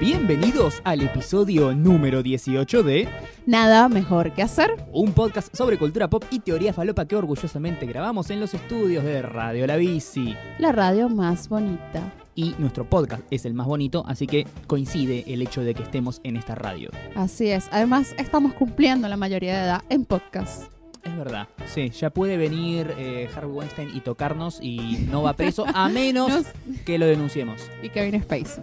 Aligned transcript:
Bienvenidos 0.00 0.82
al 0.84 1.00
episodio 1.00 1.74
número 1.74 2.22
18 2.22 2.82
de 2.82 3.08
Nada 3.46 3.88
mejor 3.88 4.32
que 4.32 4.42
hacer. 4.42 4.70
un 4.92 5.12
podcast 5.12 5.54
sobre 5.56 5.78
cultura 5.78 6.08
pop 6.10 6.22
y 6.30 6.40
teoría 6.40 6.74
falopa 6.74 7.06
que 7.06 7.16
orgullosamente 7.16 7.86
grabamos 7.86 8.28
en 8.30 8.40
los 8.40 8.52
estudios 8.52 9.04
de 9.04 9.22
Radio 9.22 9.66
La 9.66 9.76
Bici. 9.76 10.36
La 10.58 10.72
radio 10.72 11.08
más 11.08 11.48
bonita. 11.48 12.12
Y 12.34 12.54
nuestro 12.58 12.84
podcast 12.88 13.22
es 13.30 13.46
el 13.46 13.54
más 13.54 13.66
bonito, 13.66 14.04
así 14.06 14.26
que 14.26 14.46
coincide 14.66 15.24
el 15.32 15.40
hecho 15.40 15.62
de 15.62 15.74
que 15.74 15.82
estemos 15.82 16.20
en 16.24 16.36
esta 16.36 16.54
radio. 16.54 16.90
Así 17.14 17.48
es. 17.48 17.66
Además, 17.72 18.14
estamos 18.18 18.52
cumpliendo 18.52 19.08
la 19.08 19.16
mayoría 19.16 19.56
de 19.56 19.64
edad 19.64 19.82
en 19.88 20.04
podcast. 20.04 20.75
Es 21.06 21.16
verdad, 21.16 21.48
sí, 21.66 21.90
ya 21.90 22.10
puede 22.10 22.36
venir 22.36 22.92
eh, 22.98 23.28
Harvey 23.34 23.50
Weinstein 23.52 23.90
y 23.96 24.00
tocarnos 24.00 24.58
y 24.60 25.06
no 25.10 25.22
va 25.22 25.32
preso, 25.34 25.64
a 25.72 25.88
menos 25.90 26.28
Nos- 26.30 26.46
que 26.84 26.98
lo 26.98 27.06
denunciemos. 27.06 27.62
Y 27.82 27.88
Kevin 27.90 28.20
Spacey. 28.22 28.62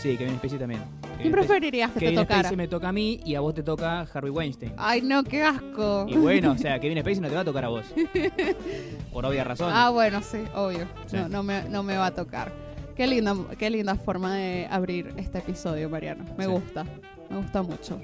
Sí, 0.00 0.16
Kevin 0.16 0.36
Spacey 0.36 0.58
también. 0.58 0.80
¿Quién 1.16 1.32
Spacey- 1.32 1.32
preferirías 1.32 1.90
que 1.90 1.98
te 1.98 2.04
Kevin 2.06 2.18
tocara? 2.20 2.40
Spacey 2.40 2.56
me 2.56 2.68
toca 2.68 2.88
a 2.90 2.92
mí 2.92 3.20
y 3.24 3.34
a 3.34 3.40
vos 3.40 3.54
te 3.54 3.62
toca 3.62 4.06
Harvey 4.12 4.30
Weinstein. 4.30 4.72
Ay, 4.76 5.00
no, 5.02 5.24
qué 5.24 5.42
asco. 5.42 6.06
Y 6.08 6.14
bueno, 6.16 6.52
o 6.52 6.58
sea, 6.58 6.78
Kevin 6.80 6.98
Spacey 7.00 7.20
no 7.20 7.28
te 7.28 7.34
va 7.34 7.40
a 7.40 7.44
tocar 7.44 7.64
a 7.64 7.68
vos. 7.68 7.84
Por 9.12 9.24
obvias 9.26 9.46
razones. 9.46 9.74
Ah, 9.76 9.90
bueno, 9.90 10.22
sí, 10.22 10.38
obvio. 10.54 10.86
Sí. 11.06 11.16
No, 11.16 11.28
no, 11.28 11.42
me, 11.42 11.62
no 11.68 11.82
me 11.82 11.96
va 11.96 12.06
a 12.06 12.14
tocar. 12.14 12.52
Qué 12.94 13.06
linda, 13.06 13.34
qué 13.58 13.70
linda 13.70 13.94
forma 13.94 14.34
de 14.34 14.66
abrir 14.70 15.12
este 15.16 15.38
episodio, 15.38 15.88
Mariano. 15.88 16.24
Me 16.36 16.44
Sí. 16.44 16.50
gusta. 16.50 16.84
Me 17.30 17.36
gusta 17.38 17.62
mucho. 17.62 18.00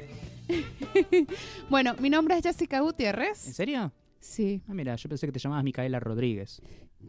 bueno, 1.71 1.95
mi 2.01 2.11
nombre 2.11 2.37
es 2.37 2.43
Jessica 2.43 2.79
¿En 2.79 2.85
Gutiérrez. 2.85 3.39
serio? 3.39 3.93
Sí. 4.21 4.63
Ah, 4.69 4.75
mira, 4.75 4.97
yo 4.97 5.09
pensé 5.09 5.27
que 5.27 5.33
te 5.33 5.39
llamabas 5.39 5.65
Micaela 5.65 6.01
Rodríguez. 6.01 6.63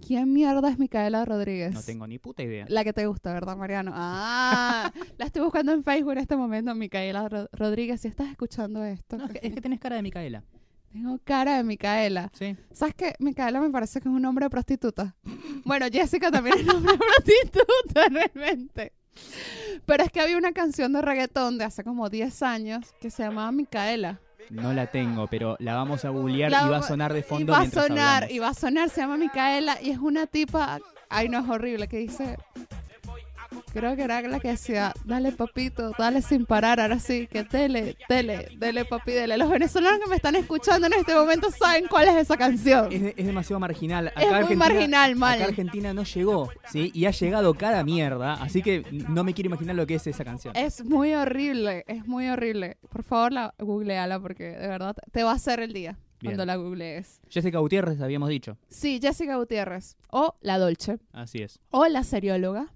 ¿Quién 0.05 0.33
mierda 0.33 0.69
es 0.69 0.77
Micaela 0.77 1.23
Rodríguez? 1.23 1.73
No 1.73 1.81
tengo 1.81 2.05
ni 2.05 2.19
puta 2.19 2.43
idea. 2.43 2.65
La 2.67 2.83
que 2.83 2.91
te 2.91 3.05
gusta, 3.07 3.31
¿verdad, 3.33 3.55
Mariano? 3.55 3.91
Ah, 3.95 4.91
la 5.17 5.25
estoy 5.25 5.41
buscando 5.41 5.71
en 5.71 5.83
Facebook 5.83 6.11
en 6.11 6.17
este 6.17 6.35
momento, 6.35 6.75
Micaela 6.75 7.29
Ro- 7.29 7.49
Rodríguez. 7.53 8.01
Si 8.01 8.09
estás 8.09 8.29
escuchando 8.29 8.83
esto, 8.83 9.17
No, 9.17 9.25
es, 9.25 9.31
que, 9.31 9.47
es 9.47 9.53
que 9.53 9.61
tenés 9.61 9.79
cara 9.79 9.95
de 9.95 10.01
Micaela. 10.01 10.43
tengo 10.91 11.17
cara 11.23 11.55
de 11.57 11.63
Micaela. 11.63 12.29
Sí. 12.33 12.57
¿Sabes 12.73 12.93
qué? 12.95 13.13
Micaela 13.19 13.61
me 13.61 13.69
parece 13.69 14.01
que 14.01 14.09
es 14.09 14.13
un 14.13 14.21
nombre 14.21 14.45
de 14.45 14.49
prostituta. 14.49 15.15
Bueno, 15.63 15.87
Jessica 15.91 16.29
también 16.29 16.59
es 16.59 16.65
nombre 16.65 16.91
de 16.91 16.99
prostituta, 16.99 18.05
realmente. 18.09 18.93
Pero 19.85 20.03
es 20.03 20.11
que 20.11 20.21
había 20.21 20.37
una 20.37 20.51
canción 20.51 20.93
de 20.93 21.01
reggaetón 21.01 21.57
de 21.57 21.65
hace 21.65 21.83
como 21.83 22.09
10 22.09 22.41
años 22.43 22.85
que 22.99 23.09
se 23.11 23.23
llamaba 23.23 23.51
Micaela. 23.51 24.19
No 24.49 24.73
la 24.73 24.87
tengo, 24.91 25.27
pero 25.27 25.55
la 25.59 25.73
vamos 25.75 26.05
a 26.05 26.09
googlear 26.09 26.51
La 26.51 26.65
y 26.65 26.69
va 26.69 26.77
a 26.77 26.83
sonar 26.83 27.13
de 27.13 27.19
Y 27.19 27.23
fondo 27.23 27.51
va 27.53 27.61
a 27.61 27.69
sonar, 27.69 28.23
hablamos. 28.23 28.31
y 28.35 28.39
va 28.39 28.49
a 28.49 28.53
sonar, 28.53 28.89
se 28.89 29.01
llama 29.01 29.17
Micaela 29.17 29.81
y 29.81 29.89
es 29.89 29.97
una 29.97 30.27
tipa, 30.27 30.79
ay 31.09 31.29
no 31.29 31.39
es 31.39 31.49
horrible, 31.49 31.87
que 31.87 31.97
dice, 31.97 32.37
creo 33.73 33.95
que 33.95 34.03
era 34.03 34.21
la 34.21 34.39
que 34.39 34.49
decía, 34.49 34.93
dale 35.05 35.31
papito, 35.31 35.91
dale 35.97 36.21
sin 36.21 36.45
parar, 36.45 36.79
ahora 36.79 36.99
sí, 36.99 37.27
que 37.27 37.43
dele, 37.43 37.97
dele, 38.09 38.49
dele 38.57 38.85
papi, 38.85 39.11
dele. 39.11 39.37
Los 39.37 39.49
venezolanos 39.49 39.99
que 39.99 40.09
me 40.09 40.15
están 40.15 40.35
escuchando 40.35 40.87
en 40.87 40.93
este 40.93 41.13
momento 41.15 41.49
saben 41.51 41.85
cuál 41.89 42.07
es 42.09 42.15
esa 42.15 42.37
canción. 42.37 42.91
Es, 42.91 43.01
de- 43.01 43.13
es 43.17 43.25
demasiado 43.25 43.59
marginal. 43.59 44.07
Acá 44.09 44.21
Es 44.21 44.27
muy 44.27 44.35
Argentina- 44.35 44.65
marginal, 44.69 45.15
mal. 45.15 45.35
Acá 45.35 45.45
Argentina 45.49 45.93
no 45.93 46.03
llegó, 46.03 46.49
¿sí? 46.71 46.91
Y 46.93 47.05
ha 47.05 47.11
llegado 47.11 47.53
cada 47.53 47.83
mierda, 47.83 48.33
así 48.35 48.61
que 48.61 48.83
no 49.09 49.23
me 49.23 49.33
quiero 49.33 49.47
imaginar 49.47 49.75
lo 49.75 49.85
que 49.87 49.95
es 49.95 50.07
esa 50.07 50.23
canción. 50.23 50.55
Es 50.55 50.83
muy 50.85 51.13
horrible, 51.13 51.83
es 51.87 52.05
muy 52.07 52.27
horrible. 52.29 52.77
Por 52.89 53.03
favor, 53.03 53.31
la 53.31 53.53
googleala 53.59 54.19
porque 54.19 54.43
de 54.45 54.67
verdad 54.67 54.95
te 55.11 55.23
va 55.23 55.31
a 55.31 55.35
hacer 55.35 55.59
el 55.59 55.73
día 55.73 55.97
Bien. 56.21 56.31
cuando 56.35 56.45
la 56.45 56.55
googlees. 56.55 57.19
Jessica 57.29 57.59
Gutiérrez, 57.59 57.99
habíamos 58.01 58.29
dicho. 58.29 58.57
Sí, 58.69 58.99
Jessica 59.01 59.35
Gutiérrez, 59.35 59.97
o 60.09 60.35
La 60.41 60.57
Dolce, 60.57 60.97
Así 61.11 61.41
es. 61.41 61.59
o 61.71 61.87
La 61.87 62.03
Serióloga, 62.03 62.67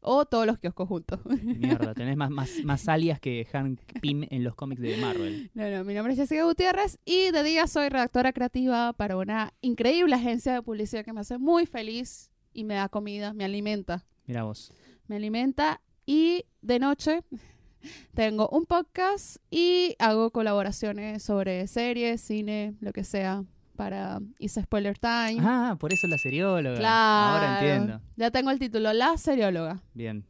o 0.00 0.24
todos 0.26 0.46
los 0.46 0.58
kioscos 0.58 0.88
juntos. 0.88 1.20
Mierda, 1.42 1.94
tenés 1.94 2.16
más, 2.16 2.30
más, 2.30 2.50
más 2.64 2.88
alias 2.88 3.20
que 3.20 3.44
Hank 3.52 3.80
Pym 4.00 4.24
en 4.30 4.44
los 4.44 4.54
cómics 4.54 4.80
de 4.80 4.96
Marvel. 4.98 5.50
No, 5.54 5.68
no, 5.70 5.84
mi 5.84 5.94
nombre 5.94 6.12
es 6.12 6.18
Jessica 6.18 6.44
Gutiérrez 6.44 6.98
y 7.04 7.30
de 7.30 7.42
día 7.42 7.66
soy 7.66 7.88
redactora 7.88 8.32
creativa 8.32 8.92
para 8.92 9.16
una 9.16 9.52
increíble 9.60 10.14
agencia 10.14 10.52
de 10.54 10.62
publicidad 10.62 11.04
que 11.04 11.12
me 11.12 11.20
hace 11.20 11.38
muy 11.38 11.66
feliz 11.66 12.30
y 12.52 12.64
me 12.64 12.74
da 12.74 12.88
comida, 12.88 13.32
me 13.34 13.44
alimenta, 13.44 14.04
Mira 14.26 14.44
vos. 14.44 14.72
me 15.06 15.16
alimenta 15.16 15.80
y 16.06 16.44
de 16.62 16.78
noche 16.78 17.20
tengo 18.14 18.48
un 18.50 18.66
podcast 18.66 19.36
y 19.50 19.94
hago 19.98 20.30
colaboraciones 20.30 21.22
sobre 21.22 21.66
series, 21.66 22.20
cine, 22.20 22.74
lo 22.80 22.92
que 22.92 23.04
sea 23.04 23.44
para 23.78 24.18
Hice 24.40 24.60
Spoiler 24.62 24.98
Time. 24.98 25.38
Ah, 25.40 25.76
por 25.78 25.92
eso 25.92 26.08
la 26.08 26.18
serióloga. 26.18 26.76
Claro. 26.76 27.34
Ahora 27.46 27.60
entiendo. 27.60 28.00
Ya 28.16 28.30
tengo 28.32 28.50
el 28.50 28.58
título, 28.58 28.92
La 28.92 29.16
Serióloga. 29.16 29.80
Bien. 29.94 30.24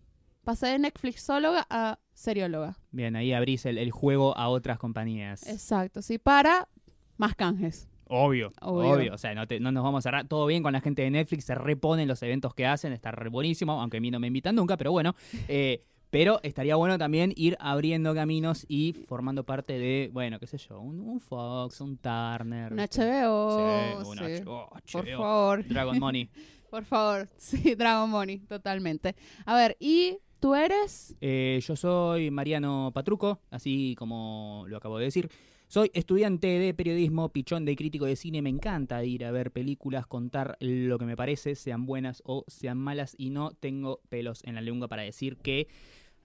Pasé 0.45 0.67
de 0.67 0.79
Netflixóloga 0.79 1.67
a 1.71 1.99
Serióloga. 2.13 2.77
Bien, 2.91 3.17
ahí 3.17 3.33
abrís 3.33 3.65
el, 3.65 3.79
el 3.79 3.91
juego 3.91 4.37
a 4.37 4.49
otras 4.51 4.79
compañías. 4.79 5.47
Exacto, 5.49 6.03
sí, 6.03 6.19
para 6.19 6.69
más 7.17 7.35
canjes. 7.35 7.89
Obvio, 8.11 8.53
Obvio. 8.61 8.91
obvio. 8.93 9.15
O 9.15 9.19
sea, 9.19 9.35
no, 9.35 9.47
te- 9.47 9.61
no 9.61 9.73
nos 9.73 9.83
vamos 9.83 10.01
a 10.01 10.03
cerrar. 10.03 10.29
Todo 10.29 10.45
bien 10.47 10.63
con 10.63 10.75
la 10.75 10.81
gente 10.83 11.01
de 11.03 11.11
Netflix, 11.11 11.45
se 11.45 11.55
reponen 11.55 12.07
los 12.07 12.23
eventos 12.23 12.55
que 12.55 12.67
hacen, 12.67 12.93
está 12.93 13.11
re 13.13 13.31
buenísimo, 13.31 13.81
aunque 13.81 13.97
a 13.97 14.01
mí 14.01 14.11
no 14.11 14.21
me 14.21 14.27
invitan 14.27 14.55
nunca, 14.57 14.77
pero 14.77 14.93
bueno. 14.93 15.15
Eh, 15.49 15.85
pero 16.11 16.41
estaría 16.43 16.77
bueno 16.77 16.99
también 16.99 17.33
ir 17.37 17.57
abriendo 17.61 18.15
caminos 18.15 18.65
y 18.69 18.95
formando 19.07 19.45
parte 19.45 19.79
de, 19.79 20.11
bueno, 20.13 20.39
qué 20.39 20.47
sé 20.47 20.59
yo, 20.59 20.81
un, 20.81 21.01
un 21.01 21.21
Fox, 21.21 21.81
un 21.81 21.99
Turner. 21.99 22.73
Un. 22.73 22.79
HBO. 22.79 24.05
Sí, 24.05 24.09
un 24.09 24.19
sí. 24.19 24.43
HBO, 24.43 24.71
Por 24.93 25.09
favor, 25.09 25.69
Dragon 25.69 25.99
Money. 25.99 26.31
por 26.71 26.85
favor. 26.85 27.29
Sí, 27.37 27.75
Dragon 27.75 28.09
Money, 28.09 28.39
totalmente. 28.41 29.15
A 29.45 29.55
ver, 29.57 29.77
¿y 29.81 30.19
tú 30.41 30.55
eres? 30.55 31.15
Eh, 31.21 31.61
yo 31.67 31.77
soy 31.77 32.31
Mariano 32.31 32.91
Patruco, 32.95 33.41
así 33.51 33.95
como 33.99 34.65
lo 34.69 34.77
acabo 34.77 34.99
de 34.99 35.07
decir. 35.07 35.31
Soy 35.69 35.91
estudiante 35.93 36.47
de 36.47 36.73
periodismo, 36.73 37.29
pichón 37.29 37.67
de 37.67 37.77
crítico 37.77 38.07
de 38.07 38.17
cine. 38.17 38.41
Me 38.41 38.49
encanta 38.49 39.05
ir 39.05 39.25
a 39.27 39.31
ver 39.31 39.51
películas, 39.51 40.07
contar 40.07 40.57
lo 40.61 40.99
que 40.99 41.05
me 41.05 41.15
parece, 41.17 41.55
sean 41.57 41.85
buenas 41.85 42.23
o 42.25 42.45
sean 42.49 42.79
malas. 42.79 43.15
Y 43.19 43.29
no 43.31 43.51
tengo 43.53 44.01
pelos 44.09 44.43
en 44.45 44.55
la 44.55 44.63
lengua 44.63 44.89
para 44.89 45.03
decir 45.03 45.37
que 45.37 45.69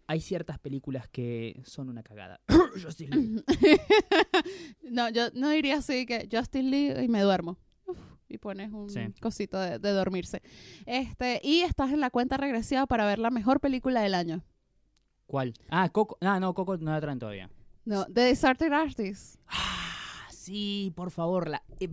hay 0.08 0.22
ciertas 0.22 0.59
películas 0.59 1.09
que 1.09 1.59
son 1.66 1.90
una 1.90 2.03
cagada. 2.03 2.40
Justice 2.82 3.14
League. 3.14 3.44
no, 4.90 5.09
yo 5.09 5.30
no 5.34 5.50
diría 5.50 5.78
así 5.80 6.06
que 6.06 6.30
Justin 6.32 6.72
Lee 6.72 6.94
y 7.03 7.09
me 7.09 7.22
duermo. 7.22 7.58
Uf, 7.86 7.98
y 8.30 8.38
pones 8.38 8.72
un 8.72 8.90
Sí. 8.90 9.02
cosito 9.22 9.59
de, 9.59 9.78
de 9.78 9.92
dormirse. 9.92 10.42
Este, 10.86 11.42
y 11.44 11.62
estás 11.62 11.92
en 11.92 12.00
la 12.00 12.09
cuenta 12.12 12.38
regresiva 12.38 12.86
para 12.86 13.06
ver 13.06 13.20
la 13.20 13.30
mejor 13.30 13.59
película 13.59 14.02
del 14.02 14.14
año. 14.14 14.42
¿Cuál? 15.26 15.53
Ah, 15.70 15.90
Coco. 15.90 16.18
Ah, 16.22 16.40
no, 16.40 16.53
Coco 16.53 16.78
no 16.78 16.92
la 16.92 17.02
traen 17.02 17.20
todavía. 17.20 17.50
No, 17.86 18.06
The 18.06 18.22
Deserted 18.22 18.72
Artist. 18.72 19.36
Ah, 19.48 20.28
sí, 20.30 20.94
por 20.96 21.12
favor. 21.12 21.50
La, 21.50 21.64
eh, 21.80 21.90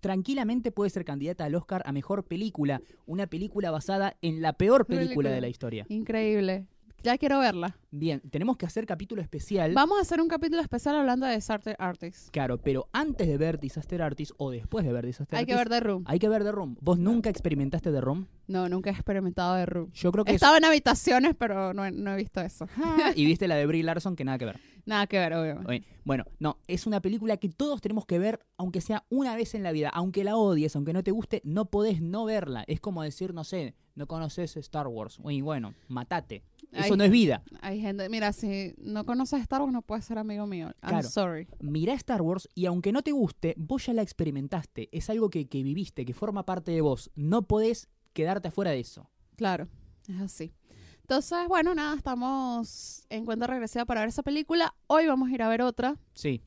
tranquilamente 0.00 0.72
puede 0.72 0.90
ser 0.90 1.04
candidata 1.04 1.44
al 1.44 1.54
Oscar 1.54 1.82
a 1.84 1.92
mejor 1.92 2.24
película. 2.24 2.80
Una 3.06 3.26
película 3.26 3.70
basada 3.70 4.16
en 4.22 4.42
la 4.42 4.52
peor 4.52 4.86
película 4.86 5.06
Película. 5.08 5.30
de 5.30 5.40
la 5.40 5.48
historia. 5.48 5.86
Increíble. 5.88 6.66
Ya 7.02 7.16
quiero 7.16 7.38
verla. 7.38 7.76
Bien, 7.90 8.20
tenemos 8.28 8.56
que 8.56 8.66
hacer 8.66 8.84
capítulo 8.84 9.22
especial. 9.22 9.72
Vamos 9.72 9.98
a 9.98 10.02
hacer 10.02 10.20
un 10.20 10.26
capítulo 10.28 10.60
especial 10.60 10.96
hablando 10.96 11.26
de 11.26 11.32
Deserted 11.32 11.76
Artist. 11.78 12.28
Claro, 12.30 12.58
pero 12.58 12.88
antes 12.92 13.28
de 13.28 13.38
ver 13.38 13.60
Disaster 13.60 14.02
Artist 14.02 14.32
o 14.36 14.50
después 14.50 14.84
de 14.84 14.92
ver 14.92 15.06
Disaster 15.06 15.38
Hay 15.38 15.46
que 15.46 15.52
Artist, 15.54 15.70
ver 15.70 15.80
The 15.82 15.86
Room. 15.88 16.04
hay 16.06 16.18
que 16.18 16.28
ver 16.28 16.42
The 16.42 16.52
Room. 16.52 16.76
¿Vos 16.80 16.98
nunca 16.98 17.30
experimentaste 17.30 17.92
The 17.92 18.00
Room? 18.00 18.26
No, 18.48 18.68
nunca 18.68 18.90
he 18.90 18.92
experimentado 18.92 19.54
The 19.56 19.66
Room. 19.66 19.92
Yo 19.92 20.10
creo 20.10 20.24
que 20.24 20.32
He 20.32 20.34
es... 20.34 20.42
estado 20.42 20.56
en 20.56 20.64
habitaciones, 20.64 21.34
pero 21.38 21.72
no 21.72 21.86
he, 21.86 21.92
no 21.92 22.12
he 22.12 22.16
visto 22.16 22.40
eso. 22.40 22.66
y 23.14 23.24
viste 23.26 23.46
la 23.46 23.54
de 23.54 23.66
Brie 23.66 23.82
Larson 23.84 24.16
que 24.16 24.24
nada 24.24 24.36
que 24.38 24.44
ver. 24.46 24.60
Nada 24.88 25.06
que 25.06 25.18
ver, 25.18 25.34
obviamente. 25.34 25.86
Bueno, 26.04 26.24
no, 26.38 26.56
es 26.66 26.86
una 26.86 27.02
película 27.02 27.36
que 27.36 27.50
todos 27.50 27.82
tenemos 27.82 28.06
que 28.06 28.18
ver, 28.18 28.40
aunque 28.56 28.80
sea 28.80 29.04
una 29.10 29.36
vez 29.36 29.54
en 29.54 29.62
la 29.62 29.70
vida. 29.70 29.90
Aunque 29.90 30.24
la 30.24 30.34
odies, 30.36 30.74
aunque 30.76 30.94
no 30.94 31.02
te 31.02 31.10
guste, 31.10 31.42
no 31.44 31.66
podés 31.66 32.00
no 32.00 32.24
verla. 32.24 32.64
Es 32.66 32.80
como 32.80 33.02
decir, 33.02 33.34
no 33.34 33.44
sé, 33.44 33.74
no 33.96 34.06
conoces 34.06 34.56
Star 34.56 34.86
Wars. 34.86 35.18
Uy, 35.22 35.42
bueno, 35.42 35.74
matate. 35.88 36.42
Eso 36.72 36.96
no 36.96 37.04
es 37.04 37.10
vida. 37.10 37.42
Hay 37.60 37.80
gente, 37.80 38.08
mira, 38.08 38.32
si 38.32 38.74
no 38.78 39.04
conoces 39.06 39.40
Star 39.40 39.62
Wars 39.62 39.72
no 39.72 39.82
puedes 39.82 40.04
ser 40.04 40.18
amigo 40.18 40.46
mío. 40.46 40.66
I'm 40.82 40.90
Claro. 40.90 41.08
sorry. 41.08 41.48
Mirá 41.60 41.94
Star 41.94 42.20
Wars 42.22 42.48
y 42.54 42.66
aunque 42.66 42.92
no 42.92 43.02
te 43.02 43.12
guste, 43.12 43.54
vos 43.56 43.86
ya 43.86 43.94
la 43.94 44.02
experimentaste. 44.02 44.88
Es 44.92 45.08
algo 45.10 45.30
que, 45.30 45.48
que 45.48 45.62
viviste, 45.62 46.04
que 46.04 46.12
forma 46.14 46.44
parte 46.44 46.70
de 46.72 46.80
vos. 46.80 47.10
No 47.14 47.42
podés 47.42 47.88
quedarte 48.12 48.48
afuera 48.48 48.70
de 48.72 48.80
eso. 48.80 49.10
Claro, 49.36 49.68
es 50.08 50.20
así. 50.20 50.52
Entonces, 51.00 51.48
bueno, 51.48 51.74
nada, 51.74 51.96
estamos 51.96 53.06
en 53.08 53.24
cuenta 53.24 53.46
regresiva 53.46 53.86
para 53.86 54.00
ver 54.00 54.10
esa 54.10 54.22
película. 54.22 54.74
Hoy 54.88 55.06
vamos 55.06 55.30
a 55.30 55.32
ir 55.34 55.42
a 55.42 55.48
ver 55.48 55.62
otra, 55.62 55.96
Sí, 56.12 56.42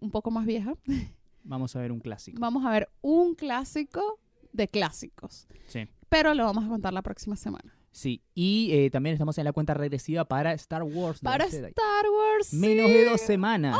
un 0.00 0.10
poco 0.10 0.30
más 0.30 0.46
vieja. 0.46 0.74
vamos 1.44 1.76
a 1.76 1.80
ver 1.80 1.92
un 1.92 2.00
clásico. 2.00 2.40
Vamos 2.40 2.64
a 2.64 2.70
ver 2.70 2.88
un 3.02 3.34
clásico 3.34 4.18
de 4.52 4.66
clásicos. 4.68 5.46
Sí. 5.66 5.86
Pero 6.08 6.32
lo 6.32 6.44
vamos 6.44 6.64
a 6.64 6.68
contar 6.68 6.94
la 6.94 7.02
próxima 7.02 7.36
semana. 7.36 7.74
Sí, 7.98 8.22
y 8.32 8.70
eh, 8.72 8.90
también 8.90 9.14
estamos 9.14 9.36
en 9.38 9.44
la 9.44 9.52
cuenta 9.52 9.74
regresiva 9.74 10.24
para 10.24 10.52
Star 10.52 10.84
Wars. 10.84 11.18
Para. 11.20 11.46
Star 11.46 12.04
Wars. 12.08 12.52
Menos 12.54 12.86
sí. 12.86 12.92
de 12.92 13.04
dos 13.06 13.20
semanas. 13.20 13.76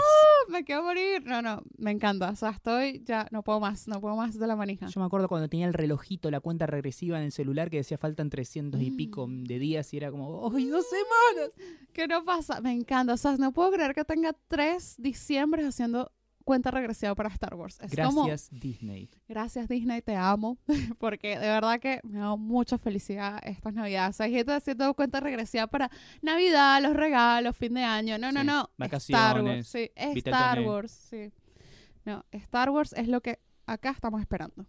me 0.49 0.65
quiero 0.65 0.83
morir. 0.83 1.23
No, 1.25 1.41
no, 1.41 1.63
me 1.77 1.93
encanta. 1.93 2.31
O 2.31 2.35
sea, 2.35 2.51
estoy 2.51 3.05
ya, 3.05 3.29
no 3.31 3.45
puedo 3.45 3.61
más, 3.61 3.87
no 3.87 4.01
puedo 4.01 4.17
más 4.17 4.37
de 4.37 4.45
la 4.49 4.57
manija. 4.57 4.89
Yo 4.89 4.99
me 5.01 5.07
acuerdo 5.07 5.29
cuando 5.29 5.49
tenía 5.49 5.67
el 5.69 5.73
relojito, 5.73 6.33
la 6.33 6.41
cuenta 6.41 6.67
regresiva 6.67 7.17
en 7.19 7.27
el 7.27 7.33
celular 7.33 7.71
que 7.71 7.77
decía 7.77 7.97
faltan 7.97 8.29
300 8.29 8.81
y 8.83 8.91
pico 8.91 9.29
Mm. 9.29 9.45
de 9.45 9.59
días 9.61 9.95
y 9.95 9.99
era 9.99 10.11
como, 10.11 10.51
¡ay, 10.53 10.65
dos 10.67 10.85
semanas! 10.89 11.53
¿Qué 11.93 12.09
no 12.09 12.25
pasa? 12.25 12.61
Me 12.61 12.73
encanta. 12.73 13.13
O 13.15 13.17
sea, 13.17 13.37
no 13.37 13.53
puedo 13.53 13.71
creer 13.71 13.95
que 13.95 14.05
tenga 14.05 14.35
tres 14.49 14.97
diciembre 14.99 15.65
haciendo 15.65 16.11
cuenta 16.49 16.71
regresiva 16.71 17.15
para 17.15 17.29
Star 17.29 17.55
Wars. 17.55 17.79
Es 17.83 17.95
como, 17.95 18.25
Gracias, 18.25 18.49
Disney. 18.59 19.11
gracias 19.29 19.69
Disney, 19.69 20.01
te 20.01 20.17
amo. 20.17 20.57
Porque 20.99 21.39
de 21.39 21.47
verdad 21.47 21.79
que 21.79 22.01
me 22.05 22.21
da 22.21 22.37
mucha 22.37 22.79
felicidad 22.79 23.39
estas 23.45 23.75
navidades. 23.75 24.15
O 24.15 24.17
sea, 24.17 24.27
hay 24.27 24.33
gente 24.33 24.53
haciendo 24.53 24.95
cuenta 24.95 25.21
regresiva 25.21 25.67
para 25.67 25.91
Navidad, 26.23 26.83
los 26.83 26.97
regalos, 26.97 27.55
fin 27.55 27.75
de 27.75 27.83
año. 27.85 28.17
No, 28.17 28.33
no, 28.33 28.41
Sí, 28.41 28.47
no. 28.47 28.61
Star 28.63 28.79
vacaciones, 28.79 29.47
Wars, 29.47 29.69
sí. 29.69 29.91
Star. 30.21 30.61
Wars, 30.63 30.91
sí. 30.91 31.33
No, 32.07 32.25
Star 32.33 32.71
Wars 32.71 32.95
es 32.95 33.09
lo 33.09 33.21
que 33.21 33.41
acá 33.67 33.91
estamos 33.91 34.23
esperando. 34.23 34.65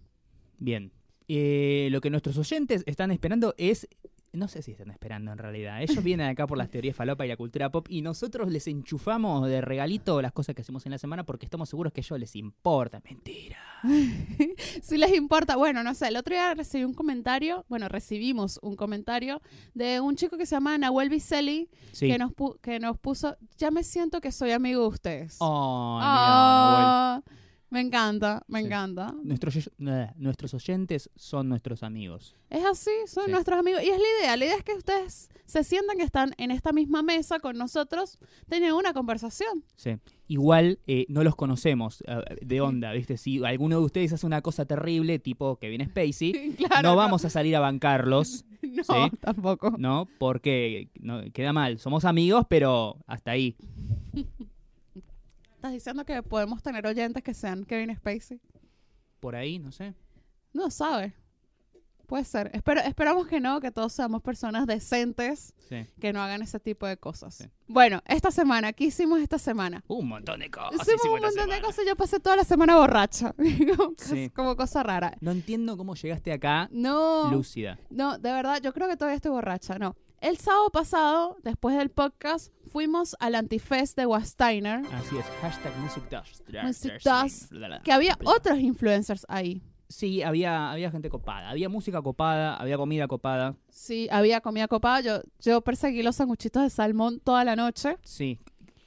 Bien. 0.57 0.91
Eh, 1.29 1.87
lo 1.91 2.01
que 2.01 2.09
nuestros 2.09 2.37
oyentes 2.37 2.83
están 2.87 3.11
esperando 3.11 3.55
es. 3.57 3.87
No 4.31 4.47
sé 4.47 4.61
si 4.61 4.71
están 4.71 4.91
esperando 4.91 5.31
en 5.31 5.37
realidad. 5.37 5.81
Ellos 5.81 6.03
vienen 6.03 6.27
acá 6.27 6.45
por 6.45 6.57
las 6.57 6.69
teorías 6.69 6.95
falopa 6.95 7.25
y 7.25 7.29
la 7.29 7.37
cultura 7.37 7.71
pop 7.71 7.87
y 7.89 8.01
nosotros 8.01 8.51
les 8.51 8.67
enchufamos 8.67 9.47
de 9.47 9.61
regalito 9.61 10.21
las 10.21 10.31
cosas 10.31 10.55
que 10.55 10.61
hacemos 10.61 10.85
en 10.85 10.91
la 10.91 10.97
semana 10.97 11.23
porque 11.25 11.45
estamos 11.45 11.69
seguros 11.69 11.91
que 11.93 12.01
a 12.01 12.03
ellos 12.03 12.19
les 12.19 12.35
importa. 12.35 13.01
Mentira. 13.03 13.57
si 14.81 14.97
les 14.97 15.13
importa, 15.13 15.55
bueno, 15.55 15.83
no 15.83 15.93
sé, 15.95 16.07
el 16.09 16.17
otro 16.17 16.33
día 16.35 16.53
recibí 16.53 16.83
un 16.83 16.93
comentario, 16.93 17.65
bueno, 17.69 17.87
recibimos 17.87 18.59
un 18.61 18.75
comentario 18.75 19.41
de 19.73 19.99
un 20.01 20.15
chico 20.15 20.37
que 20.37 20.45
se 20.45 20.55
llama 20.55 20.77
Nahuel 20.77 21.09
Bicelli, 21.09 21.69
Sí. 21.91 22.07
que, 22.07 22.17
nos 22.17 22.31
pu- 22.31 22.59
que 22.61 22.79
nos 22.79 22.97
puso, 22.99 23.35
ya 23.57 23.71
me 23.71 23.83
siento 23.83 24.21
que 24.21 24.31
soy 24.31 24.51
amigo 24.51 24.81
de 24.81 24.87
ustedes. 24.87 25.37
Oh, 25.39 25.97
mira, 25.99 27.21
Nahuel. 27.21 27.23
Me 27.71 27.81
encanta, 27.81 28.44
me 28.48 28.60
Sí. 28.62 28.66
encanta. 28.66 29.13
Nuestros, 29.24 29.69
eh, 29.80 30.07
nuestros 30.18 30.54
oyentes 30.56 31.10
son 31.16 31.50
nuestros 31.50 31.83
amigos. 31.83 32.36
Es 32.50 32.66
así, 32.66 32.89
son 33.06 33.25
Sí. 33.25 33.31
nuestros 33.31 33.60
amigos. 33.60 33.83
Y 33.83 33.89
es 33.89 33.98
la 34.00 34.07
idea, 34.21 34.38
la 34.38 34.45
idea 34.45 34.56
es 34.57 34.63
que 34.63 34.74
ustedes 34.74 35.30
se 35.45 35.63
sientan 35.63 35.98
que 35.98 36.04
están 36.04 36.33
en 36.38 36.50
esta 36.50 36.71
misma 36.71 37.04
mesa 37.04 37.39
con 37.39 37.57
nosotros, 37.57 38.18
teniendo 38.48 38.77
una 38.77 38.94
conversación. 38.94 39.63
Sí. 39.75 39.98
Igual 40.27 40.80
eh, 40.88 41.06
no 41.10 41.24
los 41.24 41.36
conocemos 41.36 42.04
eh, 42.07 42.16
de 42.42 42.62
onda, 42.62 42.92
¿viste? 42.94 43.18
Si 43.18 43.44
alguno 43.44 43.80
de 43.80 43.86
ustedes 43.86 44.13
hace 44.13 44.25
una 44.25 44.42
cosa 44.42 44.66
terrible, 44.66 45.19
tipo 45.19 45.57
Kevin 45.57 45.86
Spacey, 45.86 46.31
Claro, 46.57 46.89
no 46.89 46.95
vamos 46.95 47.24
a 47.25 47.30
salir 47.30 47.56
a 47.56 47.60
bancarlos, 47.60 48.45
No, 48.62 48.83
Sí. 48.83 49.16
tampoco. 49.21 49.75
¿no? 49.77 50.07
Porque 50.19 50.89
no, 51.00 51.21
queda 51.33 51.54
mal. 51.54 51.80
Somos 51.80 52.04
amigos, 52.04 52.45
pero 52.50 52.98
hasta 53.07 53.31
ahí. 53.31 53.56
¿Estás 55.59 55.73
diciendo 55.73 56.06
que 56.06 56.23
podemos 56.23 56.63
tener 56.63 56.88
oyentes 56.88 57.21
que 57.21 57.33
sean 57.33 57.65
Kevin 57.65 57.94
Spacey? 57.94 58.39
Por 59.19 59.35
ahí, 59.35 59.59
no 59.59 59.73
sé. 59.73 59.94
No 60.53 60.71
sabe. 60.71 61.13
Puede 62.07 62.23
ser. 62.23 62.50
Espero, 62.53 62.79
esperamos 62.79 63.27
que 63.27 63.41
no, 63.41 63.59
que 63.59 63.69
todos 63.69 63.91
seamos 63.91 64.21
personas 64.21 64.65
decentes 64.65 65.53
Sí. 65.67 65.85
que 66.00 66.13
no 66.13 66.21
hagan 66.21 66.41
ese 66.41 66.61
tipo 66.61 66.88
de 66.88 66.95
cosas. 66.95 67.35
Sí. 67.35 67.45
Bueno, 67.67 68.01
esta 68.06 68.31
semana, 68.31 68.71
¿qué 68.71 68.85
hicimos 68.85 69.19
esta 69.19 69.38
semana? 69.38 69.83
Un 69.89 70.07
montón 70.07 70.39
de 70.39 70.50
cosas. 70.50 70.79
Hicimos 70.88 71.03
un 71.03 71.19
montón 71.23 71.50
de 71.50 71.59
cosas. 71.61 71.85
Yo 71.85 71.97
pasé 71.97 72.21
toda 72.21 72.38
la 72.38 72.45
semana 72.45 72.77
borracha. 72.77 73.33
como, 73.77 73.91
cos- 73.95 74.03
Sí. 74.06 74.29
como 74.33 74.56
cosa 74.56 74.81
rara. 74.81 75.17
No 75.19 75.31
entiendo 75.31 75.75
cómo 75.75 75.94
llegaste 75.95 76.31
acá 76.31 76.69
No, 76.71 77.29
lúcida. 77.31 77.77
no, 77.89 78.17
de 78.17 78.31
verdad, 78.31 78.61
yo 78.63 78.71
creo 78.73 78.88
que 78.88 78.95
todavía 78.95 79.17
estoy 79.17 79.31
borracha. 79.31 79.77
No. 79.77 79.97
El 80.21 80.38
sábado 80.38 80.69
pasado, 80.69 81.38
después 81.44 81.77
del 81.77 81.89
podcast, 81.89 82.51
fuimos 82.68 83.16
al 83.21 83.36
Antifest 83.36 83.95
de 83.98 84.06
Wasteiner, 84.06 84.81
Así 84.94 85.18
es. 85.18 85.25
Hashtag 85.42 85.77
Music 85.77 86.04
Dust. 86.10 86.42
Music 86.62 87.01
Dust, 87.04 87.54
que 87.83 87.92
había 87.94 88.18
otros 88.25 88.60
influencers 88.60 89.25
ahí. 89.30 89.62
Sí, 89.88 90.21
había, 90.21 90.71
había 90.71 90.92
gente 90.92 91.10
copada. 91.10 91.50
Había 91.50 91.69
música 91.69 92.01
copada, 92.01 92.56
había 92.57 92.77
comida 92.77 93.07
copada. 93.07 93.56
Sí, 93.69 94.07
había 94.12 94.42
comida 94.42 94.68
copada. 94.68 95.00
Yo, 95.01 95.21
yo 95.39 95.62
perseguí 95.62 96.04
los 96.04 96.18
sanguchitos 96.18 96.63
de 96.63 96.69
salmón 96.69 97.21
toda 97.21 97.44
la 97.45 97.56
noche. 97.56 97.98
Sí. 98.04 98.39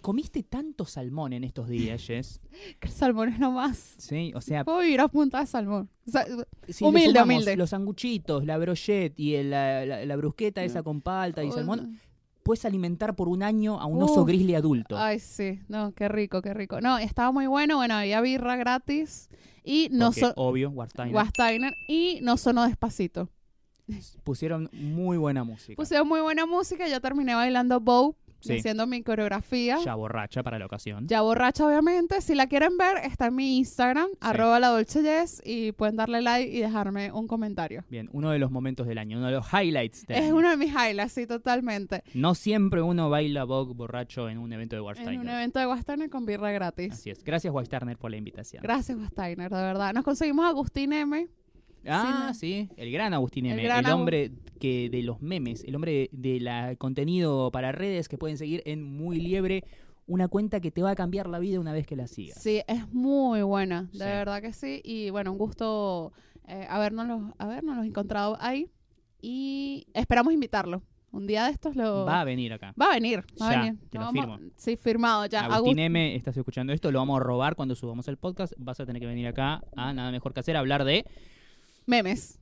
¿Comiste 0.03 0.43
tanto 0.43 0.85
salmón 0.85 1.33
en 1.33 1.45
estos 1.45 1.69
días, 1.69 2.03
Jess? 2.07 2.41
Que 2.81 2.89
el 2.89 2.93
salmón 2.93 3.31
es 3.31 3.39
nomás. 3.39 3.95
Sí, 3.99 4.33
o 4.35 4.41
sea, 4.43 4.65
Puedo 4.65 4.81
vivir 4.81 5.01
a 5.01 5.09
punta 5.09 5.41
de 5.41 5.47
salmón. 5.47 5.89
O 6.07 6.11
sea, 6.11 6.27
si 6.69 6.85
Humilde, 6.85 7.09
sumamos 7.21 7.35
humilde. 7.37 7.57
los 7.57 7.71
sanguchitos, 7.71 8.45
la 8.45 8.59
brochette 8.59 9.15
y 9.19 9.35
el- 9.37 9.51
la, 9.51 9.87
la- 9.87 10.05
la 10.05 10.17
brusqueta 10.17 10.63
esa 10.65 10.83
con 10.83 11.01
palta 11.01 11.43
y 11.45 11.51
salmón, 11.53 11.99
puedes 12.43 12.65
alimentar 12.65 13.15
por 13.15 13.29
un 13.29 13.43
año 13.45 13.81
a 13.81 13.87
un 13.87 14.03
oso 14.03 14.23
Uf. 14.23 14.27
grizzly 14.27 14.55
adulto. 14.57 14.99
Ay, 14.99 15.21
sí. 15.21 15.61
No, 15.69 15.93
qué 15.95 16.09
rico, 16.09 16.43
qué 16.43 16.53
rico. 16.53 16.81
No, 16.81 16.99
estaba 16.99 17.31
muy 17.31 17.47
bueno. 17.47 17.77
Bueno, 17.77 17.95
había 17.95 18.21
birra 18.21 18.57
gratis. 18.57 19.29
Y 19.65 19.89
no 19.93 20.07
Porque, 20.11 20.33
obvio, 20.35 20.71
Warsteiner. 20.71 21.15
Wasteiner. 21.15 21.77
Y 21.87 22.19
no 22.23 22.37
sonó 22.37 22.65
despacito. 22.67 23.29
Pusieron 24.25 24.69
muy 24.73 25.17
buena 25.19 25.45
música. 25.45 25.77
Pusieron 25.77 26.09
muy 26.09 26.21
buena 26.21 26.47
música. 26.47 26.89
Yo 26.89 27.01
terminé 27.01 27.35
bailando 27.35 27.79
bow, 27.81 28.17
Sí. 28.43 28.59
haciendo 28.59 28.87
mi 28.87 29.03
coreografía. 29.03 29.79
ya 29.85 29.95
borracha 29.95 30.43
para 30.43 30.59
la 30.59 30.67
ocasión. 30.67 31.07
Ya 31.09 31.21
borracha, 31.23 31.67
obviamente. 31.67 32.21
Si 32.21 32.35
la 32.35 32.47
quieren 32.47 32.77
ver, 32.77 32.99
está 33.05 33.27
en 33.27 33.37
mi 33.37 33.59
Instagram, 33.59 34.09
arroba 34.21 34.59
la 34.61 34.69
Dolce 34.69 35.03
Jess, 35.03 35.41
y 35.45 35.73
pueden 35.73 35.97
darle 35.97 36.21
like 36.23 36.51
y 36.55 36.61
dejarme 36.61 37.13
un 37.13 37.27
comentario. 37.29 37.85
Bien, 37.89 38.09
uno 38.13 38.31
de 38.31 38.39
los 38.39 38.51
momentos 38.51 38.87
del 38.87 38.99
año, 38.99 39.19
uno 39.19 39.27
de 39.27 39.33
los 39.33 39.47
highlights 39.53 40.07
del 40.07 40.17
Es 40.19 40.25
año. 40.25 40.37
uno 40.37 40.51
de 40.51 40.57
mis 40.57 40.71
highlights, 40.73 41.13
sí, 41.13 41.27
totalmente. 41.27 42.03
No 42.15 42.35
siempre 42.35 42.83
uno 42.83 43.09
baila 43.11 43.45
Vogue 43.45 43.75
borracho 43.75 44.29
en 44.29 44.39
un 44.39 44.53
evento 44.53 44.77
de 44.77 44.81
En 44.81 44.87
Warsteiner. 44.87 45.21
un 45.21 45.29
evento 45.29 45.59
de 45.59 45.67
Wasteiner 45.67 46.11
con 46.11 46.27
birra 46.27 46.51
gratis. 46.53 46.93
Así 46.93 47.11
es. 47.11 47.23
Gracias, 47.25 47.53
Warsteiner, 47.53 47.97
por 47.97 48.11
la 48.11 48.17
invitación. 48.17 48.63
Gracias, 48.63 48.99
Wasteiner, 48.99 49.51
de 49.51 49.63
verdad. 49.63 49.93
Nos 49.95 50.05
conseguimos 50.05 50.45
a 50.45 50.49
Agustín 50.49 50.93
M. 50.93 51.29
Ah, 51.87 52.33
sí, 52.35 52.69
el 52.77 52.93
gran 52.93 53.13
Agustín 53.15 53.47
M, 53.47 53.61
el, 53.61 53.67
gran 53.67 53.87
hombre 53.87 54.31
que 54.61 54.89
de 54.91 55.03
los 55.03 55.21
memes, 55.21 55.65
el 55.65 55.75
hombre 55.75 56.09
de 56.13 56.41
la 56.41 56.77
contenido 56.77 57.51
para 57.51 57.73
redes 57.73 58.09
que 58.09 58.19
pueden 58.19 58.39
seguir 58.39 58.63
en 58.67 58.83
Muy 58.83 59.19
Liebre, 59.21 59.65
una 60.07 60.29
cuenta 60.29 60.61
que 60.61 60.71
te 60.71 60.83
va 60.83 60.91
a 60.91 60.95
cambiar 60.95 61.29
la 61.29 61.39
vida 61.39 61.59
una 61.61 61.73
vez 61.73 61.87
que 61.87 61.97
la 61.97 62.07
sigas. 62.07 62.41
Sí, 62.43 62.61
es 62.67 62.93
muy 62.93 63.43
buena, 63.43 63.83
de 63.93 63.99
Sí. 63.99 64.05
verdad 64.05 64.43
que 64.43 64.53
sí. 64.53 64.81
Y 64.85 65.11
bueno, 65.11 65.33
un 65.33 65.39
gusto 65.39 66.13
eh, 66.49 66.67
habernos, 66.69 67.33
habernos 67.39 67.85
encontrado 67.87 68.37
ahí. 68.41 68.69
Y 69.21 69.87
esperamos 69.95 70.33
invitarlo. 70.33 70.83
Un 71.13 71.27
día 71.27 71.45
de 71.45 71.53
estos 71.53 71.77
lo... 71.77 72.05
Va 72.07 72.23
a 72.23 72.25
venir 72.25 72.53
acá. 72.55 72.75
Va 72.81 72.87
a 72.87 72.95
venir, 72.95 73.23
va 73.41 73.49
a 73.49 73.53
Ya, 73.53 73.61
venir. 73.61 73.79
te 73.91 73.99
lo 73.99 74.05
Vamos- 74.07 74.25
firmo. 74.39 74.51
Sí, 74.57 74.77
firmado 74.77 75.27
ya. 75.27 75.41
Agustín 75.45 75.79
Agus- 75.79 75.87
M, 75.87 76.17
estás 76.17 76.37
escuchando 76.37 76.73
esto, 76.73 76.91
lo 76.91 76.99
vamos 77.01 77.21
a 77.21 77.23
robar 77.23 77.55
cuando 77.55 77.75
subamos 77.75 78.09
el 78.09 78.17
podcast. 78.17 78.55
Vas 78.57 78.81
a 78.81 78.87
tener 78.87 78.99
que 79.01 79.07
venir 79.07 79.27
acá 79.27 79.63
a 79.77 79.93
nada 79.93 80.11
mejor 80.11 80.33
que 80.33 80.41
hacer, 80.41 80.57
a 80.57 80.61
hablar 80.61 80.85
de. 80.85 81.05
Memes. 81.87 82.39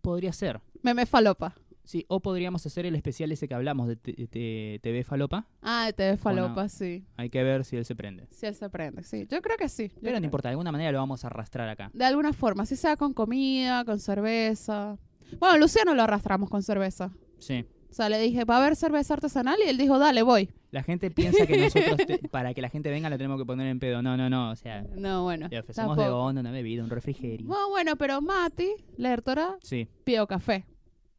Podría 0.00 0.32
ser. 0.32 0.60
Memes 0.82 1.08
falopa. 1.08 1.54
Sí, 1.84 2.04
o 2.08 2.20
podríamos 2.20 2.64
hacer 2.64 2.86
el 2.86 2.94
especial 2.94 3.32
ese 3.32 3.48
que 3.48 3.54
hablamos 3.54 3.88
de, 3.88 3.96
T- 3.96 4.12
de 4.30 4.78
TV 4.82 5.02
Falopa. 5.02 5.46
Ah, 5.62 5.86
de 5.86 5.92
TV 5.92 6.16
falopa, 6.16 6.68
sí. 6.68 7.04
Hay 7.16 7.28
que 7.28 7.42
ver 7.42 7.64
si 7.64 7.76
él 7.76 7.84
se 7.84 7.96
prende. 7.96 8.28
Sí, 8.30 8.46
él 8.46 8.54
se 8.54 8.70
prende, 8.70 9.02
sí. 9.02 9.26
Yo 9.28 9.42
creo 9.42 9.56
que 9.56 9.68
sí. 9.68 9.88
yo 9.88 9.94
Pero 10.00 10.12
no 10.12 10.18
creo. 10.18 10.24
importa, 10.26 10.48
de 10.48 10.52
alguna 10.52 10.70
manera 10.70 10.92
lo 10.92 10.98
vamos 10.98 11.24
a 11.24 11.26
arrastrar 11.26 11.68
acá. 11.68 11.90
De 11.92 12.04
alguna 12.04 12.32
forma, 12.32 12.66
si 12.66 12.76
sea 12.76 12.96
con 12.96 13.12
comida, 13.12 13.84
con 13.84 13.98
cerveza. 13.98 14.96
Bueno, 15.40 15.58
Luciano 15.58 15.92
lo 15.94 16.02
arrastramos 16.02 16.48
con 16.48 16.62
cerveza. 16.62 17.10
Sí. 17.38 17.64
O 17.92 17.94
sea, 17.94 18.08
le 18.08 18.18
dije, 18.18 18.44
¿va 18.44 18.56
a 18.56 18.58
haber 18.62 18.74
cerveza 18.74 19.12
artesanal? 19.14 19.58
Y 19.64 19.68
él 19.68 19.76
dijo, 19.76 19.98
dale, 19.98 20.22
voy. 20.22 20.48
La 20.70 20.82
gente 20.82 21.10
piensa 21.10 21.46
que 21.46 21.58
nosotros, 21.58 21.96
te- 22.06 22.26
para 22.30 22.54
que 22.54 22.62
la 22.62 22.70
gente 22.70 22.90
venga, 22.90 23.10
la 23.10 23.18
tenemos 23.18 23.38
que 23.38 23.44
poner 23.44 23.66
en 23.66 23.78
pedo. 23.78 24.00
No, 24.00 24.16
no, 24.16 24.30
no. 24.30 24.50
O 24.50 24.56
sea, 24.56 24.82
No, 24.96 25.24
bueno. 25.24 25.46
le 25.50 25.58
ofrecemos 25.60 25.96
de 25.98 26.02
tampoco. 26.04 26.22
onda, 26.24 26.40
una 26.40 26.50
bebida, 26.50 26.82
un 26.82 26.88
refrigerio. 26.90 27.46
No, 27.46 27.68
bueno, 27.68 27.96
pero 27.96 28.22
Mati, 28.22 28.70
Lertora, 28.96 29.58
Sí, 29.62 29.86
pidió 30.04 30.26
café. 30.26 30.64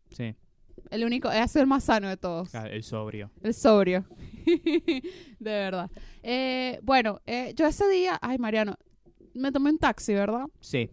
sí. 0.09 0.35
El 0.89 1.05
único, 1.05 1.29
sido 1.47 1.61
el 1.61 1.67
más 1.67 1.83
sano 1.85 2.09
de 2.09 2.17
todos. 2.17 2.49
Claro, 2.49 2.71
El 2.71 2.83
sobrio. 2.83 3.31
El 3.41 3.53
sobrio. 3.53 4.05
de 4.45 5.01
verdad. 5.39 5.89
Eh, 6.21 6.79
bueno, 6.83 7.19
eh, 7.25 7.53
yo 7.55 7.65
ese 7.67 7.87
día, 7.89 8.17
ay 8.21 8.37
Mariano, 8.37 8.75
me 9.33 9.51
tomé 9.51 9.69
un 9.71 9.77
taxi, 9.77 10.13
¿verdad? 10.13 10.45
Sí. 10.59 10.89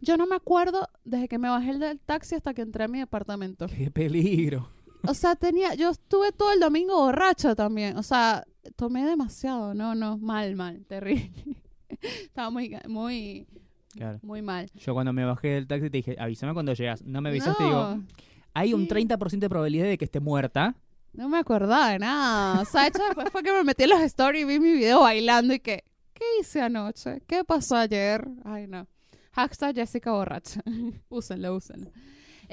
Yo 0.00 0.16
no 0.16 0.26
me 0.26 0.34
acuerdo 0.36 0.88
desde 1.04 1.28
que 1.28 1.38
me 1.38 1.48
bajé 1.48 1.78
del 1.78 2.00
taxi 2.00 2.34
hasta 2.34 2.54
que 2.54 2.62
entré 2.62 2.84
a 2.84 2.88
mi 2.88 2.98
departamento. 2.98 3.66
Qué 3.66 3.90
peligro. 3.90 4.70
O 5.06 5.14
sea, 5.14 5.34
tenía, 5.36 5.74
yo 5.74 5.90
estuve 5.90 6.32
todo 6.32 6.52
el 6.52 6.60
domingo 6.60 6.94
borracho 6.96 7.54
también. 7.56 7.96
O 7.96 8.02
sea, 8.02 8.44
tomé 8.76 9.04
demasiado. 9.04 9.74
No, 9.74 9.94
no, 9.94 10.18
mal, 10.18 10.54
mal, 10.56 10.84
terrible. 10.86 11.30
Estaba 12.22 12.50
muy, 12.50 12.76
muy, 12.88 13.46
Claro. 13.94 14.18
muy 14.22 14.42
mal. 14.42 14.70
Yo 14.74 14.94
cuando 14.94 15.12
me 15.12 15.24
bajé 15.24 15.48
del 15.48 15.66
taxi 15.66 15.90
te 15.90 15.98
dije, 15.98 16.16
avísame 16.18 16.54
cuando 16.54 16.72
llegas. 16.72 17.02
No 17.02 17.20
me 17.20 17.28
avisaste, 17.30 17.62
no, 17.62 17.68
digo, 17.96 18.04
hay 18.54 18.74
un 18.74 18.82
sí. 18.82 18.88
30% 18.88 19.38
de 19.38 19.48
probabilidad 19.48 19.86
de 19.86 19.98
que 19.98 20.04
esté 20.04 20.20
muerta. 20.20 20.74
no 21.12 21.28
me 21.28 21.38
acordaba 21.38 21.90
de 21.90 21.98
nada. 21.98 22.60
O 22.62 22.64
sea, 22.64 22.86
hecho, 22.86 23.02
después 23.04 23.28
fue 23.30 23.42
que 23.42 23.52
me 23.52 23.64
metí 23.64 23.84
en 23.84 23.90
los 23.90 24.00
stories 24.00 24.42
y 24.42 24.44
vi 24.46 24.58
mi 24.60 24.72
video 24.72 25.00
bailando 25.00 25.52
y 25.52 25.60
que, 25.60 25.84
¿qué 26.14 26.24
hice 26.40 26.62
anoche? 26.62 27.22
¿Qué 27.26 27.44
pasó 27.44 27.76
ayer? 27.76 28.26
Ay, 28.44 28.66
no. 28.66 28.86
Hashtag 29.32 29.74
Jessica 29.74 30.12
Borracha. 30.12 30.62
úsenlo, 31.10 31.54
úsenlo. 31.56 31.90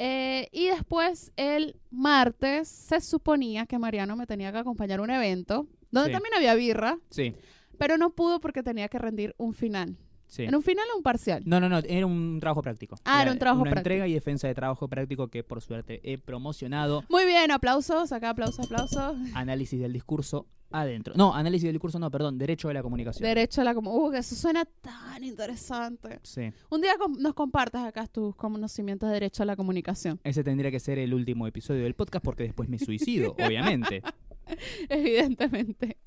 Eh, 0.01 0.48
y 0.53 0.68
después, 0.68 1.34
el 1.36 1.75
martes, 1.91 2.70
se 2.70 3.01
suponía 3.01 3.65
que 3.65 3.77
Mariano 3.77 4.15
me 4.15 4.25
tenía 4.25 4.50
que 4.53 4.60
acompañar 4.60 5.00
a 5.00 5.03
un 5.03 5.10
evento 5.10 5.68
donde 5.91 6.08
Sí. 6.10 6.13
también 6.13 6.34
había 6.36 6.56
birra. 6.56 6.98
Sí. 7.10 7.36
pero 7.77 7.98
no 7.98 8.10
pudo 8.10 8.39
porque 8.41 8.62
tenía 8.62 8.88
que 8.89 8.98
rendir 9.00 9.34
un 9.38 9.53
final. 9.53 9.98
Sí. 10.29 10.43
¿En 10.43 10.55
un 10.55 10.62
final 10.62 10.86
o 10.93 10.98
un 10.98 11.03
parcial? 11.03 11.43
No, 11.45 11.59
no, 11.59 11.67
no, 11.67 11.79
era 11.79 12.05
un 12.05 12.38
trabajo 12.39 12.62
práctico. 12.62 12.95
Ah, 13.03 13.24
era 13.24 13.31
un 13.31 13.39
trabajo 13.39 13.62
una 13.63 13.71
práctico. 13.71 13.93
entrega 13.93 14.07
y 14.07 14.13
defensa 14.13 14.48
de 14.48 14.53
trabajo 14.55 14.88
práctico 14.88 15.27
que 15.27 15.43
por 15.43 15.59
suerte 15.62 16.00
he 16.03 16.17
promocionado. 16.17 17.03
Muy 17.09 17.25
bien, 17.25 17.51
aplausos, 17.51 18.12
acá 18.12 18.29
aplausos, 18.29 18.65
aplausos. 18.65 19.17
Análisis 19.33 19.79
del 19.79 19.91
discurso 19.91 20.45
adentro. 20.71 21.15
No, 21.17 21.33
análisis 21.33 21.63
del 21.65 21.74
discurso 21.74 21.98
no, 21.98 22.12
perdón, 22.12 22.38
derecho 22.38 22.67
de 22.67 22.75
la 22.75 22.83
comunicación. 22.83 23.27
Derecho 23.27 23.62
a 23.62 23.63
la 23.63 23.74
como, 23.74 23.91
uh, 23.91 24.12
que 24.12 24.19
eso 24.19 24.36
suena 24.36 24.65
tan 24.65 25.24
interesante. 25.24 26.19
sí. 26.24 26.51
Un 26.69 26.81
día 26.81 26.93
nos 27.17 27.33
compartas 27.33 27.86
acá 27.86 28.05
tus 28.07 28.36
conocimientos 28.36 29.09
de 29.09 29.13
derecho 29.13 29.41
a 29.43 29.45
la 29.48 29.55
comunicación. 29.55 30.19
Ese 30.24 30.43
tendría 30.43 30.69
que 30.69 30.79
ser 30.79 31.00
el 31.00 31.13
último 31.13 31.48
episodio 31.48 31.83
del 31.83 31.95
podcast 31.95 32.24
porque 32.24 32.43
después 32.43 32.69
me 32.69 32.77
suicido, 32.77 33.31
obviamente. 33.43 34.03
Evidentemente. 34.89 35.98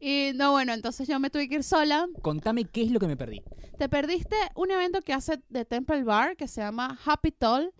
Y 0.00 0.30
no, 0.34 0.52
bueno, 0.52 0.72
entonces 0.72 1.08
yo 1.08 1.18
me 1.20 1.30
tuve 1.30 1.48
que 1.48 1.56
ir 1.56 1.62
sola. 1.64 2.08
Contame 2.22 2.64
qué 2.64 2.82
es 2.82 2.90
lo 2.90 2.98
que 3.00 3.06
me 3.06 3.16
perdí. 3.16 3.42
Te 3.78 3.88
perdiste 3.88 4.36
un 4.54 4.70
evento 4.70 5.00
que 5.02 5.12
hace 5.12 5.40
de 5.48 5.64
Temple 5.64 6.04
Bar 6.04 6.36
que 6.36 6.48
se 6.48 6.60
llama 6.60 6.98
Happy 7.04 7.32
Toll. 7.32 7.72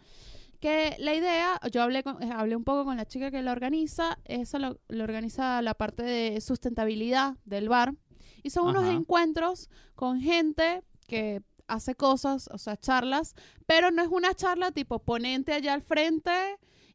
Que 0.61 0.95
la 0.99 1.15
idea, 1.15 1.59
yo 1.73 1.83
hablé, 1.83 2.03
con- 2.03 2.23
eh, 2.23 2.31
hablé 2.35 2.55
un 2.55 2.65
poco 2.65 2.85
con 2.85 2.97
la 2.99 3.07
chica 3.07 3.31
que 3.31 3.41
lo 3.43 3.51
organiza, 3.51 4.19
eso 4.27 4.59
lo, 4.59 4.79
lo 4.89 5.05
organiza 5.05 5.63
la 5.63 5.73
parte 5.73 6.03
de 6.03 6.39
sustentabilidad 6.43 7.37
del 7.47 7.71
bar. 7.71 7.95
Y 8.43 8.51
son 8.51 8.69
unos 8.69 8.85
encuentros 8.95 9.71
con 9.95 10.21
gente 10.21 10.83
que 11.07 11.41
hace 11.67 11.95
cosas, 11.95 12.49
o 12.53 12.59
sea, 12.59 12.77
charlas, 12.77 13.35
pero 13.67 13.91
no 13.91 14.03
es 14.03 14.09
una 14.09 14.35
charla 14.35 14.71
tipo 14.71 14.99
ponente 14.99 15.53
allá 15.55 15.73
al 15.73 15.83
frente 15.83 16.31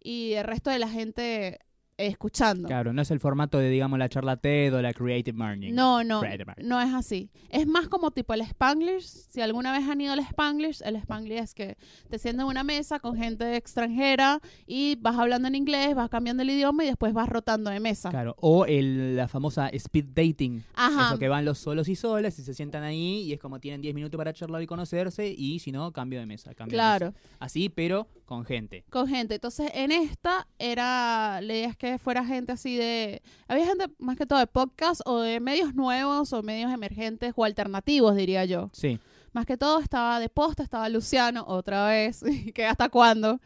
y 0.03 0.33
el 0.33 0.43
resto 0.43 0.69
de 0.69 0.77
la 0.79 0.89
gente 0.89 1.59
escuchando. 1.97 2.67
Claro, 2.67 2.93
no 2.93 3.01
es 3.01 3.11
el 3.11 3.19
formato 3.19 3.57
de, 3.57 3.69
digamos, 3.69 3.97
la 3.99 4.09
charla 4.09 4.37
TED 4.37 4.75
o 4.75 4.81
la 4.81 4.93
Creative 4.93 5.37
Learning. 5.37 5.73
No, 5.73 6.03
no, 6.03 6.21
no 6.63 6.81
es 6.81 6.93
así. 6.93 7.29
Es 7.49 7.65
más 7.67 7.87
como 7.87 8.11
tipo 8.11 8.33
el 8.33 8.41
Spanglish. 8.41 9.03
Si 9.05 9.41
alguna 9.41 9.71
vez 9.71 9.87
han 9.87 10.01
ido 10.01 10.13
al 10.13 10.19
Spanglish, 10.19 10.81
el 10.83 10.95
Spanglish 10.97 11.39
es 11.39 11.53
que 11.53 11.77
te 12.09 12.19
sientas 12.19 12.43
en 12.43 12.49
una 12.49 12.63
mesa 12.63 12.99
con 12.99 13.15
gente 13.15 13.55
extranjera 13.55 14.39
y 14.67 14.95
vas 14.97 15.17
hablando 15.17 15.47
en 15.47 15.55
inglés, 15.55 15.95
vas 15.95 16.09
cambiando 16.09 16.43
el 16.43 16.49
idioma 16.49 16.83
y 16.83 16.87
después 16.87 17.13
vas 17.13 17.29
rotando 17.29 17.69
de 17.69 17.79
mesa. 17.79 18.09
Claro, 18.09 18.35
o 18.39 18.65
el, 18.65 19.15
la 19.15 19.27
famosa 19.27 19.69
speed 19.69 20.05
dating. 20.13 20.63
Ajá. 20.75 21.07
Eso 21.07 21.19
que 21.19 21.29
van 21.29 21.45
los 21.45 21.59
solos 21.59 21.87
y 21.87 21.95
solas 21.95 22.37
y 22.39 22.43
se 22.43 22.53
sientan 22.53 22.83
ahí 22.83 23.21
y 23.23 23.33
es 23.33 23.39
como 23.39 23.59
tienen 23.59 23.81
10 23.81 23.95
minutos 23.95 24.17
para 24.17 24.33
charlar 24.33 24.61
y 24.61 24.67
conocerse 24.67 25.27
y 25.35 25.59
si 25.59 25.71
no, 25.71 25.91
cambio 25.91 26.19
de 26.19 26.25
mesa. 26.25 26.53
Cambio 26.53 26.71
de 26.71 26.75
Claro, 26.77 27.05
mesa. 27.07 27.19
Así, 27.39 27.69
pero 27.69 28.07
con 28.25 28.43
gente. 28.45 28.83
con 28.89 29.07
gente. 29.07 29.35
Entonces, 29.35 29.69
en 29.73 29.91
esta 29.91 30.47
era, 30.59 31.39
la 31.41 31.53
idea 31.53 31.69
es 31.69 31.77
que 31.77 31.97
fuera 31.99 32.25
gente 32.25 32.51
así 32.51 32.75
de... 32.75 33.21
Había 33.47 33.65
gente 33.65 33.85
más 33.99 34.17
que 34.17 34.25
todo 34.25 34.39
de 34.39 34.47
podcast 34.47 35.01
o 35.05 35.19
de 35.19 35.39
medios 35.39 35.73
nuevos 35.75 36.33
o 36.33 36.41
medios 36.43 36.71
emergentes 36.73 37.33
o 37.35 37.43
alternativos, 37.43 38.15
diría 38.15 38.45
yo. 38.45 38.69
Sí, 38.73 38.99
Más 39.33 39.45
que 39.45 39.57
todo 39.57 39.79
estaba 39.79 40.19
de 40.19 40.29
posta, 40.29 40.63
estaba 40.63 40.87
Luciano 40.89 41.43
otra 41.47 41.87
vez, 41.87 42.23
que 42.55 42.65
hasta 42.65 42.89
cuándo. 42.89 43.39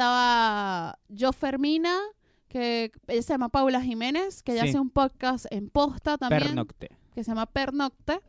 Estaba 0.00 0.98
yo 1.08 1.32
Fermina, 1.32 1.96
que 2.48 2.90
ella 3.06 3.22
se 3.22 3.32
llama 3.34 3.48
Paula 3.48 3.80
Jiménez, 3.80 4.42
que 4.42 4.52
ella 4.52 4.62
Sí. 4.62 4.68
hace 4.70 4.80
un 4.80 4.90
podcast 4.90 5.46
en 5.50 5.70
posta 5.70 6.18
también, 6.18 6.42
pernocte. 6.42 6.90
que 7.14 7.24
se 7.24 7.30
llama 7.30 7.46
Pernocte, 7.46 8.20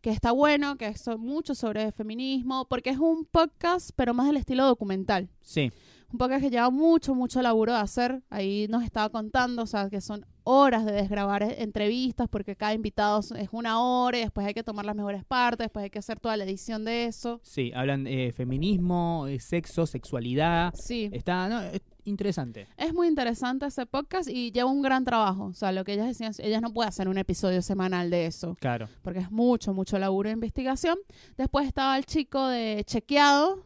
que 0.00 0.10
está 0.10 0.32
bueno, 0.32 0.76
que 0.76 0.86
es 0.86 1.06
mucho 1.18 1.54
sobre 1.54 1.92
feminismo, 1.92 2.66
porque 2.68 2.90
es 2.90 2.98
un 2.98 3.24
podcast, 3.24 3.90
pero 3.96 4.14
más 4.14 4.26
del 4.26 4.36
estilo 4.36 4.64
documental. 4.66 5.28
Sí, 5.42 5.70
Un 6.12 6.18
podcast 6.18 6.42
que 6.42 6.50
lleva 6.50 6.70
mucho, 6.70 7.14
mucho 7.14 7.40
laburo 7.40 7.72
de 7.72 7.78
hacer. 7.78 8.22
Ahí 8.30 8.66
nos 8.68 8.82
estaba 8.82 9.10
contando, 9.10 9.62
o 9.62 9.66
sea, 9.66 9.88
que 9.88 10.00
son 10.00 10.26
horas 10.42 10.84
de 10.84 10.90
desgrabar 10.92 11.42
e- 11.44 11.62
entrevistas 11.62 12.26
porque 12.28 12.56
cada 12.56 12.74
invitado 12.74 13.20
es 13.36 13.48
una 13.52 13.80
hora 13.80 14.18
y 14.18 14.22
después 14.22 14.44
hay 14.44 14.54
que 14.54 14.64
tomar 14.64 14.84
las 14.86 14.96
mejores 14.96 15.24
partes, 15.24 15.66
después 15.66 15.84
hay 15.84 15.90
que 15.90 16.00
hacer 16.00 16.18
toda 16.18 16.36
la 16.36 16.42
edición 16.44 16.84
de 16.84 17.04
eso. 17.04 17.40
sí. 17.44 17.70
Hablan 17.76 18.06
eh, 18.08 18.32
feminismo, 18.32 19.26
eh, 19.28 19.38
sexo, 19.38 19.86
sexualidad. 19.86 20.72
Sí, 20.74 21.10
Está 21.12 21.48
no, 21.48 21.60
interesante. 22.04 22.66
es 22.76 22.92
muy 22.94 23.08
interesante 23.08 23.66
ese 23.66 23.86
podcast 23.86 24.28
y 24.28 24.52
lleva 24.52 24.70
un 24.70 24.82
gran 24.82 25.04
trabajo. 25.04 25.44
O 25.46 25.54
sea, 25.54 25.72
lo 25.72 25.84
que 25.84 25.92
ellas 25.94 26.06
decían, 26.06 26.32
ellas 26.38 26.60
no 26.62 26.72
pueden 26.72 26.88
hacer 26.88 27.08
un 27.08 27.18
episodio 27.18 27.62
semanal 27.62 28.10
de 28.10 28.26
eso 28.26 28.56
Claro. 28.60 28.88
porque 29.02 29.20
es 29.20 29.30
mucho, 29.30 29.72
mucho 29.74 29.98
laburo 29.98 30.28
de 30.28 30.34
investigación. 30.34 30.98
Después 31.36 31.66
estaba 31.66 31.96
el 31.96 32.04
chico 32.06 32.46
de 32.48 32.82
Chequeado, 32.86 33.64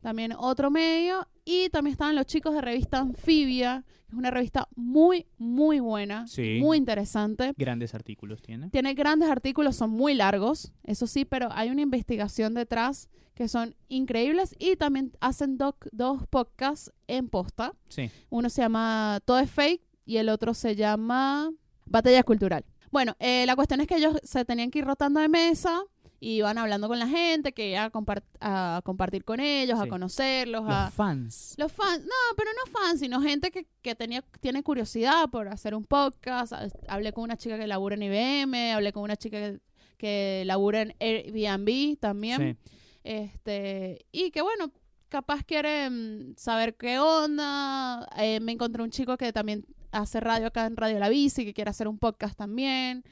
también 0.00 0.32
otro 0.38 0.70
medio. 0.70 1.26
Y 1.48 1.70
también 1.70 1.92
estaban 1.92 2.14
los 2.16 2.26
chicos 2.26 2.52
de 2.54 2.60
revista 2.60 2.98
Anfibia, 2.98 3.84
que 3.86 4.12
es 4.12 4.18
una 4.18 4.30
revista 4.32 4.68
muy, 4.74 5.26
muy 5.38 5.78
buena, 5.80 6.26
Sí. 6.26 6.58
muy 6.60 6.76
interesante. 6.76 7.54
Grandes 7.56 7.94
artículos 7.94 8.42
tiene. 8.42 8.68
Tiene 8.70 8.94
grandes 8.94 9.30
artículos, 9.30 9.76
son 9.76 9.90
muy 9.90 10.12
largos, 10.14 10.72
eso 10.82 11.06
sí, 11.06 11.24
pero 11.24 11.48
hay 11.52 11.70
una 11.70 11.82
investigación 11.82 12.52
detrás 12.54 13.08
que 13.34 13.46
son 13.48 13.76
increíbles 13.88 14.56
y 14.58 14.74
también 14.76 15.12
hacen 15.20 15.56
doc- 15.56 15.88
dos 15.92 16.26
podcasts 16.28 16.92
en 17.06 17.28
posta. 17.28 17.74
Sí. 17.88 18.10
Uno 18.28 18.50
se 18.50 18.62
llama 18.62 19.20
Todo 19.24 19.38
es 19.38 19.50
Fake 19.50 19.82
y 20.04 20.16
el 20.16 20.28
otro 20.30 20.52
se 20.52 20.74
llama 20.74 21.52
Batalla 21.84 22.22
Cultural. 22.24 22.64
Bueno, 22.90 23.14
eh, 23.20 23.44
la 23.46 23.54
cuestión 23.54 23.80
es 23.80 23.86
que 23.86 23.96
ellos 23.96 24.16
se 24.24 24.44
tenían 24.44 24.70
que 24.70 24.78
ir 24.80 24.84
rotando 24.84 25.20
de 25.20 25.28
mesa 25.28 25.82
y 26.20 26.36
iban 26.36 26.56
hablando 26.58 26.88
con 26.88 26.98
la 26.98 27.06
gente, 27.08 27.52
que 27.52 27.76
a, 27.76 27.90
compar- 27.92 28.22
a 28.40 28.80
compartir 28.84 29.24
con 29.24 29.38
ellos, 29.40 29.78
a 29.78 29.86
conocerlos, 29.86 30.64
a... 30.66 30.86
Los 30.86 30.94
fans. 30.94 31.54
Los 31.58 31.72
fans, 31.72 32.04
no, 32.04 32.36
pero 32.36 32.50
no 32.52 32.72
fans, 32.72 33.00
sino 33.00 33.20
gente 33.20 33.50
que, 33.50 33.66
que 33.82 33.94
tenía, 33.94 34.22
tiene 34.40 34.62
curiosidad 34.62 35.28
por 35.30 35.48
hacer 35.48 35.74
un 35.74 35.84
podcast. 35.84 36.52
Ha- 36.52 36.68
Hablé 36.88 37.12
con 37.12 37.24
una 37.24 37.36
chica 37.36 37.58
que 37.58 37.66
labura 37.66 37.96
en 37.96 38.02
IBM, 38.04 38.72
hablé 38.72 38.92
con 38.92 39.02
una 39.02 39.16
chica 39.16 39.38
que, 39.38 39.60
que 39.98 40.42
labura 40.46 40.82
en 40.82 40.94
Airbnb 41.00 41.98
también. 41.98 42.58
Sí. 42.64 42.70
Este, 43.04 44.04
y 44.10 44.30
que 44.30 44.40
bueno, 44.42 44.72
capaz 45.08 45.44
quieren 45.44 46.34
saber 46.36 46.76
qué 46.76 46.98
onda. 46.98 48.08
Eh, 48.18 48.40
me 48.40 48.52
encontré 48.52 48.82
un 48.82 48.90
chico 48.90 49.16
que 49.16 49.32
también 49.32 49.64
hace 49.92 50.18
radio 50.20 50.48
acá 50.48 50.66
en 50.66 50.76
Radio 50.76 50.98
La 50.98 51.08
Bici, 51.08 51.44
que 51.44 51.54
quiere 51.54 51.70
hacer 51.70 51.88
un 51.88 51.98
podcast 51.98 52.36
también. 52.36 53.04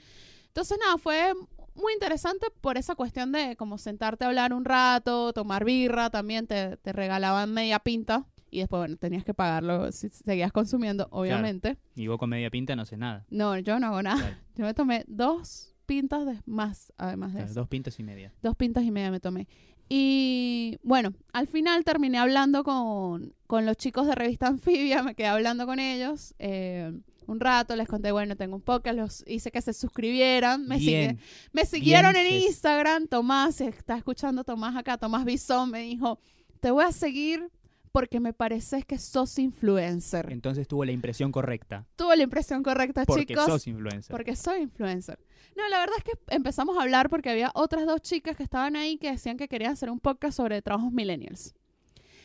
Entonces, 0.49 0.79
nada, 0.81 0.99
fue 0.99 1.33
muy 1.75 1.93
interesante 1.93 2.47
por 2.61 2.77
esa 2.79 2.95
cuestión 2.95 3.33
de 3.33 3.57
como 3.57 3.79
sentarte 3.79 4.25
a 4.25 4.29
hablar 4.29 4.53
un 4.53 4.65
rato, 4.65 5.33
tomar 5.33 5.65
birra, 5.65 6.11
también 6.11 6.47
te, 6.47 6.77
te 6.79 6.93
regalaban 6.93 7.53
media 7.53 7.79
pinta. 7.79 8.27
Y 8.51 8.61
después, 8.61 8.79
bueno, 8.81 8.97
tenías 8.97 9.25
que 9.25 9.35
pagarlo 9.35 9.91
si 9.91 10.09
seguías 10.11 10.53
consumiendo, 10.53 11.09
obviamente. 11.11 11.77
Y 11.97 12.07
vos 12.07 12.19
con 12.19 12.31
media 12.31 12.51
pinta 12.51 12.77
no 12.77 12.83
haces 12.83 12.99
nada. 12.99 13.27
No, 13.29 13.59
yo 13.59 13.81
no 13.81 13.89
hago 13.89 14.03
nada. 14.03 14.17
Claro. 14.21 14.37
Yo 14.57 14.65
me 14.65 14.75
tomé 14.75 15.05
dos 15.09 15.75
pintas 15.87 16.25
de 16.25 16.41
más, 16.47 16.93
además 16.97 17.31
de 17.33 17.39
Claro, 17.41 17.51
eso. 17.51 17.61
dos 17.61 17.69
pintas 17.69 17.99
y 17.99 18.05
media. 18.05 18.33
Dos 18.43 18.55
pintas 18.55 18.85
y 18.85 18.93
media 18.93 19.11
me 19.11 19.19
tomé. 19.19 19.49
Y 19.89 20.79
bueno, 20.83 21.13
al 21.33 21.47
final 21.49 21.85
terminé 21.85 22.19
hablando 22.19 22.63
con, 22.65 23.35
con 23.47 23.67
los 23.67 23.77
chicos 23.77 24.07
de 24.07 24.15
revista 24.15 24.47
Anfibia, 24.47 25.03
me 25.03 25.15
quedé 25.15 25.27
hablando 25.27 25.67
con 25.67 25.79
ellos 25.79 26.35
eh, 26.39 26.93
un 27.27 27.41
rato, 27.41 27.75
les 27.77 27.89
conté, 27.89 28.13
bueno, 28.13 28.37
tengo 28.37 28.57
un 28.57 28.63
podcast, 28.63 28.97
los 28.97 29.25
hice 29.27 29.51
que 29.51 29.61
se 29.63 29.73
suscribieran, 29.73 30.67
me, 30.67 30.79
Bien. 30.79 31.19
sigue- 31.19 31.23
me 31.53 31.65
siguieron 31.67 32.13
Bien, 32.13 32.27
en. 32.27 32.33
Instagram, 32.43 33.07
Tomás, 33.09 33.61
está 33.61 33.97
escuchando 33.97 34.45
Tomás 34.45 34.77
acá, 34.77 34.99
Tomás 34.99 35.25
Bison 35.25 35.71
me 35.71 35.81
dijo, 35.81 36.19
te 36.61 36.71
voy 36.71 36.85
a 36.85 36.93
seguir 36.93 37.51
porque 37.93 38.19
me 38.19 38.33
parece 38.33 38.83
que 38.83 38.99
sos 38.99 39.39
influencer. 39.39 40.33
Entonces 40.33 40.67
tuvo 40.67 40.85
la 40.85 40.91
impresión 40.93 41.31
correcta. 41.31 41.87
Tuve 41.95 42.17
la 42.17 42.25
impresión 42.25 42.63
correcta, 42.63 43.05
Porque 43.05 43.27
chicos. 43.27 43.47
sos 43.47 43.67
influencer. 43.69 44.11
Porque 44.15 44.35
soy 44.35 44.63
influencer. 44.63 45.19
No, 45.57 45.69
la 45.69 45.79
verdad 45.79 45.95
es 45.99 46.03
que 46.05 46.13
empezamos 46.35 46.77
a 46.77 46.83
hablar 46.83 47.09
porque 47.09 47.31
había 47.31 47.53
otras 47.55 47.87
dos 47.87 48.03
chicas 48.03 48.37
que 48.37 48.43
estaban 48.43 48.75
ahí 48.75 48.99
que 48.99 49.13
decían 49.13 49.37
que 49.37 49.47
querían 49.47 49.73
hacer 49.73 49.91
un 49.91 50.01
podcast 50.01 50.37
sobre 50.37 50.61
trabajos 50.61 50.93
millennials. 50.93 51.55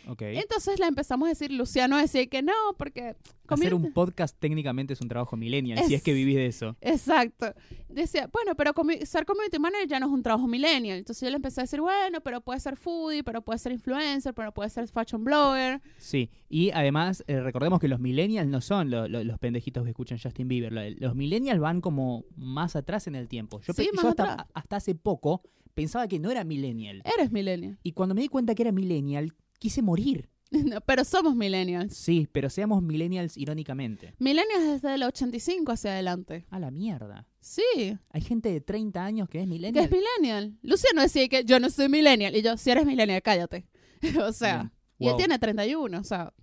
Entonces 0.08 0.80
le 0.80 0.86
empezamos 0.88 1.28
a 1.28 1.30
decir, 1.30 1.52
Luciano 1.52 1.98
decía 1.98 2.26
que 2.28 2.42
no, 2.42 2.54
porque... 2.78 3.16
Hacer 3.48 3.74
un 3.74 3.94
podcast 3.94 4.38
técnicamente 4.40 4.94
es 4.94 5.02
un 5.02 5.08
trabajo 5.08 5.36
millennial, 5.36 5.84
si 5.86 5.96
Es- 5.96 6.04
que 6.04 6.14
vivís 6.14 6.36
de 6.36 6.46
eso. 6.46 6.76
Exacto. 6.82 7.54
Decía, 7.90 8.30
bueno, 8.32 8.56
pero 8.56 8.74
comi- 8.76 9.04
ser 9.06 9.26
community 9.26 9.58
manager 9.58 9.88
ya 9.88 10.00
no 10.00 10.06
es 10.06 10.12
un 10.12 10.22
trabajo 10.22 10.48
millennial. 10.48 11.00
Entonces 11.00 11.22
yo 11.26 11.30
le 11.32 11.38
empecé 11.38 11.62
a 11.62 11.64
decir, 11.64 11.82
bueno, 11.82 12.22
pero 12.22 12.42
puede 12.42 12.60
ser 12.60 12.76
foodie, 12.76 13.24
pero 13.24 13.42
puede 13.42 13.58
ser 13.58 13.72
influencer, 13.72 14.34
pero 14.36 14.52
puede 14.54 14.70
ser 14.70 14.88
fashion 14.88 15.24
blogger. 15.24 15.82
Sí, 15.98 16.30
y 16.48 16.70
además 16.72 17.24
eh, 17.28 17.40
recordemos 17.40 17.80
que 17.80 17.88
los 17.88 18.00
millennials 18.00 18.48
no 18.48 18.62
son 18.62 18.92
lo- 18.92 19.08
lo- 19.08 19.24
los 19.24 19.40
pendejitos 19.40 19.84
que 19.84 19.90
escuchan 19.90 20.20
Justin 20.22 20.48
Bieber. 20.48 20.72
Lo- 20.72 20.88
Los 21.08 21.16
millennials 21.16 21.60
van 21.60 21.82
como 21.82 22.26
más 22.36 22.76
atrás 22.76 23.08
en 23.08 23.16
el 23.16 23.28
tiempo. 23.28 23.60
Yo, 23.62 23.74
Sí, 23.74 23.86
yo 23.88 23.94
más 23.96 24.06
hasta, 24.06 24.34
atrás. 24.34 24.48
hasta 24.54 24.76
hace 24.76 24.94
poco 24.94 25.42
pensaba 25.74 26.08
que 26.08 26.20
no 26.20 26.30
era 26.30 26.44
millennial. 26.44 27.02
Eres 27.18 27.32
millennial. 27.32 27.80
Y 27.82 27.94
cuando 27.94 28.14
me 28.14 28.22
di 28.22 28.28
cuenta 28.28 28.54
que 28.54 28.62
era 28.62 28.72
millennial, 28.72 29.34
quise 29.60 29.82
morir. 29.82 30.30
No, 30.52 30.82
pero 30.82 31.06
somos 31.06 31.36
millennials. 31.36 31.94
Sí, 31.96 32.28
pero 32.32 32.50
seamos 32.50 32.82
millennials 32.82 33.38
irónicamente. 33.38 34.16
Millennials 34.18 34.82
desde 34.82 34.96
el 34.96 35.04
85 35.04 35.72
hacia 35.74 35.92
adelante. 35.92 36.48
A 36.50 36.58
la 36.58 36.72
mierda. 36.72 37.28
Sí, 37.40 37.62
Hay 38.10 38.22
gente 38.22 38.52
de 38.52 38.60
30 38.60 39.06
años 39.06 39.30
que 39.30 39.38
es 39.38 39.44
que 39.44 39.48
millennial. 39.48 39.86
es 39.86 39.92
millennial. 39.92 40.58
Luciano 40.64 41.04
decía 41.04 41.28
que 41.30 41.44
yo 41.46 41.60
no 41.60 41.70
soy 41.70 41.88
millennial. 41.88 42.36
Y 42.36 42.42
yo, 42.42 42.58
si 42.58 42.72
eres 42.72 42.88
millennial, 42.88 43.22
cállate. 43.22 43.68
o 44.28 44.32
sea, 44.34 44.58
Bien. 44.58 44.72
y 44.98 45.08
él 45.10 45.16
tiene 45.18 45.38
31. 45.38 46.00
O 46.00 46.04
sea, 46.04 46.34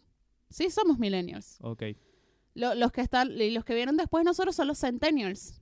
sí 0.50 0.70
somos 0.70 1.00
millennials. 1.00 1.58
Ok. 1.60 1.82
Lo- 2.54 2.76
los 2.76 2.92
que 2.92 3.00
están 3.00 3.32
y 3.32 3.50
los 3.50 3.64
que 3.64 3.74
vieron 3.74 3.96
después 3.96 4.20
de 4.20 4.26
nosotros 4.26 4.54
son 4.54 4.68
los 4.68 4.78
centennials. 4.78 5.60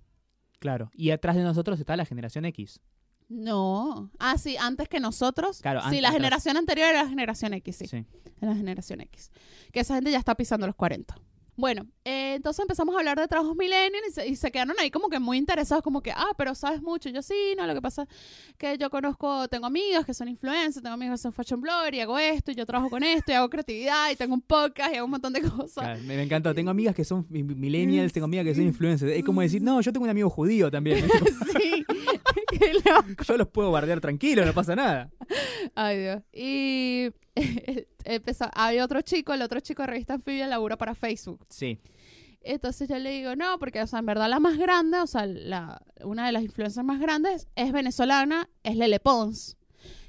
Claro. 0.59 0.91
Y 0.93 1.13
atrás 1.13 1.35
de 1.37 1.45
nosotros 1.45 1.81
está 1.81 1.97
la 1.97 2.05
generación 2.05 2.45
X. 2.45 2.79
No. 3.29 4.11
Ah, 4.19 4.39
sí, 4.39 4.57
antes 4.57 4.89
que 4.89 5.01
nosotros. 5.01 5.61
Claro, 5.61 5.81
sí, 5.91 6.01
la 6.01 6.13
generación 6.13 6.57
anterior 6.57 6.89
era 6.89 7.03
la 7.05 7.09
generación 7.09 7.55
X, 7.55 7.77
sí. 7.77 7.87
Sí. 7.87 8.05
La 8.41 8.55
generación 8.55 9.01
X. 9.01 9.31
Que 9.73 9.81
esa 9.81 9.95
gente 9.95 10.11
ya 10.11 10.19
está 10.19 10.35
pisando 10.35 10.67
los 10.67 10.77
40. 10.77 11.15
Bueno, 11.57 11.87
eh, 12.05 12.35
entonces 12.35 12.61
empezamos 12.65 12.97
a 12.97 12.99
hablar 12.99 13.17
de 13.17 13.29
trabajos 13.29 13.55
millennials 13.57 14.09
y 14.09 14.11
se, 14.13 14.27
y 14.29 14.35
se 14.35 14.51
quedaron 14.51 14.75
ahí 14.81 14.91
como 14.91 15.09
que 15.09 15.21
muy 15.21 15.39
interesados, 15.39 15.85
como 15.85 16.03
que, 16.03 16.11
ah, 16.11 16.33
pero 16.37 16.53
sabes 16.57 16.83
mucho. 16.83 17.09
Y 17.09 17.13
yo 17.13 17.23
sí, 17.23 17.55
no, 17.57 17.65
lo 17.69 17.75
que 17.75 17.81
pasa 17.81 18.03
es 18.03 18.09
que 18.59 18.77
yo 18.77 18.91
conozco, 18.91 19.47
tengo 19.47 19.67
amigas 19.67 20.05
que 20.05 20.15
son 20.15 20.27
influencers, 20.27 20.83
tengo 20.83 20.95
amigos 20.95 21.21
que 21.21 21.23
son 21.23 21.33
fashion 21.33 21.61
blogger 21.61 21.95
y 21.95 22.01
hago 22.01 22.19
esto, 22.19 22.51
y 22.51 22.57
yo 22.57 22.67
trabajo 22.67 22.91
con 22.91 23.05
esto, 23.05 23.31
y 23.31 23.35
hago 23.37 23.49
creatividad, 23.49 24.11
y 24.11 24.17
tengo 24.17 24.35
un 24.35 24.41
podcast, 24.41 24.93
y 24.93 24.97
hago 24.97 25.05
un 25.05 25.13
montón 25.13 25.33
de 25.33 25.43
cosas. 25.43 25.75
Claro, 25.85 26.01
me, 26.01 26.17
me 26.17 26.23
encantó. 26.25 26.53
Tengo 26.57 26.71
amigas 26.73 26.93
que 26.93 27.05
son 27.05 27.25
mi- 27.31 27.45
millennials, 27.45 28.13
tengo 28.13 28.25
amigas 28.25 28.45
que 28.47 28.55
son 28.57 28.65
influencers. 28.67 29.13
Es 29.13 29.23
como 29.25 29.41
decir, 29.41 29.63
no, 29.63 29.81
yo 29.81 29.93
tengo 29.93 30.03
un 30.03 30.11
amigo 30.11 30.29
judío 30.31 30.73
también. 30.73 31.07
sí, 31.57 31.85
loco. 32.85 33.23
yo 33.27 33.37
los 33.37 33.49
puedo 33.49 33.71
bardear 33.71 34.01
tranquilo, 34.01 34.45
no 34.45 34.53
pasa 34.53 34.77
nada. 34.77 35.11
Ay, 35.75 35.99
Dios. 35.99 36.23
Y 36.33 37.11
empezó, 38.05 38.49
había 38.55 38.85
otro 38.85 39.01
chico, 39.03 39.33
el 39.35 39.43
otro 39.43 39.61
chico 39.61 39.83
de 39.83 39.89
revista 39.89 40.15
Anfibia 40.15 40.47
labura 40.47 40.77
para 40.77 40.95
Facebook. 40.95 41.45
Sí. 41.49 41.79
Entonces 42.43 42.89
yo 42.89 42.99
le 42.99 43.11
digo, 43.11 43.37
no, 43.37 43.59
porque, 43.59 43.83
o 43.83 43.87
sea, 43.87 44.01
en 44.01 44.07
verdad 44.07 44.29
la 44.29 44.39
más 44.39 44.59
grande, 44.59 44.99
o 44.99 45.07
sea, 45.07 45.27
la, 45.27 45.81
una 46.03 46.27
de 46.27 46.33
las 46.33 46.43
influencers 46.43 46.85
más 46.85 47.01
grandes 47.01 47.49
es 47.57 47.73
venezolana, 47.73 48.51
es 48.63 48.77
Lele 48.77 49.01
Pons. 49.01 49.57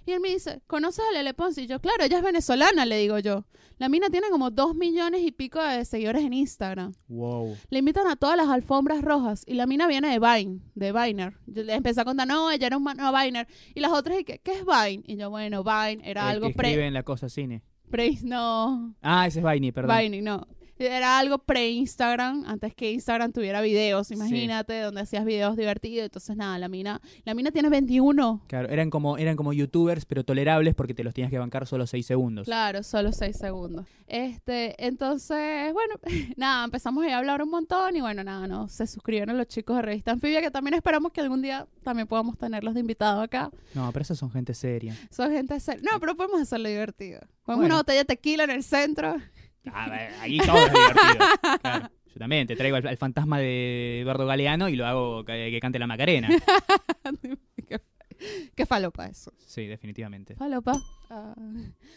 Y 0.06 0.12
él 0.12 0.20
me 0.20 0.30
dice, 0.30 0.62
¿conoces 0.68 1.04
a 1.10 1.14
Lele 1.14 1.34
Pons? 1.34 1.58
Y 1.58 1.68
yo, 1.68 1.80
claro, 1.80 2.04
ella 2.04 2.18
es 2.18 2.24
venezolana, 2.24 2.86
le 2.86 2.98
digo 2.98 3.18
yo. 3.20 3.46
La 3.78 3.90
mina 3.90 4.10
tiene 4.10 4.30
como 4.30 4.52
dos 4.52 4.74
millones 4.76 5.22
y 5.24 5.32
pico 5.32 5.62
de 5.62 5.84
seguidores 5.84 6.24
en 6.24 6.32
Instagram. 6.34 6.94
Wow. 7.10 7.58
Le 7.70 7.80
invitan 7.80 8.08
a 8.08 8.16
todas 8.16 8.38
las 8.38 8.48
alfombras 8.48 9.02
rojas 9.02 9.44
y 9.46 9.56
la 9.56 9.66
mina 9.68 9.86
viene 9.88 10.10
de 10.10 10.20
Vine, 10.20 10.62
de 10.76 10.92
Viner. 10.94 11.34
Yo 11.48 11.64
le 11.64 11.74
empecé 11.74 12.00
a 12.02 12.06
contar, 12.06 12.26
no, 12.28 12.52
ella 12.52 12.68
era 12.68 12.78
un 12.78 12.84
una 12.88 13.24
Viner. 13.24 13.48
Y 13.74 13.80
las 13.82 13.92
otras, 13.92 14.20
¿y 14.20 14.24
qué, 14.24 14.40
¿qué 14.40 14.54
es 14.54 14.66
Vine? 14.66 15.04
Y 15.08 15.18
yo, 15.18 15.30
bueno, 15.30 15.64
Vine 15.64 16.00
era 16.10 16.22
El 16.30 16.36
algo 16.38 16.48
que 16.50 16.54
pre, 16.54 16.86
en 16.88 16.94
la 16.94 17.04
cosa 17.04 17.28
cine. 17.28 17.64
pre... 17.90 18.18
No, 18.24 18.96
Ah, 19.02 19.28
ese 19.28 19.40
es 19.40 19.46
Viney, 19.46 19.72
perdón. 19.74 19.98
Vine, 19.98 20.22
no. 20.22 20.48
Era 20.78 21.20
algo 21.20 21.40
pre-Instagram, 21.40 22.44
antes 22.48 22.76
que 22.76 22.92
Instagram 22.92 23.32
tuviera 23.32 23.62
videos, 23.62 24.12
imagínate, 24.12 24.82
donde 24.82 25.02
hacías 25.02 25.24
videos 25.24 25.56
divertidos. 25.56 26.06
Entonces, 26.06 26.36
nada, 26.36 26.60
la 26.60 26.68
mina, 26.68 27.02
la 27.24 27.34
mina 27.34 27.52
tiene 27.52 27.70
21. 27.70 28.42
Claro, 28.48 28.70
eran 28.70 28.90
como, 28.90 29.18
eran 29.18 29.38
como 29.38 29.54
youtubers, 29.54 30.06
pero 30.06 30.26
tolerables 30.26 30.76
porque 30.76 30.94
te 30.94 31.04
los 31.04 31.14
tenías 31.14 31.32
que 31.32 31.40
bancar 31.40 31.66
solo 31.66 31.88
6 31.88 32.06
segundos. 32.06 32.46
Claro, 32.46 32.84
solo 32.84 33.12
6 33.14 33.38
segundos. 33.38 33.86
Este, 34.08 34.76
entonces, 34.86 35.74
bueno, 35.74 35.96
nada, 36.38 36.66
empezamos 36.66 37.06
a 37.06 37.18
hablar 37.18 37.42
un 37.42 37.50
montón 37.50 37.96
y 37.96 38.02
bueno, 38.02 38.24
nada, 38.24 38.48
no, 38.48 38.68
se 38.68 38.86
suscribieron 38.86 39.38
los 39.38 39.48
chicos 39.48 39.78
de 39.78 39.82
Revista 39.82 40.12
Anfibia, 40.12 40.42
que 40.42 40.52
también 40.52 40.76
esperamos 40.76 41.12
que 41.12 41.22
algún 41.22 41.42
día 41.42 41.68
también 41.84 42.08
podamos 42.08 42.38
tenerlos 42.38 42.74
de 42.74 42.82
invitados 42.82 43.24
acá. 43.24 43.50
No, 43.74 43.92
pero 43.92 44.04
esas 44.04 44.18
son 44.18 44.30
gente 44.32 44.54
seria. 44.54 44.96
Son 45.10 45.32
gente 45.32 45.60
ser... 45.60 45.82
No, 45.82 46.00
pero 46.00 46.16
podemos 46.16 46.42
hacerlo 46.42 46.70
divertido. 46.70 47.22
Bueno. 47.46 47.66
una 47.66 47.76
botella 47.76 48.00
de 48.00 48.06
tequila 48.06 48.44
en 48.44 48.52
el 48.52 48.64
centro. 48.64 49.18
Ah, 49.74 50.10
aquí 50.22 50.38
todo 50.40 50.58
es 50.58 50.74
divertido. 50.74 51.26
Claro. 51.62 51.90
Yo 52.14 52.20
también 52.20 52.48
te 52.48 52.56
traigo 52.56 52.78
al, 52.78 52.98
fantasma 52.98 53.40
de 53.40 54.02
Eduardo 54.02 54.26
Galeano 54.26 54.70
y 54.70 54.76
lo 54.76 54.86
hago 54.86 55.26
que, 55.26 55.50
que 55.52 55.60
cante 55.60 55.80
la 55.80 55.88
Macarena. 55.88 56.30
qué, 58.56 58.66
falopa 58.66 59.08
eso. 59.08 59.34
Sí, 59.46 59.66
definitivamente. 59.66 60.36
Falopa. 60.36 60.82
Ah. 61.10 61.36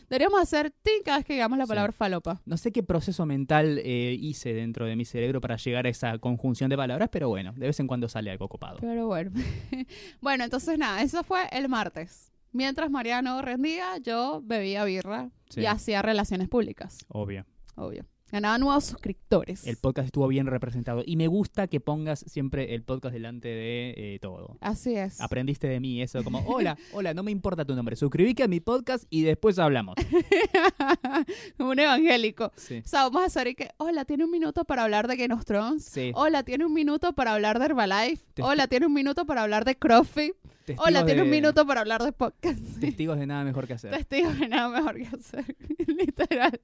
Deberíamos 0.08 0.40
hacer 0.40 0.72
tin 0.82 1.02
cada 1.04 1.18
vez 1.18 1.26
que 1.26 1.34
digamos 1.34 1.58
la 1.58 1.64
Sí. 1.66 1.68
palabra 1.68 1.92
falopa. 1.92 2.42
No 2.46 2.56
sé 2.56 2.72
qué 2.72 2.82
proceso 2.82 3.26
mental 3.26 3.78
eh, 3.84 4.16
hice 4.18 4.52
dentro 4.54 4.86
de 4.86 4.96
mi 4.96 5.04
cerebro 5.04 5.40
para 5.40 5.56
llegar 5.56 5.86
a 5.86 5.88
esa 5.88 6.18
conjunción 6.18 6.68
de 6.70 6.76
palabras, 6.76 7.08
pero 7.12 7.28
bueno, 7.28 7.52
de 7.52 7.66
vez 7.66 7.78
en 7.80 7.86
cuando 7.86 8.08
sale 8.08 8.30
algo 8.30 8.48
copado. 8.48 8.78
Pero 8.80 9.06
bueno. 9.06 9.30
bueno, 10.20 10.44
entonces 10.44 10.78
nada, 10.78 11.02
eso 11.02 11.22
fue 11.24 11.46
el 11.52 11.68
martes. 11.68 12.32
Mientras 12.50 12.90
Mariano 12.90 13.40
rendía, 13.42 13.98
yo 13.98 14.40
bebía 14.42 14.84
birra 14.84 15.30
Sí. 15.50 15.60
y 15.62 15.66
hacía 15.66 16.02
relaciones 16.02 16.48
públicas, 16.48 16.98
Obvio. 17.08 17.46
Obvio. 17.78 18.04
Ganaba 18.30 18.58
nuevos 18.58 18.84
suscriptores. 18.84 19.66
El 19.66 19.78
podcast 19.78 20.06
estuvo 20.06 20.28
bien 20.28 20.46
representado. 20.46 21.02
Y 21.06 21.16
me 21.16 21.28
gusta 21.28 21.66
que 21.66 21.80
pongas 21.80 22.20
siempre 22.28 22.74
el 22.74 22.82
podcast 22.82 23.14
delante 23.14 23.48
de 23.48 23.94
eh, 23.96 24.18
todo. 24.20 24.58
Así 24.60 24.94
es. 24.94 25.18
Aprendiste 25.22 25.66
de 25.66 25.80
mí 25.80 26.02
eso, 26.02 26.22
como, 26.22 26.40
hola, 26.46 26.76
hola, 26.92 27.14
no 27.14 27.22
me 27.22 27.30
importa 27.30 27.64
tu 27.64 27.74
nombre. 27.74 27.96
Suscribí 27.96 28.34
a 28.42 28.46
mi 28.46 28.60
podcast 28.60 29.04
y 29.08 29.22
después 29.22 29.58
hablamos. 29.58 29.96
un 31.58 31.78
evangélico. 31.78 32.52
Sí. 32.56 32.82
O 32.84 32.88
sea, 32.88 33.04
vamos 33.04 33.22
a 33.22 33.26
hacer 33.26 33.56
que, 33.56 33.70
hola, 33.78 34.04
¿tiene 34.04 34.26
un 34.26 34.30
minuto 34.30 34.66
para 34.66 34.84
hablar 34.84 35.08
de 35.08 35.16
Game 35.16 35.32
of 35.32 35.46
Thrones? 35.46 35.86
Sí. 35.86 36.12
Hola, 36.14 36.42
¿tiene 36.42 36.66
un 36.66 36.74
minuto 36.74 37.14
para 37.14 37.32
hablar 37.32 37.58
de 37.58 37.64
Herbalife? 37.64 38.42
Hola, 38.42 38.66
¿tiene 38.66 38.86
un 38.86 38.92
minuto 38.92 39.24
para 39.24 39.42
hablar 39.42 39.64
de 39.64 39.76
CrossFit? 39.76 40.34
Hola, 40.76 41.06
¿tiene 41.06 41.22
un 41.22 41.30
minuto 41.30 41.66
para 41.66 41.80
hablar 41.80 42.02
de 42.02 42.12
podcast? 42.12 42.58
Testigos 42.78 43.18
de 43.18 43.26
nada 43.26 43.42
mejor 43.42 43.66
que 43.66 43.72
hacer. 43.72 43.90
Testigos 43.96 44.38
de 44.38 44.48
nada 44.48 44.68
mejor 44.68 44.96
que 44.96 45.06
hacer. 45.06 45.56
Literal. 45.86 46.60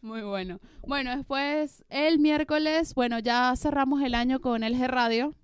Muy 0.00 0.22
bueno. 0.22 0.60
Bueno, 0.86 1.16
después 1.16 1.84
el 1.90 2.18
miércoles, 2.18 2.94
bueno, 2.94 3.18
ya 3.18 3.54
cerramos 3.56 4.02
el 4.02 4.14
año 4.14 4.40
con 4.40 4.62
el 4.62 4.74
G 4.76 4.86
Radio. 4.86 5.34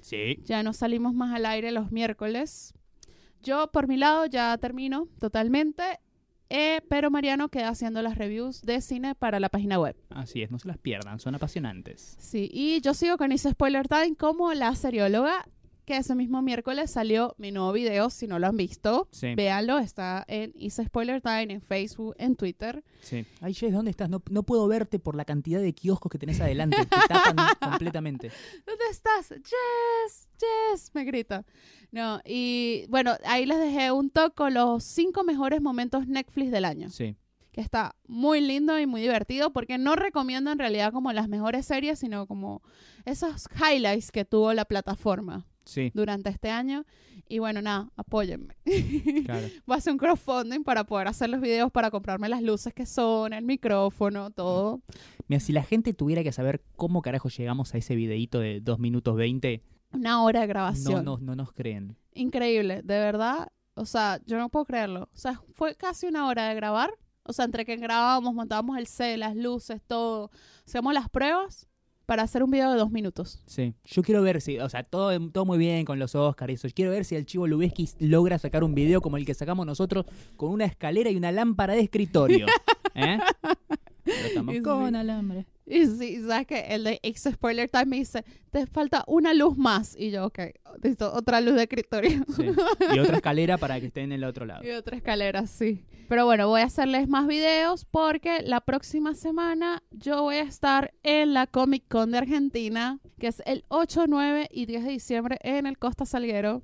Sí. 0.00 0.36
Ya 0.44 0.62
no 0.62 0.72
salimos 0.72 1.14
más 1.14 1.34
al 1.34 1.46
aire 1.46 1.72
los 1.72 1.90
miércoles. 1.92 2.74
Yo, 3.42 3.70
por 3.72 3.86
mi 3.88 3.96
lado, 3.96 4.26
ya 4.26 4.56
termino 4.58 5.08
totalmente. 5.20 5.82
eh, 6.48 6.80
pero 6.88 7.10
Mariano 7.10 7.48
queda 7.48 7.70
haciendo 7.70 8.02
las 8.02 8.16
reviews 8.18 8.62
de 8.62 8.80
cine 8.80 9.16
para 9.16 9.40
la 9.40 9.48
página 9.48 9.80
web. 9.80 9.96
Así 10.10 10.42
es, 10.42 10.50
no 10.52 10.60
se 10.60 10.68
las 10.68 10.78
pierdan, 10.78 11.18
son 11.18 11.34
apasionantes. 11.34 12.16
Sí, 12.20 12.48
y 12.52 12.80
yo 12.82 12.94
sigo 12.94 13.16
con 13.16 13.32
Isa 13.32 13.50
Spoiler 13.50 13.88
Time 13.88 14.14
como 14.16 14.52
la 14.54 14.72
serióloga, 14.76 15.44
que 15.86 15.96
ese 15.96 16.14
mismo 16.14 16.42
miércoles 16.42 16.90
salió 16.90 17.34
mi 17.38 17.52
nuevo 17.52 17.72
video, 17.72 18.10
si 18.10 18.26
no 18.26 18.38
lo 18.38 18.48
han 18.48 18.56
visto. 18.56 19.08
Sí. 19.12 19.34
Véanlo, 19.34 19.78
está 19.78 20.24
en 20.28 20.52
Isa 20.56 20.84
Spoiler 20.84 21.22
Time, 21.22 21.46
en 21.54 21.62
Facebook, 21.62 22.14
en 22.18 22.36
Twitter. 22.36 22.84
Sí. 23.00 23.24
Ay, 23.40 23.54
Jess, 23.54 23.72
¿dónde 23.72 23.92
estás? 23.92 24.10
No, 24.10 24.22
no 24.30 24.42
puedo 24.42 24.66
verte 24.68 24.98
por 24.98 25.14
la 25.16 25.24
cantidad 25.24 25.60
de 25.60 25.72
kioscos 25.72 26.10
que 26.12 26.18
tenés 26.18 26.40
adelante. 26.40 26.76
Te 26.76 26.96
tapan 27.08 27.36
completamente. 27.60 28.30
¿Dónde 28.66 28.84
estás? 28.90 29.28
Jess, 29.28 30.28
Jess, 30.38 30.90
me 30.94 31.04
grita. 31.04 31.44
No, 31.92 32.20
y 32.24 32.84
bueno, 32.88 33.12
ahí 33.24 33.46
les 33.46 33.58
dejé 33.60 33.92
un 33.92 34.10
toque 34.10 34.34
con 34.34 34.54
los 34.54 34.82
cinco 34.84 35.24
mejores 35.24 35.62
momentos 35.62 36.06
Netflix 36.08 36.50
del 36.50 36.64
año, 36.64 36.90
Sí. 36.90 37.16
que 37.52 37.60
está 37.60 37.94
muy 38.08 38.40
lindo 38.40 38.78
y 38.78 38.86
muy 38.86 39.00
divertido, 39.00 39.52
porque 39.52 39.78
no 39.78 39.94
recomiendo 39.94 40.50
en 40.50 40.58
realidad 40.58 40.92
como 40.92 41.12
las 41.12 41.28
mejores 41.28 41.64
series, 41.64 42.00
sino 42.00 42.26
como 42.26 42.60
esos 43.04 43.48
highlights 43.56 44.10
que 44.10 44.24
tuvo 44.24 44.52
la 44.52 44.64
plataforma 44.64 45.46
Sí, 45.66 45.90
durante 45.94 46.30
este 46.30 46.48
año. 46.48 46.84
Y 47.28 47.40
bueno, 47.40 47.60
nada, 47.60 47.90
apóyenme. 47.96 48.56
claro. 49.24 49.46
Voy 49.66 49.74
a 49.74 49.78
hacer 49.78 49.92
un 49.92 49.98
crowdfunding 49.98 50.62
para 50.62 50.84
poder 50.84 51.08
hacer 51.08 51.28
los 51.28 51.40
videos, 51.40 51.70
para 51.72 51.90
comprarme 51.90 52.28
las 52.28 52.40
luces 52.42 52.72
que 52.72 52.86
son, 52.86 53.32
el 53.32 53.44
micrófono, 53.44 54.30
todo. 54.30 54.80
Mira, 55.26 55.40
si 55.40 55.52
la 55.52 55.64
gente 55.64 55.92
tuviera 55.92 56.22
que 56.22 56.30
saber 56.32 56.62
cómo 56.76 57.02
carajo 57.02 57.28
llegamos 57.28 57.74
a 57.74 57.78
ese 57.78 57.96
videíto 57.96 58.38
de 58.38 58.60
2 58.60 58.78
minutos 58.78 59.16
20, 59.16 59.62
Una 59.92 60.22
hora 60.22 60.40
de 60.40 60.46
no, 60.46 60.50
grabación. 60.50 61.04
no, 61.04 61.18
no 61.18 61.34
nos 61.34 61.52
creen. 61.52 61.96
Increíble, 62.14 62.82
de 62.82 62.98
verdad. 62.98 63.48
O 63.74 63.84
sea, 63.86 64.20
yo 64.24 64.38
no 64.38 64.48
puedo 64.48 64.64
creerlo. 64.64 65.10
O 65.12 65.16
sea, 65.16 65.42
fue 65.54 65.74
casi 65.74 66.06
una 66.06 66.28
hora 66.28 66.48
de 66.48 66.54
grabar. 66.54 66.90
O 67.24 67.32
sea, 67.32 67.44
entre 67.44 67.64
que 67.64 67.76
grabábamos, 67.76 68.34
montábamos 68.34 68.78
el 68.78 68.86
set, 68.86 69.18
las 69.18 69.34
luces, 69.34 69.82
todo. 69.84 70.30
Hacíamos 70.64 70.94
las 70.94 71.08
pruebas 71.10 71.66
para 72.06 72.22
hacer 72.22 72.42
un 72.42 72.50
video 72.50 72.72
de 72.72 72.78
dos 72.78 72.90
minutos. 72.90 73.42
Sí. 73.46 73.74
Yo 73.84 74.02
quiero 74.02 74.22
ver 74.22 74.40
si, 74.40 74.58
o 74.58 74.68
sea, 74.68 74.84
todo, 74.84 75.18
todo 75.30 75.44
muy 75.44 75.58
bien 75.58 75.84
con 75.84 75.98
los 75.98 76.14
Oscars 76.14 76.50
y 76.50 76.54
eso. 76.54 76.68
Quiero 76.74 76.92
ver 76.92 77.04
si 77.04 77.16
el 77.16 77.26
Chivo 77.26 77.46
Lubeski 77.46 77.88
logra 77.98 78.38
sacar 78.38 78.64
un 78.64 78.74
video 78.74 79.00
como 79.00 79.16
el 79.16 79.26
que 79.26 79.34
sacamos 79.34 79.66
nosotros 79.66 80.06
con 80.36 80.50
una 80.50 80.64
escalera 80.64 81.10
y 81.10 81.16
una 81.16 81.32
lámpara 81.32 81.74
de 81.74 81.80
escritorio. 81.80 82.46
¿Eh? 82.94 83.18
Estamos 84.04 84.54
con 84.62 84.94
alambre. 84.94 85.46
Y 85.68 85.84
sí, 85.86 86.22
¿sabes 86.26 86.46
qué? 86.46 86.60
El 86.68 86.84
de 86.84 87.00
X 87.02 87.28
Spoiler 87.32 87.68
Time 87.68 87.86
me 87.86 87.96
dice, 87.96 88.24
te 88.50 88.66
falta 88.66 89.02
una 89.08 89.34
luz 89.34 89.58
más. 89.58 89.96
Y 89.98 90.12
yo, 90.12 90.26
ok, 90.26 90.38
listo, 90.82 91.12
otra 91.12 91.40
luz 91.40 91.56
de 91.56 91.62
escritorio. 91.64 92.24
Sí. 92.36 92.44
Y 92.94 92.98
otra 93.00 93.16
escalera 93.16 93.58
para 93.58 93.80
que 93.80 93.86
estén 93.86 94.04
en 94.04 94.12
el 94.12 94.24
otro 94.24 94.46
lado. 94.46 94.64
Y 94.64 94.70
otra 94.70 94.96
escalera, 94.96 95.46
sí. 95.48 95.84
Pero 96.08 96.24
bueno, 96.24 96.46
voy 96.48 96.60
a 96.60 96.66
hacerles 96.66 97.08
más 97.08 97.26
videos 97.26 97.84
porque 97.84 98.42
la 98.42 98.60
próxima 98.60 99.16
semana 99.16 99.82
yo 99.90 100.22
voy 100.22 100.36
a 100.36 100.42
estar 100.42 100.94
en 101.02 101.34
la 101.34 101.48
Comic 101.48 101.82
Con 101.88 102.12
de 102.12 102.18
Argentina, 102.18 103.00
que 103.18 103.26
es 103.26 103.42
el 103.44 103.64
8, 103.66 104.04
9 104.06 104.46
y 104.52 104.66
10 104.66 104.84
de 104.84 104.90
diciembre 104.92 105.38
en 105.42 105.66
el 105.66 105.78
Costa 105.78 106.06
Salguero. 106.06 106.62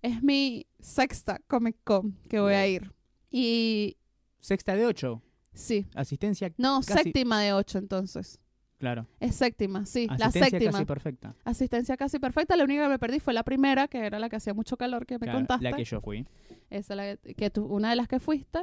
Es 0.00 0.22
mi 0.22 0.66
sexta 0.78 1.40
Comic 1.48 1.76
Con 1.82 2.16
que 2.28 2.38
voy 2.38 2.54
a 2.54 2.68
ir. 2.68 2.92
Y 3.32 3.96
Sexta 4.38 4.76
de 4.76 4.86
8. 4.86 5.20
sí. 5.54 5.86
Asistencia, 5.96 6.52
No, 6.56 6.80
Casi- 6.86 7.04
séptima 7.04 7.40
de 7.40 7.52
8 7.52 7.78
entonces. 7.78 8.38
Claro. 8.78 9.06
Es 9.20 9.36
séptima, 9.36 9.86
sí, 9.86 10.06
la 10.06 10.26
Asistencia 10.26 10.50
séptima. 10.50 10.72
casi 10.72 10.84
perfecta. 10.84 11.34
Asistencia 11.44 11.96
casi 11.96 12.18
perfecta. 12.18 12.56
La 12.56 12.64
única 12.64 12.82
que 12.82 12.88
me 12.88 12.98
perdí 12.98 13.20
fue 13.20 13.32
la 13.32 13.42
primera, 13.42 13.88
que 13.88 13.98
era 13.98 14.18
la 14.18 14.28
que 14.28 14.36
hacía 14.36 14.54
mucho 14.54 14.76
calor, 14.76 15.06
que 15.06 15.14
me 15.14 15.26
Claro, 15.26 15.38
contaste. 15.38 15.64
la 15.64 15.72
que 15.76 15.84
yo 15.84 16.00
fui. 16.00 16.26
Esa 16.70 16.94
es 16.94 16.96
la 17.26 17.34
que, 17.34 17.50
tú, 17.50 17.64
una 17.66 17.90
de 17.90 17.96
las 17.96 18.08
que 18.08 18.20
fuiste. 18.20 18.60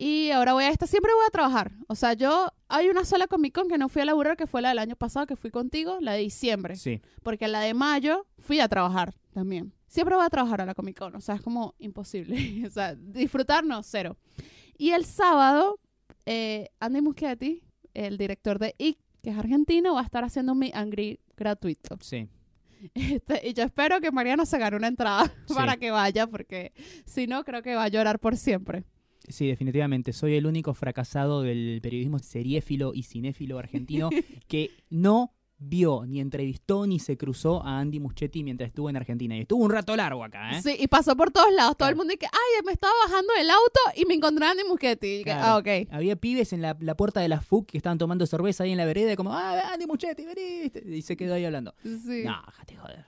Y 0.00 0.30
ahora 0.30 0.52
voy 0.52 0.64
a 0.64 0.70
esta, 0.70 0.86
siempre 0.86 1.12
voy 1.12 1.24
a 1.26 1.30
trabajar. 1.30 1.72
O 1.88 1.94
sea, 1.96 2.12
yo, 2.12 2.52
hay 2.68 2.88
una 2.88 3.04
sola 3.04 3.26
Comic 3.26 3.52
Con 3.54 3.68
que 3.68 3.78
no 3.78 3.88
fui 3.88 4.00
a 4.02 4.04
laburar, 4.04 4.36
que 4.36 4.46
fue 4.46 4.62
la 4.62 4.68
del 4.68 4.78
año 4.78 4.94
pasado, 4.94 5.26
que 5.26 5.34
fui 5.34 5.50
contigo, 5.50 5.98
la 6.00 6.12
de 6.12 6.20
diciembre. 6.20 6.76
Sí. 6.76 7.00
Porque 7.24 7.48
la 7.48 7.60
de 7.60 7.74
mayo 7.74 8.26
fui 8.38 8.60
a 8.60 8.68
trabajar 8.68 9.14
también. 9.32 9.72
Siempre 9.88 10.14
voy 10.14 10.24
a 10.24 10.28
trabajar 10.28 10.60
a 10.60 10.66
la 10.66 10.74
Comic 10.74 10.98
Con, 10.98 11.16
o 11.16 11.20
sea, 11.20 11.34
es 11.34 11.40
como 11.42 11.74
imposible. 11.78 12.36
o 12.66 12.70
sea, 12.70 12.94
disfrutar 12.94 13.64
no, 13.64 13.82
cero. 13.82 14.16
Y 14.76 14.90
el 14.90 15.04
sábado, 15.04 15.80
eh, 16.26 16.68
Andy 16.78 17.00
Muschietti, 17.00 17.64
el 17.94 18.18
director 18.18 18.60
de 18.60 18.76
IC, 18.78 18.98
que 19.22 19.30
es 19.30 19.38
argentino, 19.38 19.94
va 19.94 20.00
a 20.00 20.04
estar 20.04 20.24
haciendo 20.24 20.54
mi 20.54 20.70
Angry 20.74 21.20
gratuito. 21.36 21.96
Sí. 22.00 22.28
Este, 22.94 23.48
y 23.48 23.54
yo 23.54 23.64
espero 23.64 24.00
que 24.00 24.12
Mariano 24.12 24.46
se 24.46 24.58
gane 24.58 24.76
una 24.76 24.86
entrada 24.88 25.24
Sí. 25.46 25.54
para 25.54 25.76
que 25.76 25.90
vaya, 25.90 26.26
porque 26.26 26.72
si 27.04 27.26
no, 27.26 27.44
creo 27.44 27.62
que 27.62 27.74
va 27.74 27.84
a 27.84 27.88
llorar 27.88 28.18
por 28.20 28.36
siempre. 28.36 28.84
Sí, 29.28 29.46
definitivamente. 29.46 30.12
Soy 30.12 30.34
el 30.36 30.46
único 30.46 30.72
fracasado 30.74 31.42
del 31.42 31.80
periodismo 31.82 32.18
seriéfilo 32.18 32.92
y 32.94 33.02
cinéfilo 33.02 33.58
argentino 33.58 34.10
que 34.48 34.70
no 34.90 35.34
vio, 35.58 36.04
ni 36.06 36.20
entrevistó, 36.20 36.86
ni 36.86 36.98
se 36.98 37.16
cruzó 37.16 37.64
a 37.64 37.80
Andy 37.80 38.00
Muschietti 38.00 38.42
mientras 38.42 38.68
estuvo 38.68 38.88
en 38.88 38.96
Argentina. 38.96 39.36
Y 39.36 39.40
estuvo 39.40 39.64
un 39.64 39.70
rato 39.70 39.96
largo 39.96 40.24
acá, 40.24 40.52
¿eh? 40.52 40.62
Sí, 40.62 40.76
y 40.78 40.86
pasó 40.86 41.16
por 41.16 41.30
todos 41.30 41.52
lados. 41.52 41.76
Todo 41.76 41.88
el 41.88 41.96
mundo 41.96 42.14
que, 42.18 42.26
ay, 42.26 42.64
me 42.64 42.72
estaba 42.72 42.92
bajando 43.04 43.32
del 43.36 43.50
auto 43.50 43.80
y 43.96 44.04
me 44.06 44.14
encontré 44.14 44.46
a 44.46 44.50
Andy 44.52 44.64
Muschietti. 44.64 45.22
Claro. 45.24 45.42
ah, 45.44 45.58
ok. 45.58 45.88
Había 45.90 46.16
pibes 46.16 46.52
en 46.52 46.62
la, 46.62 46.76
la 46.80 46.96
puerta 46.96 47.20
de 47.20 47.28
la 47.28 47.40
FUC 47.40 47.66
que 47.66 47.76
estaban 47.76 47.98
tomando 47.98 48.26
cerveza 48.26 48.64
ahí 48.64 48.72
en 48.72 48.78
la 48.78 48.84
vereda, 48.84 49.16
como, 49.16 49.32
ah, 49.32 49.72
Andy 49.72 49.86
Muschietti, 49.86 50.24
vení. 50.24 50.96
Y 50.96 51.02
se 51.02 51.16
quedó 51.16 51.34
ahí 51.34 51.44
hablando. 51.44 51.74
Sí. 51.82 52.22
No, 52.24 52.40
déjate 52.46 52.76
joder. 52.76 53.04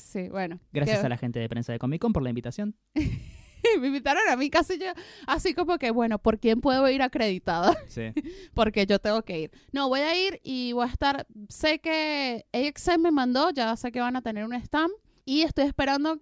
Sí, 0.00 0.28
bueno. 0.28 0.58
Gracias 0.72 1.04
a 1.04 1.08
la 1.08 1.16
gente 1.16 1.38
de 1.38 1.48
prensa 1.48 1.72
de 1.72 1.78
Comic 1.78 2.00
Con 2.00 2.12
por 2.12 2.22
la 2.22 2.30
invitación. 2.30 2.76
me 3.80 3.86
invitaron 3.88 4.22
a 4.28 4.36
mí 4.36 4.50
casi 4.50 4.78
yo, 4.78 4.86
así 5.26 5.54
como 5.54 5.78
que, 5.78 5.90
bueno, 5.90 6.18
¿por 6.18 6.38
quién 6.38 6.60
puedo 6.60 6.88
ir 6.88 7.02
acreditada? 7.02 7.76
Sí. 7.88 8.12
Porque 8.54 8.86
yo 8.86 8.98
tengo 8.98 9.22
que 9.22 9.40
ir. 9.40 9.50
No, 9.72 9.88
voy 9.88 10.00
a 10.00 10.14
ir 10.16 10.40
y 10.42 10.72
voy 10.72 10.84
a 10.86 10.90
estar, 10.90 11.26
sé 11.48 11.78
que 11.80 12.46
AXM 12.52 13.00
me 13.02 13.10
mandó, 13.10 13.50
ya 13.50 13.74
sé 13.76 13.90
que 13.92 14.00
van 14.00 14.16
a 14.16 14.22
tener 14.22 14.44
un 14.44 14.52
stand 14.54 14.92
y 15.24 15.42
estoy 15.42 15.64
esperando, 15.66 16.18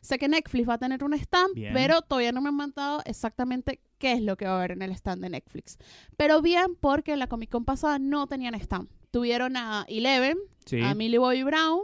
sé 0.00 0.18
que 0.18 0.28
Netflix 0.28 0.68
va 0.68 0.74
a 0.74 0.78
tener 0.78 1.04
un 1.04 1.14
stand, 1.14 1.54
Bien. 1.54 1.72
pero 1.74 2.02
todavía 2.02 2.32
no 2.32 2.40
me 2.40 2.48
han 2.48 2.56
mandado 2.56 3.02
exactamente 3.04 3.80
qué 3.98 4.12
es 4.12 4.22
lo 4.22 4.36
que 4.36 4.46
va 4.46 4.52
a 4.52 4.56
haber 4.58 4.72
en 4.72 4.82
el 4.82 4.92
stand 4.92 5.22
de 5.22 5.30
Netflix. 5.30 5.78
Pero 6.16 6.40
bien, 6.42 6.74
porque 6.80 7.12
en 7.12 7.18
la 7.18 7.26
Comic 7.26 7.50
Con 7.50 7.64
pasada 7.64 7.98
no 7.98 8.26
tenían 8.26 8.54
stand. 8.54 8.88
Tuvieron 9.10 9.56
a 9.56 9.84
Eleven, 9.88 10.38
Sí. 10.66 10.80
a 10.82 10.94
Millie 10.94 11.18
Bobby 11.18 11.42
Brown, 11.42 11.80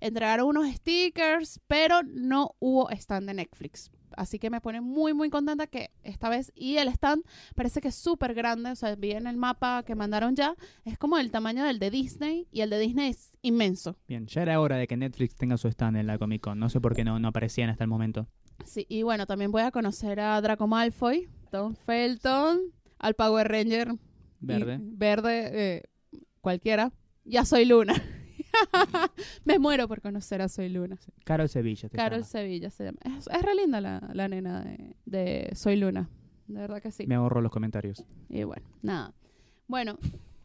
entregaron 0.00 0.46
unos 0.48 0.68
stickers, 0.74 1.60
pero 1.66 2.02
no 2.04 2.54
hubo 2.60 2.90
stand 2.90 3.26
de 3.28 3.34
Netflix. 3.34 3.90
Así 4.16 4.38
que 4.38 4.50
me 4.50 4.60
pone 4.60 4.80
muy, 4.80 5.12
muy 5.14 5.28
contenta 5.30 5.66
que 5.66 5.90
esta 6.02 6.28
vez, 6.28 6.50
y 6.54 6.78
el 6.78 6.88
stand 6.88 7.22
parece 7.54 7.80
que 7.80 7.88
es 7.88 7.94
súper 7.94 8.34
grande, 8.34 8.70
o 8.70 8.74
sea, 8.74 8.94
vi 8.96 9.12
en 9.12 9.26
el 9.26 9.36
mapa 9.36 9.82
que 9.84 9.94
mandaron 9.94 10.34
ya, 10.34 10.54
es 10.84 10.96
como 10.98 11.18
el 11.18 11.30
tamaño 11.30 11.64
del 11.64 11.78
de 11.78 11.90
Disney, 11.90 12.48
y 12.50 12.62
el 12.62 12.70
de 12.70 12.78
Disney 12.78 13.10
es 13.10 13.30
inmenso. 13.42 13.96
Bien, 14.08 14.26
ya 14.26 14.42
era 14.42 14.58
hora 14.60 14.76
de 14.76 14.86
que 14.86 14.96
Netflix 14.96 15.36
tenga 15.36 15.56
su 15.58 15.68
stand 15.68 15.98
en 15.98 16.06
la 16.06 16.18
Comic 16.18 16.40
Con. 16.42 16.58
No 16.58 16.68
sé 16.70 16.80
por 16.80 16.94
qué 16.96 17.04
no, 17.04 17.18
no 17.18 17.28
aparecían 17.28 17.68
hasta 17.70 17.84
el 17.84 17.88
momento. 17.88 18.26
Sí, 18.64 18.86
y 18.88 19.02
bueno, 19.02 19.26
también 19.26 19.52
voy 19.52 19.62
a 19.62 19.70
conocer 19.70 20.18
a 20.18 20.40
Draco 20.40 20.66
Malfoy, 20.66 21.28
Tom 21.50 21.74
Felton, 21.74 22.60
al 22.98 23.14
Power 23.14 23.46
Ranger 23.46 23.92
Verde. 24.40 24.80
y- 24.80 24.96
verde, 24.96 25.50
eh, 25.52 25.82
cualquiera. 26.40 26.90
Ya 27.24 27.44
soy 27.44 27.66
Luna. 27.66 27.94
me 29.44 29.58
muero 29.58 29.88
por 29.88 30.00
conocer 30.00 30.42
a 30.42 30.48
Soy 30.48 30.68
Luna. 30.68 30.98
Carol 31.24 31.48
Sevilla. 31.48 31.88
Carol 31.90 32.20
llama. 32.20 32.26
Sevilla 32.30 32.70
se 32.70 32.84
llama. 32.84 32.98
Es, 33.18 33.26
es 33.26 33.42
re 33.42 33.54
linda 33.54 33.80
la, 33.80 34.08
la 34.12 34.28
nena 34.28 34.62
de, 34.62 34.96
de 35.04 35.50
Soy 35.54 35.76
Luna. 35.76 36.08
De 36.46 36.60
verdad 36.60 36.80
que 36.80 36.90
sí. 36.92 37.06
Me 37.06 37.14
ahorro 37.16 37.40
los 37.40 37.50
comentarios. 37.52 38.04
Y 38.28 38.44
bueno, 38.44 38.64
nada. 38.82 39.12
Bueno, 39.66 39.98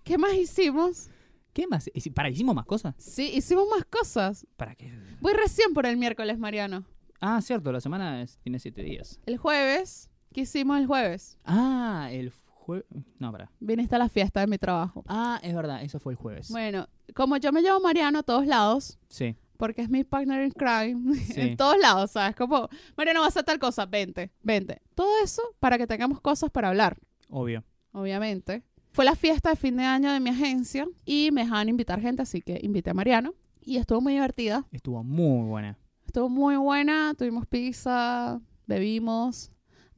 ¿qué 0.04 0.17
más 0.17 0.34
hicimos? 0.34 1.10
¿Qué 1.54 1.67
más? 1.67 1.88
Hici- 1.93 2.13
¿Para 2.13 2.30
hicimos 2.30 2.56
más 2.56 2.65
cosas? 2.65 2.95
Sí, 2.97 3.30
hicimos 3.36 3.65
más 3.69 3.86
cosas. 3.86 4.47
¿Para 4.58 4.74
qué? 4.76 4.91
Voy 5.19 5.34
recién 5.34 5.74
por 5.74 5.86
el 5.86 5.97
miércoles, 5.97 6.39
Mariano. 6.39 6.86
Ah, 7.19 7.39
cierto, 7.41 7.71
la 7.71 7.82
semana 7.82 8.21
es- 8.24 8.38
tiene 8.39 8.58
siete 8.58 8.82
días. 8.82 9.19
El 9.28 9.38
jueves, 9.38 10.10
¿qué 10.34 10.41
hicimos 10.41 10.80
el 10.80 10.88
jueves? 10.88 11.38
Ah, 11.45 12.08
el 12.12 12.32
jueves. 12.80 13.06
No, 13.20 13.32
para. 13.32 13.52
Viniste 13.60 13.96
a 13.96 14.00
la 14.00 14.10
fiesta 14.10 14.40
de 14.42 14.48
mi 14.48 14.58
trabajo. 14.58 15.04
Ah, 15.08 15.40
es 15.44 15.54
verdad, 15.54 15.82
eso 15.84 16.00
fue 16.00 16.14
el 16.14 16.18
jueves. 16.18 16.50
Bueno, 16.50 16.88
como 17.16 17.38
yo 17.38 17.52
me 17.52 17.62
llevo 17.62 17.80
Mariano 17.80 18.20
a 18.20 18.24
todos 18.24 18.46
lados, 18.48 18.98
Sí, 19.10 19.36
porque 19.58 19.82
es 19.82 19.90
mi 19.90 20.04
partner 20.04 20.44
in 20.46 20.52
crime, 20.52 21.16
Sí. 21.34 21.42
en 21.42 21.58
todos 21.58 21.78
lados, 21.80 22.12
¿sabes? 22.12 22.36
Como, 22.36 22.68
Mariano 22.98 23.20
va 23.20 23.26
a 23.28 23.30
hacer 23.30 23.44
tal 23.44 23.60
cosa, 23.60 23.86
vente, 23.86 24.32
vente. 24.42 24.82
Todo 24.96 25.10
eso 25.24 25.42
para 25.60 25.78
que 25.78 25.86
tengamos 25.88 26.20
cosas 26.22 26.50
para 26.50 26.70
hablar. 26.70 26.98
obvio. 27.30 27.64
obviamente. 27.92 28.64
Fue 28.94 29.06
la 29.06 29.16
fiesta 29.16 29.50
de 29.52 29.56
fin 29.56 29.78
de 29.78 29.84
año 29.86 30.12
de 30.12 30.20
mi 30.20 30.32
agencia 30.32 30.86
y 31.06 31.30
me 31.32 31.42
dejaban 31.44 31.70
invitar 31.70 32.02
gente, 32.02 32.22
así 32.24 32.42
que 32.42 32.60
invité 32.62 32.90
a 32.90 32.94
Mariano. 32.94 33.34
Y 33.62 33.78
estuvo 33.78 34.02
muy 34.02 34.14
divertida. 34.14 34.66
Estuvo 34.72 35.02
muy 35.04 35.48
buena. 35.48 35.78
Estuvo 36.06 36.28
muy 36.28 36.58
buena. 36.58 37.14
Tuvimos 37.18 37.46
pizza, 37.46 38.42
bebimos, 38.68 39.52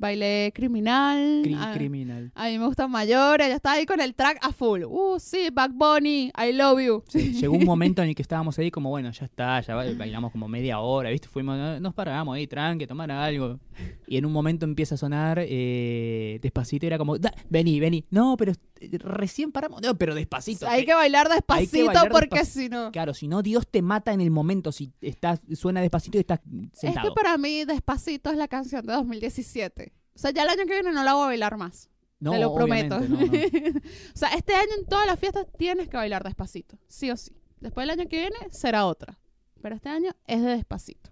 bailé 0.08 0.52
criminal. 0.54 1.42
Cri- 1.46 1.58
a, 1.58 1.72
criminal. 1.74 2.32
a 2.36 2.48
mí 2.50 2.60
me 2.60 2.66
gustan 2.66 2.92
mayores. 2.92 3.48
Ella 3.48 3.56
estaba 3.56 3.76
ahí 3.76 3.86
con 3.86 4.02
el 4.02 4.14
track 4.14 4.38
a 4.42 4.52
full. 4.52 4.84
Uh, 4.84 5.18
sí, 5.18 5.48
Back 5.52 5.72
Bunny, 5.74 6.30
I 6.38 6.52
love 6.52 6.80
you. 6.82 7.04
Sí, 7.08 7.34
llegó 7.42 7.56
un 7.56 7.64
momento 7.66 8.02
en 8.04 8.10
el 8.10 8.16
que 8.16 8.22
estábamos 8.22 8.60
ahí 8.60 8.70
como, 8.70 8.90
bueno, 8.90 9.10
ya 9.12 9.26
está, 9.26 9.62
ya 9.62 9.76
ba- 9.76 9.86
bailamos 9.98 10.32
como 10.34 10.48
media 10.50 10.80
hora, 10.82 11.10
¿viste? 11.10 11.30
Fuimos, 11.30 11.58
no- 11.58 11.80
nos 11.80 11.94
paramos 11.94 12.36
ahí, 12.36 12.48
tranque, 12.48 12.86
tomar 12.86 13.10
algo. 13.12 13.60
Y 14.06 14.18
en 14.18 14.26
un 14.26 14.34
momento 14.34 14.66
empieza 14.66 14.96
a 14.96 14.98
sonar 14.98 15.40
eh, 15.42 16.38
despacito 16.42 16.86
y 16.86 16.88
era 16.88 16.98
como, 16.98 17.18
"Da, 17.18 17.34
vení, 17.50 17.80
vení. 17.80 18.04
No, 18.12 18.36
pero 18.38 18.52
recién 18.92 19.52
paramos. 19.52 19.82
No, 19.82 19.96
pero 19.98 20.16
despacito. 20.16 20.68
Hay 20.68 20.82
Eh, 20.82 20.86
que 20.86 20.94
bailar 20.94 21.30
despacito 21.30 21.86
bailar 21.86 22.10
porque 22.10 22.46
si 22.46 22.70
no... 22.70 22.92
Claro, 22.92 23.14
si 23.14 23.28
no, 23.28 23.42
Dios 23.42 23.68
te 23.68 23.82
mata 23.82 24.14
en 24.14 24.22
el 24.22 24.32
momento 24.32 24.72
si 24.72 24.92
estás, 25.02 25.42
suena 25.54 25.82
despacito 25.82 26.18
y 26.18 26.22
estás 26.22 26.40
Es 26.82 26.94
que 26.94 27.12
para 27.16 27.38
mí 27.38 27.66
Despacito 27.66 28.30
es 28.32 28.38
la 28.38 28.48
canción 28.48 28.86
de 28.86 28.94
2017. 28.94 29.94
O 30.16 30.20
sea, 30.20 30.32
ya 30.32 30.44
el 30.44 30.50
año 30.50 30.66
que 30.66 30.74
viene 30.74 30.92
no 30.92 31.04
la 31.04 31.14
voy 31.14 31.24
a 31.24 31.28
bailar 31.28 31.58
más. 31.58 31.90
no, 32.20 32.32
te 32.32 32.40
lo 32.40 32.54
prometo. 32.54 32.98
obviamente, 32.98 33.52
no, 33.52 33.72
no. 33.74 33.80
o 34.14 34.18
sea, 34.18 34.30
este 34.30 34.54
año 34.54 34.72
en 34.80 34.86
todas 34.86 35.08
las 35.08 35.20
fiestas 35.20 35.48
tienes 35.58 35.90
que 35.90 35.98
bailar 35.98 36.24
despacito, 36.24 36.78
sí 36.88 37.10
o 37.12 37.18
sí. 37.18 37.32
Después 37.60 37.88
del 37.88 38.00
año 38.00 38.10
que 38.10 38.18
viene 38.18 38.38
será 38.52 38.86
otra. 38.86 39.20
Pero 39.62 39.76
este 39.76 39.90
año 39.90 40.12
es 40.28 40.42
de 40.42 40.50
despacito. 40.50 41.10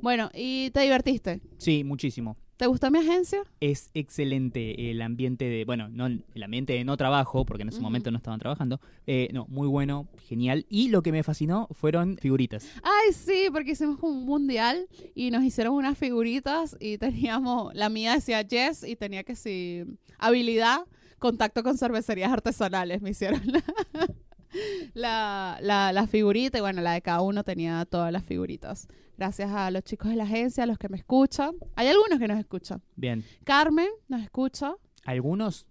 Bueno, 0.00 0.30
¿y 0.34 0.70
te 0.70 0.80
divertiste? 0.80 1.40
Sí, 1.58 1.84
muchísimo. 1.84 2.36
¿Te 2.62 2.68
gustó 2.68 2.92
mi 2.92 3.00
agencia? 3.00 3.42
Es 3.58 3.90
excelente 3.92 4.92
el 4.92 5.02
ambiente 5.02 5.46
de, 5.46 5.64
bueno, 5.64 5.88
no 5.88 6.06
el 6.06 6.42
ambiente 6.44 6.74
de 6.74 6.84
no 6.84 6.96
trabajo, 6.96 7.44
porque 7.44 7.62
en 7.62 7.70
ese 7.70 7.78
Ujú. 7.78 7.82
momento 7.82 8.12
no 8.12 8.18
estaban 8.18 8.38
trabajando. 8.38 8.80
Eh, 9.08 9.30
no, 9.32 9.46
muy 9.48 9.66
bueno, 9.66 10.06
genial. 10.28 10.64
Y 10.68 10.88
lo 10.90 11.02
que 11.02 11.10
me 11.10 11.24
fascinó 11.24 11.66
fueron 11.72 12.18
figuritas. 12.18 12.64
Ay, 12.84 13.12
sí, 13.14 13.48
porque 13.50 13.72
hicimos 13.72 13.98
un 14.02 14.24
mundial 14.24 14.86
y 15.16 15.32
nos 15.32 15.42
hicieron 15.42 15.74
unas 15.74 15.98
figuritas 15.98 16.76
y 16.78 16.98
teníamos, 16.98 17.74
la 17.74 17.88
mía 17.88 18.14
decía 18.14 18.46
Jess 18.48 18.84
y 18.84 18.94
tenía 18.94 19.24
que 19.24 19.34
sí, 19.34 19.82
habilidad, 20.18 20.82
contacto 21.18 21.64
con 21.64 21.76
cervecerías 21.76 22.30
artesanales, 22.30 23.02
me 23.02 23.10
hicieron 23.10 23.42
la, 23.44 23.64
la, 24.94 25.58
la, 25.60 25.92
la 25.92 26.06
figurita 26.06 26.58
y 26.58 26.60
bueno, 26.60 26.80
la 26.80 26.92
de 26.92 27.02
cada 27.02 27.22
uno 27.22 27.42
tenía 27.42 27.84
todas 27.86 28.12
las 28.12 28.24
figuritas. 28.24 28.86
Gracias 29.22 29.52
a 29.52 29.70
los 29.70 29.84
chicos 29.84 30.10
de 30.10 30.16
la 30.16 30.24
agencia, 30.24 30.64
a 30.64 30.66
los 30.66 30.78
que 30.78 30.88
me 30.88 30.96
escuchan. 30.96 31.54
Hay 31.76 31.86
algunos 31.86 32.18
que 32.18 32.26
nos 32.26 32.40
escuchan. 32.40 32.82
Bien. 32.96 33.24
Carmen 33.44 33.86
nos 34.08 34.20
escucha. 34.20 34.74
Algunos, 35.04 35.64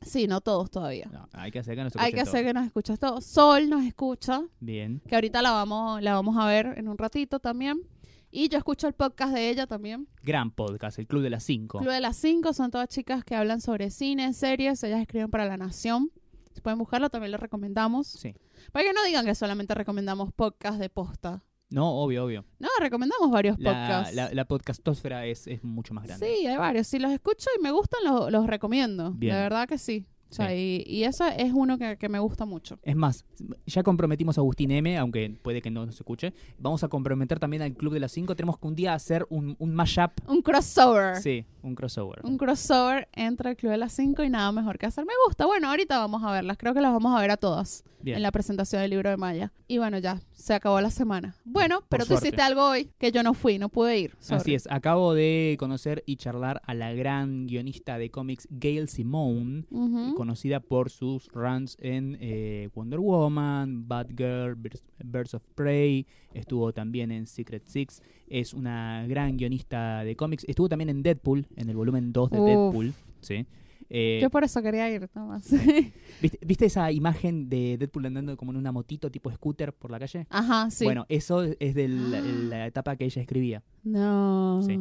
Sí, 0.00 0.26
no 0.26 0.40
todos 0.40 0.70
todavía. 0.70 1.06
no, 1.12 1.28
hay 1.34 1.50
que 1.50 1.58
hacer 1.58 1.76
que 1.76 1.84
nos 1.84 1.94
Hay 1.96 2.12
que 2.14 2.20
escuchen 2.20 2.28
hacer 2.28 2.46
que 2.46 2.54
nos 2.54 2.64
escuches 2.64 2.98
todos. 2.98 3.22
Sol 3.26 3.68
nos 3.68 3.84
escucha. 3.84 4.40
Bien. 4.60 5.02
que 5.06 5.14
ahorita 5.14 5.42
la 5.42 5.50
vamos, 5.50 6.00
la 6.00 6.14
vamos 6.14 6.38
a 6.38 6.46
ver 6.46 6.72
en 6.78 6.88
un 6.88 6.96
ratito 6.96 7.38
también. 7.38 7.82
Y 8.30 8.48
yo 8.48 8.56
escucho 8.56 8.88
el 8.88 8.94
podcast 8.94 9.34
de 9.34 9.50
ella 9.50 9.66
también. 9.66 10.08
Gran 10.22 10.50
podcast, 10.50 10.98
el 10.98 11.06
Club 11.06 11.22
de 11.22 11.28
las 11.28 11.42
Cinco. 11.44 11.80
Club 11.80 11.92
de 11.92 12.00
las 12.00 12.16
Cinco 12.16 12.54
son 12.54 12.70
todas 12.70 12.88
chicas 12.88 13.24
que 13.24 13.34
hablan 13.34 13.60
sobre 13.60 13.90
cine, 13.90 14.32
series. 14.32 14.82
Ellas 14.82 15.02
escriben 15.02 15.30
para 15.30 15.44
La 15.44 15.58
Nación. 15.58 16.10
Si 16.54 16.62
pueden 16.62 16.78
buscarlo, 16.78 17.10
también 17.10 17.32
les 17.32 17.40
recomendamos. 17.40 18.06
Sí. 18.06 18.34
Para 18.72 18.86
que 18.86 18.94
no 18.94 19.04
digan 19.04 19.26
que 19.26 19.34
solamente 19.34 19.74
recomendamos 19.74 20.32
podcasts 20.32 20.78
de 20.78 20.88
posta. 20.88 21.42
No, 21.68 21.90
obvio, 22.00 22.24
obvio. 22.24 22.44
No, 22.58 22.68
recomendamos 22.80 23.30
varios 23.30 23.58
La, 23.58 23.70
podcasts. 23.72 24.14
la, 24.14 24.32
la 24.32 24.44
podcastosfera 24.44 25.26
es, 25.26 25.46
es 25.48 25.64
mucho 25.64 25.94
más 25.94 26.04
grande. 26.04 26.26
Sí, 26.26 26.46
hay 26.46 26.56
varios. 26.56 26.86
Si 26.86 26.98
los 26.98 27.10
escucho 27.10 27.48
y 27.58 27.62
me 27.62 27.70
gustan, 27.72 28.00
los, 28.04 28.30
los 28.30 28.46
recomiendo. 28.46 29.12
Bien. 29.12 29.34
De 29.34 29.40
verdad 29.40 29.66
que 29.68 29.76
sí. 29.78 30.06
O 30.30 30.34
sea, 30.34 30.48
Sí. 30.48 30.84
y, 30.86 30.96
y 30.96 31.04
eso 31.04 31.24
es 31.26 31.52
uno 31.54 31.78
que, 31.78 31.96
que 31.96 32.08
me 32.08 32.18
gusta 32.18 32.44
mucho. 32.44 32.78
Es 32.82 32.96
más, 32.96 33.24
ya 33.66 33.82
comprometimos 33.82 34.36
a 34.38 34.40
Agustín 34.40 34.70
M, 34.72 34.98
aunque 34.98 35.36
puede 35.42 35.62
que 35.62 35.70
no 35.70 35.86
nos 35.86 35.94
escuche. 35.96 36.32
Vamos 36.58 36.82
a 36.82 36.88
comprometer 36.88 37.38
también 37.38 37.62
al 37.62 37.74
Club 37.74 37.92
de 37.94 38.00
las 38.00 38.12
5. 38.12 38.34
Tenemos 38.34 38.58
que 38.58 38.66
un 38.66 38.74
día 38.74 38.94
hacer 38.94 39.26
un, 39.30 39.54
un 39.58 39.74
mashup. 39.74 40.10
Un 40.28 40.42
crossover. 40.42 41.16
Sí, 41.16 41.44
un 41.62 41.74
crossover. 41.74 42.20
Un 42.24 42.38
crossover 42.38 43.08
entre 43.12 43.50
el 43.50 43.56
Club 43.56 43.70
de 43.72 43.78
las 43.78 43.92
5 43.92 44.24
y 44.24 44.30
nada 44.30 44.50
mejor 44.52 44.78
que 44.78 44.86
hacer. 44.86 45.04
Me 45.04 45.12
gusta. 45.26 45.46
Bueno, 45.46 45.68
ahorita 45.70 45.98
vamos 45.98 46.22
a 46.24 46.32
verlas. 46.32 46.56
Creo 46.58 46.74
que 46.74 46.80
las 46.80 46.92
vamos 46.92 47.16
a 47.16 47.20
ver 47.20 47.30
a 47.30 47.36
todas 47.36 47.84
Bien. 48.02 48.16
en 48.16 48.22
la 48.22 48.32
presentación 48.32 48.82
del 48.82 48.90
libro 48.90 49.10
de 49.10 49.16
Maya. 49.16 49.52
Y 49.68 49.78
bueno, 49.78 49.98
ya, 49.98 50.20
se 50.32 50.54
acabó 50.54 50.80
la 50.80 50.90
semana. 50.90 51.36
Bueno, 51.44 51.82
pero 51.88 52.04
tú 52.04 52.08
suerte. 52.08 52.28
hiciste 52.28 52.42
algo 52.42 52.68
hoy 52.68 52.90
que 52.98 53.10
yo 53.12 53.22
no 53.22 53.32
fui, 53.34 53.58
no 53.58 53.68
pude 53.68 53.98
ir. 53.98 54.16
Así 54.20 54.26
sorry. 54.38 54.54
es, 54.54 54.68
acabo 54.70 55.14
de 55.14 55.56
conocer 55.58 56.02
y 56.06 56.16
charlar 56.16 56.60
a 56.66 56.74
la 56.74 56.92
gran 56.92 57.46
guionista 57.46 57.98
de 57.98 58.10
cómics 58.10 58.46
Gail 58.50 58.88
Simone, 58.88 59.64
Ujú. 59.70 60.14
Conocida 60.16 60.60
por 60.60 60.88
sus 60.88 61.28
runs 61.28 61.76
en 61.78 62.16
eh, 62.20 62.70
Wonder 62.74 62.98
Woman, 63.00 63.86
Batgirl, 63.86 64.54
Birds, 64.54 64.82
Birds 65.04 65.34
of 65.34 65.42
Prey, 65.54 66.06
estuvo 66.32 66.72
también 66.72 67.12
en 67.12 67.26
Secret 67.26 67.66
Six, 67.66 68.02
es 68.26 68.54
una 68.54 69.06
gran 69.06 69.36
guionista 69.36 70.02
de 70.04 70.16
cómics, 70.16 70.46
estuvo 70.48 70.70
también 70.70 70.88
en 70.88 71.02
Deadpool, 71.02 71.46
en 71.54 71.68
el 71.68 71.76
volumen 71.76 72.14
2 72.14 72.30
de 72.30 72.40
Uf. 72.40 72.46
Deadpool, 72.46 72.94
¿sí? 73.20 73.46
Eh, 73.88 74.18
Yo 74.20 74.30
por 74.30 74.42
eso 74.44 74.62
quería 74.62 74.90
ir, 74.90 75.08
nomás. 75.14 75.48
¿viste, 76.22 76.38
viste 76.44 76.66
esa 76.66 76.90
imagen 76.90 77.48
de 77.48 77.76
Deadpool 77.78 78.06
andando 78.06 78.36
como 78.36 78.50
en 78.52 78.56
una 78.56 78.72
motito 78.72 79.10
tipo 79.10 79.30
scooter 79.30 79.72
por 79.72 79.90
la 79.90 79.98
calle? 79.98 80.26
Ajá, 80.30 80.70
sí. 80.70 80.84
Bueno, 80.84 81.06
eso 81.08 81.42
es 81.44 81.74
de 81.74 81.88
la, 81.88 82.20
la 82.20 82.66
etapa 82.66 82.96
que 82.96 83.04
ella 83.04 83.22
escribía. 83.22 83.62
no. 83.84 84.60
Sí. 84.62 84.78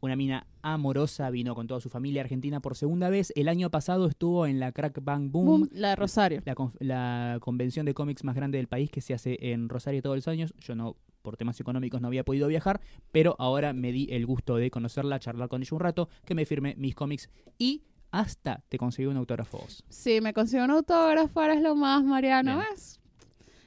Una 0.00 0.14
mina 0.14 0.46
amorosa, 0.62 1.28
vino 1.30 1.56
con 1.56 1.66
toda 1.66 1.80
su 1.80 1.88
familia 1.88 2.22
a 2.22 2.24
Argentina 2.24 2.60
por 2.60 2.76
segunda 2.76 3.10
vez. 3.10 3.32
El 3.34 3.48
año 3.48 3.68
pasado 3.68 4.06
estuvo 4.06 4.46
en 4.46 4.60
la 4.60 4.70
Crack 4.70 5.02
Bang 5.02 5.32
Boom, 5.32 5.46
Boom, 5.46 5.68
la 5.72 5.90
de 5.90 5.96
Rosario. 5.96 6.42
La 6.78 7.38
convención 7.40 7.84
de 7.84 7.94
cómics 7.94 8.22
más 8.22 8.36
grande 8.36 8.58
del 8.58 8.68
país 8.68 8.90
que 8.92 9.00
se 9.00 9.14
hace 9.14 9.38
en 9.40 9.68
Rosario 9.68 10.00
todos 10.00 10.14
los 10.16 10.28
años. 10.28 10.54
Yo 10.60 10.76
no, 10.76 10.96
por 11.22 11.36
temas 11.36 11.58
económicos, 11.60 12.00
no 12.00 12.06
había 12.06 12.24
podido 12.24 12.46
viajar, 12.46 12.80
pero 13.10 13.34
ahora 13.40 13.72
me 13.72 13.90
di 13.90 14.06
el 14.12 14.24
gusto 14.24 14.54
de 14.56 14.70
conocerla, 14.70 15.18
charlar 15.18 15.48
con 15.48 15.62
ella 15.62 15.70
un 15.72 15.80
rato, 15.80 16.08
que 16.24 16.36
me 16.36 16.46
firme 16.46 16.74
mis 16.78 16.94
cómics 16.94 17.28
y 17.58 17.82
hasta 18.10 18.62
te 18.68 18.78
conseguí 18.78 19.06
un 19.06 19.16
autógrafo 19.16 19.58
vos. 19.58 19.84
Sí, 19.88 20.20
me 20.20 20.32
consiguió 20.32 20.64
un 20.64 20.70
autógrafo, 20.72 21.42
eres 21.42 21.60
lo 21.60 21.74
más, 21.74 22.02
Mariano. 22.04 22.56
Bien. 22.56 22.66
¿ves? 22.70 23.00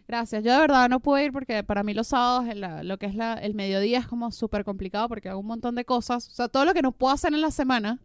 Gracias. 0.07 0.43
Yo 0.43 0.51
de 0.53 0.59
verdad 0.59 0.89
no 0.89 0.99
pude 0.99 1.23
ir 1.25 1.31
porque 1.31 1.63
para 1.63 1.83
mí 1.83 1.93
los 1.93 2.07
sábados, 2.07 2.45
en 2.49 2.59
la- 2.59 2.83
lo 2.83 2.97
que 2.97 3.05
es 3.05 3.15
la- 3.15 3.35
el 3.35 3.53
mediodía, 3.53 3.99
es 3.99 4.07
como 4.07 4.31
súper 4.31 4.65
complicado 4.65 5.07
porque 5.07 5.29
hago 5.29 5.39
un 5.39 5.47
montón 5.47 5.75
de 5.75 5.85
cosas. 5.85 6.27
O 6.27 6.31
sea, 6.31 6.47
todo 6.49 6.65
lo 6.65 6.73
que 6.73 6.81
no 6.81 6.91
puedo 6.91 7.13
hacer 7.13 7.33
en 7.33 7.39
la 7.41 7.51
semana, 7.51 7.99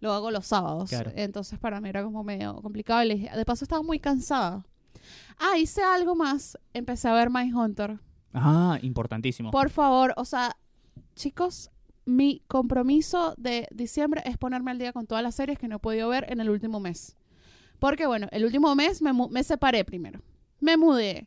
lo 0.00 0.12
hago 0.12 0.30
los 0.30 0.46
sábados. 0.46 0.88
Claro. 0.90 1.10
Entonces 1.16 1.58
para 1.58 1.80
mí 1.80 1.88
era 1.88 2.04
como 2.04 2.22
medio 2.22 2.54
complicado. 2.62 3.00
De 3.06 3.44
paso 3.44 3.64
estaba 3.64 3.82
muy 3.82 3.98
cansada. 3.98 4.64
Ah, 5.38 5.58
hice 5.58 5.82
algo 5.82 6.14
más. 6.14 6.56
Empecé 6.72 7.08
a 7.08 7.14
ver 7.14 7.30
My 7.30 7.52
Hunter. 7.52 7.98
Ah, 8.32 8.78
importantísimo. 8.82 9.50
Por 9.50 9.70
favor, 9.70 10.14
o 10.16 10.24
sea, 10.24 10.56
chicos, 11.16 11.70
mi 12.10 12.42
compromiso 12.48 13.34
de 13.38 13.66
diciembre 13.70 14.22
es 14.24 14.36
ponerme 14.36 14.70
al 14.70 14.78
día 14.78 14.92
con 14.92 15.06
todas 15.06 15.22
las 15.22 15.34
series 15.34 15.58
que 15.58 15.68
no 15.68 15.76
he 15.76 15.78
podido 15.78 16.08
ver 16.08 16.26
en 16.30 16.40
el 16.40 16.50
último 16.50 16.80
mes. 16.80 17.16
Porque, 17.78 18.06
bueno, 18.06 18.28
el 18.32 18.44
último 18.44 18.74
mes 18.74 19.00
me, 19.00 19.12
me 19.12 19.42
separé 19.42 19.84
primero. 19.84 20.20
Me 20.60 20.76
mudé. 20.76 21.26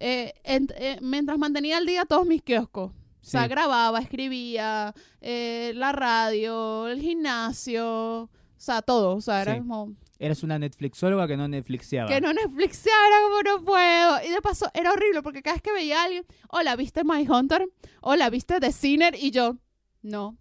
Eh, 0.00 0.34
en- 0.44 0.68
eh, 0.76 0.98
mientras 1.00 1.38
mantenía 1.38 1.78
al 1.78 1.86
día 1.86 2.04
todos 2.04 2.26
mis 2.26 2.42
kioscos. 2.42 2.90
O 2.90 3.26
sea, 3.26 3.44
Sí. 3.44 3.48
grababa, 3.48 4.00
escribía, 4.00 4.92
eh, 5.22 5.72
la 5.76 5.92
radio, 5.92 6.88
el 6.88 7.00
gimnasio, 7.00 8.22
o 8.24 8.30
sea, 8.56 8.82
todo. 8.82 9.16
O 9.16 9.20
sea, 9.20 9.42
era 9.42 9.54
Sí. 9.54 9.60
como 9.60 9.92
Eres 10.18 10.42
una 10.44 10.58
Netflixóloga 10.58 11.26
que 11.26 11.36
no 11.36 11.48
Netflixeaba. 11.48 12.08
que 12.08 12.20
no 12.20 12.32
Netflixeaba, 12.32 13.06
era 13.08 13.16
como 13.24 13.42
no 13.42 13.64
puedo. 13.64 14.24
Y 14.26 14.30
de 14.30 14.40
paso, 14.40 14.70
era 14.72 14.92
horrible 14.92 15.22
porque 15.22 15.42
cada 15.42 15.54
vez 15.54 15.62
que 15.62 15.72
veía 15.72 16.00
a 16.00 16.04
alguien, 16.04 16.24
hola, 16.50 16.76
¿viste 16.76 17.02
My 17.04 17.26
Hunter? 17.28 17.66
Hola, 18.00 18.30
¿viste 18.30 18.60
The 18.60 18.72
Sinner? 18.72 19.14
Y 19.16 19.32
yo, 19.32 19.56
no. 20.04 20.36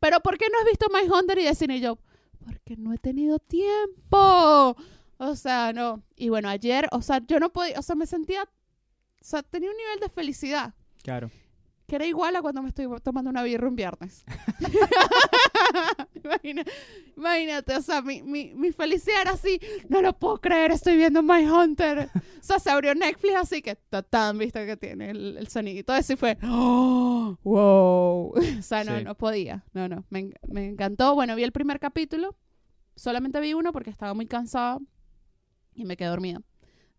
Pero 0.00 0.20
¿por 0.20 0.38
qué 0.38 0.46
no 0.52 0.58
has 0.60 0.64
visto 0.66 0.86
My 0.92 1.08
Hunter 1.10 1.38
y 1.38 1.44
The 1.44 1.54
Sinner? 1.56 1.76
Y 1.78 1.80
yo, 1.80 1.98
porque 2.44 2.76
no 2.76 2.92
he 2.92 2.98
tenido 2.98 3.38
tiempo. 3.38 4.76
O 5.18 5.34
sea, 5.34 5.72
no. 5.72 6.02
Y 6.16 6.28
bueno, 6.28 6.48
ayer, 6.48 6.88
o 6.92 7.00
sea, 7.02 7.20
yo 7.26 7.40
no 7.40 7.50
podía, 7.52 7.78
o 7.78 7.82
sea, 7.82 7.96
me 7.96 8.06
sentía, 8.06 8.42
o 8.44 8.48
sea, 9.24 9.42
tenía 9.42 9.70
un 9.70 9.76
nivel 9.76 9.98
de 10.00 10.08
felicidad 10.10 10.74
Claro. 11.02 11.30
que 11.86 11.96
era 11.96 12.04
igual 12.06 12.36
a 12.36 12.42
cuando 12.42 12.62
me 12.62 12.68
estoy 12.68 12.86
tomando 13.02 13.30
una 13.30 13.42
birra 13.42 13.68
un 13.68 13.76
viernes. 13.76 14.24
Imagina- 16.24 16.64
imagínate, 17.16 17.76
o 17.76 17.82
sea, 17.82 18.02
mi, 18.02 18.22
mi, 18.22 18.52
mi 18.54 18.72
felicidad 18.72 19.20
era 19.22 19.30
así, 19.32 19.60
no 19.88 20.02
lo 20.02 20.12
puedo 20.18 20.40
creer, 20.40 20.72
estoy 20.72 20.96
viendo 20.96 21.22
My 21.22 21.46
Hunter. 21.46 22.08
O 22.14 22.42
sea, 22.42 22.58
se 22.58 22.70
abrió 22.70 22.94
Netflix 22.94 23.34
así 23.36 23.62
que 23.62 23.76
tan 24.10 24.38
viste 24.38 24.64
que 24.66 24.76
tiene 24.76 25.10
el, 25.10 25.36
el 25.38 25.48
sonidito 25.48 25.94
ese 25.94 26.14
y 26.14 26.16
fue, 26.16 26.36
¡Oh! 26.44 27.38
wow. 27.42 28.32
O 28.58 28.62
sea, 28.62 28.84
no, 28.84 28.98
Sí. 28.98 29.04
no 29.04 29.14
podía, 29.16 29.64
no, 29.72 29.88
no, 29.88 30.04
me, 30.10 30.30
me 30.48 30.66
encantó. 30.68 31.14
Bueno, 31.14 31.36
vi 31.36 31.42
el 31.44 31.52
primer 31.52 31.78
capítulo, 31.80 32.36
solamente 32.94 33.40
vi 33.40 33.54
uno 33.54 33.72
porque 33.72 33.90
estaba 33.90 34.14
muy 34.14 34.26
cansada 34.26 34.78
y 35.74 35.84
me 35.84 35.96
quedé 35.96 36.08
dormida. 36.08 36.38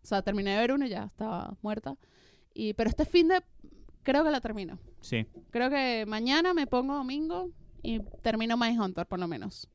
O 0.02 0.06
sea, 0.06 0.22
terminé 0.22 0.52
de 0.52 0.58
ver 0.58 0.72
uno 0.72 0.86
y 0.86 0.90
ya 0.90 1.04
estaba 1.04 1.56
muerta. 1.62 1.96
Y, 2.54 2.72
pero 2.74 2.88
este 2.88 3.04
fin 3.04 3.28
de, 3.28 3.42
creo 4.02 4.24
que 4.24 4.30
la 4.30 4.40
termino. 4.40 4.78
Sí. 5.00 5.26
Creo 5.50 5.68
que 5.70 6.04
mañana 6.06 6.54
me 6.54 6.66
pongo 6.66 6.94
domingo 6.94 7.50
y 7.82 8.00
termino 8.22 8.56
My 8.56 8.76
Hunter, 8.78 9.06
por 9.06 9.18
lo 9.18 9.28
menos. 9.28 9.68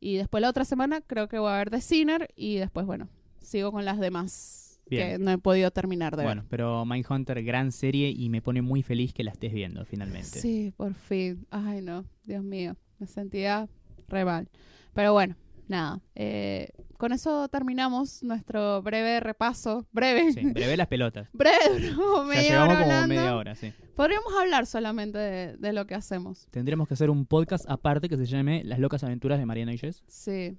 Y 0.00 0.16
después 0.16 0.42
la 0.42 0.50
otra 0.50 0.64
semana 0.64 1.00
creo 1.00 1.28
que 1.28 1.38
voy 1.38 1.50
a 1.50 1.58
ver 1.58 1.70
The 1.70 1.80
Sinner 1.80 2.28
y 2.36 2.56
después, 2.56 2.86
bueno, 2.86 3.08
sigo 3.40 3.72
con 3.72 3.84
las 3.84 3.98
demás 3.98 4.80
que 4.88 5.18
no 5.18 5.30
he 5.30 5.38
podido 5.38 5.70
terminar 5.70 6.16
de 6.16 6.24
Bueno, 6.24 6.44
pero 6.48 6.84
Mindhunter, 6.84 7.42
gran 7.42 7.72
serie 7.72 8.10
y 8.10 8.28
me 8.28 8.42
pone 8.42 8.62
muy 8.62 8.82
feliz 8.82 9.12
que 9.14 9.24
la 9.24 9.30
estés 9.30 9.52
viendo 9.52 9.80
ver. 9.80 9.86
finalmente. 9.86 10.40
Sí, 10.40 10.72
por 10.76 10.94
fin. 10.94 11.46
Ay, 11.50 11.80
no, 11.80 12.04
Dios 12.24 12.42
mío, 12.42 12.76
me 12.98 13.06
sentía 13.06 13.68
re 14.08 14.24
mal. 14.24 14.48
Pero 14.92 15.12
bueno, 15.12 15.36
nada. 15.68 16.00
eh, 16.14 16.68
con 16.98 17.12
eso 17.12 17.48
terminamos 17.48 18.22
nuestro 18.22 18.80
breve 18.82 19.20
repaso. 19.20 19.86
Breve. 19.92 20.32
Sí, 20.32 20.44
breve 20.46 20.76
las 20.76 20.86
pelotas. 20.86 21.28
Breve, 21.34 21.92
como 21.94 22.22
Ya 22.22 22.24
media 22.28 22.42
llevamos 22.50 22.68
hora 22.74 22.82
como 22.82 22.92
hablando. 22.94 23.14
media 23.14 23.36
hora, 23.36 23.54
sí. 23.54 23.72
Podríamos 23.96 24.32
hablar 24.40 24.66
solamente 24.66 25.18
de, 25.18 25.56
de 25.56 25.72
lo 25.72 25.86
que 25.86 25.94
hacemos. 25.94 26.46
Tendremos 26.50 26.88
que 26.88 26.94
hacer 26.94 27.10
un 27.10 27.26
podcast 27.26 27.64
aparte 27.68 28.08
que 28.08 28.16
se 28.16 28.26
llame 28.26 28.64
Las 28.64 28.78
locas 28.78 29.04
aventuras 29.04 29.38
de 29.38 29.46
Mariano 29.46 29.72
y 29.72 29.78
Jess. 29.78 30.02
Sí. 30.06 30.56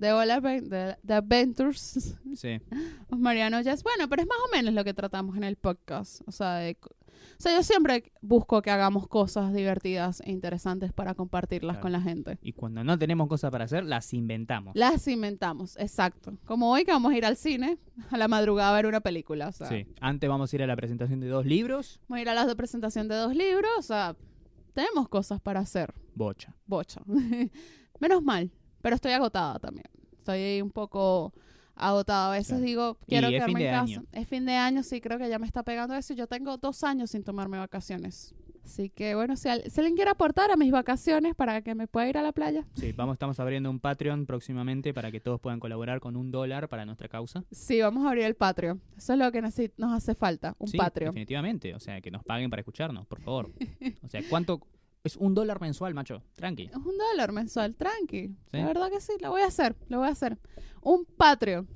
The, 0.00 0.10
All 0.12 0.28
Adven- 0.30 0.68
the, 0.68 0.96
the 1.06 1.14
Adventures 1.14 2.16
Sí. 2.34 2.60
of 3.10 3.18
Mariano 3.18 3.60
Jazz. 3.60 3.84
Bueno, 3.84 4.08
pero 4.08 4.22
es 4.22 4.28
más 4.28 4.38
o 4.44 4.50
menos 4.56 4.74
lo 4.74 4.82
que 4.82 4.94
tratamos 4.94 5.36
en 5.36 5.44
el 5.44 5.54
podcast. 5.56 6.22
O 6.26 6.32
sea, 6.32 6.54
de 6.56 6.76
o 7.38 7.40
sea, 7.40 7.54
yo 7.56 7.62
siempre 7.62 8.12
busco 8.20 8.62
que 8.62 8.70
hagamos 8.70 9.08
cosas 9.08 9.52
divertidas 9.52 10.20
e 10.24 10.30
interesantes 10.32 10.92
para 10.92 11.14
compartirlas 11.14 11.76
Claro. 11.76 11.82
con 11.82 11.92
la 11.92 12.00
gente. 12.00 12.38
Y 12.42 12.52
cuando 12.52 12.84
no 12.84 12.98
tenemos 12.98 13.28
cosas 13.28 13.50
para 13.50 13.64
hacer, 13.64 13.84
las 13.84 14.12
inventamos. 14.14 14.74
Las 14.76 15.06
inventamos, 15.08 15.76
exacto. 15.78 16.38
Como 16.44 16.70
hoy 16.70 16.84
que 16.84 16.92
vamos 16.92 17.12
a 17.12 17.16
ir 17.16 17.24
al 17.24 17.36
cine 17.36 17.78
a 18.10 18.16
la 18.16 18.28
madrugada 18.28 18.70
a 18.70 18.74
ver 18.76 18.86
una 18.86 19.00
película. 19.00 19.48
O 19.48 19.52
sea, 19.52 19.68
Sí. 19.68 19.86
Antes 20.00 20.28
vamos 20.30 20.52
a 20.52 20.56
ir 20.56 20.62
a 20.62 20.66
la 20.66 20.76
presentación 20.76 21.20
de 21.20 21.28
dos 21.28 21.44
libros. 21.46 22.00
vamos 22.08 22.18
a 22.18 22.22
ir 22.22 22.28
a 22.28 22.34
la 22.34 22.54
presentación 22.54 23.08
de 23.08 23.14
dos 23.16 23.34
libros. 23.34 23.70
O 23.78 23.82
sea, 23.82 24.16
tenemos 24.72 25.08
cosas 25.08 25.40
para 25.40 25.60
hacer. 25.60 25.92
Bocha. 26.14 26.54
bocha. 26.66 27.02
Menos 28.00 28.22
mal, 28.22 28.50
pero 28.82 28.96
estoy 28.96 29.12
agotada 29.12 29.58
también. 29.58 29.86
Estoy 30.18 30.60
un 30.62 30.70
poco 30.70 31.32
agotada. 31.76 32.28
A 32.28 32.32
veces 32.32 32.48
Claro. 32.48 32.64
digo, 32.64 32.98
quiero 33.06 33.28
Y 33.28 33.32
quedarme 33.32 33.60
en 33.64 33.70
casa. 33.70 33.80
año. 33.82 34.04
Es 34.12 34.28
fin 34.28 34.44
de 34.46 34.52
año, 34.54 34.82
sí, 34.82 35.00
creo 35.00 35.18
que 35.18 35.28
ya 35.28 35.38
me 35.38 35.46
está 35.46 35.62
pegando 35.62 35.94
eso. 35.94 36.14
Yo 36.14 36.26
tengo 36.26 36.56
dos 36.56 36.84
años 36.84 37.10
sin 37.10 37.24
tomarme 37.24 37.58
vacaciones. 37.58 38.34
Así 38.64 38.88
que 38.88 39.14
bueno, 39.14 39.36
si, 39.36 39.50
al- 39.50 39.62
si 39.70 39.78
alguien 39.80 39.94
quiere 39.94 40.10
aportar 40.10 40.50
a 40.50 40.56
mis 40.56 40.72
vacaciones 40.72 41.34
para 41.34 41.60
que 41.60 41.74
me 41.74 41.86
pueda 41.86 42.08
ir 42.08 42.16
a 42.16 42.22
la 42.22 42.32
playa, 42.32 42.64
Sí, 42.74 42.92
vamos, 42.92 43.12
estamos 43.16 43.38
abriendo 43.38 43.68
un 43.70 43.78
Patreon 43.78 44.24
próximamente 44.24 44.94
para 44.94 45.10
que 45.12 45.20
todos 45.20 45.38
puedan 45.38 45.60
colaborar 45.60 46.00
con 46.00 46.16
un 46.16 46.30
dólar 46.30 46.70
para 46.70 46.86
nuestra 46.86 47.08
causa. 47.08 47.44
sí, 47.50 47.82
vamos 47.82 48.06
a 48.06 48.08
abrir 48.08 48.24
el 48.24 48.36
Patreon. 48.36 48.80
Eso 48.96 49.12
es 49.12 49.18
lo 49.18 49.30
que 49.30 49.42
nos 49.42 49.52
hace 49.92 50.14
falta, 50.14 50.56
un 50.58 50.68
sí, 50.68 50.78
Patreon. 50.78 51.10
definitivamente. 51.12 51.74
O 51.74 51.78
sea, 51.80 52.00
que 52.00 52.10
nos 52.10 52.24
paguen 52.24 52.48
para 52.48 52.60
escucharnos, 52.60 53.06
por 53.06 53.20
favor. 53.20 53.50
O 54.02 54.08
sea, 54.08 54.22
¿cuánto? 54.30 54.62
Es 55.04 55.16
un 55.16 55.34
dólar 55.34 55.60
mensual, 55.60 55.92
macho. 55.92 56.22
Tranqui. 56.34 56.64
Es 56.64 56.76
un 56.76 56.96
dólar 56.96 57.30
mensual, 57.32 57.74
tranqui. 57.74 58.28
Sí. 58.28 58.34
La 58.56 58.66
verdad 58.66 58.90
que 58.90 59.02
sí, 59.02 59.12
lo 59.20 59.30
voy 59.30 59.42
a 59.42 59.46
hacer, 59.46 59.76
lo 59.88 59.98
voy 59.98 60.08
a 60.08 60.12
hacer. 60.12 60.38
Un 60.80 61.04
Patreon. 61.04 61.68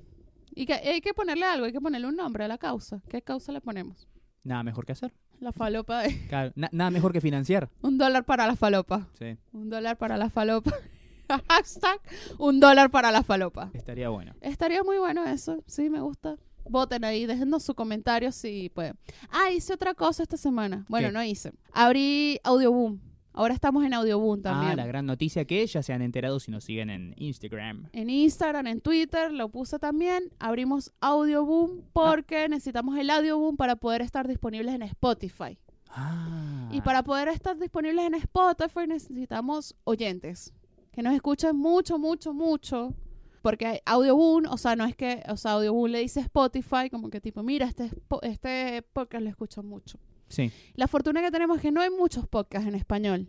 Y 0.55 0.64
que 0.64 0.73
hay 0.73 1.03
que 1.03 1.12
ponerle 1.12 1.45
algo, 1.45 1.67
hay 1.67 1.73
que 1.73 1.81
ponerle 1.81 2.07
un 2.09 2.17
nombre 2.17 2.45
a 2.45 2.49
la 2.49 2.57
causa. 2.57 3.03
¿Qué 3.07 3.21
causa 3.21 3.53
le 3.53 3.61
ponemos? 3.61 4.09
Nada 4.45 4.62
mejor 4.62 4.87
que 4.87 4.93
hacer. 4.93 5.12
La 5.41 5.53
falopa 5.53 6.01
de... 6.03 6.27
Claro, 6.29 6.53
na- 6.57 6.71
nada 6.73 6.91
mejor 6.91 7.12
que 7.12 7.21
financiar. 7.21 7.69
Un 7.83 7.99
dólar 7.99 8.25
para 8.25 8.47
la 8.47 8.57
falopa. 8.57 9.09
Sí, 9.19 9.37
Un 9.53 9.69
dólar 9.69 9.99
para 9.99 10.17
la 10.17 10.31
falopa. 10.31 10.73
Hashtag 11.49 12.01
un 12.38 12.59
dólar 12.61 12.91
para 12.91 13.11
la 13.12 13.23
falopa. 13.23 13.71
estaría 13.75 14.09
bueno. 14.09 14.33
Estaría 14.41 14.83
muy 14.83 14.97
bueno 14.97 15.27
eso. 15.27 15.62
Sí, 15.67 15.91
me 15.91 16.01
gusta. 16.01 16.38
Voten 16.71 17.05
ahí, 17.05 17.27
déjennos 17.27 17.62
sus 17.62 17.75
comentarios 17.75 18.35
si 18.35 18.71
pueden. 18.71 18.99
Ah, 19.31 19.51
hice 19.51 19.75
otra 19.75 19.93
cosa 19.93 20.23
esta 20.23 20.38
semana. 20.38 20.87
Bueno, 20.88 21.09
¿Qué? 21.09 21.12
no 21.12 21.23
hice. 21.23 21.53
Abrí 21.73 22.41
Audioboom. 22.43 23.01
Ahora 23.38 23.55
estamos 23.55 23.85
en 23.85 23.94
Audioboom 23.94 24.40
Ah, 24.40 24.42
también. 24.42 24.77
la 24.77 24.85
gran 24.87 25.07
noticia 25.07 25.44
que 25.44 25.64
ya 25.64 25.81
se 25.81 25.92
han 25.92 26.03
enterado 26.03 26.40
si 26.40 26.51
nos 26.51 26.64
siguen 26.64 26.90
en 26.90 27.14
Instagram. 27.18 27.88
en 27.92 28.11
Instagram, 28.11 28.66
en 28.66 28.81
Twitter, 28.81 29.31
lo 29.33 29.48
puse 29.48 29.79
también. 29.79 30.24
Abrimos 30.40 30.92
Audioboom 31.01 31.83
porque 31.92 32.48
necesitamos 32.48 32.98
el 32.98 33.09
Audioboom 33.11 33.57
para 33.57 33.77
poder 33.77 34.03
estar 34.03 34.27
disponibles 34.27 34.74
en 34.74 34.83
Spotify. 34.83 35.57
Ah. 35.90 36.68
Y 36.72 36.81
para 36.81 37.05
poder 37.05 37.29
estar 37.29 37.57
disponibles 37.57 38.05
en 38.07 38.14
Spotify 38.14 38.88
necesitamos 38.88 39.77
oyentes 39.85 40.53
que 40.90 41.03
nos 41.05 41.14
escuchen 41.14 41.55
mucho, 41.57 41.96
mucho, 41.96 42.35
mucho. 42.35 42.92
Porque 43.40 43.81
Audioboom, 43.87 44.46
o 44.51 44.59
sea, 44.59 44.74
no 44.74 44.85
es 44.85 44.96
que, 44.96 45.22
o 45.29 45.37
sea, 45.37 45.53
Audioboom 45.53 45.92
le 45.92 46.01
dice 46.01 46.18
Spotify 46.18 46.90
como 46.90 47.09
que 47.09 47.20
tipo, 47.20 47.44
mira, 47.44 47.66
este, 47.66 47.88
este 48.22 48.83
podcast 48.92 49.22
lo 49.22 49.31
escuchan 49.31 49.64
mucho. 49.64 49.96
Sí. 50.29 50.51
La 50.75 50.87
fortuna 50.88 51.21
que 51.23 51.31
tenemos 51.31 51.57
es 51.57 51.62
que 51.62 51.73
no 51.73 51.81
hay 51.81 51.91
muchos 51.91 52.27
podcasts 52.27 52.69
en 52.69 52.75
español. 52.75 53.27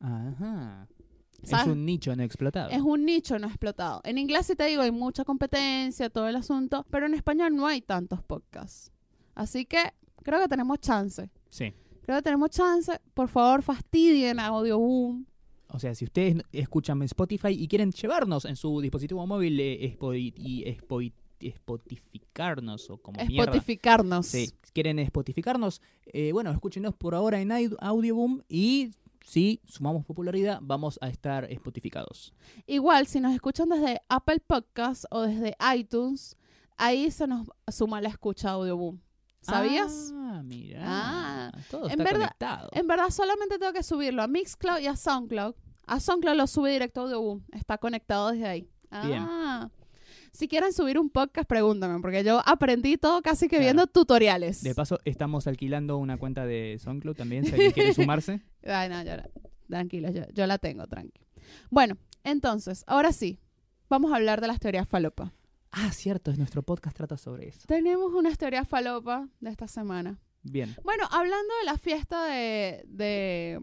Ajá. 0.00 0.88
Es 1.42 1.66
un 1.66 1.84
nicho 1.84 2.16
no 2.16 2.22
explotado. 2.22 2.70
Es 2.70 2.80
un 2.80 3.04
nicho 3.04 3.38
no 3.38 3.46
explotado. 3.48 4.00
En 4.04 4.16
inglés, 4.16 4.46
sí 4.46 4.56
te 4.56 4.64
digo, 4.64 4.80
hay 4.82 4.90
mucha 4.90 5.24
competencia, 5.24 6.08
todo 6.08 6.26
el 6.26 6.36
asunto, 6.36 6.86
pero 6.90 7.04
en 7.06 7.12
español 7.14 7.54
no 7.54 7.66
hay 7.66 7.82
tantos 7.82 8.22
podcasts. 8.22 8.90
Así 9.34 9.66
que 9.66 9.78
creo 10.22 10.40
que 10.40 10.48
tenemos 10.48 10.80
chance. 10.80 11.30
Sí. 11.50 11.74
Creo 12.02 12.16
que 12.18 12.22
tenemos 12.22 12.50
chance. 12.50 12.92
Por 13.12 13.28
favor, 13.28 13.62
fastidien 13.62 14.38
a 14.40 14.46
Audioboom. 14.46 15.26
O 15.68 15.78
sea, 15.78 15.94
si 15.94 16.04
ustedes 16.06 16.36
escuchan 16.52 17.02
Spotify 17.02 17.48
y 17.48 17.66
quieren 17.68 17.90
llevarnos 17.90 18.44
en 18.46 18.56
su 18.56 18.80
dispositivo 18.80 19.26
móvil 19.26 19.58
eh, 19.60 19.96
y 20.36 20.64
expo- 20.64 21.12
spotificarnos 21.56 22.90
o 22.90 22.98
como. 22.98 23.20
Spotificarnos. 23.20 24.26
Sí, 24.26 24.46
si 24.62 24.72
quieren 24.72 25.04
spotificarnos, 25.06 25.80
eh, 26.06 26.32
bueno, 26.32 26.50
escúchenos 26.50 26.94
por 26.94 27.14
ahora 27.14 27.40
en 27.40 27.50
Aud- 27.50 27.76
Audioboom 27.80 28.42
y 28.48 28.90
si 29.24 29.60
sumamos 29.66 30.04
popularidad 30.04 30.58
vamos 30.62 30.98
a 31.00 31.08
estar 31.08 31.48
spotificados. 31.54 32.32
Igual, 32.66 33.06
si 33.06 33.20
nos 33.20 33.34
escuchan 33.34 33.68
desde 33.68 34.00
Apple 34.08 34.40
Podcasts 34.46 35.06
o 35.10 35.22
desde 35.22 35.56
iTunes, 35.76 36.36
ahí 36.76 37.10
se 37.10 37.26
nos 37.26 37.46
suma 37.68 38.00
la 38.00 38.08
escucha 38.10 38.50
Audioboom. 38.50 38.98
¿Sabías? 39.40 40.10
Ah, 40.14 40.42
mira. 40.42 40.80
Ah, 40.84 41.52
todo 41.70 41.84
en 41.84 41.90
está 41.92 42.04
verdad- 42.04 42.18
conectado. 42.20 42.68
En 42.72 42.86
verdad, 42.86 43.10
solamente 43.10 43.58
tengo 43.58 43.72
que 43.74 43.82
subirlo 43.82 44.22
a 44.22 44.26
Mixcloud 44.26 44.78
y 44.80 44.86
a 44.86 44.96
Soundcloud. 44.96 45.54
A 45.86 46.00
Soundcloud 46.00 46.36
lo 46.36 46.46
sube 46.46 46.70
directo 46.72 47.00
a 47.00 47.02
Audioboom. 47.04 47.42
Está 47.52 47.76
conectado 47.76 48.30
desde 48.30 48.46
ahí. 48.46 48.68
Bien. 49.04 49.22
Si 50.34 50.48
quieren 50.48 50.72
subir 50.72 50.98
un 50.98 51.10
podcast, 51.10 51.48
pregúntame, 51.48 52.00
porque 52.00 52.24
yo 52.24 52.42
aprendí 52.44 52.96
todo 52.98 53.22
casi 53.22 53.46
que 53.46 53.56
Claro. 53.56 53.62
viendo 53.62 53.86
tutoriales. 53.86 54.62
De 54.64 54.74
paso, 54.74 54.98
estamos 55.04 55.46
alquilando 55.46 55.96
una 55.96 56.18
cuenta 56.18 56.44
de 56.44 56.76
SoundCloud 56.80 57.14
también, 57.16 57.44
si 57.44 57.52
alguien 57.52 57.70
quiere 57.70 57.94
sumarse. 57.94 58.40
Ay, 58.64 58.88
no, 58.88 59.02
yo, 59.04 59.12
tranquilo, 59.68 60.10
yo, 60.10 60.22
yo 60.34 60.46
la 60.48 60.58
tengo, 60.58 60.86
tranqui. 60.88 61.20
Bueno, 61.70 61.96
entonces, 62.24 62.82
ahora 62.88 63.12
sí, 63.12 63.38
vamos 63.88 64.12
a 64.12 64.16
hablar 64.16 64.40
de 64.40 64.48
las 64.48 64.58
teorías 64.58 64.88
falopa. 64.88 65.32
Ah, 65.70 65.90
cierto, 65.92 66.30
es 66.32 66.38
nuestro 66.38 66.62
podcast 66.62 66.96
trata 66.96 67.16
sobre 67.16 67.48
eso. 67.48 67.60
Tenemos 67.66 68.12
unas 68.12 68.36
teorías 68.36 68.66
falopa 68.68 69.28
de 69.40 69.50
esta 69.50 69.68
semana. 69.68 70.18
Bien. 70.42 70.74
Bueno, 70.84 71.04
hablando 71.10 71.52
de 71.60 71.64
la 71.66 71.78
fiesta 71.78 72.26
de, 72.26 72.82
de, 72.88 73.60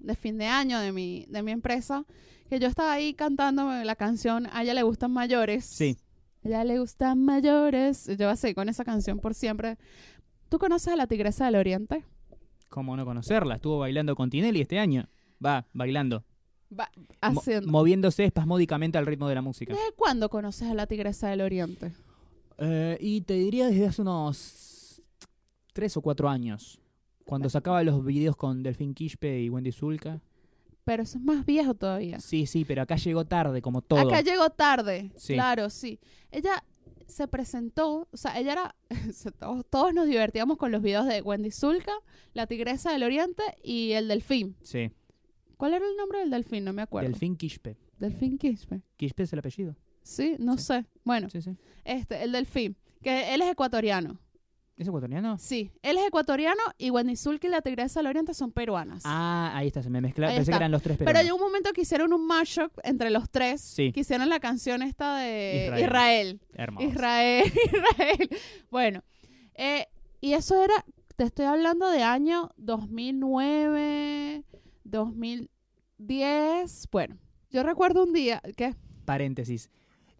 de 0.00 0.14
fin 0.16 0.38
de 0.38 0.46
año 0.46 0.80
de 0.80 0.92
mi, 0.92 1.24
de 1.28 1.42
mi 1.42 1.50
empresa, 1.52 2.04
que 2.48 2.58
yo 2.58 2.66
estaba 2.68 2.92
ahí 2.92 3.14
cantando 3.14 3.70
la 3.84 3.96
canción 3.96 4.46
A 4.52 4.62
ella 4.62 4.74
le 4.74 4.82
gustan 4.82 5.12
mayores. 5.12 5.64
Sí. 5.64 5.96
A 6.44 6.48
ella 6.48 6.64
le 6.64 6.78
gustan 6.78 7.24
mayores. 7.24 8.08
Yo 8.18 8.28
así 8.30 8.54
con 8.54 8.68
esa 8.68 8.84
canción 8.84 9.18
por 9.18 9.34
siempre. 9.34 9.76
¿Tú 10.48 10.58
conoces 10.58 10.92
a 10.92 10.96
la 10.96 11.06
Tigresa 11.06 11.46
del 11.46 11.56
Oriente? 11.56 12.04
¿Cómo 12.68 12.96
no 12.96 13.04
conocerla? 13.04 13.56
Estuvo 13.56 13.78
bailando 13.78 14.14
con 14.16 14.30
Tinelli 14.30 14.60
este 14.62 14.78
año. 14.78 15.08
Va, 15.44 15.66
bailando. 15.72 16.24
Va, 16.78 16.90
Mo- 17.32 17.40
haciendo. 17.40 17.70
moviéndose 17.70 18.24
espasmódicamente 18.24 18.98
al 18.98 19.06
ritmo 19.06 19.28
de 19.28 19.34
la 19.34 19.42
música. 19.42 19.72
¿Desde 19.72 19.92
cuándo 19.96 20.28
conoces 20.28 20.68
a 20.70 20.74
la 20.74 20.86
Tigresa 20.86 21.28
del 21.28 21.40
Oriente? 21.40 21.92
Eh, 22.58 22.98
y 23.00 23.20
te 23.22 23.34
diría 23.34 23.68
desde 23.68 23.86
hace 23.86 24.02
unos 24.02 25.02
tres 25.72 25.96
o 25.96 26.02
cuatro 26.02 26.28
años. 26.28 26.80
Cuando 27.24 27.48
sacaba 27.50 27.82
los 27.82 28.04
videos 28.04 28.36
con 28.36 28.62
Delfín 28.62 28.94
Quispe 28.94 29.40
y 29.40 29.48
Wendy 29.50 29.70
Zulka. 29.72 30.20
Pero 30.88 31.02
eso 31.02 31.18
es 31.18 31.24
más 31.24 31.44
viejo 31.44 31.74
todavía. 31.74 32.18
Sí, 32.18 32.46
sí, 32.46 32.64
pero 32.64 32.80
acá 32.80 32.96
llegó 32.96 33.26
tarde, 33.26 33.60
como 33.60 33.82
todo. 33.82 33.98
Acá 34.00 34.22
llegó 34.22 34.48
tarde. 34.48 35.10
Sí. 35.16 35.34
Claro, 35.34 35.68
sí. 35.68 36.00
Ella 36.30 36.64
se 37.06 37.28
presentó, 37.28 38.08
o 38.10 38.16
sea, 38.16 38.38
ella 38.38 38.52
era, 38.52 38.76
todos, 39.38 39.66
todos 39.68 39.92
nos 39.92 40.06
divertíamos 40.06 40.56
con 40.56 40.72
los 40.72 40.80
videos 40.80 41.04
de 41.04 41.20
Wendy 41.20 41.50
Zulka, 41.50 41.92
la 42.32 42.46
Tigresa 42.46 42.90
del 42.90 43.02
Oriente 43.02 43.42
y 43.62 43.92
el 43.92 44.08
Delfín. 44.08 44.56
Sí, 44.62 44.90
¿Cuál 45.58 45.74
era 45.74 45.84
el 45.86 45.94
nombre 45.98 46.20
del 46.20 46.30
Delfín? 46.30 46.64
No 46.64 46.72
me 46.72 46.80
acuerdo. 46.80 47.10
Delfín 47.10 47.36
Quispe. 47.36 47.76
Delfín 47.98 48.38
Quispe. 48.38 48.80
Quispe 48.96 49.24
es 49.24 49.32
el 49.34 49.40
apellido. 49.40 49.76
Sí, 50.02 50.36
no 50.38 50.56
Sí. 50.56 50.64
sé. 50.64 50.86
Bueno, 51.04 51.28
Sí, 51.28 51.42
sí. 51.42 51.50
este, 51.84 52.22
el 52.22 52.32
Delfín, 52.32 52.76
que 53.02 53.34
él 53.34 53.42
es 53.42 53.50
ecuatoriano. 53.50 54.18
¿Es 54.78 54.86
ecuatoriano? 54.86 55.36
Sí, 55.38 55.72
él 55.82 55.98
es 55.98 56.06
ecuatoriano 56.06 56.60
y 56.78 56.90
Wendy 56.90 57.16
Zulka 57.16 57.48
y 57.48 57.50
la 57.50 57.62
Tigresa 57.62 57.98
del 57.98 58.06
Oriente 58.06 58.32
son 58.32 58.52
peruanas. 58.52 59.02
Ah, 59.04 59.50
ahí 59.54 59.66
está, 59.66 59.82
se 59.82 59.90
me 59.90 60.00
mezclaron. 60.00 60.30
Ahí 60.30 60.38
Pensé 60.38 60.52
está. 60.52 60.58
que 60.58 60.62
eran 60.62 60.70
los 60.70 60.82
tres 60.82 60.96
Pero 60.98 61.06
peruanos. 61.06 61.24
llegó 61.24 61.36
un 61.36 61.42
momento 61.42 61.72
que 61.72 61.80
hicieron 61.80 62.12
un 62.12 62.24
mashup 62.26 62.70
entre 62.84 63.10
los 63.10 63.28
tres. 63.28 63.60
Sí. 63.60 63.90
Que 63.92 64.00
hicieron 64.00 64.28
la 64.28 64.38
canción 64.38 64.82
esta 64.82 65.16
de 65.18 65.64
Israel. 65.64 65.84
Israel. 65.84 66.40
Hermoso. 66.54 66.86
Israel, 66.86 67.52
Israel. 67.66 68.28
Bueno, 68.70 69.02
eh, 69.54 69.86
y 70.20 70.34
eso 70.34 70.62
era, 70.62 70.84
te 71.16 71.24
estoy 71.24 71.46
hablando 71.46 71.90
de 71.90 72.04
año 72.04 72.50
2009, 72.56 74.44
2010. 74.84 76.88
Bueno, 76.92 77.18
yo 77.50 77.64
recuerdo 77.64 78.04
un 78.04 78.12
día 78.12 78.40
que 78.56 78.76
Paréntesis. 79.04 79.70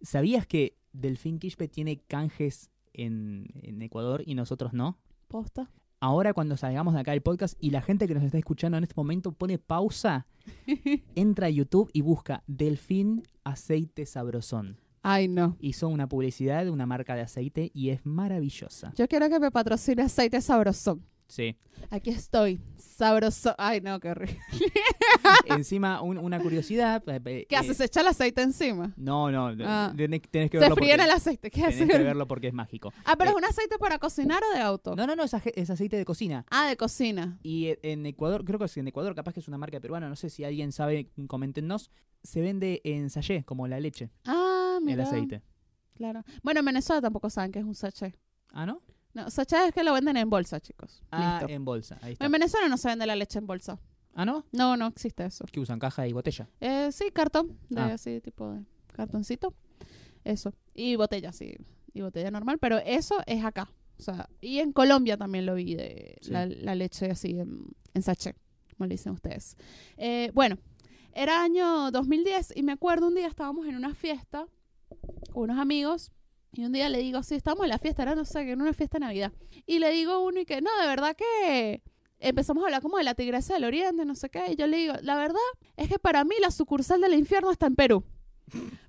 ¿Sabías 0.01 0.47
que 0.47 0.75
Delfín 0.93 1.39
Quispe 1.39 1.67
tiene 1.67 1.97
canjes 2.07 2.69
en, 2.93 3.47
en 3.61 3.81
Ecuador 3.81 4.23
y 4.25 4.35
nosotros 4.35 4.73
no? 4.73 4.97
posta. 5.29 5.69
Ahora 6.01 6.33
cuando 6.33 6.57
salgamos 6.57 6.93
de 6.93 7.01
acá 7.01 7.11
del 7.11 7.21
podcast 7.21 7.55
y 7.59 7.71
la 7.71 7.81
gente 7.81 8.07
que 8.07 8.13
nos 8.13 8.23
está 8.23 8.37
escuchando 8.37 8.77
en 8.77 8.83
este 8.83 8.95
momento 8.97 9.31
pone 9.31 9.57
pausa, 9.57 10.27
entra 11.15 11.47
a 11.47 11.49
YouTube 11.49 11.89
y 11.93 12.01
busca 12.01 12.43
Delfín 12.47 13.23
Aceite 13.43 14.05
Sabrosón. 14.05 14.79
Ay, 15.01 15.27
no. 15.27 15.55
Hizo 15.59 15.87
una 15.87 16.07
publicidad 16.07 16.65
de 16.65 16.71
una 16.71 16.85
marca 16.85 17.15
de 17.15 17.21
aceite 17.21 17.71
y 17.73 17.89
es 17.89 18.05
maravillosa. 18.05 18.91
Yo 18.95 19.07
quiero 19.07 19.29
que 19.29 19.39
me 19.39 19.51
patrocine 19.51 20.03
aceite 20.03 20.41
sabrosón. 20.41 21.05
Sí. 21.29 21.55
Aquí 21.91 22.09
estoy, 22.09 22.59
sabroso. 22.77 23.53
Ay, 23.57 23.79
no, 23.81 23.99
qué 23.99 24.09
horrible. 24.09 24.37
Encima, 25.45 26.01
un- 26.01 26.17
una 26.17 26.39
curiosidad. 26.41 27.03
eh, 27.07 27.21
eh, 27.23 27.45
¿Qué 27.47 27.55
haces? 27.55 27.77
¿Se 27.77 27.85
echa 27.85 28.01
el 28.01 28.07
aceite 28.07 28.41
encima? 28.41 28.93
No, 28.97 29.31
no, 29.31 29.53
Ah. 29.63 29.93
tenés, 29.95 30.21
tenés 30.29 30.49
que 30.49 30.57
Se 30.57 30.61
verlo 30.61 30.75
fríe 30.75 30.91
en 30.93 30.97
porque, 30.97 31.09
el 31.11 31.15
aceite. 31.15 31.51
¿Qué 31.51 31.61
tenés 31.61 31.75
haces? 31.81 31.87
que 31.97 32.03
verlo 32.03 32.27
porque 32.27 32.47
es 32.47 32.53
mágico. 32.53 32.91
Ah, 33.05 33.15
pero 33.15 33.29
Eh, 33.29 33.33
es 33.33 33.37
un 33.37 33.45
aceite 33.45 33.77
para 33.77 33.99
cocinar 33.99 34.41
o 34.43 34.55
de 34.55 34.61
auto. 34.61 34.95
No, 34.95 35.05
no, 35.07 35.15
no, 35.15 35.23
es, 35.23 35.33
aje- 35.33 35.53
es 35.55 35.69
aceite 35.69 35.97
de 35.97 36.05
cocina. 36.05 36.45
Ah, 36.49 36.67
de 36.67 36.75
cocina. 36.77 37.37
Y 37.43 37.67
eh, 37.67 37.79
en 37.83 38.05
Ecuador, 38.07 38.43
creo 38.43 38.57
que 38.59 38.65
es 38.65 38.75
en 38.77 38.87
Ecuador, 38.87 39.13
capaz 39.15 39.33
que 39.33 39.39
es 39.39 39.47
una 39.47 39.57
marca 39.59 39.79
peruana, 39.79 40.09
no 40.09 40.15
sé 40.15 40.29
si 40.31 40.43
alguien 40.43 40.71
sabe, 40.71 41.11
coméntenos. 41.27 41.91
Se 42.23 42.41
vende 42.41 42.81
en 42.83 43.09
sachet, 43.09 43.45
como 43.45 43.67
la 43.67 43.79
leche, 43.79 44.09
Ah, 44.25 44.79
mira. 44.81 44.95
el 45.03 45.07
aceite. 45.07 45.41
Claro. 45.93 46.23
Bueno, 46.43 46.59
en 46.61 46.65
Venezuela 46.65 47.01
tampoco 47.01 47.29
saben 47.29 47.51
que 47.51 47.59
es 47.59 47.65
un 47.65 47.75
sachet. 47.75 48.17
Ah, 48.51 48.65
¿no? 48.65 48.81
No, 49.13 49.29
sachet 49.29 49.67
es 49.69 49.73
que 49.73 49.83
lo 49.83 49.93
venden 49.93 50.17
en 50.17 50.29
bolsa, 50.29 50.59
chicos. 50.59 51.01
Ah, 51.11 51.39
Listo. 51.41 51.53
en 51.53 51.65
bolsa, 51.65 51.97
ahí 52.01 52.13
está. 52.13 52.25
En 52.25 52.31
Venezuela 52.31 52.67
no 52.69 52.77
se 52.77 52.87
vende 52.89 53.05
la 53.07 53.15
leche 53.15 53.39
en 53.39 53.47
bolsa. 53.47 53.79
Ah, 54.13 54.25
¿no? 54.25 54.45
No, 54.51 54.75
no 54.77 54.87
existe 54.87 55.25
eso. 55.25 55.45
Que 55.51 55.59
usan 55.59 55.79
caja 55.79 56.07
y 56.07 56.13
botella. 56.13 56.47
Eh, 56.61 56.89
sí, 56.91 57.11
cartón, 57.11 57.57
de 57.69 57.81
Ah. 57.81 57.93
así 57.93 58.21
tipo 58.21 58.51
de 58.51 58.61
cartoncito. 58.93 59.53
Eso. 60.23 60.53
Y 60.73 60.95
botella, 60.95 61.31
sí. 61.31 61.55
Y 61.93 62.01
botella 62.01 62.29
normal, 62.31 62.59
pero 62.59 62.77
eso 62.79 63.15
es 63.25 63.43
acá. 63.43 63.71
O 63.97 64.01
sea, 64.01 64.29
y 64.41 64.59
en 64.59 64.71
Colombia 64.73 65.17
también 65.17 65.45
lo 65.45 65.55
vi 65.55 65.75
de 65.75 66.17
Sí. 66.21 66.31
la, 66.31 66.45
la 66.45 66.75
leche 66.75 67.09
así 67.11 67.39
en, 67.39 67.65
en 67.93 68.01
sachet, 68.01 68.35
como 68.77 68.87
le 68.87 68.93
dicen 68.93 69.13
ustedes. 69.13 69.57
Eh, 69.97 70.31
bueno, 70.33 70.57
era 71.13 71.41
año 71.43 71.91
2010 71.91 72.53
y 72.55 72.63
me 72.63 72.71
acuerdo 72.73 73.07
un 73.07 73.15
día 73.15 73.27
estábamos 73.27 73.65
en 73.67 73.75
una 73.75 73.93
fiesta 73.95 74.45
con 75.33 75.43
unos 75.43 75.57
amigos 75.59 76.11
y 76.51 76.65
un 76.65 76.71
día 76.71 76.89
le 76.89 76.99
digo, 76.99 77.21
sí, 77.23 77.35
estamos 77.35 77.63
en 77.63 77.69
la 77.69 77.79
fiesta, 77.79 78.03
no 78.15 78.25
sé, 78.25 78.45
que 78.45 78.51
en 78.51 78.61
una 78.61 78.73
fiesta 78.73 78.97
de 78.97 79.05
Navidad. 79.05 79.31
Y 79.65 79.79
le 79.79 79.91
digo 79.91 80.13
a 80.13 80.19
uno 80.19 80.39
y 80.39 80.45
que, 80.45 80.61
no, 80.61 80.69
de 80.81 80.87
verdad 80.87 81.15
que 81.15 81.81
empezamos 82.19 82.63
a 82.63 82.67
hablar 82.67 82.81
como 82.81 82.97
de 82.97 83.03
la 83.03 83.13
tigresa 83.15 83.53
del 83.53 83.65
oriente, 83.65 84.05
no 84.05 84.15
sé 84.15 84.29
qué. 84.29 84.51
Y 84.51 84.55
yo 84.55 84.67
le 84.67 84.77
digo, 84.77 84.93
la 85.01 85.15
verdad 85.15 85.39
es 85.77 85.89
que 85.89 85.99
para 85.99 86.23
mí 86.23 86.35
la 86.41 86.51
sucursal 86.51 87.01
del 87.01 87.13
infierno 87.13 87.51
está 87.51 87.67
en 87.67 87.75
Perú. 87.75 88.03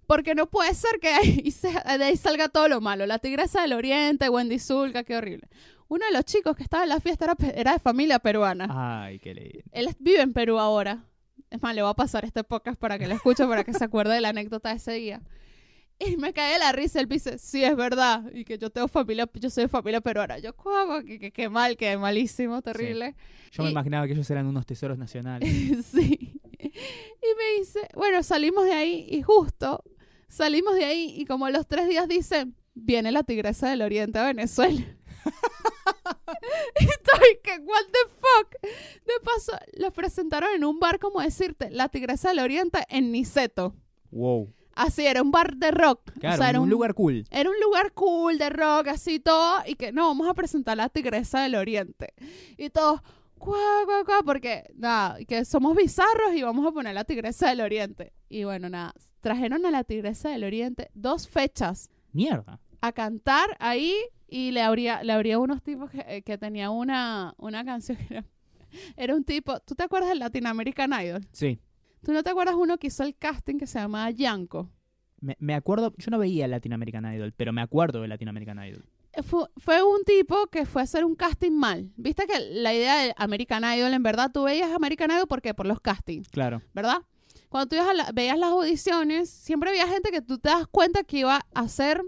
Porque 0.07 0.35
no 0.35 0.49
puede 0.49 0.75
ser 0.75 0.99
que 1.01 1.09
ahí 1.09 1.55
de 1.99 2.05
ahí 2.05 2.17
salga 2.17 2.49
todo 2.49 2.69
lo 2.69 2.81
malo. 2.81 3.07
La 3.07 3.19
tigresa 3.19 3.63
del 3.63 3.75
oriente, 3.75 4.29
Wendy 4.29 4.59
Zulka, 4.59 5.05
qué 5.05 5.17
horrible. 5.17 5.49
Uno 5.89 6.07
de 6.07 6.13
los 6.13 6.25
chicos 6.25 6.57
que 6.57 6.63
estaba 6.63 6.85
en 6.85 6.89
la 6.89 7.01
fiesta 7.01 7.37
era, 7.55 7.73
de 7.73 7.79
familia 7.79 8.21
peruana. 8.21 8.69
Ay, 8.71 9.19
qué 9.19 9.35
lindo. 9.35 9.61
Él 9.73 9.89
vive 9.99 10.21
en 10.21 10.33
Perú 10.33 10.59
ahora. 10.59 11.05
Es 11.51 11.61
más, 11.61 11.75
le 11.75 11.83
voy 11.83 11.91
a 11.91 11.95
pasar 11.95 12.25
este 12.25 12.45
podcast 12.45 12.79
para 12.79 12.99
que 12.99 13.09
lo 13.09 13.15
escuche, 13.15 13.45
para 13.47 13.65
que 13.65 13.75
se 13.75 13.85
acuerde 13.85 14.15
de 14.15 14.21
la 14.21 14.29
anécdota 14.29 14.71
de 14.71 14.77
ese 14.77 14.93
día. 14.93 15.21
Y 16.07 16.17
me 16.17 16.33
cae 16.33 16.59
la 16.59 16.73
risa, 16.73 17.01
él 17.01 17.09
dice, 17.09 17.39
sí, 17.39 17.63
es 17.63 17.77
verdad, 17.77 18.25
y 18.33 18.45
que 18.45 18.57
yo 18.57 18.71
tengo 18.71 18.89
familia, 18.89 19.29
yo 19.35 19.51
soy 19.51 19.65
de 19.65 19.69
familia 19.69 20.01
peruana. 20.01 20.39
Yo, 20.39 20.57
¿cómo? 20.57 21.03
Que, 21.03 21.19
que, 21.19 21.31
que 21.31 21.49
mal, 21.51 21.77
que 21.77 21.95
malísimo, 21.99 22.63
terrible. 22.63 23.15
Yo 23.53 23.65
me 23.65 23.71
imaginaba 23.71 24.07
que 24.07 24.15
ellos 24.15 24.31
eran 24.31 24.47
unos 24.47 24.65
tesoros 24.65 24.97
nacionales. 24.97 25.85
sí. 25.93 26.41
Y 26.59 27.37
me 27.37 27.59
dice, 27.59 27.81
bueno, 27.95 28.23
salimos 28.23 28.65
de 28.65 28.73
ahí 28.73 29.07
y 29.11 29.21
justo 29.21 29.85
salimos 30.31 30.77
de 30.77 30.85
ahí 30.85 31.13
y 31.17 31.27
como 31.27 31.47
a 31.47 31.51
los 31.51 31.67
tres 31.67 31.89
días 31.89 32.09
dice, 32.09 32.47
viene 32.75 33.13
la 33.13 33.25
tigresa 33.25 33.69
del 33.69 33.83
oriente 33.83 34.19
a 34.19 34.27
Venezuela. 34.27 34.81
y 36.81 36.85
estoy 36.85 37.39
que, 37.43 37.59
what 37.59 37.85
the 37.93 38.09
fuck. 38.09 38.53
De 38.63 39.13
paso, 39.23 39.53
los 39.75 39.93
presentaron 39.93 40.55
en 40.55 40.65
un 40.65 40.79
bar, 40.79 40.99
como 40.99 41.21
decirte, 41.21 41.71
la 41.71 41.89
tigresa 41.89 42.31
del 42.31 42.39
oriente 42.39 42.79
en 42.89 43.13
Niceto. 43.13 43.75
wow. 44.11 44.51
Así, 44.81 45.07
era 45.07 45.21
un 45.21 45.31
bar 45.31 45.57
de 45.57 45.73
rock. 45.73 46.11
Claro, 46.19 46.35
o 46.35 46.39
sea, 46.39 46.49
era 46.49 46.61
un, 46.61 46.71
lugar 46.71 46.95
cool. 46.95 47.27
era 47.31 47.51
un 47.51 47.61
lugar 47.63 47.93
cool 47.93 48.39
de 48.39 48.49
rock, 48.49 48.89
así 48.89 49.21
todo, 49.21 49.59
y 49.67 49.75
que 49.75 49.93
no, 49.93 50.07
vamos 50.07 50.27
a 50.27 50.33
presentar 50.33 50.75
la 50.79 50.89
Tigresa 50.89 51.43
del 51.43 51.55
Oriente. 51.55 52.15
Y 52.57 52.71
todos, 52.71 53.03
cuá, 53.37 53.59
cuá, 53.85 54.05
cuá, 54.07 54.23
porque 54.25 54.65
nada, 54.75 55.19
que 55.27 55.45
somos 55.45 55.77
bizarros 55.77 56.35
y 56.35 56.43
vamos 56.43 56.67
a 56.67 56.73
poner 56.73 56.95
la 56.95 57.05
Tigresa 57.05 57.51
del 57.51 57.61
Oriente. 57.61 58.15
Y 58.31 58.45
bueno, 58.45 58.71
nada, 58.71 58.95
trajeron 59.21 59.67
a 59.67 59.71
la 59.71 59.85
Tigresa 59.85 60.31
del 60.31 60.45
Oriente 60.45 60.91
dos 60.95 61.29
fechas 61.29 61.91
Mierda. 62.13 62.59
a 62.81 62.93
cantar 62.93 63.59
ahí 63.59 63.95
y 64.29 64.51
le 64.53 64.63
habría, 64.63 65.03
le 65.03 65.13
habría 65.13 65.39
unos 65.39 65.63
tipos 65.63 65.91
que, 65.91 66.07
eh, 66.09 66.23
que 66.23 66.39
tenía 66.39 66.71
una, 66.71 67.35
una 67.37 67.67
canción 67.67 67.99
que 67.99 68.15
era, 68.15 68.25
era 68.97 69.15
un 69.15 69.25
tipo, 69.25 69.61
¿tú 69.61 69.75
te 69.75 69.83
acuerdas 69.83 70.09
del 70.09 70.21
Latin 70.21 70.47
American 70.47 70.91
Idol? 71.03 71.29
Sí. 71.33 71.61
¿Tú 72.05 72.13
no 72.13 72.23
te 72.23 72.31
acuerdas 72.31 72.55
uno 72.57 72.79
que 72.79 72.87
hizo 72.89 73.03
el 73.05 73.15
casting 73.17 73.59
que 73.59 73.67
se 73.67 73.79
llamaba 73.79 74.11
Yanko? 74.11 74.71
Me, 75.21 75.37
me 75.39 75.55
acuerdo, 75.55 75.93
yo 75.99 76.11
no 76.11 76.19
veía 76.19 76.49
Latin 76.49 76.73
American 76.73 77.05
Idol, 77.15 77.33
pero 77.37 77.53
me 77.53 77.61
acuerdo 77.61 78.01
de 78.01 78.09
Latin 78.09 78.29
American 78.29 78.63
Idol. 78.65 78.85
fue, 79.23 79.45
fue 79.59 79.83
un 79.83 80.03
tipo 80.05 80.47
que 80.47 80.65
fue 80.65 80.81
a 80.81 80.85
hacer 80.85 81.05
un 81.05 81.15
casting 81.15 81.51
mal. 81.53 81.91
Viste 81.97 82.27
que 82.27 82.39
la 82.41 82.73
idea 82.73 83.03
de 83.03 83.15
American 83.19 83.63
Idol, 83.65 83.93
en 83.93 84.03
verdad, 84.03 84.31
tú 84.33 84.45
veías 84.45 84.73
American 84.73 85.11
Idol 85.11 85.27
porque 85.29 85.53
por 85.53 85.67
los 85.67 85.81
castings, 85.81 86.29
Claro. 86.31 86.63
¿verdad? 86.73 87.03
Cuando 87.51 87.69
tú 87.69 87.75
ibas 87.77 87.89
a 87.89 87.95
la- 87.95 88.13
veías 88.13 88.39
las 88.39 88.51
audiciones, 88.51 89.29
siempre 89.29 89.71
había 89.71 89.87
gente 89.89 90.11
que 90.11 90.23
tú 90.23 90.39
te 90.39 90.49
das 90.49 90.67
cuenta 90.69 91.05
que 91.05 91.19
iba 91.19 91.37
a 91.55 91.61
hacer 91.61 92.01
a 92.01 92.05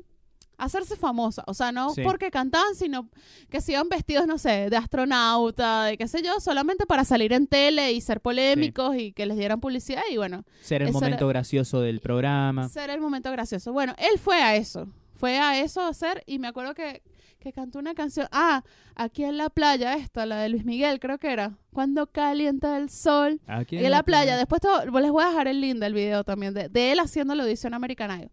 hacerse 0.65 0.97
famosa, 0.97 1.43
o 1.47 1.55
sea, 1.55 1.73
no 1.73 1.91
Sí. 1.95 2.03
porque 2.03 2.31
cantaban, 2.31 2.75
sino 2.75 3.09
que 3.51 3.61
se 3.61 3.73
iban 3.73 3.89
vestidos, 3.89 4.27
no 4.27 4.39
sé, 4.39 4.69
de 4.71 4.77
astronauta, 4.77 5.85
de 5.85 5.99
qué 5.99 6.09
sé 6.09 6.23
yo, 6.23 6.41
solamente 6.41 6.87
para 6.87 7.05
salir 7.05 7.33
en 7.33 7.47
tele 7.47 7.93
y 7.93 8.01
ser 8.01 8.21
polémicos 8.21 8.97
y 8.97 9.13
que 9.13 9.27
les 9.27 9.37
dieran 9.37 9.61
publicidad 9.61 10.03
y 10.11 10.17
bueno, 10.17 10.45
Ser 10.63 10.83
el 10.83 10.93
momento 10.93 11.17
era- 11.25 11.27
gracioso 11.41 11.81
del 11.81 12.01
programa. 12.01 12.69
ser 12.69 12.91
el 12.91 13.01
momento 13.01 13.31
gracioso. 13.31 13.73
Bueno, 13.73 13.95
él 13.99 14.19
fue 14.19 14.37
a 14.43 14.57
eso. 14.57 14.89
Fue 15.17 15.39
a 15.39 15.61
eso 15.61 15.81
a 15.83 15.89
hacer 15.89 16.25
y 16.27 16.39
me 16.41 16.49
acuerdo 16.49 16.75
que, 16.75 17.03
que 17.39 17.53
cantó 17.53 17.79
una 17.79 17.95
canción. 17.95 18.27
Ah, 18.33 18.63
aquí 18.97 19.23
en 19.25 19.37
la 19.37 19.51
playa 19.51 19.95
esta, 19.95 20.27
la 20.27 20.37
de 20.39 20.49
Luis 20.49 20.65
Miguel, 20.65 20.99
creo 21.01 21.19
que 21.19 21.33
era. 21.33 21.59
Cuando 21.73 22.07
calienta 22.09 22.77
el 22.77 22.91
sol. 22.91 23.41
Aquí 23.47 23.77
Y 23.77 23.85
en 23.85 23.91
la 23.93 24.03
playa. 24.03 24.37
Después 24.37 24.61
te- 24.61 24.69
les 25.01 25.11
voy 25.11 25.23
a 25.25 25.29
dejar 25.29 25.47
el 25.49 25.61
link 25.61 25.79
del 25.79 25.95
video 25.95 26.25
también 26.25 26.55
de, 26.55 26.69
de 26.69 26.93
él 26.93 26.99
haciendo 27.01 27.35
la 27.37 27.45
audición 27.45 27.73
American 27.75 28.11
Idol. 28.19 28.31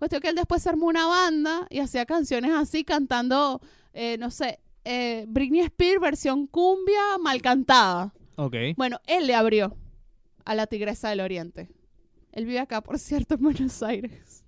Cuestión 0.00 0.20
que 0.20 0.28
él 0.30 0.34
después 0.34 0.62
se 0.62 0.68
armó 0.68 0.86
una 0.86 1.06
banda 1.06 1.66
y 1.70 1.78
hacía 1.78 2.06
canciones 2.06 2.50
así 2.52 2.82
cantando, 2.82 3.60
eh, 3.92 4.16
no 4.18 4.30
sé, 4.32 4.58
eh, 4.84 5.26
Britney 5.28 5.60
Spears 5.60 6.00
versión 6.00 6.46
cumbia 6.48 7.18
mal 7.22 7.40
cantada. 7.42 8.12
Ok. 8.36 8.56
Bueno, 8.76 8.98
él 9.06 9.26
le 9.28 9.34
abrió 9.34 9.76
a 10.44 10.54
la 10.56 10.66
Tigresa 10.66 11.10
del 11.10 11.20
Oriente. 11.20 11.68
Él 12.32 12.46
vive 12.46 12.58
acá, 12.60 12.80
por 12.82 12.98
cierto, 12.98 13.34
en 13.34 13.42
Buenos 13.42 13.82
Aires. 13.82 14.42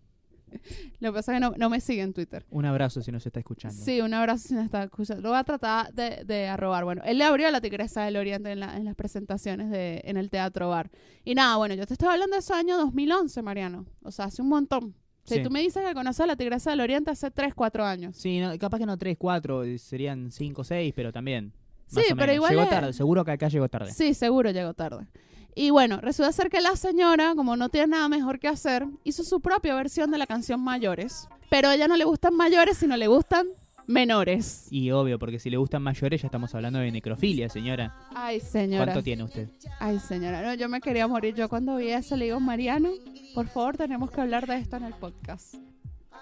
Lo 1.01 1.11
que 1.13 1.17
pasa 1.17 1.33
es 1.33 1.37
que 1.37 1.41
no, 1.41 1.53
no 1.57 1.71
me 1.71 1.81
sigue 1.81 2.03
en 2.03 2.13
Twitter. 2.13 2.45
Un 2.51 2.65
abrazo 2.67 3.01
si 3.03 3.11
nos 3.11 3.25
está 3.27 3.41
escuchando. 3.41 3.83
Sí, 3.83 4.01
un 4.03 4.13
abrazo 4.15 4.49
si 4.49 4.55
no 4.55 4.61
está 4.61 4.85
escuchando. 4.85 5.23
Lo 5.23 5.31
voy 5.31 5.39
a 5.39 5.45
tratar 5.45 5.93
de, 5.95 6.25
de 6.25 6.47
arrobar. 6.47 6.85
Bueno, 6.85 7.03
él 7.07 7.17
le 7.19 7.25
abrió 7.25 7.49
a 7.49 7.51
la 7.51 7.61
Tigresa 7.61 8.05
del 8.05 8.17
Oriente 8.17 8.53
en, 8.53 8.61
la- 8.61 8.77
en 8.77 8.85
las 8.85 8.95
presentaciones 8.95 9.71
de, 9.71 10.03
en 10.05 10.17
el 10.19 10.29
Teatro 10.31 10.69
Bar. 10.69 10.91
Y 11.25 11.35
nada, 11.35 11.57
bueno, 11.57 11.75
yo 11.75 11.87
te 11.87 11.95
estoy 11.95 12.09
hablando 12.09 12.37
de 12.37 12.41
ese 12.41 12.53
año 12.55 12.77
2011, 12.79 13.43
Mariano. 13.43 13.87
O 14.03 14.11
sea, 14.11 14.27
hace 14.27 14.43
un 14.43 14.49
montón. 14.49 14.95
Si 15.25 15.37
Sí. 15.37 15.43
tú 15.43 15.51
me 15.51 15.61
dices 15.61 15.85
que 15.87 15.95
conoces 15.95 16.21
a 16.21 16.27
la 16.27 16.37
Tigresa 16.37 16.71
del 16.71 16.81
Oriente 16.81 17.11
hace 17.11 17.31
3, 17.31 17.55
4 17.55 17.85
años. 17.85 18.17
Sí, 18.17 18.41
no, 18.41 18.57
capaz 18.59 18.79
que 18.79 18.87
no 18.87 18.97
3, 18.99 19.17
4, 19.19 19.63
serían 19.79 20.31
5, 20.33 20.65
6, 20.65 20.93
pero 20.97 21.13
también. 21.13 21.53
Sí, 21.87 21.97
más 21.97 22.05
o 22.07 22.09
pero 22.09 22.19
menos. 22.21 22.35
igual 22.37 22.51
Llegó 22.51 22.63
es- 22.63 22.71
tarde, 22.71 22.93
seguro 22.93 23.25
que 23.25 23.31
acá 23.31 23.49
llegó 23.49 23.69
tarde. 23.69 23.93
Sí, 23.93 24.15
seguro 24.15 24.51
llegó 24.51 24.75
tarde. 24.75 25.07
Y 25.55 25.71
bueno, 25.71 26.01
resulta 26.01 26.33
ser 26.33 26.49
que 26.49 26.61
la 26.61 26.75
señora, 26.77 27.35
como 27.37 27.57
no 27.57 27.69
tiene 27.69 27.89
nada 27.89 28.09
mejor 28.09 28.39
que 28.41 28.49
hacer, 28.49 28.87
hizo 29.05 29.23
su 29.23 29.41
propia 29.41 29.75
versión 29.75 30.11
de 30.11 30.19
la 30.19 30.27
canción 30.27 30.61
Mayores. 30.61 31.29
Pero 31.51 31.69
a 31.69 31.75
ella 31.75 31.87
no 31.87 31.97
le 31.99 32.05
gustan 32.05 32.35
mayores, 32.35 32.79
sino 32.79 32.97
le 32.97 33.07
gustan 33.07 33.47
menores. 33.87 34.69
Y 34.71 34.91
obvio, 34.91 35.19
porque 35.19 35.39
si 35.39 35.51
le 35.51 35.57
gustan 35.57 35.83
mayores 35.83 36.23
ya 36.23 36.27
estamos 36.27 36.55
hablando 36.55 36.79
de 36.79 36.91
necrofilia, 36.91 37.49
señora. 37.49 37.95
Ay, 38.15 38.41
señora. 38.41 38.85
¿Cuánto 38.85 39.03
tiene 39.03 39.25
usted? 39.25 39.49
Ay, 39.81 39.99
señora. 39.99 40.43
No, 40.43 40.55
yo 40.55 40.69
me 40.69 40.81
quería 40.81 41.07
morir. 41.07 41.35
Yo 41.35 41.49
cuando 41.49 41.77
vi 41.77 41.89
eso 41.89 42.17
le 42.17 42.27
digo, 42.27 42.41
Mariano, 42.41 42.91
por 43.35 43.49
favor, 43.49 43.77
tenemos 43.77 44.11
que 44.11 44.21
hablar 44.21 44.47
de 44.47 44.57
esto 44.57 44.77
en 44.77 44.85
el 44.85 44.95
podcast. 44.95 45.57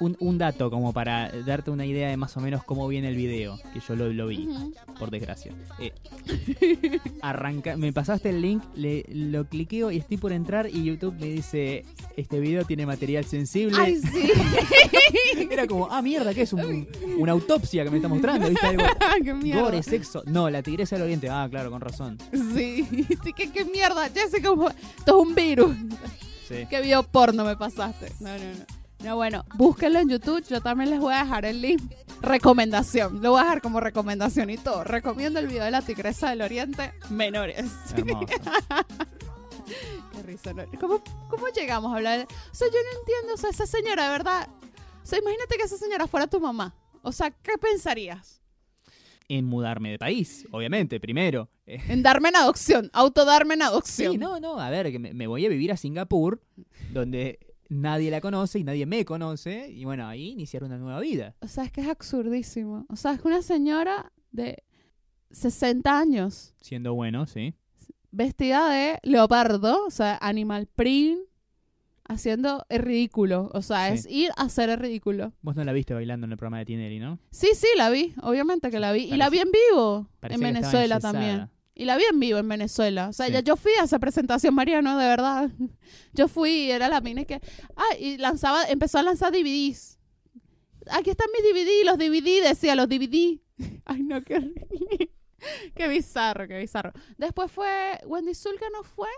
Un, 0.00 0.16
un 0.18 0.38
dato 0.38 0.70
como 0.70 0.94
para 0.94 1.30
darte 1.44 1.70
una 1.70 1.84
idea 1.84 2.08
de 2.08 2.16
más 2.16 2.34
o 2.36 2.40
menos 2.40 2.64
cómo 2.64 2.88
viene 2.88 3.08
el 3.08 3.16
video, 3.16 3.58
que 3.74 3.80
yo 3.86 3.94
lo, 3.96 4.10
lo 4.12 4.28
vi, 4.28 4.48
por 4.98 5.10
desgracia. 5.10 5.52
Eh, 5.78 5.92
arranca, 7.20 7.76
me 7.76 7.92
pasaste 7.92 8.30
el 8.30 8.40
link, 8.40 8.62
le, 8.74 9.04
lo 9.10 9.44
cliqueo 9.46 9.90
y 9.90 9.98
estoy 9.98 10.16
por 10.16 10.32
entrar 10.32 10.68
y 10.68 10.84
YouTube 10.84 11.14
me 11.20 11.26
dice, 11.26 11.84
este 12.16 12.40
video 12.40 12.64
tiene 12.64 12.86
material 12.86 13.24
sensible. 13.26 13.76
Ay, 13.78 13.96
sí. 14.00 14.30
Era 15.50 15.66
como, 15.66 15.88
ah, 15.90 16.00
mierda, 16.00 16.32
¿qué 16.32 16.42
es? 16.42 16.52
Un- 16.54 16.88
una 17.18 17.32
autopsia 17.32 17.84
que 17.84 17.90
me 17.90 17.96
está 17.96 18.08
mostrando, 18.08 18.48
¿viste? 18.48 18.66
Algo, 18.66 18.82
qué 19.24 19.34
mierda. 19.34 19.62
gore, 19.62 19.82
sexo. 19.82 20.22
No, 20.26 20.48
la 20.48 20.62
tigresa 20.62 20.96
del 20.96 21.04
oriente. 21.04 21.28
Ah, 21.28 21.46
claro, 21.50 21.70
con 21.70 21.80
razón. 21.80 22.16
Sí. 22.54 22.86
sí 23.24 23.32
¿Qué, 23.36 23.50
qué 23.50 23.64
mierda. 23.66 24.08
Jessica, 24.08 24.48
como- 24.48 24.68
esto 24.70 25.20
es 25.20 25.28
un 25.28 25.34
virus. 25.34 25.76
Sí. 26.48 26.66
¿Qué 26.70 26.80
video 26.80 27.02
porno 27.02 27.44
me 27.44 27.56
pasaste? 27.56 28.10
No, 28.20 28.30
no, 28.30 28.44
no. 28.44 28.79
No, 29.02 29.16
bueno, 29.16 29.44
búsquenlo 29.54 29.98
en 29.98 30.10
YouTube. 30.10 30.44
Yo 30.46 30.60
también 30.60 30.90
les 30.90 31.00
voy 31.00 31.14
a 31.14 31.24
dejar 31.24 31.46
el 31.46 31.62
link. 31.62 31.80
Recomendación. 32.20 33.22
Lo 33.22 33.30
voy 33.30 33.40
a 33.40 33.44
dejar 33.44 33.62
como 33.62 33.80
recomendación 33.80 34.50
y 34.50 34.58
todo. 34.58 34.84
Recomiendo 34.84 35.40
el 35.40 35.46
video 35.46 35.64
de 35.64 35.70
la 35.70 35.80
tigresa 35.80 36.28
del 36.30 36.42
oriente 36.42 36.92
menores. 37.08 37.64
Qué 40.12 40.22
risa. 40.22 40.52
¿no? 40.52 40.64
¿Cómo, 40.78 41.02
¿Cómo 41.28 41.48
llegamos 41.48 41.92
a 41.92 41.96
hablar? 41.96 42.26
O 42.30 42.54
sea, 42.54 42.68
yo 42.68 42.74
no 42.74 43.00
entiendo. 43.00 43.34
O 43.34 43.36
sea, 43.38 43.48
esa 43.50 43.66
señora, 43.66 44.04
de 44.04 44.10
verdad. 44.10 44.48
O 45.02 45.06
sea, 45.06 45.18
imagínate 45.18 45.56
que 45.56 45.62
esa 45.62 45.78
señora 45.78 46.06
fuera 46.06 46.26
tu 46.26 46.38
mamá. 46.38 46.74
O 47.02 47.10
sea, 47.10 47.30
¿qué 47.30 47.52
pensarías? 47.58 48.42
En 49.28 49.46
mudarme 49.46 49.92
de 49.92 49.98
país, 49.98 50.46
obviamente, 50.50 51.00
primero. 51.00 51.48
En 51.64 52.02
darme 52.02 52.28
en 52.28 52.36
adopción. 52.36 52.90
Autodarme 52.92 53.54
en 53.54 53.62
adopción. 53.62 54.12
sí, 54.12 54.18
no, 54.18 54.40
no, 54.40 54.60
a 54.60 54.68
ver, 54.68 54.90
que 54.90 54.98
me, 54.98 55.14
me 55.14 55.26
voy 55.26 55.46
a 55.46 55.48
vivir 55.48 55.72
a 55.72 55.76
Singapur, 55.76 56.42
donde 56.92 57.38
nadie 57.70 58.10
la 58.10 58.20
conoce 58.20 58.58
y 58.58 58.64
nadie 58.64 58.84
me 58.84 59.04
conoce, 59.06 59.70
y 59.70 59.84
bueno, 59.86 60.06
ahí 60.06 60.28
iniciar 60.30 60.62
una 60.64 60.76
nueva 60.76 61.00
vida. 61.00 61.34
O 61.40 61.48
sea, 61.48 61.64
es 61.64 61.72
que 61.72 61.80
es 61.80 61.88
absurdísimo. 61.88 62.84
O 62.90 62.96
sea, 62.96 63.12
es 63.12 63.22
que 63.22 63.28
una 63.28 63.40
señora 63.42 64.12
de 64.32 64.62
60 65.30 65.98
años 65.98 66.54
Siendo 66.60 66.92
bueno, 66.94 67.26
sí. 67.26 67.54
vestida 68.10 68.68
de 68.70 68.98
leopardo, 69.02 69.86
o 69.86 69.90
sea, 69.90 70.18
animal 70.20 70.66
print, 70.66 71.20
haciendo 72.08 72.66
el 72.68 72.80
ridículo. 72.82 73.50
O 73.54 73.62
sea, 73.62 73.88
Sí. 73.88 73.94
es 73.94 74.06
ir 74.10 74.30
a 74.36 74.42
hacer 74.42 74.68
el 74.68 74.78
ridículo. 74.78 75.32
Vos 75.42 75.54
no 75.54 75.62
la 75.62 75.72
viste 75.72 75.94
bailando 75.94 76.24
en 76.26 76.32
el 76.32 76.38
programa 76.38 76.58
de 76.58 76.64
Tinelli, 76.64 76.98
¿no? 76.98 77.20
Sí, 77.30 77.48
sí, 77.54 77.68
la 77.76 77.88
vi, 77.90 78.12
obviamente 78.22 78.70
que 78.70 78.80
la 78.80 78.90
vi. 78.92 79.04
Y 79.04 79.16
la 79.16 79.30
vi 79.30 79.38
en 79.38 79.50
vivo 79.52 80.08
en 80.22 80.40
Venezuela 80.40 80.98
también. 80.98 81.48
Y 81.80 81.86
la 81.86 81.96
vi 81.96 82.04
en 82.10 82.20
vivo 82.20 82.38
en 82.38 82.46
Venezuela. 82.46 83.08
O 83.08 83.12
sea, 83.14 83.26
Sí. 83.26 83.32
ya 83.32 83.40
yo 83.40 83.56
fui 83.56 83.72
a 83.80 83.84
esa 83.84 83.98
presentación, 83.98 84.54
Mariano, 84.54 84.98
de 84.98 85.06
verdad. 85.06 85.50
Yo 86.12 86.28
fui 86.28 86.50
y 86.66 86.70
era 86.70 86.88
la 86.90 87.00
mina 87.00 87.24
que... 87.24 87.40
Ah, 87.74 87.96
y 87.98 88.18
lanzaba, 88.18 88.64
empezó 88.64 88.98
a 88.98 89.02
lanzar 89.02 89.32
DVDs. 89.32 89.98
Aquí 90.90 91.08
están 91.08 91.28
mis 91.32 91.42
DVD, 91.42 91.84
los 91.86 91.96
DVD, 91.96 92.42
decía, 92.48 92.74
los 92.74 92.86
DVD. 92.88 93.40
Ay, 93.86 94.02
no, 94.02 94.22
qué. 94.22 94.52
Qué 95.74 95.88
bizarro, 95.88 96.46
qué 96.46 96.58
bizarro. 96.58 96.92
Después 97.16 97.50
fue, 97.50 97.98
Wendy 98.04 98.34
Zulka 98.34 98.66
no 98.74 98.82
fue, 98.82 99.08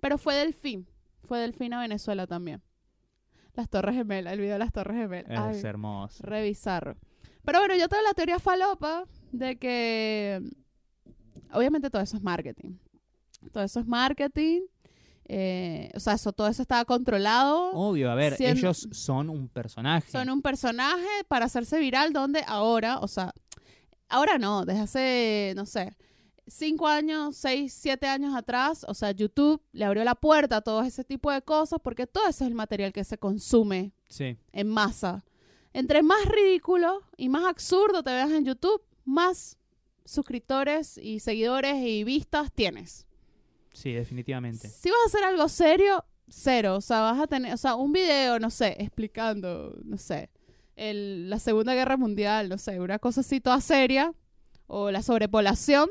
pero 0.00 0.16
fue 0.16 0.34
Delfín. 0.36 0.88
Fue 1.28 1.38
Delfín 1.38 1.74
a 1.74 1.80
Venezuela 1.80 2.26
también. 2.26 2.62
Las 3.52 3.68
Torres 3.68 3.94
Gemelas, 3.94 4.32
el 4.32 4.40
video 4.40 4.54
de 4.54 4.58
las 4.60 4.72
Torres 4.72 4.96
Gemelas. 4.96 5.38
Ay, 5.38 5.56
Es 5.58 5.64
hermoso. 5.64 6.22
Re 6.24 6.42
bizarro. 6.44 6.96
Pero 7.44 7.58
bueno, 7.58 7.74
yo 7.76 7.88
tengo 7.90 8.02
la 8.04 8.14
teoría 8.14 8.38
falopa 8.38 9.04
de 9.32 9.56
que 9.58 10.40
obviamente 11.52 11.90
todo 11.90 12.02
eso 12.02 12.16
es 12.16 12.22
marketing. 12.22 12.72
Todo 13.52 13.64
eso 13.64 13.80
es 13.80 13.86
marketing. 13.86 14.62
eh, 15.28 15.90
o 15.94 15.98
sea, 16.00 16.12
eso, 16.14 16.32
todo 16.32 16.46
eso 16.46 16.62
estaba 16.62 16.84
controlado. 16.84 17.72
Obvio, 17.72 18.10
a 18.10 18.14
ver, 18.14 18.36
ellos 18.38 18.88
son 18.92 19.28
un 19.28 19.48
personaje. 19.48 20.10
Son 20.12 20.30
un 20.30 20.40
personaje 20.40 21.06
para 21.26 21.46
hacerse 21.46 21.78
viral 21.80 22.12
donde 22.12 22.44
ahora, 22.46 22.98
o 23.00 23.08
sea, 23.08 23.32
ahora 24.08 24.38
no, 24.38 24.64
desde 24.64 24.80
hace, 24.82 25.52
no 25.56 25.66
sé, 25.66 25.96
cinco 26.46 26.86
años, 26.86 27.36
seis, 27.36 27.72
siete 27.74 28.06
años 28.06 28.36
atrás, 28.36 28.84
o 28.86 28.94
sea, 28.94 29.10
YouTube 29.10 29.60
le 29.72 29.84
abrió 29.84 30.04
la 30.04 30.14
puerta 30.14 30.58
a 30.58 30.60
todo 30.60 30.82
ese 30.82 31.02
tipo 31.02 31.32
de 31.32 31.42
cosas 31.42 31.80
porque 31.82 32.06
todo 32.06 32.28
eso 32.28 32.44
es 32.44 32.48
el 32.48 32.54
material 32.54 32.92
que 32.92 33.02
se 33.02 33.18
consume 33.18 33.92
Sí. 34.08 34.36
en 34.52 34.68
masa. 34.68 35.24
Entre 35.72 36.04
más 36.04 36.24
ridículo 36.26 37.02
y 37.16 37.28
más 37.28 37.44
absurdo 37.46 38.04
te 38.04 38.10
veas 38.12 38.30
en 38.30 38.44
YouTube, 38.44 38.80
más 39.04 39.58
suscriptores 40.06 40.98
y 40.98 41.20
seguidores 41.20 41.76
y 41.84 42.04
vistas 42.04 42.50
tienes. 42.52 43.06
Sí, 43.72 43.92
definitivamente. 43.92 44.68
Si 44.68 44.88
vas 44.88 44.98
a 45.04 45.06
hacer 45.08 45.24
algo 45.24 45.48
serio, 45.48 46.04
cero. 46.28 46.76
O 46.76 46.80
sea, 46.80 47.00
vas 47.00 47.20
a 47.20 47.26
tener, 47.26 47.52
o 47.52 47.56
sea, 47.58 47.74
un 47.74 47.92
video, 47.92 48.38
no 48.38 48.48
sé, 48.50 48.74
explicando, 48.78 49.78
no 49.84 49.98
sé, 49.98 50.30
el- 50.76 51.28
la 51.30 51.38
Segunda 51.38 51.74
Guerra 51.74 51.96
Mundial, 51.96 52.48
no 52.48 52.58
sé, 52.58 52.80
una 52.80 52.98
cosa 52.98 53.20
así 53.20 53.40
toda 53.40 53.60
seria, 53.60 54.14
o 54.66 54.90
la 54.90 55.02
sobrepoblación, 55.02 55.88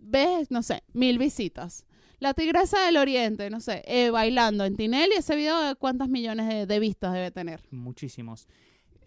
ves, 0.00 0.50
no 0.50 0.62
sé, 0.62 0.82
mil 0.92 1.18
visitas. 1.18 1.84
La 2.20 2.34
Tigresa 2.34 2.84
del 2.86 2.96
Oriente, 2.96 3.48
no 3.50 3.60
sé, 3.60 3.82
eh, 3.86 4.10
bailando 4.10 4.64
en 4.64 4.76
Tinelli, 4.76 5.14
ese 5.16 5.36
video, 5.36 5.76
¿cuántas 5.76 6.08
millones 6.08 6.48
de, 6.48 6.66
de 6.66 6.80
vistas 6.80 7.12
debe 7.12 7.30
tener? 7.30 7.62
Muchísimos. 7.70 8.48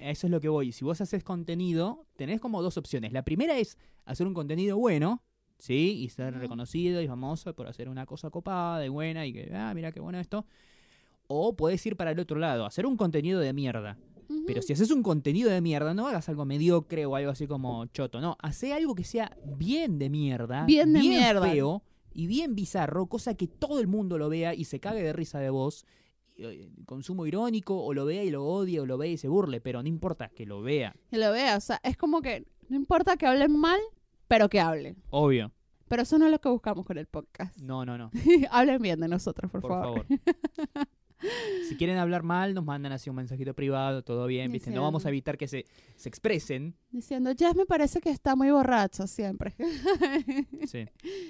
Eso 0.01 0.27
es 0.27 0.31
lo 0.31 0.41
que 0.41 0.49
voy. 0.49 0.71
Si 0.71 0.83
vos 0.83 0.99
haces 1.01 1.23
contenido, 1.23 2.05
tenés 2.15 2.39
como 2.39 2.61
dos 2.61 2.77
opciones. 2.77 3.13
La 3.13 3.23
primera 3.23 3.57
es 3.57 3.77
hacer 4.05 4.27
un 4.27 4.33
contenido 4.33 4.77
bueno, 4.77 5.21
¿sí? 5.57 6.01
Y 6.01 6.09
ser 6.09 6.33
reconocido 6.37 7.01
y 7.01 7.07
famoso 7.07 7.53
por 7.53 7.67
hacer 7.67 7.87
una 7.89 8.05
cosa 8.05 8.29
copada 8.29 8.85
y 8.85 8.89
buena 8.89 9.25
y 9.25 9.33
que, 9.33 9.51
ah, 9.53 9.73
mira 9.73 9.91
qué 9.91 9.99
bueno 9.99 10.19
esto. 10.19 10.45
O 11.27 11.55
puedes 11.55 11.85
ir 11.85 11.95
para 11.95 12.11
el 12.11 12.19
otro 12.19 12.37
lado, 12.39 12.65
hacer 12.65 12.85
un 12.85 12.97
contenido 12.97 13.39
de 13.39 13.53
mierda. 13.53 13.97
Pero 14.47 14.61
si 14.61 14.71
haces 14.71 14.91
un 14.91 15.03
contenido 15.03 15.49
de 15.49 15.59
mierda, 15.59 15.93
no 15.93 16.07
hagas 16.07 16.29
algo 16.29 16.45
mediocre 16.45 17.05
o 17.05 17.15
algo 17.17 17.31
así 17.31 17.47
como 17.47 17.85
choto. 17.87 18.21
No, 18.21 18.37
hace 18.39 18.73
algo 18.73 18.95
que 18.95 19.03
sea 19.03 19.37
bien 19.57 19.99
de 19.99 20.09
mierda, 20.09 20.65
Bien 20.65 20.93
de 20.93 20.99
mierda. 20.99 21.49
feo 21.49 21.83
y 22.13 22.27
bien 22.27 22.55
bizarro, 22.55 23.07
cosa 23.07 23.35
que 23.35 23.47
todo 23.47 23.79
el 23.81 23.87
mundo 23.87 24.17
lo 24.17 24.29
vea 24.29 24.53
y 24.53 24.63
se 24.65 24.79
cague 24.79 25.03
de 25.03 25.11
risa 25.13 25.39
de 25.39 25.49
vos. 25.49 25.85
Y, 26.41 26.61
eh, 26.63 26.69
Consumo 26.85 27.25
irónico, 27.25 27.83
o 27.83 27.93
lo 27.93 28.05
vea 28.05 28.23
y 28.23 28.29
lo 28.31 28.45
odie, 28.45 28.79
o 28.79 28.85
lo 28.85 28.97
vea 28.97 29.11
y 29.11 29.17
se 29.17 29.27
burle, 29.27 29.61
pero 29.61 29.81
no 29.81 29.87
importa 29.87 30.29
que 30.29 30.45
lo 30.45 30.61
vea. 30.61 30.95
Que 31.09 31.17
lo 31.17 31.31
vea, 31.31 31.57
o 31.57 31.61
sea, 31.61 31.79
es 31.83 31.97
como 31.97 32.21
que 32.21 32.45
no 32.69 32.75
importa 32.75 33.17
que 33.17 33.25
hablen 33.27 33.57
mal, 33.57 33.79
pero 34.27 34.49
que 34.49 34.59
hablen. 34.59 34.97
Obvio. 35.09 35.51
Pero 35.87 36.03
eso 36.03 36.17
no 36.17 36.25
es 36.25 36.31
lo 36.31 36.39
que 36.39 36.47
buscamos 36.47 36.85
con 36.85 36.97
el 36.97 37.05
podcast. 37.05 37.57
No, 37.59 37.85
no, 37.85 37.97
no. 37.97 38.11
hablen 38.51 38.81
bien 38.81 38.99
de 39.01 39.09
nosotros, 39.09 39.51
por, 39.51 39.61
Por 39.61 39.71
favor. 39.71 40.05
favor. 40.07 40.87
si 41.67 41.75
quieren 41.75 41.97
hablar 41.97 42.23
mal, 42.23 42.53
nos 42.53 42.63
mandan 42.63 42.93
así 42.93 43.09
un 43.09 43.17
mensajito 43.17 43.53
privado, 43.53 44.01
todo 44.03 44.25
bien, 44.25 44.51
¿viste? 44.51 44.71
No 44.71 44.83
vamos 44.83 45.05
a 45.05 45.09
evitar 45.09 45.37
que 45.37 45.47
se, 45.47 45.65
se 45.97 46.07
expresen. 46.09 46.75
Diciendo, 46.91 47.31
Jess 47.37 47.55
me 47.55 47.65
parece 47.65 47.99
que 47.99 48.09
está 48.09 48.35
muy 48.37 48.51
borracho 48.51 49.05
siempre. 49.05 49.53
Sí. 50.65 50.85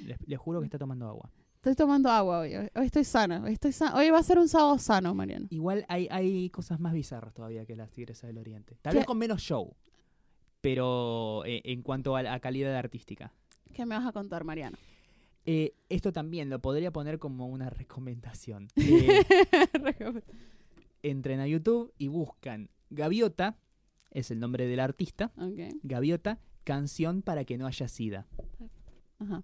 Les, 0.05 0.17
les 0.27 0.39
juro 0.39 0.59
que 0.59 0.65
está 0.65 0.77
tomando 0.77 1.07
agua. 1.07 1.31
Estoy 1.61 1.75
tomando 1.75 2.09
agua 2.09 2.39
hoy. 2.39 2.55
Hoy 2.55 2.85
estoy 2.85 3.03
sana. 3.03 3.43
Hoy, 3.43 3.53
estoy 3.53 3.71
hoy 3.93 4.09
va 4.09 4.17
a 4.17 4.23
ser 4.23 4.39
un 4.39 4.47
sábado 4.49 4.77
sano, 4.79 5.13
Mariano. 5.13 5.45
Igual 5.51 5.85
hay, 5.89 6.07
hay 6.09 6.49
cosas 6.49 6.79
más 6.79 6.93
bizarras 6.93 7.33
todavía 7.33 7.65
que 7.65 7.75
las 7.75 7.91
Tigresas 7.91 8.27
del 8.29 8.39
Oriente. 8.39 8.77
Tal 8.81 8.93
¿Qué? 8.93 8.97
vez 8.99 9.05
con 9.05 9.17
menos 9.19 9.41
show. 9.41 9.75
Pero 10.61 11.43
eh, 11.45 11.61
en 11.65 11.81
cuanto 11.83 12.15
a, 12.15 12.23
la- 12.23 12.39
calidad 12.39 12.75
artística. 12.75 13.31
¿Qué 13.73 13.85
me 13.85 13.95
vas 13.95 14.07
a 14.07 14.11
contar, 14.11 14.43
Mariano? 14.43 14.77
Eh, 15.45 15.73
esto 15.89 16.11
también 16.11 16.49
lo 16.49 16.59
podría 16.59 16.91
poner 16.91 17.19
como 17.19 17.47
una 17.47 17.69
recomendación. 17.69 18.67
Eh, 21.03 21.09
entren 21.09 21.39
a 21.39 21.47
YouTube 21.47 21.93
y 21.97 22.07
buscan 22.09 22.69
Gaviota, 22.91 23.57
es 24.11 24.29
el 24.29 24.39
nombre 24.39 24.67
del 24.67 24.79
artista, 24.79 25.31
Ok, 25.37 25.77
Gaviota, 25.81 26.39
canción 26.63 27.21
para 27.23 27.43
que 27.43 27.57
no 27.57 27.65
haya 27.65 27.87
sida. 27.87 28.27
Ajá. 29.19 29.43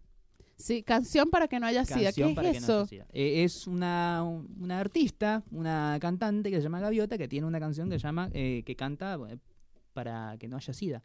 Sí, 0.57 0.81
canción 0.83 1.29
para 1.29 1.47
que 1.47 1.59
no 1.59 1.67
haya 1.67 1.85
sida. 1.85 2.11
¿Qué 2.11 2.33
para 2.33 2.49
es 2.49 2.55
que 2.55 2.59
no 2.61 2.65
eso? 2.65 2.77
haya 2.79 2.87
sida. 2.87 3.07
Eh, 3.13 3.43
es 3.43 3.67
una, 3.67 4.23
una 4.23 4.79
artista, 4.79 5.43
una 5.51 5.97
cantante 6.01 6.49
que 6.49 6.57
se 6.57 6.63
llama 6.63 6.79
Gaviota, 6.79 7.17
que 7.17 7.27
tiene 7.27 7.45
una 7.45 7.59
canción 7.59 7.89
que 7.89 7.99
se 7.99 8.03
llama, 8.03 8.29
eh, 8.33 8.63
que 8.65 8.75
canta 8.75 9.17
eh, 9.29 9.37
para 9.93 10.35
que 10.39 10.47
no 10.47 10.57
haya 10.57 10.73
sida. 10.73 11.03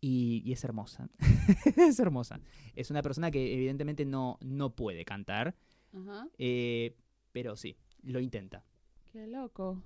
Y, 0.00 0.42
y 0.44 0.52
es 0.52 0.62
hermosa. 0.64 1.08
es 1.76 1.98
hermosa. 1.98 2.38
Es 2.74 2.90
una 2.90 3.00
persona 3.02 3.30
que 3.30 3.54
evidentemente 3.54 4.04
no, 4.04 4.36
no 4.42 4.74
puede 4.74 5.04
cantar, 5.06 5.54
Ajá. 5.94 6.28
eh, 6.36 6.94
pero 7.32 7.56
sí, 7.56 7.76
lo 8.02 8.20
intenta. 8.20 8.64
Qué 9.12 9.26
loco. 9.26 9.82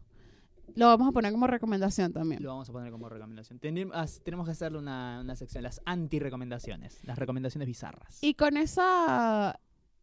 Lo 0.75 0.87
vamos 0.87 1.09
a 1.09 1.13
poner 1.13 1.33
como 1.33 1.47
recomendación 1.47 2.13
también. 2.13 2.43
Lo 2.43 2.51
vamos 2.51 2.69
a 2.69 2.73
poner 2.73 2.91
como 2.91 3.09
recomendación. 3.09 3.59
Tenem- 3.61 3.91
as- 3.95 4.21
tenemos 4.23 4.47
que 4.47 4.53
hacerle 4.53 4.79
una, 4.79 5.21
una 5.23 5.35
sección, 5.37 5.63
las 5.63 5.81
anti-recomendaciones, 5.85 6.99
las 7.05 7.19
recomendaciones 7.19 7.67
bizarras. 7.67 8.19
Y 8.23 8.35
con 8.35 8.57
esa... 8.57 9.59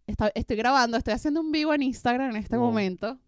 está- 0.07 0.31
estoy 0.35 0.57
grabando, 0.57 0.97
estoy 0.97 1.13
haciendo 1.13 1.41
un 1.41 1.51
vivo 1.51 1.73
en 1.73 1.83
Instagram 1.83 2.31
en 2.31 2.35
este 2.37 2.57
momento. 2.57 3.19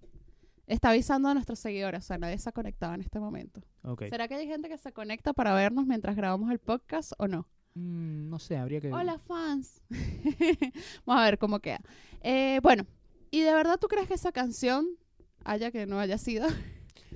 Está 0.67 0.89
avisando 0.89 1.29
a 1.29 1.33
nuestros 1.33 1.59
seguidores, 1.59 2.03
o 2.03 2.07
sea, 2.07 2.17
nadie 2.17 2.37
se 2.37 2.49
ha 2.49 2.51
conectado 2.51 2.93
en 2.93 2.99
este 3.01 3.19
momento. 3.19 3.61
Ok. 3.83 4.03
¿Será 4.09 4.27
que 4.27 4.35
hay 4.35 4.47
gente 4.47 4.67
que 4.67 4.77
se 4.77 4.91
conecta 4.91 5.31
para 5.31 5.53
vernos 5.53 5.85
mientras 5.85 6.15
grabamos 6.17 6.51
el 6.51 6.59
podcast 6.59 7.13
o 7.17 7.27
no? 7.29 7.47
Mm, 7.75 8.27
no 8.29 8.37
sé, 8.39 8.57
habría 8.57 8.81
que... 8.81 8.91
Hola, 8.91 9.17
fans. 9.19 9.81
Vamos 11.05 11.21
a 11.21 11.25
ver 11.25 11.37
cómo 11.37 11.59
queda. 11.61 11.79
Eh, 12.21 12.59
bueno, 12.63 12.85
¿y 13.31 13.41
de 13.41 13.53
verdad 13.53 13.77
tú 13.79 13.87
crees 13.87 14.07
que 14.09 14.15
esa 14.15 14.31
canción 14.33 14.87
haya 15.45 15.71
que 15.71 15.85
no 15.85 15.99
haya 15.99 16.17
sido? 16.17 16.47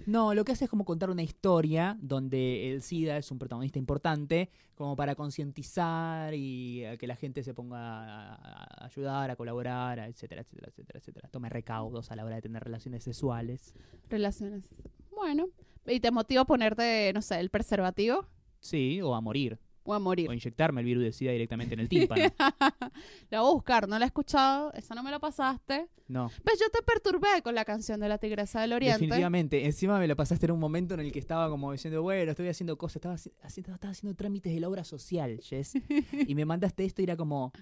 No, 0.06 0.34
lo 0.34 0.44
que 0.44 0.52
hace 0.52 0.66
es 0.66 0.70
como 0.70 0.86
contar 0.86 1.10
una 1.10 1.24
historia 1.24 1.98
donde 2.02 2.72
el 2.72 2.82
SIDA 2.82 3.18
es 3.18 3.32
un 3.32 3.40
protagonista 3.40 3.80
importante, 3.80 4.50
como 4.76 4.96
para 4.96 5.16
concientizar 5.16 6.34
y 6.34 6.86
a 6.86 6.98
que 6.98 7.08
la 7.08 7.16
gente 7.16 7.44
se 7.44 7.54
ponga 7.54 8.34
a, 8.36 8.86
ayudar, 8.86 9.32
a 9.32 9.36
colaborar, 9.36 10.00
a 10.00 10.08
etcétera, 10.08 10.42
etcétera, 10.42 10.70
etcétera, 10.70 11.00
etcétera. 11.00 11.30
Tome 11.30 11.50
recaudos 11.50 12.12
a 12.12 12.16
la 12.16 12.26
hora 12.26 12.36
de 12.36 12.42
tener 12.42 12.64
relaciones 12.64 13.04
sexuales. 13.04 13.74
Relaciones. 14.10 14.64
Bueno, 15.12 15.50
¿y 15.86 16.00
te 16.00 16.12
motiva 16.12 16.42
a 16.42 16.46
ponerte, 16.46 17.12
no 17.14 17.22
sé, 17.22 17.40
el 17.40 17.50
preservativo 17.50 18.26
Sí, 18.60 19.02
o 19.02 19.16
a 19.16 19.22
morir, 19.22 19.58
o 19.84 19.94
a 19.94 20.00
morir? 20.00 20.30
o 20.30 20.34
inyectarme 20.34 20.82
el 20.82 20.86
virus 20.86 21.04
de 21.04 21.12
SIDA 21.12 21.32
directamente 21.32 21.74
en 21.74 21.80
el 21.80 21.90
tímpano. 21.90 22.22
la 23.30 23.42
voy 23.42 23.50
a 23.50 23.54
buscar, 23.54 23.88
no 23.88 23.98
la 23.98 24.06
he 24.06 24.08
escuchado, 24.08 24.72
esa 24.74 24.96
no 24.96 25.04
me 25.04 25.12
la 25.12 25.20
pasaste. 25.20 25.88
No, 26.08 26.30
¿Ves? 26.44 26.60
Yo 26.60 26.70
te 26.70 26.82
perturbé 26.84 27.42
con 27.42 27.56
la 27.56 27.64
canción 27.64 28.00
de 28.02 28.10
la 28.10 28.18
Tigresa 28.18 28.62
del 28.62 28.74
Oriente. 28.74 29.00
definitivamente. 29.00 29.66
Encima 29.66 29.98
me 29.98 30.08
lo 30.08 30.16
pasaste 30.16 30.46
en 30.46 30.52
un 30.52 30.60
momento 30.60 30.94
en 30.94 31.00
el 31.00 31.12
que 31.12 31.20
estaba 31.20 31.50
como 31.50 31.72
diciendo, 31.72 32.02
bueno, 32.04 32.32
estoy 32.32 32.50
haciendo 32.50 32.78
cosas, 32.78 32.98
estaba 32.98 33.16
haci- 33.16 33.32
haciendo, 33.42 33.74
estaba 33.74 33.92
haciendo 33.92 34.16
trámites 34.16 34.54
de 34.54 34.60
la 34.60 34.68
obra 34.70 34.84
social, 34.84 35.40
Jess. 35.42 35.74
y 36.28 36.36
me 36.36 36.44
mandaste 36.46 36.84
esto 36.84 37.02
y 37.02 37.06
era 37.06 37.16
como, 37.16 37.54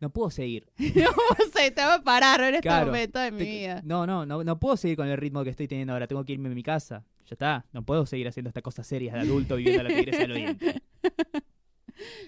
no 0.00 0.10
puedo 0.10 0.30
seguir. 0.30 0.66
no 0.78 1.46
sé, 1.54 1.70
te 1.70 1.82
voy 1.82 1.92
a 1.94 2.02
parar 2.02 2.40
en 2.42 2.56
este 2.56 2.62
Claro, 2.68 2.86
momento 2.86 3.18
de 3.18 3.30
mi 3.32 3.38
Te- 3.38 3.44
vida. 3.44 3.80
No, 3.84 4.06
no, 4.06 4.26
no, 4.26 4.44
no 4.44 4.60
puedo 4.60 4.76
seguir 4.76 4.96
con 4.98 5.08
el 5.08 5.16
ritmo 5.16 5.42
que 5.42 5.50
estoy 5.50 5.66
teniendo 5.66 5.94
ahora. 5.94 6.06
Tengo 6.06 6.24
que 6.24 6.34
irme 6.34 6.50
a 6.50 6.52
mi 6.54 6.62
casa. 6.62 7.04
Ya 7.26 7.34
está. 7.34 7.66
No 7.72 7.84
puedo 7.84 8.06
seguir 8.06 8.28
haciendo 8.28 8.48
estas 8.48 8.62
cosas 8.62 8.86
serias 8.86 9.14
de 9.14 9.20
adulto 9.20 9.56
viviendo 9.56 9.80
a 9.80 9.84
la 9.84 9.94
tigresa 9.94 10.18
del 10.18 10.32
oriente. 10.32 10.82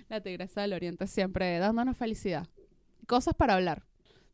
La 0.08 0.20
Tigresa 0.20 0.62
del 0.62 0.72
Oriente 0.72 1.06
siempre 1.06 1.58
dándonos 1.58 1.96
felicidad. 1.96 2.46
Cosas 3.06 3.34
para 3.34 3.54
hablar, 3.54 3.84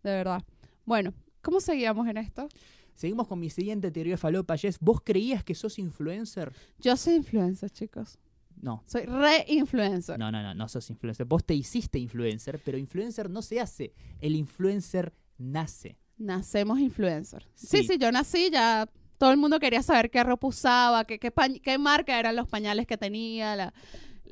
de 0.03 0.11
verdad. 0.11 0.45
Bueno, 0.85 1.15
¿cómo 1.43 1.61
seguíamos 1.61 2.07
en 2.09 2.17
esto? 2.17 2.49
Seguimos 2.95 3.27
con 3.27 3.41
mi 3.41 3.51
siguiente 3.51 3.91
teoría 3.91 4.19
falopa, 4.19 4.57
Jess. 4.57 4.79
¿Vos 4.81 5.01
creías 5.03 5.43
que 5.43 5.55
sos 5.55 5.79
influencer? 5.79 6.53
Yo 6.79 6.97
soy 6.97 7.15
influencer, 7.15 7.71
chicos. 7.71 8.19
No. 8.61 8.83
Soy 8.87 9.07
re 9.07 9.47
influencer. 9.49 10.19
No, 10.19 10.31
no, 10.31 10.43
no, 10.43 10.55
no 10.55 10.69
sos 10.69 10.91
influencer. 10.91 11.27
Vos 11.27 11.45
te 11.45 11.55
hiciste 11.55 11.99
influencer, 11.99 12.61
pero 12.63 12.77
influencer 12.77 13.31
no 13.31 13.41
se 13.41 13.59
hace. 13.59 13.95
El 14.21 14.37
influencer 14.37 15.15
nace. 15.39 15.97
Nacemos 16.19 16.79
influencer. 16.79 17.49
Sí. 17.55 17.79
Sí. 17.79 17.85
sí, 17.85 17.99
yo 17.99 18.13
nací 18.13 18.51
ya. 18.51 18.87
Todo 19.21 19.33
el 19.33 19.37
mundo 19.37 19.61
quería 19.61 19.83
saber 19.83 20.11
qué 20.11 20.25
ropa 20.25 20.47
usaba, 20.47 21.05
qué, 21.05 21.19
qué, 21.19 21.79
marca 21.79 22.19
eran 22.19 22.37
los 22.37 22.49
pañales 22.49 22.87
que 22.87 22.97
tenía, 22.97 23.55
la, 23.55 23.75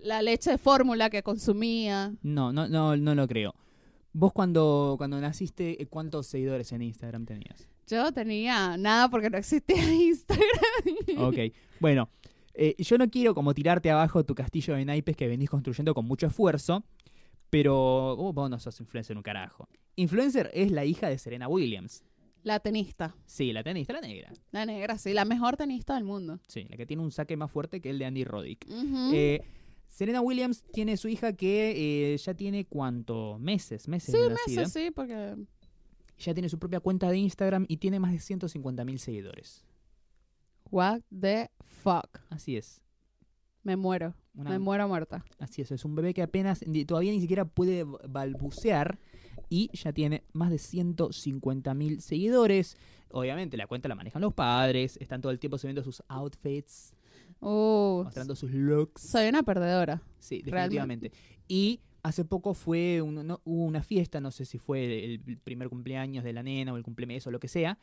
la 0.03 0.23
leche 0.23 0.53
de 0.53 0.57
fórmula 0.57 1.11
que 1.11 1.23
consumía. 1.23 2.15
No, 2.23 2.55
no, 2.55 2.69
no, 2.69 2.97
no 2.97 3.15
lo 3.15 3.29
creo. 3.29 3.55
Vos 4.15 4.33
cuando, 4.33 4.95
cuando 4.97 5.21
naciste, 5.21 5.87
¿cuántos 5.91 6.29
seguidores 6.29 6.73
en 6.73 6.81
Instagram 6.81 7.27
tenías? 7.27 7.69
Yo 7.87 8.11
tenía 8.13 8.79
nada 8.79 9.11
porque 9.11 9.29
no 9.29 9.37
existía 9.37 9.77
Instagram. 9.93 10.49
Ok. 11.19 11.37
Bueno, 11.81 12.09
eh, 12.55 12.75
yo 12.79 12.97
no 12.97 13.11
quiero 13.11 13.35
como 13.35 13.53
tirarte 13.53 13.91
abajo 13.91 14.25
tu 14.25 14.35
castillo 14.35 14.75
de 14.75 14.87
naipes 14.87 15.19
que 15.19 15.29
venís 15.29 15.51
construyendo 15.51 15.93
con 15.93 16.07
mucho 16.07 16.29
esfuerzo, 16.29 16.83
pero 17.51 18.17
vos, 18.17 18.35
vos 18.35 18.49
no 18.49 18.59
sos 18.59 18.81
influencer 18.81 19.19
un 19.19 19.23
carajo. 19.23 19.69
Influencer 19.97 20.51
es 20.55 20.71
la 20.71 20.87
hija 20.87 21.11
de 21.11 21.19
Serena 21.19 21.47
Williams. 21.47 22.05
La 22.45 22.61
tenista. 22.61 23.15
Sí, 23.27 23.53
la 23.53 23.63
tenista, 23.63 23.93
la 23.93 24.01
negra. 24.01 24.33
La 24.53 24.65
negra, 24.65 24.97
sí, 24.99 25.13
la 25.13 25.25
mejor 25.25 25.57
tenista 25.57 25.95
del 25.95 26.05
mundo. 26.05 26.41
Sí, 26.47 26.67
la 26.71 26.77
que 26.77 26.87
tiene 26.87 27.03
un 27.03 27.11
saque 27.11 27.37
más 27.37 27.51
fuerte 27.51 27.81
que 27.81 27.91
el 27.91 27.99
de 27.99 28.05
Andy 28.07 28.25
Roddick. 28.25 28.67
Eh, 29.13 29.41
Serena 29.89 30.21
Williams 30.21 30.63
tiene 30.73 30.97
su 30.97 31.09
hija 31.09 31.33
que 31.33 32.13
eh, 32.15 32.17
ya 32.17 32.35
tiene 32.35 32.65
cuánto, 32.67 33.39
meses, 33.41 33.89
meses 33.89 34.15
sí, 34.15 34.21
de 34.21 34.29
nacida. 34.31 34.61
meses, 34.63 34.73
sí, 34.73 34.91
porque 34.91 35.37
Ya 36.19 36.33
tiene 36.35 36.49
su 36.49 36.59
propia 36.59 36.81
cuenta 36.81 37.11
de 37.11 37.19
Instagram 37.19 37.65
y 37.69 37.79
tiene 37.79 37.99
más 38.01 38.13
de 38.13 38.19
150 38.21 38.85
mil 38.85 38.99
seguidores. 38.99 39.65
what 40.71 41.01
the 41.21 41.51
fuck. 41.83 42.21
Así 42.31 42.57
es. 42.57 42.81
Me 43.63 43.77
muero. 43.77 44.15
Una- 44.35 44.51
Me 44.51 44.59
muero 44.59 44.87
muerta. 44.87 45.25
Así 45.39 45.63
es, 45.63 45.71
es 45.73 45.85
un 45.85 45.95
bebé 45.97 46.15
que 46.15 46.23
apenas, 46.23 46.61
todavía 46.87 47.11
ni 47.13 47.21
siquiera 47.21 47.45
puede 47.45 47.85
balbucear 47.85 48.99
y 49.49 49.71
ya 49.77 49.93
tiene 49.93 50.25
más 50.33 50.51
de 50.51 50.59
150 50.59 51.75
mil 51.75 52.01
seguidores. 52.01 52.77
Obviamente 53.11 53.57
la 53.57 53.67
cuenta 53.67 53.89
la 53.89 53.95
manejan 53.95 54.23
los 54.23 54.35
padres, 54.35 54.97
están 55.01 55.21
todo 55.21 55.33
el 55.33 55.39
tiempo 55.39 55.59
subiendo 55.59 55.83
sus 55.83 56.03
outfits, 56.09 56.95
Uh, 57.41 58.03
mostrando 58.05 58.35
sus 58.35 58.51
looks. 58.51 59.01
soy 59.03 59.29
una 59.29 59.43
perdedora. 59.43 60.03
Sí, 60.19 60.43
realmente. 60.43 60.51
definitivamente. 61.11 61.13
Y 61.47 61.81
hace 62.03 62.25
poco 62.25 62.53
fue 62.55 63.01
un- 63.01 63.27
no- 63.27 63.41
hubo 63.45 63.65
una 63.65 63.83
fiesta, 63.83 64.21
no 64.21 64.31
sé 64.31 64.45
si 64.45 64.59
fue 64.59 65.15
el 65.15 65.39
primer 65.45 65.69
cumpleaños 65.69 66.25
de 66.25 66.33
la 66.33 66.43
nena 66.43 66.73
o 66.73 66.77
el 66.77 66.83
cumpleaños 66.83 67.27
o 67.27 67.31
lo 67.31 67.39
que 67.41 67.49
sea, 67.49 67.79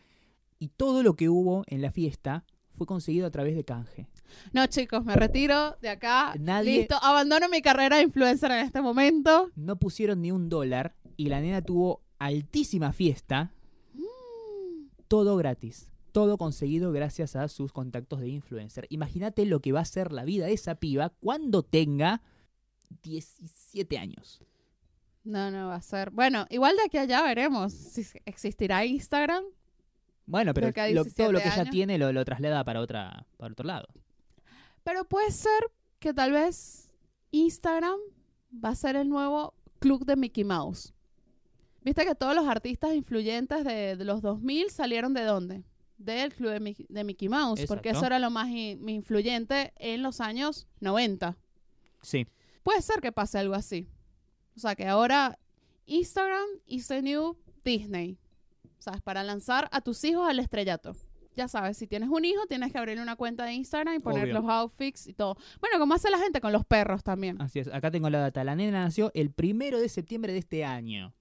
y 0.59 0.67
todo 0.69 1.03
lo 1.03 1.15
que 1.15 1.29
hubo 1.29 1.63
en 1.67 1.81
la 1.81 1.91
fiesta 1.91 2.43
fue 2.77 2.85
conseguido 2.85 3.25
a 3.25 3.31
través 3.31 3.55
de 3.55 3.63
canje. 3.63 4.07
No, 4.51 4.65
chicos, 4.67 5.05
me 5.05 5.15
retiro 5.15 5.77
de 5.81 5.89
acá. 5.89 6.33
Nadie- 6.37 6.79
Listo, 6.79 6.95
abandono 7.01 7.47
mi 7.47 7.61
carrera 7.61 7.97
de 7.97 8.03
influencer 8.03 8.51
en 8.51 8.65
este 8.65 8.81
momento. 8.81 9.49
No 9.55 9.77
pusieron 9.77 10.21
ni 10.21 10.31
un 10.31 10.49
dólar 10.49 10.93
y 11.17 11.29
la 11.29 11.41
nena 11.41 11.61
tuvo 11.61 12.01
altísima 12.19 12.93
fiesta, 12.93 13.53
todo 15.07 15.37
gratis. 15.37 15.91
Todo 16.11 16.37
conseguido 16.37 16.91
gracias 16.93 17.35
a 17.35 17.47
sus 17.49 17.73
contactos 17.73 18.21
de 18.21 18.29
influencer. 18.29 18.87
Imagínate 18.89 19.45
lo 19.45 19.59
que 19.59 19.73
va 19.73 19.81
a 19.81 19.85
ser 19.85 20.13
la 20.13 20.23
vida 20.23 20.45
de 20.45 20.53
esa 20.53 20.75
piba 20.75 21.09
cuando 21.09 21.61
tenga 21.63 22.21
17 23.03 23.97
años. 23.97 24.41
No, 25.25 25.51
no 25.51 25.67
va 25.67 25.75
a 25.75 25.81
ser. 25.81 26.11
Bueno, 26.11 26.45
igual 26.49 26.75
de 26.77 26.83
aquí 26.83 26.97
a 26.97 27.01
allá 27.01 27.21
veremos 27.23 27.73
si 27.73 28.05
existirá 28.25 28.85
Instagram. 28.85 29.43
Bueno, 30.25 30.53
pero 30.53 30.67
lo- 30.67 30.73
todo 31.05 31.31
lo 31.33 31.39
que 31.39 31.43
17 31.45 31.49
ya 31.49 31.61
años. 31.61 31.71
tiene 31.71 31.97
lo, 31.97 32.11
lo 32.13 32.23
traslada 32.23 32.63
para, 32.63 32.79
otra, 32.79 33.27
para 33.37 33.51
otro 33.51 33.65
lado. 33.65 33.87
Pero 34.83 35.03
puede 35.05 35.31
ser 35.31 35.71
que 35.99 36.13
tal 36.13 36.31
vez 36.31 36.93
Instagram 37.31 37.99
va 38.63 38.69
a 38.69 38.75
ser 38.75 38.95
el 38.95 39.09
nuevo 39.09 39.53
club 39.79 40.05
de 40.05 40.15
Mickey 40.15 40.43
Mouse. 40.45 40.93
Viste 41.85 42.03
que 42.05 42.15
todos 42.15 42.35
los 42.35 42.47
artistas 42.47 42.93
influyentes 42.93 43.63
de, 43.63 43.95
de 43.95 44.03
los 44.03 44.21
2000 44.21 44.71
salieron 44.71 45.13
de 45.13 45.23
dónde? 45.23 45.63
Del 45.97 46.33
club 46.33 46.49
de, 46.51 46.59
Mickey- 46.59 46.87
de 46.89 47.03
Mickey 47.05 47.29
Mouse, 47.29 47.63
porque 47.67 47.89
eso 47.91 48.05
era 48.05 48.19
lo 48.19 48.29
más 48.29 48.49
influyente 48.49 49.71
en 49.77 50.01
los 50.03 50.19
años 50.19 50.67
90. 50.81 51.37
Sí. 52.01 52.27
Puede 52.63 52.81
ser 52.81 52.99
que 53.01 53.11
pase 53.11 53.37
algo 53.37 53.53
así. 53.53 53.87
O 54.57 54.59
sea, 54.59 54.75
que 54.75 54.87
ahora 54.87 55.37
Instagram 55.85 56.45
is 56.65 56.87
the 56.87 57.01
new 57.01 57.37
Disney. 57.63 58.17
¿Sabes? 58.79 59.01
Para 59.01 59.23
lanzar 59.23 59.69
a 59.71 59.81
tus 59.81 60.03
hijos 60.03 60.27
al 60.29 60.39
estrellato. 60.39 60.95
Ya 61.35 61.47
sabes, 61.47 61.77
si 61.77 61.87
tienes 61.87 62.09
un 62.09 62.23
hijo, 62.23 62.45
tienes 62.47 62.71
que 62.71 62.77
abrirle 62.77 63.01
una 63.01 63.15
cuenta 63.15 63.45
de 63.45 63.53
Instagram 63.53 63.95
y 63.95 63.99
poner 63.99 64.23
Obvio. 64.25 64.33
los 64.35 64.45
outfits 64.49 65.07
y 65.07 65.13
todo. 65.13 65.35
Bueno, 65.59 65.79
como 65.79 65.93
hace 65.93 66.09
la 66.09 66.17
gente 66.17 66.39
con 66.41 66.51
los 66.53 66.65
perros 66.65 67.03
también. 67.03 67.41
Así 67.41 67.59
es. 67.59 67.67
Acá 67.67 67.91
tengo 67.91 68.09
la 68.09 68.19
data. 68.19 68.43
La 68.43 68.55
nena 68.55 68.83
nació 68.83 69.11
el 69.13 69.31
primero 69.31 69.79
de 69.79 69.89
septiembre 69.89 70.33
de 70.33 70.39
este 70.39 70.63
año. 70.65 71.13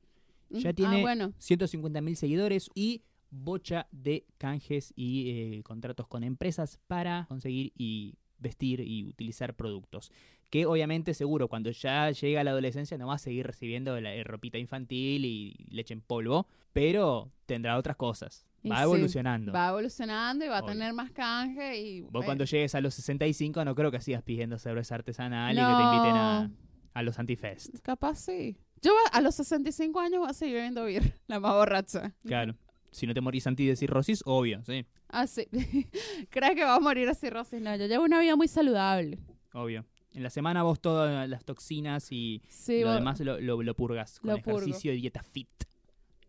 Ya 0.61 0.71
Mm, 0.71 0.75
tiene 0.75 0.97
Ah, 0.99 1.03
bueno. 1.03 1.33
150 1.39 2.01
mil 2.01 2.17
seguidores 2.17 2.71
y 2.75 3.03
bocha 3.31 3.87
de 3.91 4.27
canjes 4.39 4.93
y 4.97 5.31
eh, 5.59 5.63
contratos 5.65 6.07
con 6.07 6.23
empresas 6.25 6.79
para 6.87 7.27
conseguir 7.29 7.73
y 7.77 8.15
vestir 8.39 8.81
y 8.81 9.05
utilizar 9.07 9.55
productos. 9.55 10.11
Que 10.51 10.67
obviamente 10.67 11.15
seguro 11.15 11.49
cuando 11.49 11.71
ya 11.71 12.11
llega 12.11 12.41
a 12.43 12.45
la 12.45 12.51
adolescencia 12.53 12.97
no 12.99 13.09
va 13.09 13.15
a 13.15 13.19
seguir 13.19 13.47
recibiendo 13.47 14.01
la 14.01 14.15
eh, 14.15 14.23
ropita 14.23 14.59
infantil 14.59 15.25
y 15.25 15.67
leche 15.71 15.95
en 15.95 16.01
polvo, 16.01 16.47
pero 16.73 17.33
tendrá 17.47 17.77
otras 17.77 17.97
cosas. 17.97 18.47
Y 18.63 18.69
Va 18.71 18.77
sí, 18.79 18.83
evolucionando. 18.85 19.53
Va 19.53 19.69
evolucionando 19.71 20.45
y 20.45 20.49
va 20.49 20.59
a 20.59 20.65
tener 20.65 20.93
más 20.93 21.11
canje 21.11 21.79
y... 21.81 22.01
Vos 22.03 22.23
eh, 22.23 22.27
cuando 22.27 22.45
llegues 22.45 22.75
a 22.75 22.81
los 22.81 22.95
65 22.95 23.65
no 23.65 23.75
creo 23.75 23.91
que 23.91 24.01
sigas 24.01 24.23
pidiendo 24.23 24.59
cerveza 24.59 24.95
artesanal 24.95 25.55
y 25.55 25.59
que 25.59 25.65
te 25.65 25.83
inviten 25.83 26.17
a, 26.17 26.49
no, 26.49 26.55
a 26.95 27.03
los 27.03 27.19
antifest. 27.19 27.79
Capaz 27.81 28.21
sí. 28.21 28.57
Yo 28.85 28.93
a 29.13 29.21
los 29.21 29.35
65 29.37 29.99
años 30.01 30.21
voy 30.21 30.31
a 30.31 30.35
seguir 30.35 30.55
bebiendo 30.57 30.85
beer, 30.85 31.15
la 31.27 31.41
más 31.41 31.53
borracha. 31.55 32.13
Claro. 32.25 32.55
Si 32.91 33.07
no 33.07 33.15
te 33.15 33.21
morís 33.21 33.47
anti 33.47 33.67
de 33.67 33.75
cirrosis, 33.77 34.23
obvio, 34.25 34.63
sí, 34.65 34.85
Ah, 35.09 35.27
sí. 35.27 35.47
¿Crees 36.31 36.55
que 36.55 36.65
va 36.65 36.77
a 36.77 36.81
morir 36.81 37.09
así, 37.09 37.31
Rosy? 37.31 37.61
No, 37.61 37.75
yo 37.77 37.87
llevo 37.87 38.05
una 38.05 38.21
vida 38.21 38.37
muy 38.37 38.47
saludable. 38.49 39.19
obvio. 39.53 39.85
En 40.13 40.23
la 40.23 40.31
semana 40.31 40.63
vos 40.63 40.81
todas 40.81 41.29
las 41.29 41.45
toxinas 41.45 42.13
y 42.13 42.41
Sí, 42.49 42.83
lo 42.83 42.93
demás 42.93 43.19
lo, 43.21 43.41
lo- 43.41 43.61
lo 43.63 43.75
purgas 43.75 44.21
con 44.21 44.31
Lo 44.31 44.39
purgo. 44.39 44.61
ejercicio 44.61 44.93
y 44.93 45.01
dieta 45.01 45.23
fit. 45.25 45.49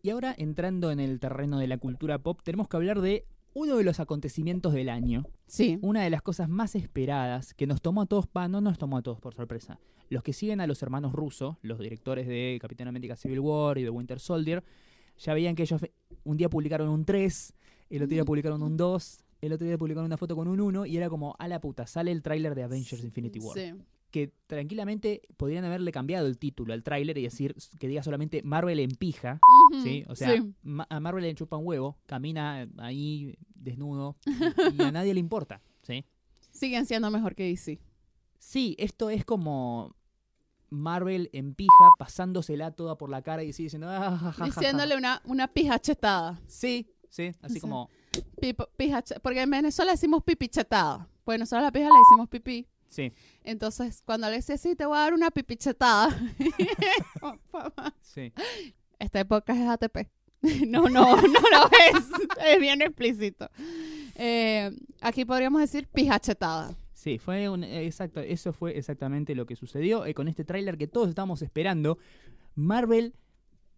Y 0.02 0.10
ahora, 0.10 0.34
entrando 0.36 0.90
en 0.90 0.98
el 0.98 1.20
terreno 1.20 1.58
de 1.58 1.68
la 1.68 1.78
cultura 1.78 2.18
pop, 2.18 2.40
tenemos 2.42 2.66
que 2.68 2.76
hablar 2.76 3.00
de 3.00 3.26
uno 3.58 3.78
de 3.78 3.84
los 3.84 4.00
acontecimientos 4.00 4.74
del 4.74 4.90
año. 4.90 5.24
Sí. 5.46 5.78
Una 5.80 6.02
de 6.02 6.10
las 6.10 6.20
cosas 6.20 6.48
más 6.50 6.74
esperadas 6.74 7.54
que 7.54 7.66
nos 7.66 7.80
tomó 7.80 8.02
a 8.02 8.06
todos, 8.06 8.26
pa, 8.26 8.48
no 8.48 8.60
nos 8.60 8.76
tomó 8.76 8.98
a 8.98 9.02
todos 9.02 9.18
por 9.18 9.32
sorpresa. 9.34 9.80
Los 10.10 10.22
que 10.22 10.34
siguen 10.34 10.60
a 10.60 10.66
los 10.66 10.82
hermanos 10.82 11.14
rusos, 11.14 11.56
los 11.62 11.78
directores 11.78 12.26
de 12.28 12.58
Capitán 12.60 12.86
América 12.88 13.16
Civil 13.16 13.40
War 13.40 13.78
y 13.78 13.82
de 13.82 13.88
Winter 13.90 14.20
Soldier, 14.20 14.62
ya 15.18 15.32
veían 15.32 15.54
que 15.54 15.62
ellos 15.62 15.80
un 16.24 16.36
día 16.36 16.50
publicaron 16.50 16.88
un 16.90 17.06
3, 17.06 17.54
el 17.88 18.02
otro 18.02 18.08
día 18.14 18.22
Mm. 18.24 18.26
publicaron 18.26 18.62
un 18.62 18.76
2, 18.76 19.24
el 19.40 19.52
otro 19.54 19.66
día 19.66 19.78
publicaron 19.78 20.04
una 20.04 20.18
foto 20.18 20.36
con 20.36 20.48
un 20.48 20.60
1 20.60 20.84
y 20.84 20.96
era 20.98 21.08
como, 21.08 21.34
a 21.38 21.48
la 21.48 21.58
puta, 21.60 21.86
sale 21.86 22.12
el 22.12 22.22
tráiler 22.22 22.54
de 22.54 22.62
Avengers 22.64 23.02
Infinity 23.04 23.38
War 23.38 23.56
Sí. 23.58 23.72
Que 24.10 24.32
tranquilamente 24.46 25.22
podrían 25.36 25.64
haberle 25.64 25.92
cambiado 25.92 26.26
el 26.26 26.38
título 26.38 26.72
al 26.72 26.82
tráiler 26.82 27.18
y 27.18 27.22
decir 27.22 27.54
que 27.78 27.88
diga 27.88 28.02
solamente 28.02 28.42
Marvel 28.42 28.78
en 28.80 28.90
pija, 28.90 29.40
¿sí? 29.82 30.04
O 30.08 30.14
sea, 30.16 30.32
sí. 30.36 30.52
Ma- 30.62 30.86
a 30.88 31.00
Marvel 31.00 31.24
le 31.24 31.34
chupa 31.34 31.56
un 31.56 31.66
huevo, 31.66 31.98
camina 32.06 32.66
ahí 32.78 33.36
desnudo 33.54 34.16
y 34.78 34.82
a 34.82 34.92
nadie 34.92 35.12
le 35.14 35.20
importa, 35.20 35.60
¿sí? 35.82 36.04
Siguen 36.52 36.86
siendo 36.86 37.10
mejor 37.10 37.34
que 37.34 37.44
DC. 37.44 37.78
Sí, 38.38 38.74
esto 38.78 39.10
es 39.10 39.24
como 39.24 39.94
Marvel 40.70 41.30
en 41.32 41.54
pija 41.54 41.72
pasándosela 41.98 42.70
toda 42.72 42.96
por 42.98 43.10
la 43.10 43.22
cara 43.22 43.42
y 43.42 43.46
diciendo 43.52 43.88
"Ah, 43.88 43.98
ja, 44.00 44.10
ja, 44.10 44.18
ja, 44.18 44.32
ja". 44.32 44.44
Diciéndole 44.46 44.96
una, 44.96 45.20
una 45.24 45.48
pija 45.48 45.78
chetada. 45.78 46.40
Sí, 46.46 46.88
sí, 47.08 47.32
así 47.42 47.54
Sí. 47.54 47.60
como 47.60 47.88
Pipo- 48.40 48.68
pija 48.76 49.02
porque 49.22 49.42
en 49.42 49.50
Venezuela 49.50 49.92
decimos 49.92 50.22
pipi 50.24 50.48
chetada. 50.48 51.08
Pues 51.24 51.38
nosotros 51.38 51.60
a 51.62 51.64
la 51.66 51.72
pija 51.72 51.86
le 51.88 51.98
decimos 51.98 52.28
pipí. 52.28 52.66
Sí, 52.88 53.12
Entonces, 53.44 54.02
cuando 54.04 54.28
le 54.28 54.36
decía, 54.36 54.56
sí, 54.56 54.74
te 54.74 54.86
voy 54.86 54.96
a 54.96 55.00
dar 55.00 55.14
una 55.14 55.30
pipi 55.30 55.56
chetada. 55.56 56.08
sí. 58.02 58.32
Esta 58.98 59.20
época 59.20 59.52
es 59.54 59.68
ATP. 59.68 60.08
No, 60.66 60.88
no, 60.88 61.16
no 61.16 61.40
lo 61.40 61.70
es. 61.90 62.04
Es 62.46 62.60
bien 62.60 62.82
explícito. 62.82 63.50
Eh, 64.14 64.70
aquí 65.00 65.24
podríamos 65.24 65.60
decir 65.60 65.88
pija 65.88 66.20
chetada. 66.20 66.76
Sí, 66.92 67.18
fue 67.18 67.48
un, 67.48 67.64
exacto, 67.64 68.20
eso 68.20 68.52
fue 68.52 68.76
exactamente 68.76 69.34
lo 69.34 69.46
que 69.46 69.56
sucedió 69.56 70.06
eh, 70.06 70.14
con 70.14 70.28
este 70.28 70.44
tráiler 70.44 70.78
que 70.78 70.86
todos 70.86 71.08
estábamos 71.08 71.42
esperando. 71.42 71.98
Marvel 72.54 73.14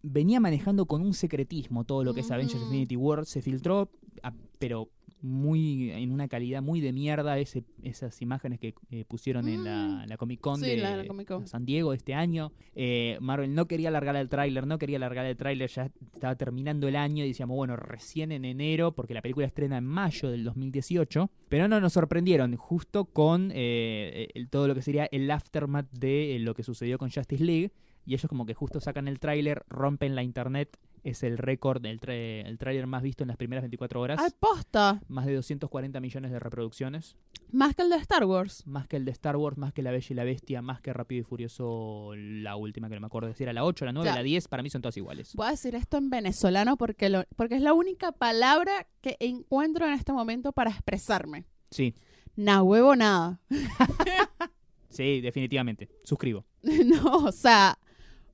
venía 0.03 0.41
manejando 0.41 0.87
con 0.87 1.03
un 1.03 1.15
secretismo 1.15 1.85
todo 1.85 2.05
lo 2.05 2.15
que 2.15 2.21
es. 2.21 2.31
Avengers 2.31 2.63
Infinity 2.63 2.97
War, 2.97 3.27
se 3.27 3.43
filtró, 3.43 3.91
ah, 4.23 4.33
pero 4.59 4.91
muy 5.21 5.91
en 5.91 6.13
una 6.13 6.29
calidad 6.29 6.63
muy 6.63 6.81
de 6.81 6.93
mierda 6.93 7.39
ese, 7.39 7.65
esas 7.83 8.21
imágenes 8.23 8.59
que 8.61 8.75
eh, 8.91 9.05
pusieron 9.07 9.49
en 9.49 9.65
la, 9.65 10.05
la 10.07 10.17
Comic 10.17 10.41
Con 10.41 10.61
Sí, 10.61 10.67
de 10.67 10.77
la- 10.79 10.97
la 10.97 11.07
Comic 11.07 11.29
Con. 11.29 11.47
San 11.47 11.65
Diego 11.67 11.93
este 11.93 12.15
año. 12.15 12.53
Eh, 12.75 13.19
Marvel 13.21 13.55
no 13.55 13.67
quería 13.67 13.89
alargar 13.89 14.17
el 14.17 14.29
tráiler, 14.29 14.67
no 14.67 14.79
quería 14.79 14.97
alargar 14.97 15.27
el 15.27 15.37
tráiler, 15.37 15.69
ya 15.71 15.91
estaba 16.15 16.37
terminando 16.37 16.89
el 16.89 16.97
año 16.97 17.25
y 17.25 17.29
decíamos, 17.29 17.57
bueno, 17.57 17.77
recién 17.77 18.33
en 18.33 18.45
enero, 18.45 18.93
porque 18.93 19.15
la 19.15 19.23
película 19.23 19.47
estrena 19.47 19.79
en 19.79 19.85
mayo 19.85 20.31
del 20.31 20.45
2018, 20.45 21.31
pero 21.49 21.69
no 21.69 21.81
nos 21.81 21.93
sorprendieron 21.93 22.57
justo 22.57 23.05
con 23.07 23.51
eh, 23.55 24.29
el- 24.35 24.49
todo 24.49 24.69
lo 24.69 24.75
que 24.75 24.83
sería 24.83 25.07
el 25.11 25.31
aftermath 25.31 25.91
de 25.93 26.39
lo 26.41 26.55
que 26.55 26.63
sucedió 26.63 26.99
con 26.99 27.11
Justice 27.11 27.45
League. 27.45 27.73
Y 28.07 28.15
ellos 28.15 28.27
como 28.29 28.47
que 28.47 28.55
justo 28.55 28.81
sacan 28.81 29.07
el 29.07 29.19
tráiler, 29.21 29.65
rompen 29.69 30.15
la 30.15 30.23
internet, 30.23 30.79
es 31.05 31.23
el 31.23 31.39
récord, 31.39 31.85
el, 31.87 32.01
tra- 32.01 32.13
el 32.47 32.59
tráiler 32.59 32.87
más 32.87 33.03
visto 33.03 33.25
en 33.25 33.29
las 33.29 33.37
primeras 33.37 33.63
24 33.63 34.01
horas. 34.01 34.19
¡Ay, 34.23 34.31
posta! 34.39 35.01
Más 35.09 35.27
de 35.27 35.35
240 35.35 36.01
millones 36.01 36.31
de 36.31 36.39
reproducciones. 36.39 37.17
Más 37.53 37.75
que 37.75 37.83
el 37.83 37.91
de 37.91 37.97
Star 37.97 38.25
Wars. 38.25 38.67
Más 38.67 38.87
que 38.87 38.97
el 38.97 39.05
de 39.05 39.11
Star 39.13 39.37
Wars, 39.37 39.57
más 39.59 39.73
que 39.73 39.83
La 39.83 39.91
Bella 39.91 40.07
y 40.11 40.15
la 40.15 40.25
Bestia, 40.25 40.61
más 40.63 40.81
que 40.81 40.93
Rápido 40.93 41.21
y 41.21 41.25
Furioso, 41.25 42.13
la 42.17 42.57
última 42.57 42.89
que 42.89 42.95
no 42.95 43.01
me 43.01 43.07
acuerdo 43.07 43.33
si 43.35 43.43
era 43.43 43.53
la 43.53 43.65
8, 43.65 43.85
la 43.87 43.93
9, 43.93 44.09
Ya. 44.11 44.15
la 44.15 44.23
10, 44.23 44.49
para 44.49 44.63
mí 44.63 44.71
son 44.71 44.83
todas 44.83 44.97
iguales. 44.97 45.35
Voy 45.35 45.47
a 45.47 45.51
decir 45.51 45.75
esto 45.75 45.97
en 45.97 46.11
venezolano 46.11 46.77
porque, 46.77 47.09
lo, 47.09 47.25
porque 47.37 47.55
es 47.57 47.63
la 47.63 47.73
única 47.73 48.13
palabra 48.13 48.87
que 49.01 49.17
encuentro 49.21 49.87
en 49.87 49.93
este 49.95 50.13
momento 50.13 50.53
para 50.53 50.71
expresarme. 50.71 51.47
Sí, 51.71 51.95
Na 52.37 52.63
huevo 52.63 52.95
nada. 52.95 53.41
sí, 54.89 55.21
definitivamente. 55.21 55.89
Suscribo. 56.05 56.45
no, 56.63 57.17
o 57.25 57.33
sea, 57.33 57.79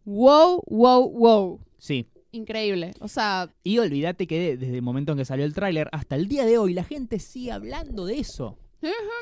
wow, 0.04 0.62
wow, 0.66 1.10
wow. 1.10 1.60
Sí. 1.78 2.06
Increíble. 2.34 2.92
O 3.00 3.08
sea, 3.08 3.50
Y 3.62 3.78
olvídate 3.78 4.26
que 4.26 4.38
de- 4.38 4.56
desde 4.56 4.74
el 4.76 4.82
momento 4.82 5.12
en 5.12 5.18
que 5.18 5.24
salió 5.24 5.44
el 5.44 5.54
tráiler 5.54 5.88
hasta 5.92 6.16
el 6.16 6.28
día 6.28 6.44
de 6.44 6.58
hoy 6.58 6.74
la 6.74 6.84
gente 6.84 7.18
sigue 7.18 7.52
hablando 7.52 8.06
de 8.06 8.18
eso. 8.18 8.58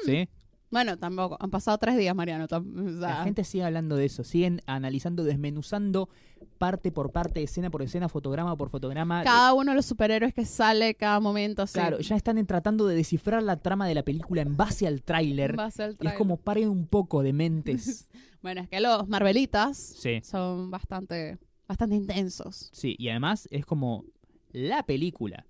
¿Sí? 0.06 0.28
Bueno, 0.70 0.96
tampoco. 0.96 1.36
Han 1.38 1.50
pasado 1.50 1.76
tres 1.76 1.98
días, 1.98 2.14
Mariano. 2.16 2.48
tam- 2.48 2.96
o 2.96 3.00
sea, 3.00 3.18
La 3.18 3.24
gente 3.24 3.44
sigue 3.44 3.62
hablando 3.64 3.94
de 3.96 4.06
eso, 4.06 4.24
siguen 4.24 4.62
analizando, 4.66 5.22
desmenuzando 5.22 6.08
parte 6.56 6.90
por 6.90 7.12
parte, 7.12 7.42
escena 7.42 7.70
por 7.70 7.82
escena, 7.82 8.08
fotograma 8.08 8.56
por 8.56 8.70
fotograma. 8.70 9.22
cada 9.22 9.52
uno 9.52 9.72
de 9.72 9.76
los 9.76 9.84
superhéroes 9.86 10.32
que 10.32 10.46
sale 10.46 10.94
cada 10.94 11.20
momento. 11.20 11.66
Claro, 11.70 11.98
ya 12.00 12.16
están 12.16 12.38
en- 12.38 12.46
tratando 12.46 12.86
de 12.86 12.94
descifrar 12.96 13.42
la 13.42 13.56
trama 13.58 13.86
de 13.86 13.94
la 13.94 14.02
película 14.02 14.40
en 14.40 14.56
base 14.56 14.86
al 14.86 15.02
tráiler. 15.02 15.54
es 16.00 16.12
como 16.14 16.38
paren 16.38 16.68
un 16.70 16.86
poco 16.86 17.22
de 17.22 17.32
mentes. 17.34 18.08
Bueno, 18.42 18.60
es 18.62 18.68
que 18.68 18.80
los 18.80 19.06
Marvelitas 19.06 19.76
Sí. 19.78 20.20
son 20.24 20.68
bastante, 20.68 21.38
bastante 21.72 21.96
intensos. 21.96 22.70
Sí, 22.72 22.94
y 22.98 23.08
además 23.08 23.48
es 23.50 23.66
como 23.66 24.04
la 24.52 24.82
película. 24.84 25.46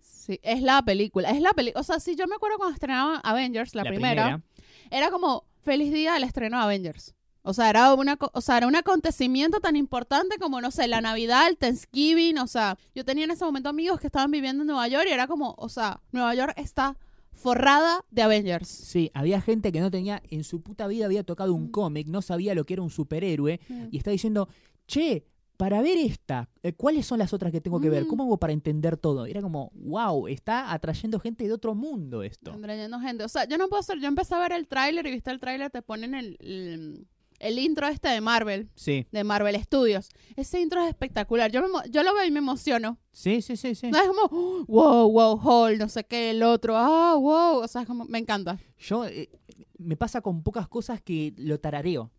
Sí, 0.00 0.40
es 0.42 0.62
la 0.62 0.82
película. 0.82 1.30
Es 1.30 1.40
la 1.40 1.52
película. 1.52 1.80
O 1.80 1.84
sea, 1.84 2.00
si 2.00 2.16
yo 2.16 2.26
me 2.26 2.34
acuerdo 2.36 2.56
cuando 2.58 2.74
estrenaban 2.74 3.20
Avengers, 3.22 3.74
la, 3.74 3.84
primera, 3.84 4.42
era 4.90 5.10
como 5.10 5.44
feliz 5.62 5.92
día 5.92 6.14
del 6.14 6.24
estreno 6.24 6.56
de 6.58 6.64
Avengers. 6.64 7.14
O 7.42 7.52
sea, 7.54 7.70
era 7.70 7.94
una, 7.94 8.18
o 8.32 8.40
sea, 8.40 8.56
era 8.58 8.66
un 8.66 8.74
acontecimiento 8.74 9.60
tan 9.60 9.76
importante 9.76 10.36
como, 10.38 10.60
no 10.60 10.72
sé, 10.72 10.88
la 10.88 11.00
Navidad, 11.00 11.48
el 11.48 11.56
Thanksgiving. 11.56 12.38
O 12.38 12.48
sea, 12.48 12.76
yo 12.92 13.04
tenía 13.04 13.24
en 13.24 13.30
ese 13.30 13.44
momento 13.44 13.68
amigos 13.68 14.00
que 14.00 14.08
estaban 14.08 14.32
viviendo 14.32 14.62
en 14.62 14.66
Nueva 14.66 14.88
York 14.88 15.06
y 15.08 15.12
era 15.12 15.28
como, 15.28 15.54
o 15.58 15.68
sea, 15.68 16.00
Nueva 16.10 16.34
York 16.34 16.54
está 16.56 16.96
forrada 17.32 18.04
de 18.10 18.22
Avengers. 18.22 18.66
Sí, 18.66 19.12
había 19.14 19.40
gente 19.40 19.70
que 19.70 19.80
no 19.80 19.90
tenía, 19.92 20.22
en 20.30 20.42
su 20.42 20.60
puta 20.60 20.88
vida 20.88 21.04
había 21.04 21.22
tocado 21.22 21.54
un 21.54 21.66
Mm. 21.66 21.70
cómic, 21.70 22.08
no 22.08 22.20
sabía 22.22 22.54
lo 22.54 22.64
que 22.64 22.72
era 22.74 22.82
un 22.82 22.90
superhéroe, 22.90 23.60
y 23.92 23.98
está 23.98 24.10
diciendo, 24.10 24.48
che, 24.88 25.24
para 25.56 25.80
ver 25.82 25.96
esta, 25.98 26.48
eh, 26.62 26.72
¿cuáles 26.72 27.06
son 27.06 27.18
las 27.18 27.32
otras 27.32 27.52
que 27.52 27.60
tengo 27.60 27.80
que 27.80 27.90
ver? 27.90 28.06
¿Cómo 28.06 28.24
hago 28.24 28.38
para 28.38 28.52
entender 28.52 28.96
todo? 28.96 29.26
Era 29.26 29.40
como, 29.42 29.70
wow, 29.74 30.28
está 30.28 30.72
atrayendo 30.72 31.18
gente 31.20 31.44
de 31.46 31.52
otro 31.52 31.74
mundo 31.74 32.22
esto. 32.22 32.50
Están 32.50 32.62
trayendo 32.62 33.00
gente. 33.00 33.24
O 33.24 33.28
sea, 33.28 33.46
yo 33.46 33.56
no 33.58 33.68
puedo 33.68 33.80
hacer. 33.80 33.98
Yo 34.00 34.08
empecé 34.08 34.34
a 34.34 34.38
ver 34.38 34.52
el 34.52 34.66
tráiler 34.68 35.06
y 35.06 35.10
viste 35.10 35.30
el 35.30 35.40
tráiler, 35.40 35.70
te 35.70 35.82
ponen 35.82 36.14
el, 36.14 36.36
el, 36.40 37.06
el 37.38 37.58
intro 37.58 37.86
este 37.88 38.08
de 38.08 38.20
Marvel, 38.20 38.70
Sí, 38.74 39.06
de 39.12 39.24
Marvel 39.24 39.56
Studios. 39.62 40.08
Ese 40.36 40.60
intro 40.60 40.82
es 40.82 40.88
espectacular. 40.88 41.50
Yo, 41.50 41.62
me, 41.62 41.68
yo 41.90 42.02
lo 42.02 42.14
veo 42.14 42.24
y 42.24 42.30
me 42.30 42.38
emociono. 42.38 42.98
sí, 43.12 43.40
sí, 43.42 43.56
sí, 43.56 43.74
sí. 43.74 43.90
No 43.90 43.98
es 44.00 44.08
como, 44.08 44.22
"Oh, 44.30 44.64
wow, 44.66 45.10
wow, 45.10 45.40
Hall, 45.42 45.78
no 45.78 45.88
sé 45.88 46.04
qué, 46.04 46.30
el 46.30 46.42
otro, 46.42 46.76
ah, 46.76 47.14
wow. 47.16 47.62
O 47.62 47.68
sea, 47.68 47.82
es 47.82 47.86
como, 47.86 48.04
me 48.04 48.18
encanta. 48.18 48.58
Yo, 48.78 49.06
eh, 49.06 49.30
me 49.78 49.96
pasa 49.96 50.20
con 50.20 50.42
pocas 50.42 50.68
cosas 50.68 51.00
que 51.02 51.34
lo 51.36 51.58
tarareo. 51.60 52.10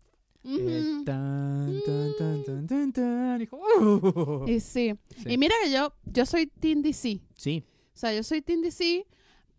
Eh, 0.44 0.92
Ujú. 0.94 1.04
tan, 1.04 1.80
tan, 1.84 2.12
tan, 2.16 2.44
tan, 2.44 2.66
tan, 2.66 2.92
tan, 2.92 3.42
y 3.42 3.46
como. 3.46 3.64
Y 4.48 4.60
sí. 4.60 4.94
Sí. 5.16 5.24
Y 5.32 5.38
mira 5.38 5.54
que 5.62 5.70
yo, 5.70 5.92
yo 6.04 6.24
soy 6.26 6.46
Team 6.46 6.82
DC. 6.82 7.20
Sí, 7.34 7.64
O 7.94 7.98
sea, 7.98 8.14
yo 8.14 8.22
soy 8.22 8.40
Team 8.42 8.60
DC 8.62 9.06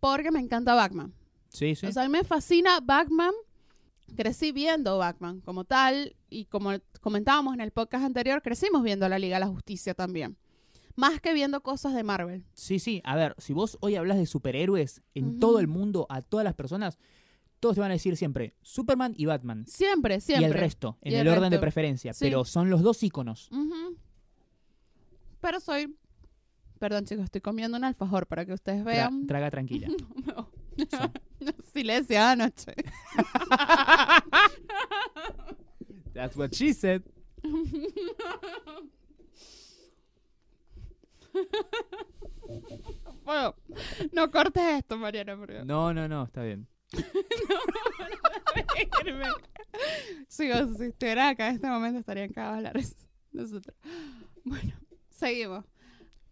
porque 0.00 0.30
me 0.30 0.40
encanta 0.40 0.74
Batman. 0.74 1.12
sí, 1.48 1.74
sí. 1.74 1.86
O 1.86 1.92
sea, 1.92 2.02
a 2.04 2.06
mí 2.08 2.12
me 2.12 2.24
fascina 2.24 2.80
Batman. 2.80 3.32
Crecí 4.16 4.50
viendo 4.52 4.98
Batman 4.98 5.40
como 5.42 5.64
tal. 5.64 6.16
Y 6.30 6.46
como 6.46 6.70
comentábamos 7.00 7.54
en 7.54 7.60
el 7.60 7.70
podcast 7.70 8.04
anterior, 8.04 8.42
crecimos 8.42 8.82
viendo 8.82 9.08
la 9.08 9.18
Liga 9.18 9.36
de 9.36 9.40
la 9.40 9.46
Justicia 9.48 9.94
también. 9.94 10.36
Más 10.96 11.20
que 11.20 11.32
viendo 11.32 11.62
cosas 11.62 11.94
de 11.94 12.02
Marvel. 12.02 12.44
Sí, 12.52 12.78
sí. 12.80 13.00
A 13.04 13.14
ver, 13.14 13.34
si 13.38 13.52
vos 13.52 13.78
hoy 13.80 13.94
hablas 13.94 14.18
de 14.18 14.26
superhéroes 14.26 15.02
en 15.14 15.38
todo 15.38 15.60
el 15.60 15.68
mundo, 15.68 16.06
a 16.08 16.20
todas 16.22 16.42
las 16.44 16.54
personas, 16.54 16.98
todos 17.60 17.74
te 17.76 17.80
van 17.80 17.90
a 17.90 17.94
decir 17.94 18.16
siempre 18.16 18.54
Superman 18.62 19.14
y 19.16 19.26
Batman. 19.26 19.66
Siempre, 19.66 20.20
siempre. 20.20 20.48
Y 20.48 20.50
el 20.50 20.54
resto, 20.54 20.98
en 21.02 21.14
el, 21.14 21.20
el 21.26 21.28
orden 21.28 21.50
de 21.50 21.58
preferencia. 21.58 22.12
Sí. 22.12 22.24
Pero 22.24 22.44
son 22.44 22.70
los 22.70 22.82
dos 22.82 23.02
íconos. 23.02 23.50
Pero 25.40 25.60
soy... 25.60 25.96
Perdón, 26.78 27.04
chicos, 27.04 27.24
estoy 27.24 27.42
comiendo 27.42 27.76
un 27.76 27.84
alfajor 27.84 28.26
para 28.26 28.46
que 28.46 28.54
ustedes 28.54 28.80
Tra- 28.80 28.84
vean. 28.86 29.26
traga 29.26 29.50
tranquila. 29.50 29.88
No. 30.26 30.50
So- 30.90 31.12
Silencio 31.74 32.18
anoche. 32.22 32.72
That's 36.14 36.36
what 36.36 36.52
she 36.54 36.72
said. 36.72 37.02
Bueno, 43.24 43.54
no 44.12 44.30
cortes 44.30 44.62
esto, 44.78 44.96
Mariana, 44.98 45.36
por 45.36 45.48
favor. 45.48 45.66
No, 45.66 45.94
no, 45.94 46.08
no, 46.08 46.24
está 46.24 46.42
bien. 46.42 46.66
Si 50.28 50.48
vos 50.48 50.76
si 50.78 50.84
estuviera 50.84 51.28
acá 51.30 51.48
en 51.48 51.54
este 51.56 51.66
momento 51.68 51.98
estarían 52.00 52.32
cagados 52.32 52.62
la 52.62 52.72
risa. 52.72 52.96
Nosotros. 53.32 53.76
Bueno, 54.44 54.72
seguimos. 55.10 55.64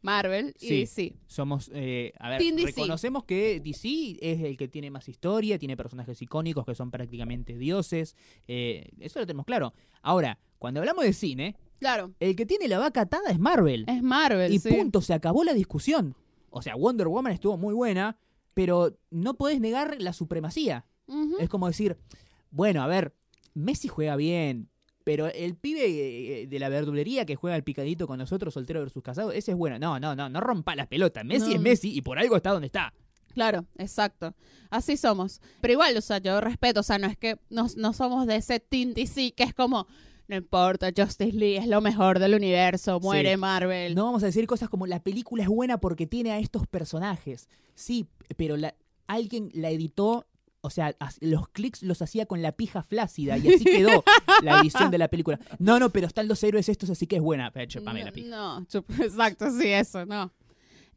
Marvel 0.00 0.54
y 0.60 0.66
Sí. 0.68 0.74
DC. 0.80 1.16
Somos, 1.26 1.70
eh, 1.74 2.12
a 2.20 2.30
ver, 2.30 2.38
Team 2.38 2.54
DC. 2.56 2.66
reconocemos 2.68 3.24
que 3.24 3.60
DC 3.60 4.16
es 4.20 4.40
el 4.42 4.56
que 4.56 4.68
tiene 4.68 4.90
más 4.90 5.08
historia, 5.08 5.58
tiene 5.58 5.76
personajes 5.76 6.22
icónicos 6.22 6.64
que 6.64 6.74
son 6.74 6.90
prácticamente 6.90 7.58
dioses. 7.58 8.16
eh, 8.46 8.88
eso 9.00 9.18
lo 9.18 9.26
tenemos 9.26 9.44
claro. 9.44 9.74
Ahora, 10.02 10.38
cuando 10.58 10.80
hablamos 10.80 11.04
de 11.04 11.12
cine, 11.12 11.56
Claro, 11.80 12.12
el 12.18 12.34
que 12.34 12.44
tiene 12.46 12.66
la 12.68 12.78
vaca 12.78 13.02
atada 13.02 13.30
es 13.30 13.38
Marvel. 13.38 13.84
es 13.88 14.02
Marvel. 14.02 14.52
Y 14.52 14.58
sí. 14.58 14.68
punto, 14.70 15.00
se 15.00 15.14
acabó 15.14 15.44
la 15.44 15.52
discusión. 15.54 16.14
O 16.50 16.62
sea, 16.62 16.74
Wonder 16.76 17.08
Woman 17.08 17.32
estuvo 17.32 17.56
muy 17.56 17.74
buena, 17.74 18.16
pero 18.54 18.98
no 19.10 19.34
podés 19.34 19.60
negar 19.60 19.96
la 20.00 20.12
supremacía. 20.12 20.86
Es 21.40 21.48
como 21.48 21.66
decir, 21.66 21.96
bueno, 22.50 22.82
a 22.82 22.86
ver, 22.86 23.14
Messi 23.54 23.88
juega 23.88 24.14
bien, 24.16 24.68
pero 25.04 25.26
el 25.28 25.56
pibe 25.56 25.86
eh, 26.42 26.46
de 26.46 26.58
la 26.58 26.68
verdulería 26.68 27.24
que 27.24 27.34
juega 27.34 27.54
al 27.54 27.64
picadito 27.64 28.06
con 28.06 28.18
nosotros, 28.18 28.52
soltero 28.52 28.80
versus 28.80 29.02
casado, 29.02 29.32
ese 29.32 29.52
es 29.52 29.56
bueno. 29.56 29.78
No, 29.78 29.98
no, 29.98 30.14
no, 30.14 30.28
no 30.28 30.40
rompa 30.40 30.76
las 30.76 30.86
pelotas. 30.86 31.24
Messi 31.24 31.50
No. 31.50 31.54
es 31.54 31.60
Messi 31.62 31.96
y 31.96 32.02
por 32.02 32.18
algo 32.18 32.36
está 32.36 32.50
donde 32.50 32.66
está. 32.66 32.92
Claro, 33.32 33.64
exacto. 33.78 34.34
Así 34.68 34.96
somos. 34.96 35.40
Pero 35.60 35.72
igual, 35.72 35.96
o 35.96 36.00
sea, 36.02 36.18
yo 36.18 36.40
respeto, 36.40 36.80
o 36.80 36.82
sea, 36.82 36.98
no 36.98 37.06
es 37.06 37.16
que 37.16 37.38
no, 37.48 37.68
no 37.76 37.92
somos 37.94 38.26
de 38.26 38.36
ese 38.36 38.60
Team 38.60 38.92
DC 38.92 39.32
que 39.32 39.44
es 39.44 39.54
como, 39.54 39.86
no 40.28 40.36
importa, 40.36 40.90
Justice 40.96 41.32
League 41.32 41.56
es 41.58 41.66
lo 41.66 41.80
mejor 41.80 42.18
del 42.18 42.34
universo, 42.34 43.00
muere 43.00 43.32
Sí. 43.32 43.36
Marvel. 43.38 43.94
No 43.94 44.04
vamos 44.04 44.22
a 44.22 44.26
decir 44.26 44.46
cosas 44.46 44.68
como 44.68 44.86
la 44.86 45.02
película 45.02 45.42
es 45.42 45.48
buena 45.48 45.78
porque 45.78 46.06
tiene 46.06 46.30
a 46.32 46.38
estos 46.38 46.66
personajes. 46.66 47.48
Sí, 47.74 48.06
pero 48.36 48.56
la, 48.56 48.74
alguien 49.06 49.50
la 49.54 49.70
editó, 49.70 50.26
o 50.60 50.70
sea, 50.70 50.94
los 51.20 51.48
clics 51.48 51.82
los 51.82 52.02
hacía 52.02 52.26
con 52.26 52.42
la 52.42 52.52
pija 52.52 52.82
flácida 52.82 53.38
y 53.38 53.48
así 53.54 53.64
quedó 53.64 54.04
la 54.42 54.60
edición 54.60 54.90
de 54.90 54.98
la 54.98 55.08
película. 55.08 55.38
No, 55.58 55.78
no, 55.78 55.90
pero 55.90 56.06
están 56.06 56.28
los 56.28 56.42
héroes 56.44 56.68
estos, 56.68 56.90
así 56.90 57.06
que 57.06 57.16
es 57.16 57.22
buena. 57.22 57.50
Pero 57.50 57.66
chupame 57.66 58.04
la 58.04 58.12
pija. 58.12 58.28
No, 58.28 58.60
chup- 58.66 58.84
exacto, 59.02 59.50
sí, 59.50 59.68
eso, 59.68 60.04
no. 60.04 60.32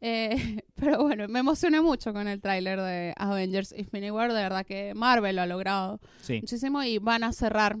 Eh, 0.00 0.62
pero 0.74 1.00
bueno, 1.02 1.28
me 1.28 1.38
emocioné 1.38 1.80
mucho 1.80 2.12
con 2.12 2.26
el 2.28 2.40
tráiler 2.40 2.80
de 2.80 3.14
Avengers 3.16 3.72
Infinity 3.76 4.10
War. 4.10 4.32
De 4.32 4.42
verdad 4.42 4.66
que 4.66 4.94
Marvel 4.94 5.36
lo 5.36 5.42
ha 5.42 5.46
logrado 5.46 6.00
Sí. 6.22 6.40
muchísimo 6.40 6.82
y 6.82 6.98
van 6.98 7.22
a 7.24 7.32
cerrar, 7.32 7.78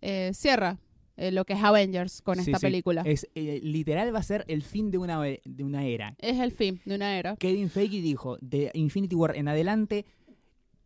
eh, 0.00 0.30
cierra 0.34 0.78
eh, 1.16 1.30
lo 1.32 1.44
que 1.44 1.52
es 1.52 1.62
Avengers 1.62 2.22
con 2.22 2.36
Sí, 2.36 2.50
esta 2.50 2.58
sí. 2.58 2.66
película. 2.66 3.02
Es, 3.04 3.24
Es, 3.24 3.30
eh, 3.34 3.60
literal 3.62 4.14
va 4.14 4.20
a 4.20 4.22
ser 4.22 4.44
el 4.48 4.62
fin 4.62 4.90
de 4.90 4.98
una, 4.98 5.20
de 5.22 5.64
una 5.64 5.84
era. 5.84 6.14
el 6.18 6.52
fin 6.52 6.80
de 6.86 6.94
una 6.94 7.18
era. 7.18 7.36
Kevin 7.36 7.68
Feige 7.68 8.00
dijo, 8.00 8.38
de 8.40 8.70
Infinity 8.74 9.14
War 9.14 9.36
en 9.36 9.48
adelante, 9.48 10.06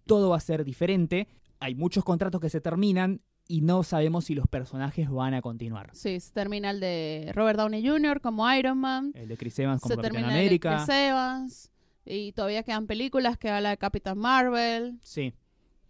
todo 0.07 0.31
va 0.31 0.37
a 0.37 0.41
ser 0.41 0.65
diferente. 0.65 1.29
Hay 1.61 1.75
muchos 1.75 2.05
contratos 2.05 2.41
que 2.41 2.51
se 2.51 2.61
terminan 2.61 3.21
y 3.47 3.61
no 3.61 3.83
sabemos 3.85 4.25
si 4.25 4.35
los 4.35 4.47
personajes 4.49 5.09
van 5.11 5.35
a 5.35 5.43
continuar. 5.43 5.91
Sí, 5.93 6.19
se 6.19 6.33
termina 6.33 6.71
el 6.71 6.81
de 6.81 7.31
Robert 7.35 7.59
Downey 7.59 7.87
Jr. 7.87 8.21
como 8.21 8.51
Iron 8.55 8.79
Man. 8.79 9.13
El 9.15 9.29
de 9.29 9.37
Chris 9.37 9.59
Evans 9.59 9.81
como 9.83 9.91
se 9.95 9.97
Capitán 9.97 10.13
termina 10.13 10.29
el 10.29 10.35
de 10.35 10.41
América. 10.41 10.77
Chris 10.85 10.97
Evans. 10.97 11.71
Y 12.07 12.33
todavía 12.33 12.63
quedan 12.65 12.87
películas, 12.87 13.39
queda 13.39 13.61
la 13.61 13.71
de 13.71 13.79
Capitán 13.79 14.19
Marvel, 14.19 14.99
Sí, 15.03 15.33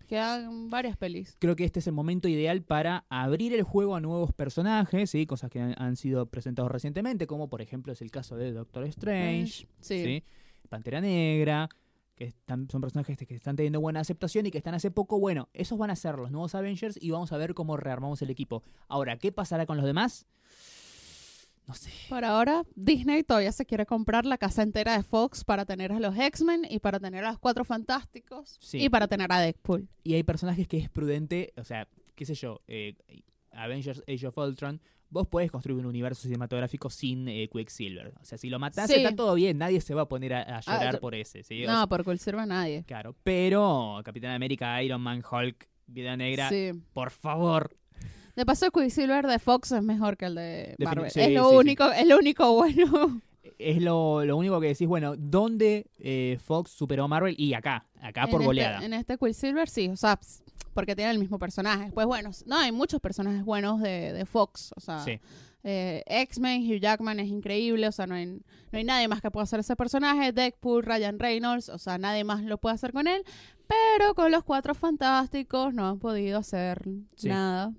quedan 0.06 0.70
varias 0.70 0.96
pelis. 0.96 1.36
creo 1.40 1.56
que 1.56 1.64
este 1.64 1.80
es 1.80 1.86
el 1.86 1.92
momento 1.92 2.28
ideal 2.28 2.62
para 2.62 3.04
abrir 3.08 3.52
el 3.54 3.62
juego 3.62 3.96
a 3.96 4.00
nuevos 4.00 4.32
personajes, 4.32 5.10
¿sí? 5.10 5.26
cosas 5.26 5.50
que 5.50 5.60
han, 5.60 5.74
han 5.78 5.96
sido 5.96 6.26
presentados 6.26 6.70
recientemente, 6.70 7.26
como 7.26 7.48
por 7.48 7.62
ejemplo 7.62 7.92
es 7.92 8.00
el 8.02 8.10
caso 8.10 8.36
de 8.36 8.52
Doctor 8.52 8.84
Strange, 8.84 9.66
Sí. 9.80 10.04
¿sí? 10.04 10.24
Pantera 10.68 11.00
Negra, 11.00 11.68
que 12.16 12.24
están, 12.24 12.68
son 12.70 12.80
personajes 12.80 13.16
que 13.18 13.34
están 13.34 13.56
teniendo 13.56 13.80
buena 13.80 14.00
aceptación 14.00 14.46
y 14.46 14.50
que 14.50 14.58
están 14.58 14.74
hace 14.74 14.90
poco. 14.90 15.18
Bueno, 15.18 15.48
esos 15.52 15.78
van 15.78 15.90
a 15.90 15.96
ser 15.96 16.16
los 16.16 16.30
nuevos 16.30 16.54
Avengers 16.54 16.96
y 17.00 17.10
vamos 17.10 17.32
a 17.32 17.36
ver 17.36 17.54
cómo 17.54 17.76
rearmamos 17.76 18.22
el 18.22 18.30
equipo. 18.30 18.62
Ahora, 18.88 19.18
¿qué 19.18 19.32
pasará 19.32 19.66
con 19.66 19.76
los 19.76 19.84
demás? 19.86 20.26
No 21.66 21.74
sé. 21.74 21.90
Por 22.10 22.24
ahora, 22.24 22.64
Disney 22.74 23.22
todavía 23.22 23.50
se 23.52 23.64
quiere 23.64 23.86
comprar 23.86 24.26
la 24.26 24.36
casa 24.36 24.62
entera 24.62 24.96
de 24.96 25.02
Fox 25.02 25.44
para 25.44 25.64
tener 25.64 25.92
a 25.92 25.98
los 26.00 26.14
X-Men 26.16 26.66
y 26.68 26.78
para 26.78 27.00
tener 27.00 27.24
a 27.24 27.30
los 27.30 27.38
Cuatro 27.38 27.64
Fantásticos 27.64 28.58
Sí. 28.60 28.82
y 28.84 28.88
para 28.90 29.08
tener 29.08 29.32
a 29.32 29.40
Deadpool. 29.40 29.88
Y 30.02 30.14
hay 30.14 30.22
personajes 30.24 30.68
que 30.68 30.76
es 30.76 30.90
prudente, 30.90 31.52
o 31.56 31.64
sea, 31.64 31.88
qué 32.14 32.26
sé 32.26 32.34
yo, 32.34 32.60
eh, 32.68 32.96
Avengers 33.52 34.02
Age 34.08 34.26
of 34.26 34.36
Ultron, 34.36 34.80
vos 35.08 35.26
podés 35.28 35.50
construir 35.50 35.78
un 35.78 35.86
universo 35.86 36.22
cinematográfico 36.22 36.90
sin 36.90 37.28
eh, 37.28 37.48
Quicksilver. 37.50 38.12
O 38.20 38.24
sea, 38.24 38.36
si 38.36 38.50
lo 38.50 38.58
matás 38.58 38.90
Sí. 38.90 38.96
está 38.96 39.14
todo 39.14 39.34
bien, 39.34 39.56
nadie 39.58 39.80
se 39.80 39.94
va 39.94 40.02
a 40.02 40.08
poner 40.08 40.34
a, 40.34 40.58
a 40.58 40.60
llorar 40.60 40.94
yo- 40.94 41.00
por 41.00 41.14
ese. 41.14 41.42
¿sí? 41.44 41.64
O 41.64 41.66
No, 41.68 41.76
sea, 41.78 41.86
por 41.86 42.04
a 42.40 42.46
nadie. 42.46 42.84
claro, 42.84 43.14
pero 43.22 44.00
Capitán 44.04 44.32
América, 44.32 44.82
Iron 44.82 45.00
Man, 45.00 45.22
Hulk, 45.28 45.68
Vida 45.86 46.16
Negra, 46.16 46.48
Sí. 46.48 46.72
por 46.92 47.10
favor. 47.10 47.76
De 48.36 48.44
paso, 48.44 48.66
el 48.66 48.72
Quicksilver 48.72 49.26
de 49.26 49.38
Fox 49.38 49.72
es 49.72 49.82
mejor 49.82 50.16
que 50.16 50.26
el 50.26 50.34
de 50.34 50.74
Marvel. 50.78 51.10
sí, 51.10 51.20
es 51.20 51.30
lo 51.32 51.44
sí, 51.44 51.50
sí. 51.50 51.56
único, 51.56 51.92
es 51.92 52.06
lo 52.06 52.18
único 52.18 52.52
bueno. 52.54 53.20
Es 53.58 53.80
lo, 53.80 54.24
lo 54.24 54.36
único 54.36 54.60
que 54.60 54.68
decís, 54.68 54.88
bueno, 54.88 55.14
¿dónde 55.16 55.86
eh, 55.98 56.38
Fox 56.44 56.72
superó 56.72 57.04
a 57.04 57.08
Marvel? 57.08 57.34
Y 57.38 57.54
acá, 57.54 57.86
acá 58.00 58.26
por 58.26 58.40
en 58.40 58.46
goleada. 58.46 58.74
Este, 58.76 58.86
en 58.86 58.92
este 58.94 59.18
Quicksilver 59.18 59.68
sí, 59.68 59.88
o 59.88 59.96
sea, 59.96 60.18
porque 60.72 60.96
tiene 60.96 61.12
el 61.12 61.18
mismo 61.20 61.38
personaje. 61.38 61.92
Pues 61.92 62.06
bueno, 62.06 62.30
no, 62.46 62.56
hay 62.58 62.72
muchos 62.72 63.00
personajes 63.00 63.44
buenos 63.44 63.80
de, 63.80 64.12
de 64.12 64.26
Fox, 64.26 64.72
o 64.76 64.80
sea, 64.80 65.04
eh, 65.66 66.02
X-Men, 66.06 66.62
Hugh 66.62 66.80
Jackman 66.80 67.20
es 67.20 67.28
increíble, 67.28 67.86
o 67.88 67.92
sea, 67.92 68.06
no 68.06 68.16
hay, 68.16 68.26
no 68.26 68.42
hay 68.72 68.84
nadie 68.84 69.08
más 69.08 69.20
que 69.22 69.30
pueda 69.30 69.44
hacer 69.44 69.60
ese 69.60 69.76
personaje, 69.76 70.32
Deadpool, 70.32 70.82
Ryan 70.82 71.18
Reynolds, 71.18 71.68
o 71.68 71.78
sea, 71.78 71.96
nadie 71.96 72.24
más 72.24 72.42
lo 72.42 72.58
puede 72.58 72.74
hacer 72.74 72.92
con 72.92 73.06
él, 73.06 73.22
pero 73.66 74.14
con 74.14 74.30
los 74.30 74.42
Cuatro 74.44 74.74
Fantásticos 74.74 75.72
no 75.72 75.86
han 75.88 75.98
podido 76.00 76.38
hacer 76.38 76.82
Sí. 77.16 77.28
nada. 77.28 77.72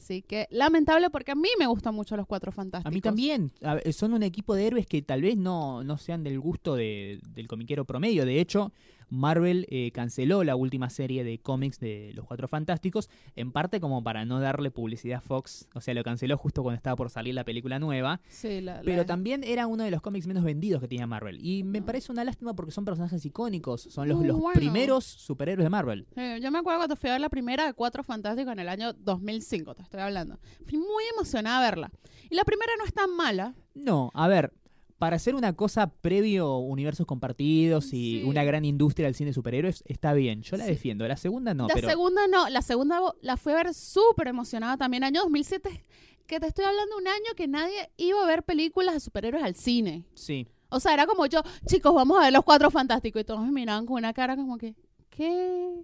Así 0.00 0.22
que 0.22 0.46
lamentable 0.50 1.10
porque 1.10 1.32
a 1.32 1.34
mí 1.34 1.50
me 1.58 1.66
gustan 1.66 1.94
mucho 1.94 2.16
los 2.16 2.26
Cuatro 2.26 2.52
Fantásticos. 2.52 2.90
A 2.90 2.94
mí 2.94 3.02
también. 3.02 3.52
A 3.62 3.74
ver, 3.74 3.92
son 3.92 4.14
un 4.14 4.22
equipo 4.22 4.54
de 4.54 4.66
héroes 4.66 4.86
que 4.86 5.02
tal 5.02 5.20
vez 5.20 5.36
no, 5.36 5.84
no 5.84 5.98
sean 5.98 6.24
del 6.24 6.40
gusto 6.40 6.74
de- 6.74 7.20
del 7.34 7.46
comiquero 7.46 7.84
promedio. 7.84 8.24
De 8.24 8.40
hecho, 8.40 8.72
Marvel 9.10 9.66
eh, 9.70 9.90
canceló 9.92 10.44
la 10.44 10.56
última 10.56 10.88
serie 10.90 11.24
de 11.24 11.38
cómics 11.38 11.78
de 11.80 12.12
Los 12.14 12.26
Cuatro 12.26 12.48
Fantásticos, 12.48 13.10
en 13.36 13.52
parte 13.52 13.80
como 13.80 14.02
para 14.02 14.24
no 14.24 14.40
darle 14.40 14.70
publicidad 14.70 15.18
a 15.18 15.20
Fox. 15.20 15.68
O 15.74 15.80
sea, 15.80 15.92
lo 15.94 16.02
canceló 16.02 16.36
justo 16.38 16.62
cuando 16.62 16.76
estaba 16.76 16.96
por 16.96 17.10
salir 17.10 17.34
la 17.34 17.44
película 17.44 17.78
nueva. 17.78 18.20
Sí, 18.28 18.60
la- 18.60 18.76
la- 18.76 18.82
Pero 18.82 19.04
también 19.06 19.42
era 19.44 19.66
uno 19.66 19.84
de 19.84 19.90
los 19.90 20.00
cómics 20.00 20.26
menos 20.26 20.44
vendidos 20.44 20.80
que 20.80 20.88
tenía 20.88 21.06
Marvel. 21.06 21.38
Y 21.44 21.64
me 21.64 21.80
Ah. 21.80 21.84
parece 21.84 22.12
una 22.12 22.24
lástima 22.24 22.54
porque 22.54 22.72
son 22.72 22.84
personajes 22.84 23.24
icónicos. 23.26 23.82
Son 23.82 24.08
los, 24.08 24.18
Muy 24.18 24.28
los 24.28 24.38
bueno. 24.38 24.58
primeros 24.58 25.04
superhéroes 25.04 25.64
de 25.64 25.70
Marvel. 25.70 26.06
Eh, 26.16 26.38
yo 26.42 26.50
me 26.50 26.58
acuerdo 26.58 26.78
cuando 26.80 26.96
fui 26.96 27.10
a 27.10 27.14
ver 27.14 27.20
la 27.20 27.28
primera 27.28 27.66
de 27.66 27.74
Cuatro 27.74 28.02
Fantásticos 28.04 28.52
en 28.52 28.60
el 28.60 28.68
año 28.68 28.92
2005, 28.92 29.74
te 29.74 29.82
estoy 29.82 30.00
hablando. 30.00 30.38
Fui 30.64 30.78
muy 30.78 31.04
emocionada 31.16 31.58
a 31.58 31.62
verla. 31.70 31.90
Y 32.30 32.34
la 32.36 32.44
primera 32.44 32.70
no 32.78 32.84
es 32.84 32.92
tan 32.94 33.14
mala. 33.16 33.54
No, 33.74 34.10
a 34.14 34.28
ver, 34.28 34.52
para 35.00 35.16
hacer 35.16 35.34
una 35.34 35.54
cosa 35.54 35.88
previo 35.90 36.58
universos 36.58 37.06
compartidos 37.06 37.86
y 37.94 38.20
Sí. 38.20 38.22
una 38.24 38.44
gran 38.44 38.64
industria 38.66 39.06
del 39.06 39.14
cine 39.14 39.30
de 39.30 39.34
superhéroes, 39.34 39.82
está 39.86 40.12
bien. 40.12 40.42
Yo 40.42 40.56
la 40.58 40.64
Sí. 40.64 40.70
defiendo. 40.72 41.08
La 41.08 41.16
segunda 41.16 41.54
no, 41.54 41.66
la 41.68 41.74
pero 41.74 41.88
segunda 41.88 42.26
no, 42.28 42.48
la 42.50 42.60
segunda 42.62 43.00
la 43.22 43.36
fui 43.38 43.52
a 43.52 43.56
ver 43.56 43.72
súper 43.74 44.28
emocionada 44.28 44.76
también. 44.76 45.02
Año 45.02 45.22
2007, 45.22 45.84
que 46.26 46.38
te 46.38 46.46
estoy 46.46 46.66
hablando 46.66 46.96
de 46.96 47.02
un 47.02 47.08
año 47.08 47.34
que 47.34 47.48
nadie 47.48 47.90
iba 47.96 48.22
a 48.22 48.26
ver 48.26 48.42
películas 48.42 48.92
de 48.94 49.00
superhéroes 49.00 49.42
al 49.42 49.54
cine. 49.56 50.04
sí. 50.14 50.46
O 50.72 50.78
sea, 50.78 50.94
era 50.94 51.04
como 51.06 51.26
yo, 51.26 51.42
chicos, 51.66 51.92
vamos 51.92 52.16
a 52.18 52.24
ver 52.24 52.32
los 52.32 52.44
Cuatro 52.44 52.70
Fantásticos. 52.70 53.22
Y 53.22 53.24
todos 53.24 53.40
me 53.40 53.50
miraban 53.50 53.86
con 53.86 53.96
una 53.96 54.12
cara 54.12 54.36
como 54.36 54.56
que, 54.56 54.76
¿qué? 55.08 55.82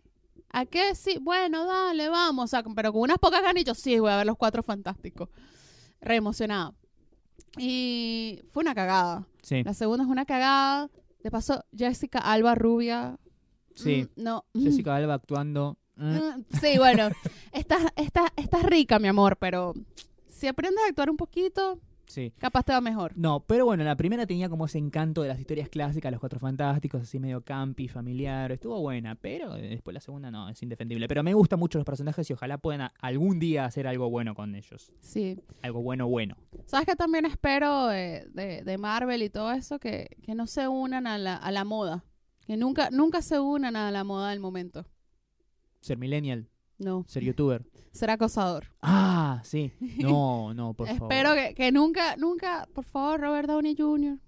¿A 0.52 0.64
qué? 0.64 0.94
Sí, 0.94 1.18
bueno, 1.20 1.64
dale, 1.66 2.08
vamos. 2.08 2.44
O 2.44 2.46
sea, 2.46 2.62
pero 2.62 2.92
con 2.92 3.02
unas 3.02 3.18
pocas 3.18 3.42
ganas 3.42 3.62
y 3.62 3.64
yo 3.64 3.74
sí, 3.74 3.98
voy 3.98 4.12
a 4.12 4.18
ver 4.18 4.26
los 4.26 4.36
Cuatro 4.36 4.62
Fantásticos. 4.62 5.28
Re 6.00 6.14
emocionada. 6.16 6.72
Y 7.58 8.42
fue 8.52 8.62
una 8.62 8.74
cagada. 8.74 9.26
Sí, 9.42 9.62
La 9.64 9.74
segunda 9.74 10.04
es 10.04 10.10
una 10.10 10.24
cagada. 10.26 10.90
De 11.22 11.30
paso, 11.30 11.64
Jessica 11.76 12.18
Alba 12.18 12.54
Rubia. 12.54 13.18
sí. 13.74 14.08
mm, 14.16 14.22
no. 14.22 14.44
Jessica 14.54 14.94
Alba 14.96 15.14
actuando. 15.14 15.76
Mm, 15.96 16.42
Sí, 16.60 16.76
bueno. 16.78 17.08
Estás, 17.52 17.84
estás, 17.96 18.30
estás 18.36 18.62
rica, 18.64 18.98
mi 18.98 19.08
amor, 19.08 19.38
pero 19.38 19.72
si 20.28 20.46
aprendes 20.46 20.84
a 20.84 20.88
actuar 20.88 21.08
un 21.10 21.16
poquito, 21.16 21.80
sí. 22.06 22.32
capaz 22.38 22.64
va 22.70 22.80
mejor. 22.80 23.12
No, 23.16 23.40
pero 23.40 23.64
bueno, 23.66 23.84
la 23.84 23.96
primera 23.96 24.26
tenía 24.26 24.48
como 24.48 24.66
ese 24.66 24.78
encanto 24.78 25.22
de 25.22 25.28
las 25.28 25.38
historias 25.40 25.68
clásicas, 25.68 26.10
los 26.10 26.20
cuatro 26.20 26.38
fantásticos, 26.40 27.02
así 27.02 27.18
medio 27.18 27.40
campi, 27.42 27.88
familiar, 27.88 28.52
estuvo 28.52 28.80
buena, 28.80 29.14
pero 29.14 29.54
después 29.54 29.94
la 29.94 30.00
segunda 30.00 30.30
no, 30.30 30.48
es 30.48 30.62
indefendible. 30.62 31.08
Pero 31.08 31.22
me 31.22 31.34
gustan 31.34 31.58
mucho 31.58 31.78
los 31.78 31.84
personajes 31.84 32.28
y 32.30 32.32
ojalá 32.32 32.58
puedan 32.58 32.90
algún 33.00 33.38
día 33.38 33.64
hacer 33.64 33.86
algo 33.86 34.08
bueno 34.10 34.34
con 34.34 34.54
ellos. 34.54 34.92
Sí. 35.00 35.38
Algo 35.62 35.82
bueno, 35.82 36.06
bueno. 36.08 36.36
¿Sabes 36.66 36.86
qué 36.86 36.96
también 36.96 37.26
espero 37.26 37.86
de, 37.86 38.26
de- 38.32 38.62
de 38.62 38.78
Marvel 38.78 39.22
y 39.22 39.30
todo 39.30 39.52
eso? 39.52 39.78
Que, 39.78 40.16
que 40.22 40.34
no 40.34 40.46
se 40.46 40.68
unan 40.68 41.06
a 41.06 41.18
la, 41.18 41.36
a 41.36 41.50
la 41.50 41.64
moda. 41.64 42.04
Que 42.46 42.56
nunca, 42.56 42.90
nunca 42.90 43.22
se 43.22 43.40
unan 43.40 43.74
a 43.76 43.90
la 43.90 44.04
moda 44.04 44.30
del 44.30 44.40
momento. 44.40 44.86
Ser 45.80 45.98
millennial, 45.98 46.48
No. 46.78 47.04
ser 47.08 47.22
youtuber. 47.24 47.64
Ser 47.96 48.10
acosador. 48.10 48.66
Ah, 48.82 49.40
sí. 49.44 49.72
No, 49.98 50.52
no, 50.54 50.74
por 50.74 50.86
favor. 50.88 51.12
Espero 51.12 51.34
que, 51.34 51.54
que 51.54 51.72
nunca, 51.72 52.16
nunca, 52.16 52.68
por 52.74 52.84
favor, 52.84 53.20
Robert 53.20 53.48
Downey 53.48 53.74
Jr., 53.76 54.18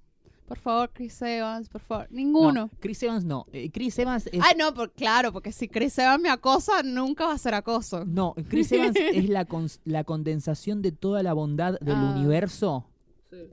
por 0.46 0.58
favor, 0.58 0.90
Chris 0.94 1.20
Evans, 1.20 1.68
por 1.68 1.82
favor, 1.82 2.06
ninguno. 2.10 2.52
No, 2.52 2.70
Chris 2.80 3.02
Evans 3.02 3.22
no. 3.26 3.44
Eh, 3.52 3.70
Chris 3.70 3.98
Evans 3.98 4.28
es... 4.32 4.40
Ay, 4.42 4.54
no, 4.58 4.72
por, 4.72 4.92
claro, 4.92 5.30
porque 5.30 5.52
si 5.52 5.68
Chris 5.68 5.98
Evans 5.98 6.22
me 6.22 6.30
acosa, 6.30 6.82
nunca 6.82 7.26
va 7.26 7.34
a 7.34 7.38
ser 7.38 7.52
acoso. 7.52 8.06
No, 8.06 8.34
Chris 8.48 8.72
Evans 8.72 8.96
es 8.96 9.28
la, 9.28 9.44
cons- 9.48 9.78
la 9.84 10.04
condensación 10.04 10.80
de 10.80 10.90
toda 10.92 11.22
la 11.22 11.34
bondad 11.34 11.78
del 11.80 11.96
Ah. 11.96 12.14
universo 12.16 12.86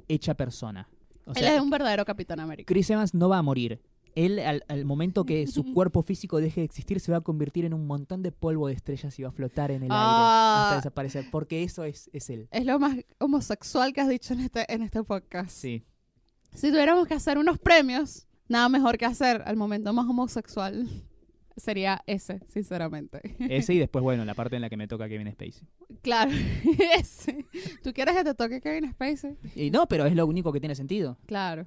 hecha 0.07 0.35
persona. 0.35 0.87
O 1.25 1.33
Él 1.35 1.43
es 1.43 1.59
un 1.59 1.69
verdadero 1.69 2.05
Capitán 2.05 2.39
América. 2.39 2.71
Chris 2.71 2.89
Evans 2.89 3.13
no 3.13 3.27
va 3.27 3.39
a 3.39 3.41
morir. 3.41 3.81
Él, 4.15 4.39
al, 4.39 4.63
al 4.67 4.85
momento 4.85 5.25
que 5.25 5.45
su 5.47 5.63
cuerpo 5.73 6.01
físico 6.03 6.39
deje 6.41 6.61
de 6.61 6.65
existir, 6.65 6.99
se 6.99 7.11
va 7.11 7.19
a 7.19 7.21
convertir 7.21 7.65
en 7.65 7.73
un 7.73 7.85
montón 7.85 8.23
de 8.23 8.31
polvo 8.31 8.67
de 8.67 8.73
estrellas 8.73 9.17
y 9.19 9.23
va 9.23 9.29
a 9.29 9.31
flotar 9.31 9.71
en 9.71 9.83
el 9.83 9.89
Ah. 9.91 10.55
aire 10.57 10.63
hasta 10.67 10.75
desaparecer. 10.77 11.25
Porque 11.31 11.63
eso 11.63 11.83
es, 11.83 12.09
es 12.13 12.29
él. 12.29 12.47
Es 12.51 12.65
lo 12.65 12.79
más 12.79 12.97
homosexual 13.19 13.93
que 13.93 14.01
has 14.01 14.09
dicho 14.09 14.33
en 14.33 14.39
este, 14.41 14.71
en 14.73 14.81
este 14.81 15.03
podcast. 15.03 15.51
Sí. 15.51 15.83
Si 16.53 16.69
tuviéramos 16.69 17.07
que 17.07 17.13
hacer 17.13 17.37
unos 17.37 17.59
premios, 17.59 18.27
nada 18.47 18.69
mejor 18.69 18.97
que 18.97 19.05
hacer 19.05 19.43
al 19.45 19.57
momento 19.57 19.91
más 19.91 20.05
homosexual 20.07 20.87
sería 21.57 22.01
ese, 22.05 22.41
sinceramente. 22.47 23.35
Ese 23.39 23.73
y 23.73 23.79
después, 23.79 24.03
bueno, 24.03 24.23
la 24.25 24.33
parte 24.33 24.55
en 24.55 24.61
la 24.61 24.69
que 24.69 24.77
me 24.77 24.87
toca 24.87 25.07
Kevin 25.09 25.31
Spacey. 25.31 25.67
Claro, 26.01 26.31
ese. 26.97 27.45
¿Tú 27.83 27.93
quieres 27.93 28.15
que 28.15 28.23
te 28.23 28.33
toque 28.33 28.61
Kevin 28.61 28.91
Spacey? 28.91 29.37
Y 29.55 29.71
no, 29.71 29.87
pero 29.87 30.05
es 30.05 30.15
lo 30.15 30.25
único 30.25 30.51
que 30.53 30.59
tiene 30.59 30.75
sentido. 30.75 31.17
Claro. 31.25 31.65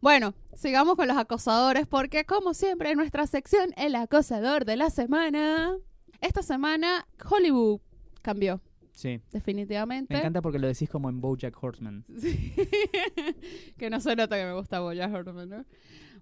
Bueno, 0.00 0.34
sigamos 0.54 0.96
con 0.96 1.08
los 1.08 1.16
acosadores 1.16 1.86
porque 1.86 2.24
como 2.24 2.54
siempre 2.54 2.90
en 2.90 2.96
nuestra 2.98 3.26
sección 3.26 3.70
El 3.76 3.94
acosador 3.94 4.64
de 4.64 4.76
la 4.76 4.90
semana. 4.90 5.76
Esta 6.20 6.42
semana 6.42 7.06
Hollywood 7.28 7.80
cambió, 8.22 8.60
Sí. 8.92 9.20
definitivamente. 9.32 10.14
Me 10.14 10.20
encanta 10.20 10.40
porque 10.42 10.58
lo 10.58 10.66
decís 10.66 10.88
como 10.88 11.08
en 11.10 11.20
Bojack 11.20 11.62
Horseman. 11.62 12.04
Sí. 12.18 12.52
que 13.78 13.90
no 13.90 14.00
se 14.00 14.16
nota 14.16 14.36
que 14.36 14.44
me 14.44 14.54
gusta 14.54 14.80
Boya 14.80 15.06
Horseman, 15.12 15.48
¿no? 15.48 15.64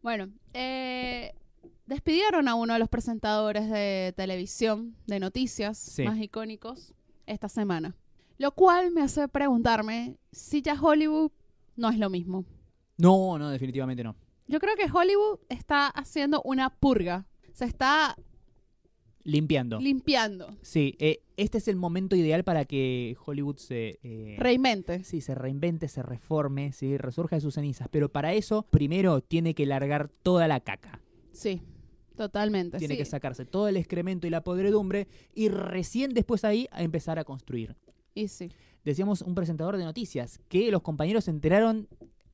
Bueno, 0.02 0.28
eh, 0.52 1.32
despidieron 1.86 2.48
a 2.48 2.54
uno 2.56 2.72
de 2.74 2.78
los 2.78 2.88
presentadores 2.88 3.70
de 3.70 4.12
televisión, 4.16 4.96
de 5.06 5.20
noticias 5.20 5.78
Sí. 5.78 6.02
más 6.02 6.18
icónicos 6.18 6.92
esta 7.26 7.48
semana. 7.48 7.94
Lo 8.36 8.50
cual 8.52 8.90
me 8.90 9.00
hace 9.02 9.28
preguntarme 9.28 10.16
si 10.32 10.60
ya 10.60 10.74
Hollywood 10.80 11.30
no 11.76 11.88
es 11.90 11.98
lo 11.98 12.10
mismo. 12.10 12.44
No, 12.96 13.38
no, 13.38 13.50
definitivamente 13.50 14.04
no. 14.04 14.16
Yo 14.46 14.60
creo 14.60 14.76
que 14.76 14.90
Hollywood 14.92 15.38
está 15.48 15.88
haciendo 15.88 16.42
una 16.44 16.70
purga. 16.70 17.26
Se 17.52 17.64
está 17.64 18.16
Limpiando. 19.26 19.80
limpiando. 19.80 20.54
Sí, 20.60 20.96
eh, 20.98 21.22
este 21.38 21.56
es 21.58 21.68
el 21.68 21.76
momento 21.76 22.14
ideal 22.14 22.44
para 22.44 22.66
que 22.66 23.16
Hollywood 23.24 23.56
se... 23.56 23.98
eh, 24.02 24.36
Reinvente. 24.38 25.02
Sí, 25.02 25.22
se 25.22 25.34
reinvente, 25.34 25.88
se 25.88 26.02
reforme, 26.02 26.72
¿sí? 26.72 26.98
resurja 26.98 27.36
de 27.36 27.40
sus 27.40 27.54
cenizas. 27.54 27.88
Pero 27.90 28.10
para 28.10 28.34
eso, 28.34 28.64
primero 28.68 29.22
tiene 29.22 29.54
que 29.54 29.64
largar 29.64 30.10
toda 30.22 30.46
la 30.46 30.60
caca. 30.60 31.00
Sí, 31.32 31.62
totalmente. 32.16 32.76
Tiene 32.76 32.94
sí. 32.94 32.98
que 32.98 33.04
sacarse 33.06 33.46
todo 33.46 33.66
el 33.68 33.78
excremento 33.78 34.26
y 34.26 34.30
la 34.30 34.44
podredumbre 34.44 35.08
y 35.34 35.48
recién 35.48 36.12
después 36.12 36.44
ahí 36.44 36.68
a 36.70 36.82
empezar 36.82 37.18
a 37.18 37.24
construir. 37.24 37.76
Y 38.14 38.28
sí. 38.28 38.50
Decíamos 38.84 39.22
un 39.22 39.34
presentador 39.34 39.78
de 39.78 39.84
noticias 39.84 40.38
que 40.48 40.70
los 40.70 40.82
compañeros 40.82 41.24
se 41.24 41.30
enteraron 41.30 41.88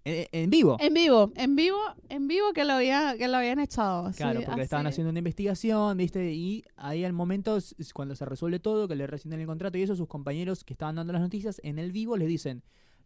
en, 0.05 0.27
en 0.33 0.51
vivo. 0.51 0.77
En 0.81 0.95
vivo, 0.95 1.31
en 1.37 1.57
vivo, 1.57 1.79
en 2.09 2.27
vivo 2.29 2.53
que 2.53 2.65
lo, 2.65 2.75
había, 2.75 3.17
que 3.19 3.29
lo 3.29 3.37
habían 3.37 3.59
echado. 3.59 4.11
Claro, 4.17 4.41
porque 4.45 4.63
estaban 4.63 4.87
así. 4.87 4.95
haciendo 4.95 5.11
una 5.11 5.19
investigación, 5.19 5.97
¿viste? 5.97 6.33
Y 6.33 6.65
ahí 6.77 7.05
al 7.05 7.13
momento, 7.13 7.59
cuando 7.95 8.15
se 8.15 8.25
resuelve 8.25 8.59
todo, 8.61 8.89
que 8.89 8.97
le 8.97 9.07
rescinden 9.07 9.41
el 9.41 9.47
contrato 9.47 9.77
y 9.79 9.83
eso, 9.83 9.95
sus 9.97 10.09
compañeros 10.09 10.65
que 10.65 10.73
estaban 10.75 10.97
dando 10.97 11.13
las 11.13 11.23
noticias 11.23 11.61
en 11.65 11.79
el 11.79 11.93
vivo 11.93 12.17
les 12.17 12.29
dicen, 12.29 12.63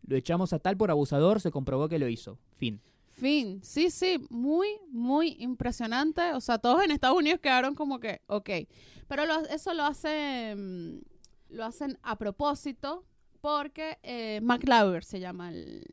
lo 0.06 0.16
echamos 0.16 0.52
a 0.52 0.58
tal 0.58 0.76
por 0.76 0.90
abusador, 0.90 1.40
se 1.40 1.50
comprobó 1.50 1.88
que 1.88 1.98
lo 1.98 2.08
hizo. 2.08 2.38
Fin. 2.56 2.80
Fin, 3.12 3.60
sí, 3.62 3.90
sí, 3.90 4.18
muy, 4.28 4.66
muy 4.90 5.36
impresionante. 5.38 6.32
O 6.32 6.40
sea, 6.40 6.58
todos 6.58 6.82
en 6.84 6.90
Estados 6.90 7.16
Unidos 7.16 7.38
quedaron 7.40 7.74
como 7.76 8.00
que, 8.00 8.20
ok. 8.26 8.50
Pero 9.06 9.24
lo- 9.24 9.46
eso 9.46 9.72
lo 9.72 9.84
hace, 9.84 10.54
mm, 10.56 10.98
lo 11.50 11.64
hacen 11.64 11.96
a 12.02 12.18
propósito 12.18 13.04
porque 13.40 13.98
eh, 14.02 14.40
Mark 14.42 14.66
Lauer 14.66 15.04
se 15.04 15.20
llama 15.20 15.50
el, 15.50 15.84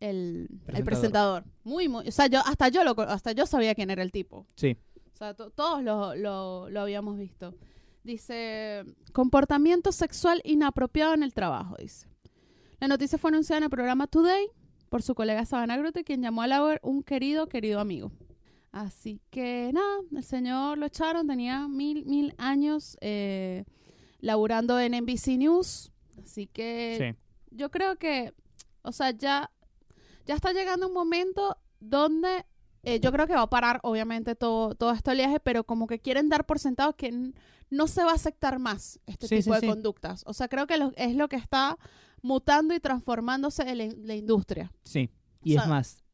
el, 0.00 0.48
el 0.50 0.84
Presentador. 0.84 0.84
presentador. 0.84 1.44
Muy, 1.64 1.88
muy, 1.88 2.08
o 2.08 2.12
sea, 2.12 2.26
yo 2.26 2.40
hasta 2.44 2.68
yo 2.68 2.84
lo, 2.84 2.98
hasta 3.02 3.32
yo 3.32 3.46
sabía 3.46 3.74
quién 3.74 3.90
era 3.90 4.02
el 4.02 4.12
tipo. 4.12 4.46
Sí. 4.56 4.76
O 5.12 5.16
sea, 5.16 5.34
to- 5.34 5.50
todos 5.50 5.82
lo, 5.82 6.14
lo, 6.14 6.68
lo 6.70 6.80
habíamos 6.80 7.18
visto. 7.18 7.54
Dice, 8.04 8.84
comportamiento 9.12 9.92
sexual 9.92 10.40
inapropiado 10.44 11.14
en 11.14 11.22
el 11.22 11.34
trabajo, 11.34 11.76
dice. 11.78 12.06
La 12.80 12.88
noticia 12.88 13.18
fue 13.18 13.30
anunciada 13.30 13.58
en 13.58 13.64
el 13.64 13.70
programa 13.70 14.06
Today 14.06 14.46
por 14.88 15.02
su 15.02 15.14
colega 15.14 15.44
Sabana 15.44 15.76
Grote, 15.76 16.04
quien 16.04 16.22
llamó 16.22 16.42
a 16.42 16.46
Lauer 16.46 16.78
un 16.82 17.02
querido, 17.02 17.48
querido 17.48 17.80
amigo. 17.80 18.12
Así 18.70 19.20
que 19.30 19.70
nada, 19.74 19.98
el 20.14 20.22
señor 20.24 20.78
lo 20.78 20.86
echaron, 20.86 21.26
tenía 21.26 21.66
mil, 21.68 22.06
mil 22.06 22.34
años 22.38 22.96
eh, 23.00 23.64
laburando 24.20 24.78
en 24.78 24.92
NBC 24.94 25.36
News. 25.36 25.92
Así 26.22 26.46
que 26.46 27.14
Sí. 27.16 27.56
yo 27.56 27.70
creo 27.70 27.96
que, 27.96 28.32
o 28.82 28.92
sea, 28.92 29.10
ya, 29.10 29.50
ya 30.28 30.34
está 30.36 30.52
llegando 30.52 30.86
un 30.86 30.94
momento 30.94 31.56
donde 31.80 32.44
eh, 32.84 33.00
yo 33.00 33.10
creo 33.10 33.26
que 33.26 33.34
va 33.34 33.42
a 33.42 33.50
parar, 33.50 33.80
obviamente, 33.82 34.36
todo, 34.36 34.74
todo 34.76 34.92
este 34.92 35.10
oleaje, 35.10 35.40
pero 35.40 35.64
como 35.64 35.86
que 35.88 35.98
quieren 35.98 36.28
dar 36.28 36.46
por 36.46 36.58
sentado 36.60 36.94
que 36.94 37.32
no 37.70 37.86
se 37.88 38.04
va 38.04 38.12
a 38.12 38.14
aceptar 38.14 38.58
más 38.60 39.00
este 39.06 39.26
Sí, 39.26 39.36
tipo 39.38 39.50
sí, 39.54 39.60
de 39.60 39.60
sí. 39.60 39.66
conductas. 39.66 40.22
O 40.26 40.32
sea, 40.32 40.46
creo 40.48 40.66
que 40.68 40.76
lo- 40.78 40.92
es 40.96 41.14
lo 41.16 41.28
que 41.28 41.36
está 41.36 41.76
mutando 42.22 42.74
y 42.74 42.80
transformándose 42.80 43.62
en 43.68 43.78
la, 43.78 43.88
la 43.96 44.14
industria. 44.14 44.72
Sí. 44.84 45.10
Y 45.42 45.56
O 45.56 45.60
es 45.60 45.66
más, 45.68 46.04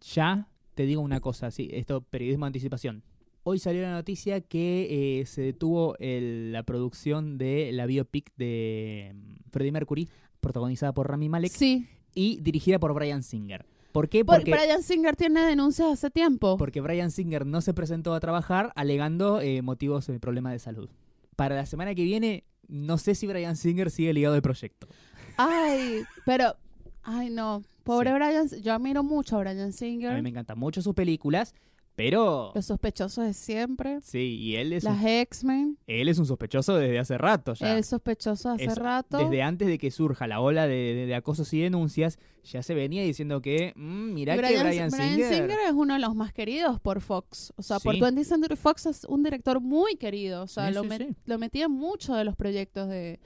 ya 0.00 0.48
te 0.74 0.84
digo 0.86 1.00
una 1.02 1.20
cosa, 1.20 1.50
sí, 1.50 1.68
esto 1.72 2.00
periodismo 2.02 2.44
de 2.46 2.48
anticipación. 2.48 3.02
Hoy 3.44 3.58
salió 3.60 3.82
la 3.82 3.92
noticia 3.92 4.40
que 4.40 5.20
eh, 5.20 5.26
se 5.26 5.42
detuvo 5.42 5.96
el- 5.98 6.52
la 6.52 6.62
producción 6.64 7.38
de 7.38 7.70
la 7.72 7.86
biopic 7.86 8.32
de 8.36 9.12
mm, 9.14 9.50
Freddie 9.50 9.72
Mercury, 9.72 10.08
protagonizada 10.40 10.92
por 10.92 11.08
Rami 11.08 11.28
Malek 11.28 11.52
Sí. 11.52 11.86
Y 12.16 12.40
dirigida 12.40 12.80
por 12.80 12.92
Brian 12.94 13.22
Singer. 13.22 13.64
¿Por 13.92 14.08
qué? 14.08 14.24
Por- 14.24 14.36
Porque, 14.38 14.50
Brian 14.50 14.82
Singer 14.82 15.14
tiene 15.14 15.42
denuncias 15.46 15.88
hace 15.92 16.10
tiempo. 16.10 16.56
porque 16.56 16.80
Brian 16.80 17.10
Singer 17.12 17.46
no 17.46 17.60
se 17.60 17.72
presentó 17.72 18.12
a 18.14 18.20
trabajar 18.20 18.72
alegando 18.74 19.40
eh, 19.40 19.62
motivos 19.62 20.08
de 20.08 20.18
problemas 20.18 20.52
de 20.52 20.58
salud. 20.58 20.90
Para 21.36 21.54
la 21.54 21.64
semana 21.66 21.94
que 21.94 22.02
viene, 22.02 22.44
no 22.66 22.98
sé 22.98 23.14
si 23.14 23.26
Brian 23.28 23.54
Singer 23.56 23.90
sigue 23.90 24.12
ligado 24.12 24.34
al 24.34 24.42
proyecto. 24.42 24.88
Ay, 25.36 26.02
pero... 26.24 26.56
Ay, 27.02 27.30
no. 27.30 27.62
Pobre 27.84 28.10
Sí. 28.10 28.14
Brian... 28.16 28.48
Yo 28.62 28.74
admiro 28.74 29.02
mucho 29.04 29.36
a 29.36 29.40
Brian 29.40 29.60
A 29.60 29.66
mí 29.66 29.72
Singer. 29.72 30.22
me 30.22 30.28
encantan 30.30 30.58
mucho 30.58 30.82
sus 30.82 30.94
películas, 30.94 31.54
pero... 31.96 32.52
Los 32.54 32.66
sospechosos 32.66 33.24
de 33.24 33.32
siempre. 33.32 34.00
Sí, 34.02 34.36
y 34.38 34.56
él 34.56 34.72
es, 34.74 34.84
Las 34.84 35.02
X-Men. 35.04 35.78
él 35.86 36.08
es 36.08 36.18
un 36.18 36.26
sospechoso 36.26 36.76
desde 36.76 36.98
hace 36.98 37.18
rato 37.18 37.54
ya. 37.54 37.76
El 37.76 37.82
sospechoso 37.84 38.50
hace 38.50 38.72
rato. 38.74 39.18
Desde 39.18 39.42
antes 39.42 39.66
de 39.66 39.78
que 39.78 39.90
surja 39.90 40.26
la 40.28 40.40
ola 40.40 40.66
de, 40.68 40.74
de- 40.94 41.06
de 41.06 41.14
acosos 41.14 41.52
y 41.54 41.60
denuncias, 41.60 42.18
ya 42.44 42.62
se 42.62 42.74
venía 42.74 43.02
diciendo 43.02 43.40
que, 43.42 43.72
mm, 43.74 44.12
mirá 44.14 44.36
Y 44.36 44.40
que 44.40 44.62
Brian 44.62 44.90
Singer... 44.92 45.50
es 45.50 45.72
uno 45.72 45.94
de 45.94 46.00
los 46.00 46.14
más 46.14 46.32
queridos 46.32 46.78
por 46.80 47.00
Fox. 47.00 47.52
O 47.56 47.62
sea, 47.62 47.80
por 47.80 47.94
Sí. 47.94 48.00
20th 48.00 48.24
Century 48.24 48.56
Fox 48.56 48.86
es 48.86 49.04
un 49.04 49.22
director 49.22 49.60
muy 49.60 49.96
querido. 49.96 50.42
O 50.42 50.46
sea, 50.46 50.68
Sí, 50.68 50.74
lo, 50.74 50.82
sí, 50.82 50.88
met- 50.88 51.16
lo 51.24 51.38
metía 51.38 51.64
en 51.64 51.72
muchos 51.72 52.16
de 52.16 52.24
los 52.24 52.36
proyectos 52.36 52.88
de, 52.88 53.18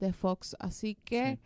de 0.00 0.12
Fox. 0.12 0.56
Así 0.58 0.96
que 1.04 1.38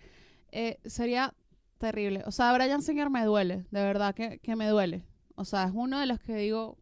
eh, 0.53 0.79
sería 0.85 1.35
terrible. 1.79 2.23
O 2.27 2.31
sea, 2.31 2.53
Brian 2.55 2.81
Singer 2.83 3.11
me 3.11 3.25
duele. 3.25 3.65
De 3.71 3.83
verdad 3.83 4.15
que, 4.15 4.39
que 4.39 4.55
me 4.57 4.69
duele. 4.69 5.03
O 5.41 5.45
sea, 5.45 5.65
es 5.65 5.73
uno 5.75 5.99
de 6.01 6.07
los 6.07 6.21
que 6.21 6.35
digo, 6.37 6.77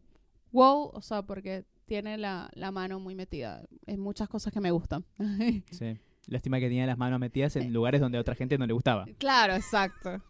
wow. 0.51 0.91
O 0.93 1.01
sea, 1.01 1.21
porque 1.23 1.65
tiene 1.85 2.17
la, 2.17 2.49
la 2.53 2.71
mano 2.71 2.99
muy 2.99 3.15
metida 3.15 3.63
en 3.87 3.99
muchas 3.99 4.27
cosas 4.29 4.53
que 4.53 4.59
me 4.59 4.71
gustan. 4.71 5.05
Sí. 5.71 5.97
Lástima 6.27 6.59
que 6.59 6.67
tenía 6.67 6.85
las 6.85 6.97
manos 6.97 7.19
metidas 7.19 7.55
Eh. 7.55 7.61
en 7.61 7.73
lugares 7.73 8.01
donde 8.01 8.17
a 8.17 8.21
otra 8.21 8.35
gente 8.35 8.57
no 8.57 8.67
le 8.67 8.73
gustaba. 8.73 9.05
claro, 9.17 9.55
exacto. 9.55 10.21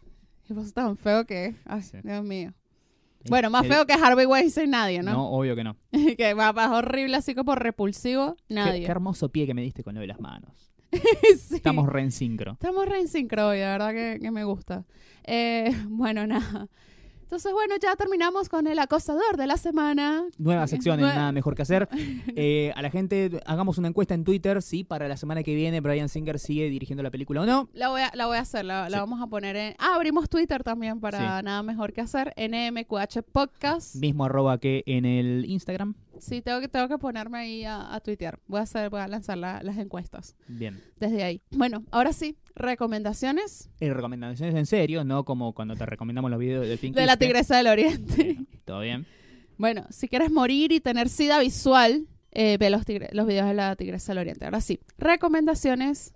Y 0.48 0.52
vos 0.54 0.72
tan 0.72 0.96
feo 0.96 1.26
que 1.26 1.46
es. 1.46 1.56
Ay, 1.66 1.82
Sí. 1.82 1.98
Dios 2.02 2.24
mío. 2.24 2.52
Bueno, 3.28 3.50
más 3.50 3.64
El- 3.64 3.72
feo 3.72 3.86
que 3.86 3.92
Harvey 3.92 4.24
Weinstein 4.24 4.70
nadie, 4.70 5.02
No, 5.02 5.12
¿no? 5.12 5.30
obvio 5.30 5.54
que 5.54 5.62
no. 5.64 5.76
que 6.16 6.34
más 6.34 6.54
horrible, 6.70 7.16
así 7.16 7.34
como 7.34 7.54
repulsivo, 7.54 8.36
Qué, 8.48 8.54
nadie. 8.54 8.80
qué 8.86 8.90
hermoso 8.90 9.28
pie 9.28 9.46
que 9.46 9.52
me 9.54 9.60
diste 9.62 9.84
con 9.84 9.94
lo 9.94 10.00
de 10.00 10.06
las 10.06 10.20
manos. 10.20 10.72
Sí. 11.38 11.56
Estamos 11.56 11.86
re 11.88 12.00
en 12.02 12.10
sincro. 12.12 12.52
Estamos 12.52 12.86
re 12.88 13.00
en 13.00 13.08
sincro 13.08 13.48
hoy, 13.48 13.58
de 13.58 13.64
verdad 13.66 13.90
que, 13.92 14.18
que 14.22 14.30
me 14.30 14.44
gusta. 14.44 14.84
Eh, 15.24 15.70
bueno, 15.88 16.26
nada. 16.26 16.68
Entonces, 17.30 17.52
bueno, 17.52 17.76
ya 17.80 17.94
terminamos 17.94 18.48
con 18.48 18.66
el 18.66 18.76
acosador 18.80 19.36
de 19.36 19.46
la 19.46 19.56
semana. 19.56 20.24
Nueva 20.36 20.66
sección 20.66 20.98
en 20.98 21.06
Nada 21.06 21.30
Mejor 21.30 21.54
que 21.54 21.62
Hacer. 21.62 21.88
Eh, 22.34 22.72
a 22.74 22.82
la 22.82 22.90
gente, 22.90 23.40
hagamos 23.46 23.78
una 23.78 23.86
encuesta 23.88 24.14
en 24.14 24.24
Twitter 24.24 24.62
si 24.62 24.82
para 24.82 25.06
la 25.06 25.16
semana 25.16 25.42
que 25.44 25.54
viene 25.54 25.80
Brian 25.80 26.08
Singer 26.08 26.38
sigue 26.40 26.68
dirigiendo 26.70 27.02
la 27.04 27.10
película 27.10 27.42
o 27.42 27.46
no. 27.46 27.68
La 27.72 27.88
voy 27.88 28.00
a, 28.02 28.10
la 28.14 28.26
voy 28.26 28.36
a 28.38 28.40
hacer, 28.40 28.64
la, 28.64 28.88
la 28.88 28.96
Sí. 28.96 29.00
vamos 29.00 29.22
a 29.22 29.26
poner 29.28 29.54
en... 29.56 29.74
Ah, 29.78 29.94
abrimos 29.94 30.28
Twitter 30.28 30.64
también 30.64 30.98
para 30.98 31.40
nada 31.42 31.62
mejor 31.62 31.92
que 31.92 32.00
hacer. 32.00 32.34
NMQH 32.36 33.22
Podcast. 33.30 33.94
Mismo 33.94 34.24
arroba 34.24 34.58
que 34.58 34.82
en 34.86 35.04
el 35.04 35.44
Instagram. 35.46 35.94
Sí, 36.20 36.42
tengo 36.42 36.60
que, 36.60 36.68
tengo 36.68 36.88
que 36.88 36.98
ponerme 36.98 37.38
ahí 37.38 37.64
a, 37.64 37.94
a 37.94 38.00
tuitear. 38.00 38.38
Voy 38.46 38.60
a 38.60 38.62
hacer, 38.62 38.90
voy 38.90 39.00
a 39.00 39.08
lanzar 39.08 39.38
la- 39.38 39.62
las 39.62 39.76
encuestas 39.78 40.36
Bien. 40.48 40.80
desde 40.98 41.22
ahí. 41.24 41.40
Bueno, 41.50 41.84
ahora 41.90 42.12
sí, 42.12 42.36
recomendaciones 42.54 43.70
Eh, 43.80 43.92
recomendaciones 43.92 44.54
en 44.54 44.66
serio, 44.66 45.04
no 45.04 45.24
como 45.24 45.52
cuando 45.54 45.76
te 45.76 45.86
recomendamos 45.86 46.30
los 46.30 46.38
videos 46.40 46.66
del 46.66 46.78
Pink 46.78 46.94
de 46.94 47.06
la. 47.06 47.16
Tigresa 47.16 47.56
del 47.56 47.66
Oriente. 47.68 48.38
Todo 48.64 48.80
bien. 48.80 49.06
Bueno, 49.58 49.86
si 49.90 50.08
quieres 50.08 50.30
morir 50.30 50.72
y 50.72 50.80
tener 50.80 51.08
sida 51.08 51.38
visual, 51.40 52.06
eh, 52.32 52.56
ve 52.58 52.70
los, 52.70 52.84
tigre- 52.86 53.10
los 53.12 53.26
videos 53.26 53.46
de 53.48 53.54
la 53.54 53.76
Tigresa 53.76 54.12
del 54.12 54.18
Oriente. 54.20 54.44
Ahora 54.44 54.60
sí, 54.60 54.80
recomendaciones. 54.98 56.12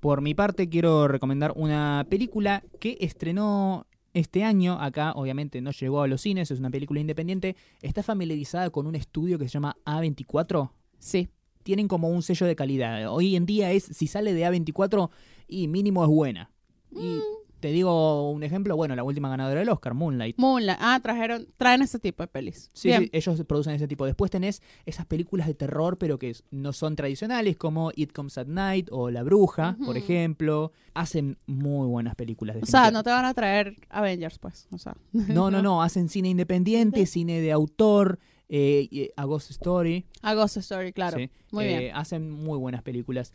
Por 0.00 0.20
mi 0.20 0.34
parte, 0.34 0.68
quiero 0.68 1.06
recomendar 1.06 1.52
una 1.54 2.06
película 2.10 2.62
que 2.80 2.98
estrenó 3.00 3.86
este 4.14 4.44
año. 4.44 4.78
Acá, 4.80 5.12
obviamente, 5.12 5.60
no 5.60 5.70
llegó 5.70 6.02
a 6.02 6.08
los 6.08 6.20
cines, 6.20 6.50
es 6.50 6.58
una 6.58 6.70
película 6.70 7.00
independiente. 7.00 7.56
Está 7.80 8.02
familiarizada 8.02 8.70
con 8.70 8.86
un 8.86 8.94
estudio 8.94 9.38
que 9.38 9.44
se 9.44 9.52
llama 9.52 9.76
A24. 9.84 10.70
Sí. 10.98 11.28
Tienen 11.62 11.88
como 11.88 12.08
un 12.08 12.22
sello 12.22 12.46
de 12.46 12.56
calidad. 12.56 13.12
Hoy 13.12 13.36
en 13.36 13.46
día 13.46 13.70
es, 13.70 13.84
si 13.84 14.06
sale 14.06 14.34
de 14.34 14.44
A24, 14.44 15.10
y 15.46 15.68
mínimo 15.68 16.02
es 16.02 16.10
buena. 16.10 16.50
Y 16.90 17.20
te 17.62 17.68
digo 17.68 18.30
un 18.30 18.42
ejemplo, 18.42 18.76
bueno, 18.76 18.94
la 18.94 19.04
última 19.04 19.30
ganadora 19.30 19.60
del 19.60 19.68
Oscar, 19.70 19.94
Moonlight. 19.94 20.36
Moonlight. 20.38 20.78
Ah, 20.82 21.00
trajeron, 21.02 21.46
traen 21.56 21.80
ese 21.80 21.98
tipo 21.98 22.22
de 22.22 22.26
pelis. 22.26 22.70
Sí, 22.74 22.90
ellos 23.12 23.42
producen 23.46 23.72
ese 23.74 23.88
tipo. 23.88 24.04
Después 24.04 24.30
tenés 24.30 24.60
esas 24.84 25.06
películas 25.06 25.46
de 25.46 25.54
terror, 25.54 25.96
pero 25.96 26.18
que 26.18 26.36
no 26.50 26.74
son 26.74 26.94
tradicionales, 26.96 27.56
como 27.56 27.90
It 27.96 28.12
Comes 28.12 28.36
at 28.36 28.46
Night 28.48 28.88
o 28.90 29.10
La 29.10 29.22
Bruja, 29.22 29.78
por 29.86 29.96
ejemplo. 29.96 30.72
Hacen 30.92 31.38
muy 31.46 31.86
buenas 31.88 32.14
películas. 32.16 32.58
O 32.60 32.66
sea, 32.66 32.90
no 32.90 33.02
te 33.02 33.08
van 33.08 33.24
a 33.24 33.32
traer 33.32 33.76
Avengers, 33.88 34.38
pues. 34.38 34.66
O 34.72 34.76
sea. 34.78 34.94
No, 35.12 35.50
no, 35.50 35.62
no, 35.62 35.82
hacen 35.82 36.10
cine 36.10 36.28
independiente, 36.28 37.06
cine 37.06 37.40
de 37.40 37.52
autor, 37.52 38.18
eh, 38.50 39.10
A 39.16 39.24
Ghost 39.24 39.50
Story. 39.52 40.04
A 40.20 40.34
Ghost 40.34 40.58
Story, 40.58 40.92
claro. 40.92 41.16
sí. 41.16 41.30
Muy 41.50 41.64
Eh, 41.64 41.78
bien. 41.78 41.96
Hacen 41.96 42.30
muy 42.30 42.58
buenas 42.58 42.82
películas. 42.82 43.32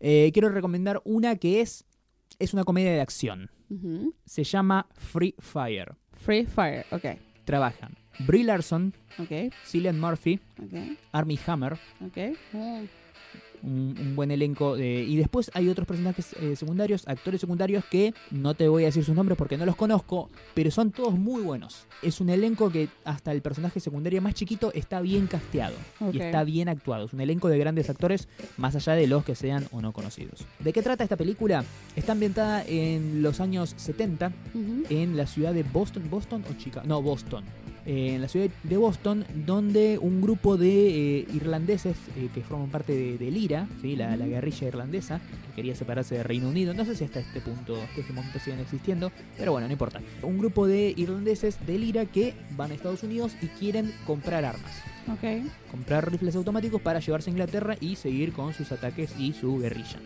Eh, 0.00 0.30
quiero 0.32 0.48
recomendar 0.48 1.00
una 1.04 1.36
que 1.36 1.60
es, 1.60 1.84
es 2.38 2.52
una 2.54 2.64
comedia 2.64 2.92
de 2.92 3.00
acción. 3.00 3.50
Se 4.24 4.44
llama 4.44 4.86
Free 4.94 5.34
Fire. 5.38 5.94
Free 6.12 6.46
Fire, 6.46 6.86
ok. 6.90 7.04
Trabajan 7.44 7.96
Brie 8.20 8.44
Larson, 8.44 8.94
Ok, 9.18 9.52
Cillian 9.64 10.00
Murphy, 10.00 10.40
ok, 10.62 10.98
Armie 11.12 11.38
Hammer, 11.46 11.74
ok. 12.04 12.16
Mm, 12.52 12.84
un, 13.62 13.94
un 13.98 14.16
buen 14.16 14.30
elenco. 14.30 14.76
de- 14.76 15.02
y 15.04 15.16
después 15.16 15.50
hay 15.54 15.68
otros 15.68 15.86
personajes 15.86 16.34
eh, 16.40 16.56
secundarios, 16.56 17.06
actores 17.06 17.40
secundarios 17.40 17.84
que 17.84 18.14
no 18.30 18.54
te 18.54 18.68
voy 18.68 18.82
a 18.84 18.86
decir 18.86 19.04
sus 19.04 19.14
nombres 19.14 19.36
porque 19.38 19.56
no 19.56 19.66
los 19.66 19.76
conozco, 19.76 20.30
pero 20.54 20.70
son 20.70 20.90
todos 20.90 21.14
muy 21.18 21.42
buenos. 21.42 21.86
Es 22.02 22.20
un 22.20 22.28
elenco 22.30 22.70
que 22.70 22.88
hasta 23.04 23.32
el 23.32 23.42
personaje 23.42 23.80
secundario 23.80 24.20
más 24.22 24.34
chiquito 24.34 24.72
está 24.74 25.00
bien 25.00 25.26
casteado 25.26 25.74
y 26.12 26.18
está 26.20 26.44
bien 26.44 26.68
actuado. 26.68 27.06
Es 27.06 27.12
un 27.12 27.20
elenco 27.20 27.48
de 27.48 27.58
grandes 27.58 27.90
actores 27.90 28.28
más 28.56 28.74
allá 28.76 28.94
de 28.94 29.06
los 29.06 29.24
que 29.24 29.34
sean 29.34 29.66
o 29.72 29.80
no 29.80 29.92
conocidos. 29.92 30.44
¿De 30.60 30.72
qué 30.72 30.82
trata 30.82 31.04
esta 31.04 31.16
película? 31.16 31.64
Está 31.94 32.12
ambientada 32.12 32.64
en 32.66 33.22
los 33.22 33.40
años 33.40 33.74
70 33.76 34.32
ujú. 34.54 34.82
en 34.90 35.16
la 35.16 35.26
ciudad 35.26 35.52
de 35.54 35.62
Boston, 35.62 36.04
Boston 36.10 36.44
o 36.50 36.54
Chicago, 36.58 36.86
no, 36.86 37.02
Boston. 37.02 37.44
Eh, 37.86 38.16
en 38.16 38.20
la 38.20 38.26
ciudad 38.26 38.48
de 38.64 38.76
Boston, 38.76 39.24
donde 39.46 39.96
un 39.98 40.20
grupo 40.20 40.56
de 40.56 41.20
eh, 41.20 41.26
irlandeses 41.32 41.96
eh, 42.16 42.28
que 42.34 42.42
forman 42.42 42.68
parte 42.68 42.92
de, 42.92 43.16
del 43.16 43.36
IRA, 43.36 43.68
¿sí? 43.80 43.94
la, 43.94 44.16
guerrilla 44.16 44.66
irlandesa, 44.66 45.20
que 45.20 45.54
quería 45.54 45.76
separarse 45.76 46.16
de 46.16 46.24
Reino 46.24 46.48
Unido, 46.48 46.74
no 46.74 46.84
sé 46.84 46.96
si 46.96 47.04
hasta 47.04 47.20
este 47.20 47.40
punto, 47.40 47.80
hasta 47.80 48.00
este 48.00 48.12
momento 48.12 48.40
siguen 48.40 48.58
existiendo, 48.58 49.12
pero 49.38 49.52
bueno, 49.52 49.68
no 49.68 49.72
importa. 49.72 50.00
Un 50.22 50.36
grupo 50.36 50.66
de 50.66 50.94
irlandeses 50.96 51.64
del 51.64 51.84
IRA 51.84 52.06
que 52.06 52.34
van 52.56 52.72
a 52.72 52.74
Estados 52.74 53.04
Unidos 53.04 53.36
y 53.40 53.46
quieren 53.46 53.92
comprar 54.04 54.44
armas. 54.44 54.82
Comprar 55.70 56.10
rifles 56.10 56.34
automáticos 56.34 56.82
para 56.82 56.98
llevarse 56.98 57.30
a 57.30 57.32
Inglaterra 57.32 57.76
y 57.80 57.94
seguir 57.94 58.32
con 58.32 58.52
sus 58.52 58.72
ataques 58.72 59.14
y 59.16 59.32
su 59.32 59.58
guerrilla 59.58 60.00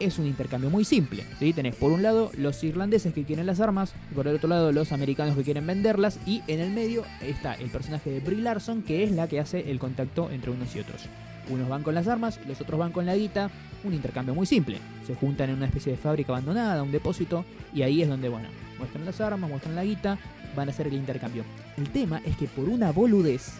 es 0.00 0.18
un 0.18 0.26
intercambio 0.26 0.70
muy 0.70 0.84
simple. 0.84 1.24
¿sí? 1.38 1.52
Tenés 1.52 1.76
por 1.76 1.92
un 1.92 2.02
lado 2.02 2.30
los 2.36 2.62
irlandeses 2.64 3.12
que 3.12 3.24
quieren 3.24 3.46
las 3.46 3.60
armas, 3.60 3.94
por 4.14 4.26
el 4.26 4.36
otro 4.36 4.48
lado 4.48 4.72
los 4.72 4.92
americanos 4.92 5.36
que 5.36 5.42
quieren 5.42 5.66
venderlas, 5.66 6.18
y 6.26 6.42
en 6.46 6.60
el 6.60 6.70
medio 6.70 7.04
está 7.22 7.54
el 7.54 7.70
personaje 7.70 8.10
de 8.10 8.20
Brie 8.20 8.40
Larson, 8.40 8.82
que 8.82 9.04
es 9.04 9.12
la 9.12 9.28
que 9.28 9.40
hace 9.40 9.70
el 9.70 9.78
contacto 9.78 10.30
entre 10.30 10.50
unos 10.50 10.74
y 10.74 10.80
otros. 10.80 11.02
Unos 11.48 11.68
van 11.68 11.82
con 11.82 11.94
las 11.94 12.08
armas, 12.08 12.40
los 12.48 12.60
otros 12.60 12.80
van 12.80 12.92
con 12.92 13.04
la 13.04 13.16
guita, 13.16 13.50
un 13.84 13.92
intercambio 13.92 14.34
muy 14.34 14.46
simple. 14.46 14.78
Se 15.06 15.14
juntan 15.14 15.50
en 15.50 15.56
una 15.56 15.66
especie 15.66 15.92
de 15.92 15.98
fábrica 15.98 16.32
abandonada, 16.32 16.82
un 16.82 16.92
depósito, 16.92 17.44
y 17.74 17.82
ahí 17.82 18.00
es 18.02 18.08
donde, 18.08 18.28
bueno, 18.28 18.48
muestran 18.78 19.04
las 19.04 19.20
armas, 19.20 19.50
muestran 19.50 19.74
la 19.74 19.84
guita, 19.84 20.18
van 20.56 20.68
a 20.68 20.72
hacer 20.72 20.86
el 20.86 20.94
intercambio. 20.94 21.44
El 21.76 21.90
tema 21.90 22.22
es 22.24 22.36
que 22.36 22.46
por 22.46 22.68
una 22.68 22.92
boludez, 22.92 23.52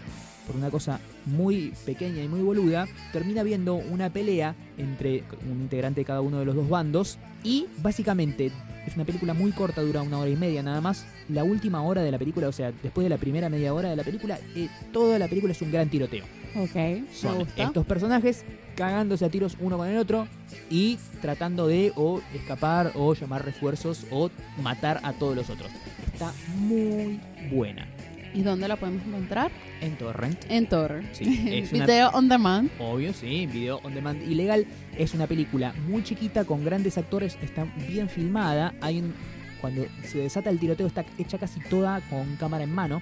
por 0.45 0.55
una 0.55 0.69
cosa 0.69 0.99
muy 1.25 1.73
pequeña 1.85 2.23
y 2.23 2.27
muy 2.27 2.41
boluda, 2.41 2.87
termina 3.11 3.43
viendo 3.43 3.75
una 3.75 4.09
pelea 4.11 4.55
entre 4.77 5.23
un 5.49 5.61
integrante 5.61 6.01
de 6.01 6.05
cada 6.05 6.21
uno 6.21 6.39
de 6.39 6.45
los 6.45 6.55
dos 6.55 6.69
bandos 6.69 7.17
y 7.43 7.65
básicamente 7.81 8.51
es 8.85 8.95
una 8.95 9.05
película 9.05 9.33
muy 9.33 9.51
corta, 9.51 9.81
dura 9.81 10.01
una 10.03 10.19
hora 10.19 10.29
y 10.29 10.35
media 10.35 10.61
nada 10.61 10.79
más. 10.81 11.05
La 11.29 11.43
última 11.43 11.81
hora 11.81 12.03
de 12.03 12.11
la 12.11 12.19
película, 12.19 12.47
o 12.47 12.51
sea, 12.51 12.71
después 12.83 13.03
de 13.03 13.09
la 13.09 13.17
primera 13.17 13.49
media 13.49 13.73
hora 13.73 13.89
de 13.89 13.95
la 13.95 14.03
película, 14.03 14.37
eh, 14.55 14.69
toda 14.93 15.17
la 15.17 15.27
película 15.27 15.53
es 15.53 15.61
un 15.61 15.71
gran 15.71 15.89
tiroteo. 15.89 16.25
Ok. 16.55 16.75
Me 16.75 17.03
Son 17.11 17.39
gusta. 17.39 17.63
estos 17.63 17.85
personajes 17.85 18.45
cagándose 18.75 19.25
a 19.25 19.29
tiros 19.29 19.57
uno 19.59 19.77
con 19.77 19.87
el 19.87 19.97
otro 19.97 20.27
y 20.69 20.97
tratando 21.21 21.65
de 21.67 21.91
o 21.95 22.21
escapar 22.33 22.91
o 22.95 23.13
llamar 23.15 23.43
refuerzos 23.43 24.05
o 24.11 24.29
matar 24.61 24.99
a 25.03 25.13
todos 25.13 25.35
los 25.35 25.49
otros. 25.49 25.71
está 26.13 26.31
muy 26.57 27.19
buena. 27.51 27.87
¿Y 28.35 28.41
dónde 28.43 28.67
la 28.67 28.75
podemos 28.75 29.05
encontrar? 29.07 29.49
En 29.81 29.95
Torrent. 29.95 30.37
En 30.49 30.67
Torrent. 30.67 31.13
Sí, 31.13 31.23
es 31.63 31.71
una- 31.71 31.85
Video 31.85 32.09
on 32.09 32.27
demand. 32.29 32.69
Obvio, 32.79 33.13
sí, 33.13 33.47
video 33.47 33.79
on 33.83 33.93
demand 33.95 34.21
ilegal. 34.29 34.65
Es 34.97 35.13
una 35.13 35.25
película 35.25 35.73
muy 35.87 36.03
chiquita 36.03 36.43
con 36.45 36.63
grandes 36.65 36.97
actores, 36.97 37.37
está 37.41 37.65
bien 37.87 38.09
filmada. 38.09 38.73
Hay 38.81 38.99
un, 38.99 39.13
cuando 39.61 39.85
se 40.03 40.19
desata 40.19 40.49
el 40.49 40.59
tiroteo 40.59 40.87
está 40.87 41.05
hecha 41.17 41.37
casi 41.37 41.59
toda 41.61 42.01
con 42.09 42.35
cámara 42.35 42.63
en 42.65 42.73
mano 42.75 43.01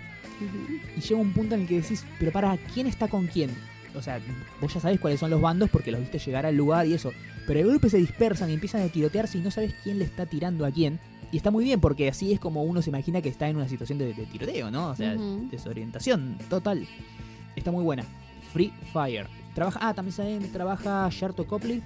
y 0.97 1.01
llega 1.01 1.19
un 1.19 1.33
punto 1.33 1.55
en 1.55 1.61
el 1.61 1.67
que 1.67 1.81
decís, 1.81 2.05
pero 2.19 2.31
para, 2.31 2.57
¿quién 2.73 2.87
está 2.87 3.07
con 3.07 3.27
quién? 3.27 3.49
O 3.95 4.01
sea, 4.01 4.19
vos 4.59 4.73
ya 4.73 4.79
sabés 4.79 4.99
cuáles 4.99 5.19
son 5.19 5.29
los 5.29 5.39
bandos 5.41 5.69
porque 5.69 5.91
los 5.91 5.99
viste 6.01 6.17
llegar 6.19 6.45
al 6.45 6.55
lugar 6.55 6.85
y 6.87 6.93
eso. 6.93 7.11
Pero 7.47 7.59
de 7.59 7.65
golpe 7.65 7.89
se 7.89 7.97
dispersan 7.97 8.49
y 8.49 8.53
empiezan 8.53 8.81
a 8.81 8.87
tirotearse 8.87 9.37
y 9.37 9.41
no 9.41 9.51
sabes 9.51 9.73
quién 9.83 9.99
le 9.99 10.05
está 10.05 10.25
tirando 10.25 10.65
a 10.65 10.71
quién. 10.71 10.99
Y 11.33 11.37
está 11.37 11.49
muy 11.49 11.65
bien 11.65 11.81
porque 11.81 12.07
así 12.07 12.31
es 12.31 12.39
como 12.39 12.61
uno 12.61 12.83
se 12.83 12.91
imagina 12.91 13.19
que 13.19 13.27
está 13.27 13.49
en 13.49 13.55
una 13.55 13.67
situación 13.67 13.97
de, 13.97 14.13
de 14.13 14.25
tiroteo, 14.27 14.69
¿no? 14.69 14.91
O 14.91 14.95
sea, 14.95 15.15
desorientación 15.49 16.37
total. 16.47 16.87
Está 17.55 17.71
muy 17.71 17.83
buena. 17.83 18.05
Free 18.53 18.71
Fire. 18.93 19.25
Trabaja, 19.55 19.79
ah, 19.81 19.95
también 19.95 20.13
saben, 20.13 20.51
trabaja 20.51 21.09
Sharto 21.11 21.47
Copley. 21.47 21.81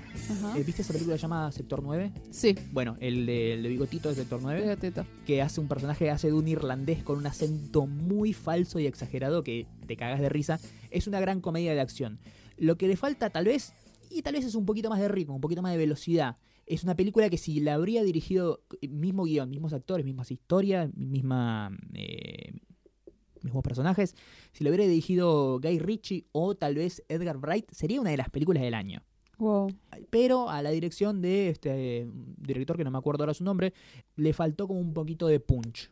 Eh, 0.57 0.63
¿Viste 0.65 0.81
esa 0.81 0.91
película 0.91 1.15
llamada 1.15 1.49
Sector 1.53 1.81
9? 1.81 2.11
Sí. 2.29 2.55
Bueno, 2.73 2.97
el 2.99 3.25
de, 3.25 3.53
el 3.53 3.63
de 3.63 3.69
Bigotito 3.69 4.09
de 4.09 4.15
Sector 4.15 4.41
9 4.41 4.61
Bigotito. 4.63 5.05
que 5.25 5.41
hace 5.41 5.61
un 5.61 5.69
personaje, 5.69 6.09
hace 6.09 6.27
de 6.27 6.33
un 6.33 6.49
irlandés 6.49 7.01
con 7.03 7.17
un 7.17 7.25
acento 7.25 7.85
muy 7.85 8.33
falso 8.33 8.79
y 8.79 8.85
exagerado 8.85 9.43
que 9.43 9.65
te 9.85 9.95
cagas 9.95 10.19
de 10.19 10.27
risa. 10.27 10.59
Es 10.91 11.07
una 11.07 11.21
gran 11.21 11.39
comedia 11.39 11.73
de 11.73 11.79
acción. 11.79 12.19
Lo 12.57 12.77
que 12.77 12.89
le 12.89 12.97
falta 12.97 13.29
tal 13.29 13.45
vez, 13.45 13.71
y 14.09 14.23
tal 14.23 14.33
vez 14.33 14.43
es 14.43 14.55
un 14.55 14.65
poquito 14.65 14.89
más 14.89 14.99
de 14.99 15.07
ritmo, 15.07 15.35
un 15.35 15.41
poquito 15.41 15.61
más 15.61 15.71
de 15.71 15.77
velocidad. 15.77 16.35
Es 16.67 16.83
una 16.83 16.95
película 16.95 17.29
que 17.29 17.37
si 17.37 17.59
la 17.61 17.73
habría 17.75 18.03
dirigido, 18.03 18.61
mismo 18.81 19.23
guion, 19.23 19.49
mismos 19.49 19.73
actores, 19.73 20.05
mismas 20.05 20.29
historias, 20.31 20.93
misma, 20.95 21.71
eh, 21.93 22.51
mismos 23.41 23.63
personajes, 23.63 24.15
si 24.51 24.63
la 24.63 24.69
hubiera 24.69 24.83
dirigido 24.85 25.59
Guy 25.61 25.79
Ritchie 25.79 26.25
o 26.33 26.55
tal 26.55 26.75
vez 26.75 27.03
Edgar 27.07 27.37
Wright, 27.37 27.71
sería 27.71 28.01
una 28.01 28.09
de 28.11 28.17
las 28.17 28.29
películas 28.29 28.61
del 28.63 28.73
año 28.73 29.01
Wow. 29.39 29.71
pero 30.09 30.49
a 30.49 30.63
la 30.63 30.71
dirección 30.71 31.21
de 31.21 31.49
este 31.49 31.69
eh, 32.01 32.07
director 32.37 32.75
que 32.75 32.83
no 32.83 32.89
me 32.89 32.97
acuerdo 32.97 33.21
ahora 33.23 33.35
su 33.35 33.43
nombre 33.43 33.71
le 34.15 34.33
faltó 34.33 34.67
como 34.67 34.79
un 34.79 34.95
poquito 34.95 35.27
de 35.27 35.39
punch 35.39 35.91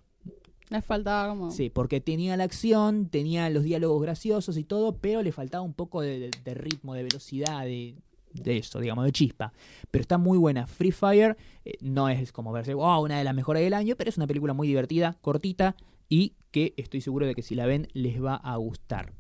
Le 0.71 0.81
faltaba 0.81 1.29
como. 1.29 1.51
sí 1.51 1.69
porque 1.69 2.01
tenía 2.01 2.35
la 2.37 2.43
acción 2.45 3.07
tenía 3.07 3.47
los 3.51 3.63
diálogos 3.63 4.01
graciosos 4.01 4.57
y 4.57 4.63
todo 4.63 4.97
pero 4.97 5.21
le 5.21 5.31
faltaba 5.31 5.61
un 5.61 5.75
poco 5.75 6.01
de- 6.01 6.31
de 6.43 6.53
ritmo 6.55 6.95
de 6.95 7.03
velocidad 7.03 7.65
de, 7.65 7.93
de 8.41 8.57
eso 8.57 8.79
digamos 8.79 9.05
de 9.05 9.11
chispa 9.11 9.53
pero 9.91 10.01
está 10.01 10.17
muy 10.17 10.37
buena 10.37 10.67
Free 10.67 10.91
Fire 10.91 11.37
eh, 11.63 11.73
no 11.81 12.09
es 12.09 12.31
como 12.31 12.51
verse 12.51 12.73
wow 12.73 13.01
una 13.03 13.17
de 13.17 13.23
las 13.23 13.33
mejores 13.35 13.63
del 13.63 13.73
año 13.73 13.95
pero 13.97 14.09
es 14.09 14.17
una 14.17 14.27
película 14.27 14.53
muy 14.53 14.67
divertida 14.67 15.17
cortita 15.21 15.75
y 16.09 16.33
que 16.51 16.73
estoy 16.77 17.01
seguro 17.01 17.25
de 17.25 17.35
que 17.35 17.41
si 17.41 17.55
la 17.55 17.65
ven 17.65 17.87
les 17.93 18.23
va 18.23 18.35
a 18.35 18.55
gustar 18.57 19.13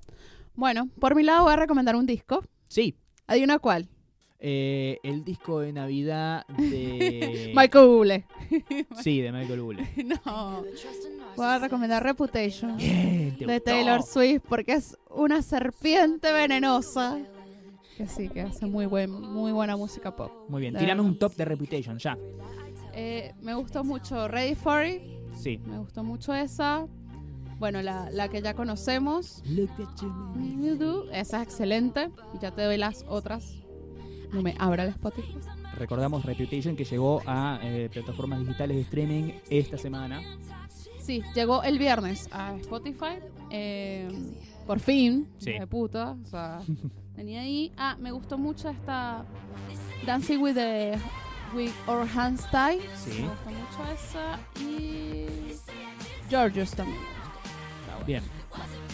Bueno, 0.53 0.89
por 0.99 1.15
mi 1.15 1.23
lado 1.23 1.43
voy 1.45 1.53
a 1.53 1.57
recomendar 1.57 1.95
un 1.95 2.05
disco. 2.05 2.43
sí 2.67 2.95
Adivina 3.27 3.57
cuál. 3.59 3.89
eh, 4.39 4.99
el 5.03 5.23
disco 5.25 5.59
de 5.61 5.73
Navidad 5.73 6.45
de 6.47 7.51
Michael 7.55 7.87
Bublé. 7.87 8.25
sí 9.01 9.19
de 9.21 9.31
Michael 9.31 9.61
Bublé 9.61 9.89
no. 10.05 10.63
Voy 11.35 11.45
a 11.45 11.59
recomendar 11.59 12.03
Reputation. 12.03 12.77
Bien, 12.77 13.35
te 13.37 13.45
de 13.45 13.53
gustó. 13.55 13.63
Taylor 13.71 14.03
Swift 14.03 14.43
porque 14.47 14.73
es 14.73 14.97
una 15.09 15.41
serpiente 15.41 16.31
venenosa 16.31 17.17
que 17.97 18.07
sí 18.07 18.29
que 18.29 18.41
hace 18.41 18.65
muy 18.65 18.85
buen 18.85 19.09
muy 19.11 19.51
buena 19.51 19.75
música 19.77 20.15
pop 20.15 20.31
Muy 20.49 20.61
bien, 20.61 20.75
tirame 20.75 21.01
un 21.01 21.17
top 21.17 21.35
de 21.35 21.45
Reputation, 21.45 21.97
ya. 21.97 22.17
Eh, 22.93 23.33
me 23.41 23.53
gustó 23.53 23.83
mucho 23.83 24.27
Ready 24.27 24.55
for 24.55 24.85
It 24.85 25.01
Sí. 25.33 25.57
me 25.65 25.77
gustó 25.79 26.03
mucho 26.03 26.33
esa 26.33 26.87
bueno 27.59 27.81
la, 27.81 28.09
la 28.09 28.29
que 28.29 28.41
ya 28.41 28.53
conocemos 28.53 29.41
Look 29.45 29.69
at 29.79 30.01
you. 30.01 30.11
You 30.61 30.75
Do, 30.77 31.11
esa 31.11 31.41
es 31.41 31.47
excelente 31.47 32.09
y 32.33 32.39
ya 32.39 32.51
te 32.51 32.63
doy 32.63 32.77
las 32.77 33.03
otras 33.07 33.53
no 34.31 34.41
me 34.41 34.55
abra 34.59 34.83
el 34.83 34.89
Spotify 34.89 35.37
Recordamos 35.77 36.23
Reputation 36.25 36.75
que 36.75 36.85
llegó 36.85 37.21
a 37.25 37.59
eh, 37.63 37.89
plataformas 37.91 38.39
digitales 38.39 38.75
de 38.77 38.81
streaming 38.83 39.33
esta 39.49 39.77
semana. 39.77 40.21
sí 40.99 41.21
llegó 41.33 41.63
el 41.63 41.77
viernes 41.79 42.27
a 42.31 42.55
Spotify 42.57 43.19
eh, 43.51 44.07
por 44.65 44.79
fin 44.79 45.27
Sí. 45.37 45.51
de 45.53 45.67
puta 45.67 46.17
o 46.21 46.25
sea 46.27 46.61
venía 47.15 47.41
ahí 47.41 47.71
ah 47.77 47.95
me 47.99 48.11
gustó 48.11 48.37
mucho 48.37 48.69
esta 48.69 49.25
Dancing 50.05 50.39
with 50.39 50.55
the 50.55 50.97
with 51.53 51.71
Our 51.87 52.07
Hands 52.15 52.41
Tied 52.51 52.81
Sí. 52.97 53.21
Me 53.21 53.27
gusta 53.29 53.49
mucho 53.49 53.91
esa. 53.93 54.39
Y. 54.61 55.25
Georgios 56.29 56.71
también. 56.71 56.99
me 56.99 57.93
bueno. 57.93 58.05
Bien. 58.05 58.23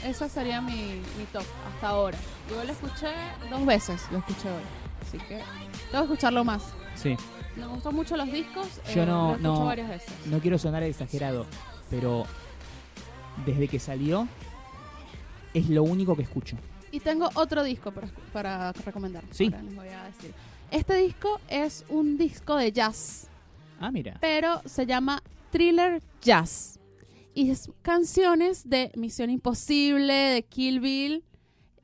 Esa 0.06 0.28
sería 0.30 0.62
mi, 0.62 1.02
mi 1.18 1.26
top 1.32 1.44
hasta 1.74 1.88
ahora. 1.90 2.18
Yo 2.50 2.64
lo 2.64 2.72
escuché 2.72 3.08
dos 3.50 3.66
veces, 3.66 4.02
lo 4.12 4.18
escuché 4.20 4.50
hoy. 4.50 4.64
Así 5.02 5.18
que 5.20 5.38
tengo 5.92 6.06
que 6.08 6.14
escucharlo 6.14 6.44
más. 6.44 6.64
Sí. 6.96 7.16
Me 7.56 7.66
gustan 7.68 7.96
mucho 7.96 8.16
los 8.18 8.32
discos. 8.32 8.68
Yo 8.94 9.04
eh, 9.04 9.06
no- 9.06 9.28
lo 9.30 9.32
escucho 9.34 9.42
no- 9.60 9.66
varias 9.66 9.90
veces. 9.90 10.14
No 10.28 10.40
quiero 10.40 10.58
sonar 10.58 10.84
exagerado, 10.84 11.46
pero 11.90 12.26
desde 13.46 13.68
que 13.68 13.80
salió 13.80 14.28
es 15.54 15.70
lo 15.70 15.84
único 15.84 16.16
que 16.16 16.24
escucho. 16.24 16.58
Y 16.92 17.00
tengo 17.00 17.30
otro 17.36 17.64
disco 17.64 17.92
para, 17.92 18.08
para 18.34 18.72
recomendar. 18.74 19.24
Sí. 19.32 19.46
Ahora 19.46 19.62
les 19.64 19.76
voy 19.76 19.88
a 19.88 20.04
decir. 20.06 20.34
Este 20.72 20.96
disco 20.96 21.40
es 21.50 21.86
un 21.90 22.18
disco 22.18 22.56
de 22.58 22.72
jazz, 22.72 23.28
Ah, 23.80 23.92
mira. 23.92 24.18
pero 24.22 24.62
se 24.66 24.86
llama 24.86 25.22
Thriller 25.52 26.02
Jazz. 26.22 26.80
Y 27.34 27.50
es 27.50 27.70
canciones 27.82 28.70
de 28.70 28.92
Misión 28.96 29.30
Imposible, 29.30 30.14
de 30.14 30.44
Kill 30.44 30.80
Bill, 30.82 31.24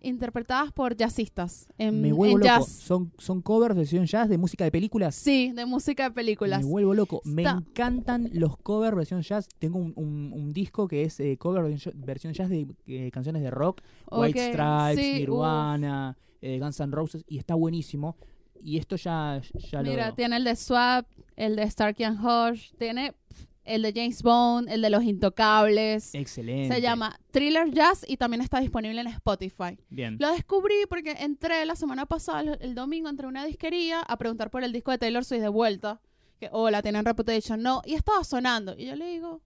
interpretadas 0.08 0.72
por 0.72 0.96
jazzistas 0.96 1.68
en, 1.78 2.02
Me 2.02 2.12
vuelvo 2.12 2.38
en 2.38 2.40
loco. 2.48 2.60
jazz. 2.62 2.68
Son, 2.68 3.12
son 3.18 3.42
covers 3.42 3.76
de 3.76 3.82
versión 3.82 4.06
jazz 4.06 4.28
de 4.30 4.38
música 4.38 4.64
de 4.64 4.72
películas. 4.72 5.16
Sí, 5.16 5.52
de 5.54 5.66
música 5.66 6.04
de 6.06 6.12
películas. 6.12 6.64
Me 6.64 6.70
vuelvo 6.70 6.94
loco. 6.94 7.22
Me 7.26 7.44
encantan 7.44 8.30
los 8.34 8.58
covers 8.58 8.96
versión 8.96 9.22
jazz. 9.22 9.48
Tengo 9.60 9.78
un, 9.80 9.94
un- 9.96 10.32
un 10.34 10.54
disco 10.54 10.88
que 10.88 11.04
es 11.04 11.20
eh, 11.20 11.38
cover 11.38 11.64
versión- 11.64 11.94
versión 11.96 12.34
jazz 12.34 12.50
de 12.50 12.68
eh, 12.88 13.12
canciones 13.12 13.42
de 13.42 13.52
rock. 13.52 13.82
White 14.12 14.52
Stripes, 14.54 15.06
sí, 15.06 15.14
Nirvana, 15.20 16.18
eh, 16.42 16.60
Guns 16.60 16.80
N' 16.80 16.92
Roses, 16.92 17.24
y 17.28 17.38
está 17.38 17.56
buenísimo. 17.56 18.16
Y 18.62 18.78
esto 18.78 18.96
ya, 18.96 19.42
ya 19.72 19.84
Mira, 19.84 20.10
lo... 20.10 20.16
tiene 20.16 20.38
el 20.38 20.44
de 20.44 20.56
Swap, 20.56 21.06
el 21.36 21.56
de 21.56 21.70
Starkey 21.70 22.06
and 22.06 22.20
Hush, 22.20 22.72
tiene 22.78 23.14
pf, 23.14 23.47
el 23.68 23.82
de 23.82 23.94
James 23.94 24.24
Bond, 24.24 24.70
el 24.70 24.82
de 24.82 24.90
Los 24.90 25.04
Intocables. 25.04 26.16
Excelente. 26.16 26.74
Se 26.74 26.82
llama 26.82 27.20
Thriller 27.32 27.70
Jazz 27.72 28.06
y 28.08 28.18
también 28.18 28.42
está 28.42 28.60
disponible 28.60 29.02
en 29.02 29.08
Spotify. 29.08 29.78
Bien. 29.90 30.18
Lo 30.20 30.32
descubrí 30.32 30.86
porque 30.90 31.12
entré 31.20 31.66
la 31.66 31.76
semana 31.76 32.06
pasada, 32.06 32.58
el, 32.60 32.76
domingo, 32.76 33.10
entré 33.10 33.26
a 33.26 33.30
una 33.30 33.46
disquería 33.46 34.02
a 34.02 34.18
preguntar 34.18 34.50
por 34.50 34.64
el 34.64 34.72
disco 34.72 34.92
de 34.92 34.98
Taylor 34.98 35.24
Swift 35.24 35.42
de 35.42 35.50
vuelta. 35.50 36.02
Que, 36.40 36.50
hola, 36.52 36.82
tienen 36.82 37.06
Reputation. 37.06 37.62
No, 37.62 37.82
y 37.86 37.96
estaba 37.96 38.24
sonando. 38.24 38.76
Y 38.78 38.86
yo 38.86 38.96
le 38.96 39.08
digo, 39.08 39.42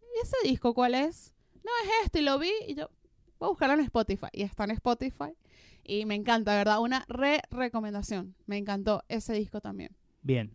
¿y 0.00 0.22
ese 0.22 0.36
disco 0.44 0.74
cuál 0.74 0.94
es? 0.94 1.34
No, 1.54 1.70
es 1.84 1.90
este, 2.04 2.20
y 2.20 2.22
lo 2.22 2.38
vi. 2.38 2.50
Y 2.66 2.74
yo, 2.74 2.90
voy 3.38 3.46
a 3.46 3.50
buscarlo 3.50 3.74
en 3.74 3.80
Spotify. 3.80 4.28
Y 4.32 4.42
está 4.42 4.64
en 4.64 4.72
Spotify. 4.72 5.36
Y 5.84 6.04
me 6.04 6.14
encanta, 6.14 6.54
¿verdad? 6.56 6.80
Una 6.80 7.04
re-recomendación. 7.08 8.34
Me 8.46 8.56
encantó 8.56 9.04
ese 9.08 9.34
disco 9.34 9.60
también. 9.60 9.96
Bien. 10.22 10.52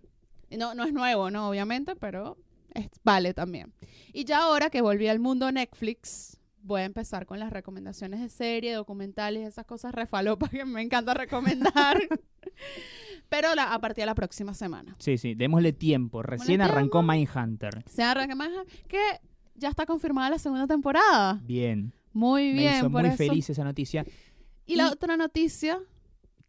No, 0.49 0.73
no 0.73 0.85
es 0.85 0.93
nuevo, 0.93 1.29
¿no? 1.29 1.49
Obviamente, 1.49 1.95
pero 1.95 2.37
es- 2.77 2.89
vale 3.03 3.33
también. 3.33 3.73
Y 4.13 4.23
ya 4.25 4.43
ahora 4.43 4.69
que 4.69 4.81
volví 4.81 5.07
al 5.07 5.19
mundo 5.19 5.51
Netflix, 5.51 6.39
voy 6.61 6.81
a 6.81 6.85
empezar 6.85 7.25
con 7.25 7.39
las 7.39 7.51
recomendaciones 7.51 8.19
de 8.19 8.29
serie, 8.29 8.73
documentales, 8.73 9.47
esas 9.47 9.65
cosas 9.65 9.93
refalopas 9.93 10.49
que 10.49 10.65
me 10.65 10.81
encanta 10.81 11.13
recomendar. 11.13 11.97
pero 13.29 13.53
la- 13.55 13.73
a 13.73 13.79
partir 13.79 14.03
de 14.03 14.05
la 14.07 14.15
próxima 14.15 14.53
semana. 14.53 14.95
Sí, 14.99 15.17
sí, 15.17 15.35
démosle 15.35 15.73
tiempo. 15.73 16.23
Recién 16.23 16.59
tiempo. 16.59 16.65
arrancó 16.73 17.01
Mindhunter. 17.03 17.83
Se 17.89 18.03
arranca 18.03 18.35
más 18.35 18.49
que 18.87 18.99
ya 19.55 19.69
está 19.69 19.85
confirmada 19.85 20.29
la 20.31 20.39
segunda 20.39 20.67
temporada. 20.67 21.39
Bien. 21.43 21.93
Muy 22.13 22.53
Me 22.53 22.59
bien, 22.59 22.75
hizo 22.77 22.89
por 22.91 23.01
muy 23.01 23.09
eso. 23.09 23.17
feliz 23.17 23.49
esa 23.49 23.63
noticia. 23.63 24.05
Y 24.65 24.75
la 24.75 24.87
Y- 24.87 24.91
otra 24.91 25.17
noticia, 25.17 25.79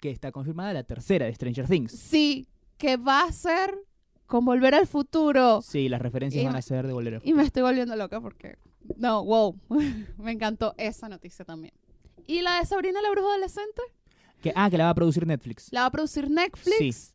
Que 0.00 0.10
está 0.10 0.30
confirmada 0.32 0.72
la 0.72 0.84
tercera 0.84 1.26
de 1.26 1.34
Stranger 1.34 1.66
Things. 1.66 1.92
sí, 1.92 2.48
que 2.76 2.96
va 2.96 3.22
a 3.24 3.32
ser 3.32 3.74
con 4.28 4.44
Volver 4.44 4.74
al 4.74 4.86
Futuro. 4.86 5.60
Sí, 5.62 5.88
las 5.88 6.00
referencias 6.00 6.40
Y 6.42 6.46
van 6.46 6.54
a 6.54 6.62
ser 6.62 6.86
de 6.86 6.92
Volver 6.92 7.16
al 7.16 7.22
Y 7.24 7.32
me 7.32 7.42
estoy 7.42 7.62
volviendo 7.62 7.96
loca 7.96 8.20
porque. 8.20 8.56
No, 8.96 9.24
wow. 9.24 9.58
me 10.18 10.30
encantó 10.32 10.74
esa 10.76 11.08
noticia 11.08 11.44
también. 11.44 11.74
¿Y 12.26 12.42
la 12.42 12.60
de 12.60 12.66
Sabrina 12.66 13.00
la 13.02 13.10
bruja 13.10 13.26
adolescente? 13.28 13.82
Que, 14.42 14.52
ah, 14.54 14.70
que 14.70 14.78
la 14.78 14.84
va 14.84 14.90
a 14.90 14.94
producir 14.94 15.26
Netflix. 15.26 15.68
La 15.72 15.80
va 15.80 15.86
a 15.86 15.90
producir 15.90 16.30
Netflix. 16.30 17.12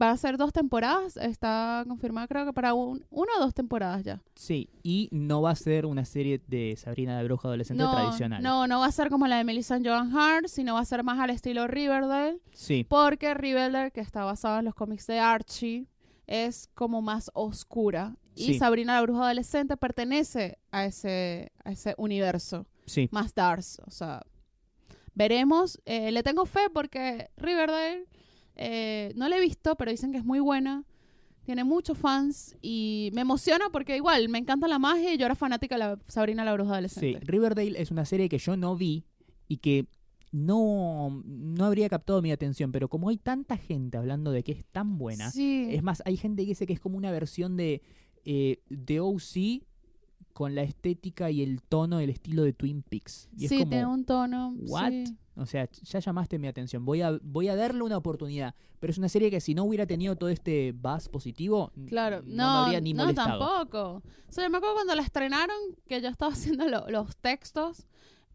Va 0.00 0.12
a 0.12 0.16
ser 0.16 0.36
dos 0.38 0.52
temporadas. 0.52 1.16
Está 1.16 1.84
confirmada, 1.88 2.28
creo 2.28 2.46
que 2.46 2.52
para 2.52 2.72
un, 2.72 3.04
una 3.10 3.32
o 3.36 3.40
dos 3.40 3.52
temporadas 3.52 4.04
ya. 4.04 4.22
Sí, 4.36 4.70
y 4.84 5.08
no 5.10 5.42
va 5.42 5.50
a 5.50 5.56
ser 5.56 5.86
una 5.86 6.04
serie 6.04 6.40
de 6.46 6.76
Sabrina 6.76 7.16
la 7.16 7.24
Bruja 7.24 7.48
Adolescente 7.48 7.82
No, 7.82 7.92
tradicional. 7.92 8.40
no, 8.40 8.68
no 8.68 8.78
va 8.78 8.86
a 8.86 8.92
ser 8.92 9.10
como 9.10 9.26
la 9.26 9.38
de 9.38 9.44
Melissa 9.44 9.78
Joan 9.84 10.16
Hart, 10.16 10.46
sino 10.46 10.74
va 10.74 10.80
a 10.80 10.84
ser 10.84 11.02
más 11.02 11.18
al 11.18 11.30
estilo 11.30 11.66
Riverdale. 11.66 12.38
Sí, 12.52 12.86
Porque 12.88 13.34
Riverdale, 13.34 13.90
que 13.90 14.00
está 14.00 14.22
basado 14.24 14.60
en 14.60 14.66
los 14.66 14.74
cómics 14.76 15.08
de 15.08 15.18
Archie, 15.18 15.88
es 16.28 16.68
como 16.74 17.02
más 17.02 17.30
oscura. 17.34 18.16
y 18.36 18.44
Sí. 18.52 18.58
Sabrina 18.60 18.94
la 18.94 19.02
bruja 19.02 19.24
adolescente 19.24 19.76
pertenece 19.76 20.58
a 20.70 20.84
ese, 20.84 21.50
a 21.64 21.72
ese 21.72 21.94
universo 21.98 22.66
Sí. 22.86 23.08
más 23.10 23.34
Dars. 23.34 23.80
O 23.84 23.90
sea, 23.90 24.22
veremos. 25.14 25.80
Eh, 25.84 26.12
le 26.12 26.22
tengo 26.22 26.46
fe 26.46 26.70
porque 26.72 27.30
Riverdale 27.36 28.04
eh, 28.56 29.12
no 29.16 29.28
la 29.28 29.36
he 29.36 29.40
visto, 29.40 29.74
pero 29.76 29.90
dicen 29.90 30.12
que 30.12 30.18
es 30.18 30.24
muy 30.24 30.40
buena. 30.40 30.84
Tiene 31.44 31.64
muchos 31.64 31.96
fans 31.96 32.54
y 32.60 33.10
me 33.14 33.22
emociona 33.22 33.70
porque 33.72 33.96
igual 33.96 34.28
me 34.28 34.38
encanta 34.38 34.68
la 34.68 34.78
magia 34.78 35.14
y 35.14 35.16
yo 35.16 35.24
era 35.26 35.34
fanática 35.34 35.76
de 35.76 35.78
la 35.80 35.98
Sabrina 36.06 36.44
la 36.44 36.52
bruja 36.52 36.68
Sí, 36.70 36.72
adolescente. 36.74 37.20
Riverdale 37.22 37.80
es 37.80 37.90
una 37.90 38.04
serie 38.04 38.28
que 38.28 38.38
yo 38.38 38.56
no 38.56 38.76
vi 38.76 39.04
y 39.48 39.56
que 39.56 39.86
no, 40.32 41.22
no 41.24 41.64
habría 41.64 41.88
captado 41.88 42.22
mi 42.22 42.30
atención, 42.32 42.72
pero 42.72 42.88
como 42.88 43.08
hay 43.08 43.16
tanta 43.16 43.56
gente 43.56 43.96
hablando 43.98 44.30
de 44.30 44.42
que 44.42 44.52
es 44.52 44.64
tan 44.72 44.98
buena, 44.98 45.30
Sí. 45.30 45.68
es 45.70 45.82
más, 45.82 46.02
hay 46.04 46.16
gente 46.16 46.42
que 46.42 46.48
dice 46.50 46.66
que 46.66 46.72
es 46.72 46.80
como 46.80 46.96
una 46.96 47.10
versión 47.10 47.56
de, 47.56 47.82
eh, 48.24 48.60
de 48.68 49.00
OC 49.00 49.64
con 50.32 50.54
la 50.54 50.62
estética 50.62 51.30
y 51.30 51.42
el 51.42 51.62
tono, 51.62 51.98
el 51.98 52.10
estilo 52.10 52.44
de 52.44 52.52
Twin 52.52 52.82
Peaks. 52.82 53.28
Y 53.36 53.48
sí, 53.48 53.54
es 53.56 53.60
como, 53.60 53.70
tiene 53.70 53.86
un 53.86 54.04
tono. 54.04 54.54
¿what? 54.68 54.90
sí. 54.90 55.04
O 55.34 55.46
sea, 55.46 55.68
ya 55.70 56.00
llamaste 56.00 56.36
mi 56.38 56.48
atención. 56.48 56.84
Voy 56.84 57.00
a, 57.00 57.16
voy 57.22 57.46
a 57.48 57.54
darle 57.54 57.82
una 57.82 57.96
oportunidad. 57.96 58.54
Pero 58.80 58.90
es 58.90 58.98
una 58.98 59.08
serie 59.08 59.30
que 59.30 59.40
si 59.40 59.54
no 59.54 59.62
hubiera 59.64 59.86
tenido 59.86 60.16
todo 60.16 60.30
este 60.30 60.72
buzz 60.72 61.08
positivo, 61.08 61.72
Claro, 61.86 62.22
no, 62.24 62.34
no, 62.36 62.52
me 62.60 62.64
habría 62.66 62.80
ni 62.80 62.92
no 62.92 63.04
molestado. 63.04 63.38
tampoco. 63.38 64.02
O 64.28 64.32
sea, 64.32 64.48
me 64.48 64.56
acuerdo 64.58 64.74
cuando 64.76 64.94
la 64.96 65.02
estrenaron, 65.02 65.56
que 65.86 66.00
yo 66.00 66.08
estaba 66.08 66.32
haciendo 66.60 66.68
lo- 66.68 66.88
los 66.90 67.16
textos 67.16 67.86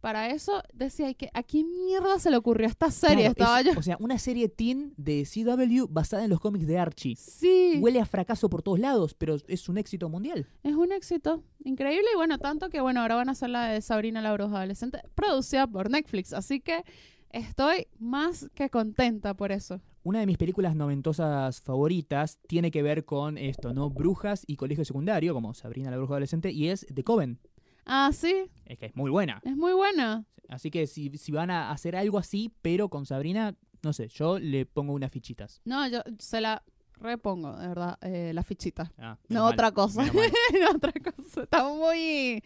para 0.03 0.29
eso, 0.31 0.61
decía, 0.73 1.07
"Ay, 1.07 1.15
que 1.15 1.29
¿a 1.33 1.43
quién 1.43 1.65
mierda 1.85 2.19
se 2.19 2.29
le 2.29 2.35
ocurrió 2.35 2.67
esta 2.67 2.91
serie? 2.91 3.15
Claro, 3.15 3.31
estaba 3.31 3.59
es- 3.61 3.65
yo. 3.67 3.71
O 3.79 3.81
sea, 3.81 3.95
una 4.01 4.19
serie 4.19 4.49
teen 4.49 4.93
de 4.97 5.23
CW 5.25 5.87
basada 5.89 6.25
en 6.25 6.29
los 6.29 6.41
cómics 6.41 6.67
de 6.67 6.77
Archie. 6.77 7.15
Sí, 7.15 7.77
Huele 7.81 8.01
a 8.01 8.05
fracaso 8.05 8.49
por 8.49 8.61
todos 8.63 8.79
lados, 8.79 9.13
pero 9.13 9.37
es 9.47 9.69
un 9.69 9.77
éxito 9.77 10.09
mundial. 10.09 10.45
es 10.61 10.73
un 10.75 10.91
éxito 10.91 11.41
increíble 11.63 12.05
y 12.13 12.17
bueno, 12.17 12.37
tanto 12.37 12.69
que 12.69 12.81
bueno, 12.81 12.99
ahora 12.99 13.15
van 13.15 13.29
a 13.29 13.31
hacer 13.31 13.49
la 13.49 13.67
de 13.69 13.79
Sabrina 13.81 14.21
la 14.21 14.33
bruja 14.33 14.57
adolescente, 14.57 14.99
producida 15.15 15.67
por 15.67 15.89
Netflix, 15.89 16.33
así 16.33 16.59
que 16.59 16.83
estoy 17.29 17.87
más 17.97 18.49
que 18.53 18.69
contenta 18.69 19.33
por 19.35 19.53
eso. 19.53 19.79
Una 20.03 20.19
de 20.19 20.25
mis 20.25 20.37
películas 20.37 20.75
noventosas 20.75 21.61
favoritas 21.61 22.37
tiene 22.47 22.71
que 22.71 22.83
ver 22.83 23.05
con 23.05 23.37
esto, 23.37 23.73
¿no? 23.73 23.89
Brujas 23.89 24.43
y 24.47 24.57
colegio 24.57 24.83
secundario, 24.83 25.33
como 25.33 25.53
Sabrina 25.53 25.89
la 25.89 25.95
bruja 25.97 26.15
adolescente, 26.15 26.51
y 26.51 26.67
es 26.67 26.85
The 26.93 27.05
Coven. 27.05 27.39
Ah, 27.85 28.11
sí, 28.13 28.49
Es 28.65 28.77
que 28.79 28.87
es 28.87 28.95
muy 28.95 29.11
buena. 29.11 29.41
es 29.43 29.55
muy 29.55 29.73
buena. 29.73 30.25
Así 30.49 30.69
que 30.71 30.87
si, 30.87 31.09
si 31.17 31.31
van 31.31 31.49
a 31.51 31.71
hacer 31.71 31.95
algo 31.95 32.17
así, 32.17 32.51
pero 32.61 32.89
con 32.89 33.05
Sabrina, 33.05 33.55
no 33.81 33.93
sé, 33.93 34.07
yo 34.09 34.39
le 34.39 34.65
pongo 34.65 34.93
unas 34.93 35.11
fichitas. 35.11 35.61
No, 35.65 35.87
yo 35.87 36.01
se 36.19 36.41
la 36.41 36.63
repongo, 36.99 37.55
de 37.57 37.67
verdad, 37.67 37.97
eh, 38.01 38.31
la 38.33 38.43
fichita. 38.43 38.91
Ah, 38.97 39.17
No 39.29 39.43
mal, 39.43 39.53
otra 39.53 39.71
cosa. 39.71 40.03
no 40.61 40.75
otra 40.75 40.93
cosa. 40.93 41.43
Está 41.43 41.63
muy... 41.67 42.41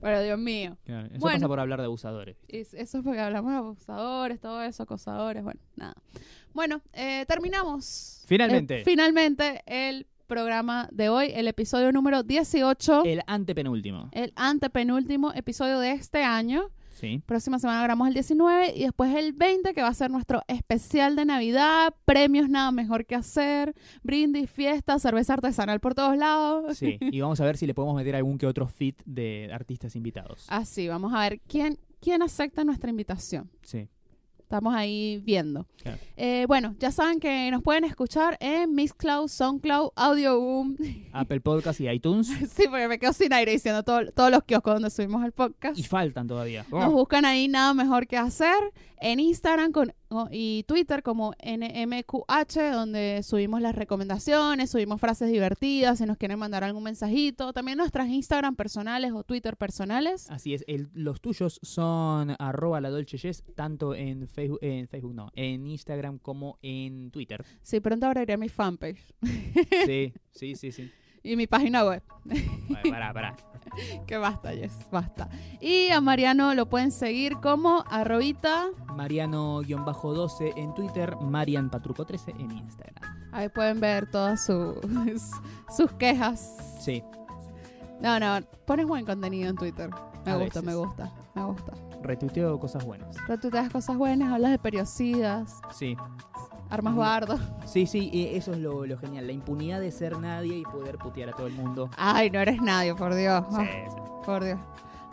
Pero 0.00 0.20
Dios 0.20 0.38
mío. 0.38 0.76
Claro, 0.84 1.06
Eso 1.06 1.18
Bueno. 1.20 1.36
pasa 1.36 1.46
por 1.48 1.60
hablar 1.60 1.78
de 1.78 1.84
abusadores. 1.84 2.36
Eso 2.48 2.76
es 2.76 3.04
porque 3.04 3.20
hablamos 3.20 3.52
de 3.52 3.58
abusadores, 3.58 4.40
todo 4.40 4.60
eso, 4.62 4.82
acosadores, 4.82 5.44
bueno, 5.44 5.60
nada. 5.76 5.94
Bueno, 6.52 6.82
eh, 6.92 7.24
terminamos. 7.28 8.24
Finalmente. 8.26 8.80
Eh, 8.80 8.84
finalmente 8.84 9.62
el 9.64 10.08
programa 10.32 10.88
de 10.90 11.10
hoy, 11.10 11.30
el 11.34 11.46
episodio 11.46 11.92
número 11.92 12.22
18, 12.22 13.02
El 13.04 13.20
antepenúltimo. 13.26 14.08
el 14.12 14.32
antepenúltimo 14.34 15.30
episodio 15.34 15.78
de 15.78 15.92
este 15.92 16.24
año. 16.24 16.70
Sí. 16.88 17.22
Próxima 17.26 17.58
semana 17.58 17.82
grabamos 17.82 18.08
el 18.08 18.14
19 18.14 18.72
y 18.74 18.84
después 18.84 19.14
el 19.14 19.34
20 19.34 19.74
que 19.74 19.82
va 19.82 19.88
a 19.88 19.94
ser 19.94 20.10
nuestro 20.10 20.40
especial 20.48 21.16
de 21.16 21.26
Navidad, 21.26 21.94
premios 22.06 22.48
nada 22.48 22.70
mejor 22.70 23.04
que 23.04 23.14
hacer, 23.14 23.74
brindis, 24.02 24.48
fiesta, 24.48 24.98
cerveza 24.98 25.34
artesanal 25.34 25.80
por 25.80 25.94
todos 25.94 26.16
lados. 26.16 26.78
Sí. 26.78 26.96
Y 26.98 27.20
vamos 27.20 27.38
a 27.42 27.44
ver 27.44 27.58
si 27.58 27.66
le 27.66 27.74
podemos 27.74 27.94
meter 27.94 28.16
algún 28.16 28.38
que 28.38 28.46
otro 28.46 28.66
fit 28.66 29.02
de 29.04 29.50
artistas 29.52 29.96
invitados. 29.96 30.46
Así, 30.48 30.88
vamos 30.88 31.12
a 31.12 31.20
ver 31.20 31.40
quién, 31.40 31.78
quién 32.00 32.22
acepta 32.22 32.64
nuestra 32.64 32.88
invitación. 32.88 33.50
Sí. 33.60 33.86
Estamos 34.52 34.74
ahí 34.74 35.18
viendo. 35.24 35.66
Claro. 35.82 35.96
Eh, 36.14 36.44
bueno, 36.46 36.76
ya 36.78 36.92
saben 36.92 37.20
que 37.20 37.50
nos 37.50 37.62
pueden 37.62 37.84
escuchar 37.84 38.36
en 38.38 38.74
Mixcloud, 38.74 39.28
Soundcloud, 39.28 39.92
Audioboom. 39.96 40.76
Apple 41.14 41.40
Podcast 41.40 41.80
y 41.80 41.88
iTunes. 41.88 42.26
sí, 42.28 42.64
porque 42.68 42.86
me 42.86 42.98
quedo 42.98 43.14
sin 43.14 43.32
aire 43.32 43.52
diciendo 43.52 43.82
todo- 43.82 44.12
todos 44.12 44.30
los 44.30 44.42
kioscos 44.44 44.74
donde 44.74 44.90
subimos 44.90 45.24
el 45.24 45.32
podcast. 45.32 45.78
Y 45.78 45.84
faltan 45.84 46.26
todavía. 46.26 46.66
Nos 46.70 46.92
buscan 46.92 47.24
ahí 47.24 47.48
nada 47.48 47.72
mejor 47.72 48.06
que 48.06 48.18
hacer. 48.18 48.54
En 49.00 49.20
Instagram 49.20 49.72
con, 49.72 49.94
y 50.30 50.64
Twitter 50.64 51.02
como 51.02 51.32
NMQH, 51.42 52.72
donde 52.72 53.22
subimos 53.22 53.60
las 53.60 53.74
recomendaciones, 53.74 54.70
subimos 54.70 55.00
frases 55.00 55.30
divertidas, 55.30 55.98
si 55.98 56.06
nos 56.06 56.16
quieren 56.16 56.38
mandar 56.38 56.64
algún 56.64 56.82
mensajito. 56.84 57.52
También 57.52 57.78
nuestras 57.78 58.08
Instagram 58.08 58.56
personales 58.56 59.12
o 59.12 59.24
Twitter 59.24 59.56
personales. 59.56 60.30
Así 60.30 60.54
es, 60.54 60.64
el- 60.66 60.88
los 60.94 61.20
tuyos 61.20 61.58
son 61.62 62.34
arroba 62.38 62.80
la 62.80 62.90
Dolce 62.90 63.18
Jess, 63.18 63.44
tanto 63.54 63.94
en 63.94 64.28
Facebook, 64.28 64.58
en 64.62 64.88
Facebook 64.88 65.14
no, 65.14 65.30
en 65.34 65.66
Instagram 65.66 66.18
como 66.18 66.58
en 66.62 67.10
Twitter. 67.10 67.44
Sí, 67.62 67.80
pronto 67.80 68.06
abriré 68.06 68.36
mi 68.36 68.48
fanpage 68.48 69.00
Sí, 69.86 70.12
sí, 70.32 70.54
sí, 70.56 70.72
sí. 70.72 70.90
Y 71.22 71.36
mi 71.36 71.46
página 71.46 71.84
web. 71.84 72.02
Bueno, 72.24 72.90
pará, 72.90 73.12
pará. 73.12 73.36
Que 74.06 74.18
basta, 74.18 74.50
Jess, 74.50 74.86
basta. 74.90 75.30
Y 75.58 75.88
a 75.88 76.00
Mariano 76.02 76.52
lo 76.54 76.68
pueden 76.68 76.90
seguir 76.92 77.38
como 77.38 77.84
arrobita. 77.88 78.66
Mariano-12 78.94 80.52
en 80.56 80.74
Twitter, 80.74 81.16
Marian 81.22 81.70
Patruco 81.70 82.04
13 82.04 82.32
en 82.32 82.50
Instagram. 82.52 83.30
Ahí 83.32 83.48
pueden 83.48 83.80
ver 83.80 84.10
todas 84.10 84.44
sus, 84.44 84.76
sus 85.76 85.90
quejas. 85.92 86.54
Sí, 86.80 87.02
No, 88.00 88.18
no, 88.20 88.40
pones 88.66 88.86
buen 88.86 89.06
contenido 89.06 89.48
en 89.48 89.56
Twitter. 89.56 89.88
Me 90.26 90.32
A 90.32 90.36
gusta, 90.36 90.60
veces. 90.60 90.64
me 90.64 90.74
gusta, 90.74 91.12
me 91.34 91.44
gusta. 91.44 91.72
retuiteo 92.02 92.60
cosas 92.60 92.84
buenas. 92.84 93.16
Retuiteas 93.26 93.70
cosas 93.72 93.96
buenas, 93.96 94.32
hablas 94.32 94.50
de 94.50 94.58
periocidas, 94.58 95.60
Sí, 95.72 95.96
armas 96.72 96.96
bardo. 96.96 97.38
sí, 97.66 97.86
sí, 97.86 98.10
eso 98.32 98.52
es 98.52 98.58
lo, 98.58 98.86
lo 98.86 98.98
genial, 98.98 99.26
la 99.26 99.32
impunidad 99.32 99.80
de 99.80 99.90
ser 99.90 100.18
nadie 100.18 100.56
y 100.58 100.62
poder 100.62 100.98
putear 100.98 101.28
a 101.28 101.32
todo 101.32 101.46
el 101.46 101.52
mundo. 101.52 101.90
Ay, 101.96 102.30
no 102.30 102.40
eres 102.40 102.60
nadie, 102.62 102.94
por 102.94 103.14
Dios. 103.14 103.44
Sí, 103.50 103.66
sí. 103.66 103.96
por 104.24 104.42
Dios. 104.42 104.58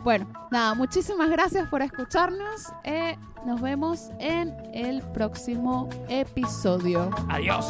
Bueno, 0.02 0.26
nada, 0.50 0.74
muchísimas 0.74 1.28
gracias 1.28 1.68
por 1.68 1.82
escucharnos. 1.82 2.72
Eh, 2.84 3.16
nos 3.44 3.60
vemos 3.60 4.10
en 4.18 4.54
el 4.72 5.02
próximo 5.02 5.90
episodio. 6.08 7.10
Adiós. 7.28 7.68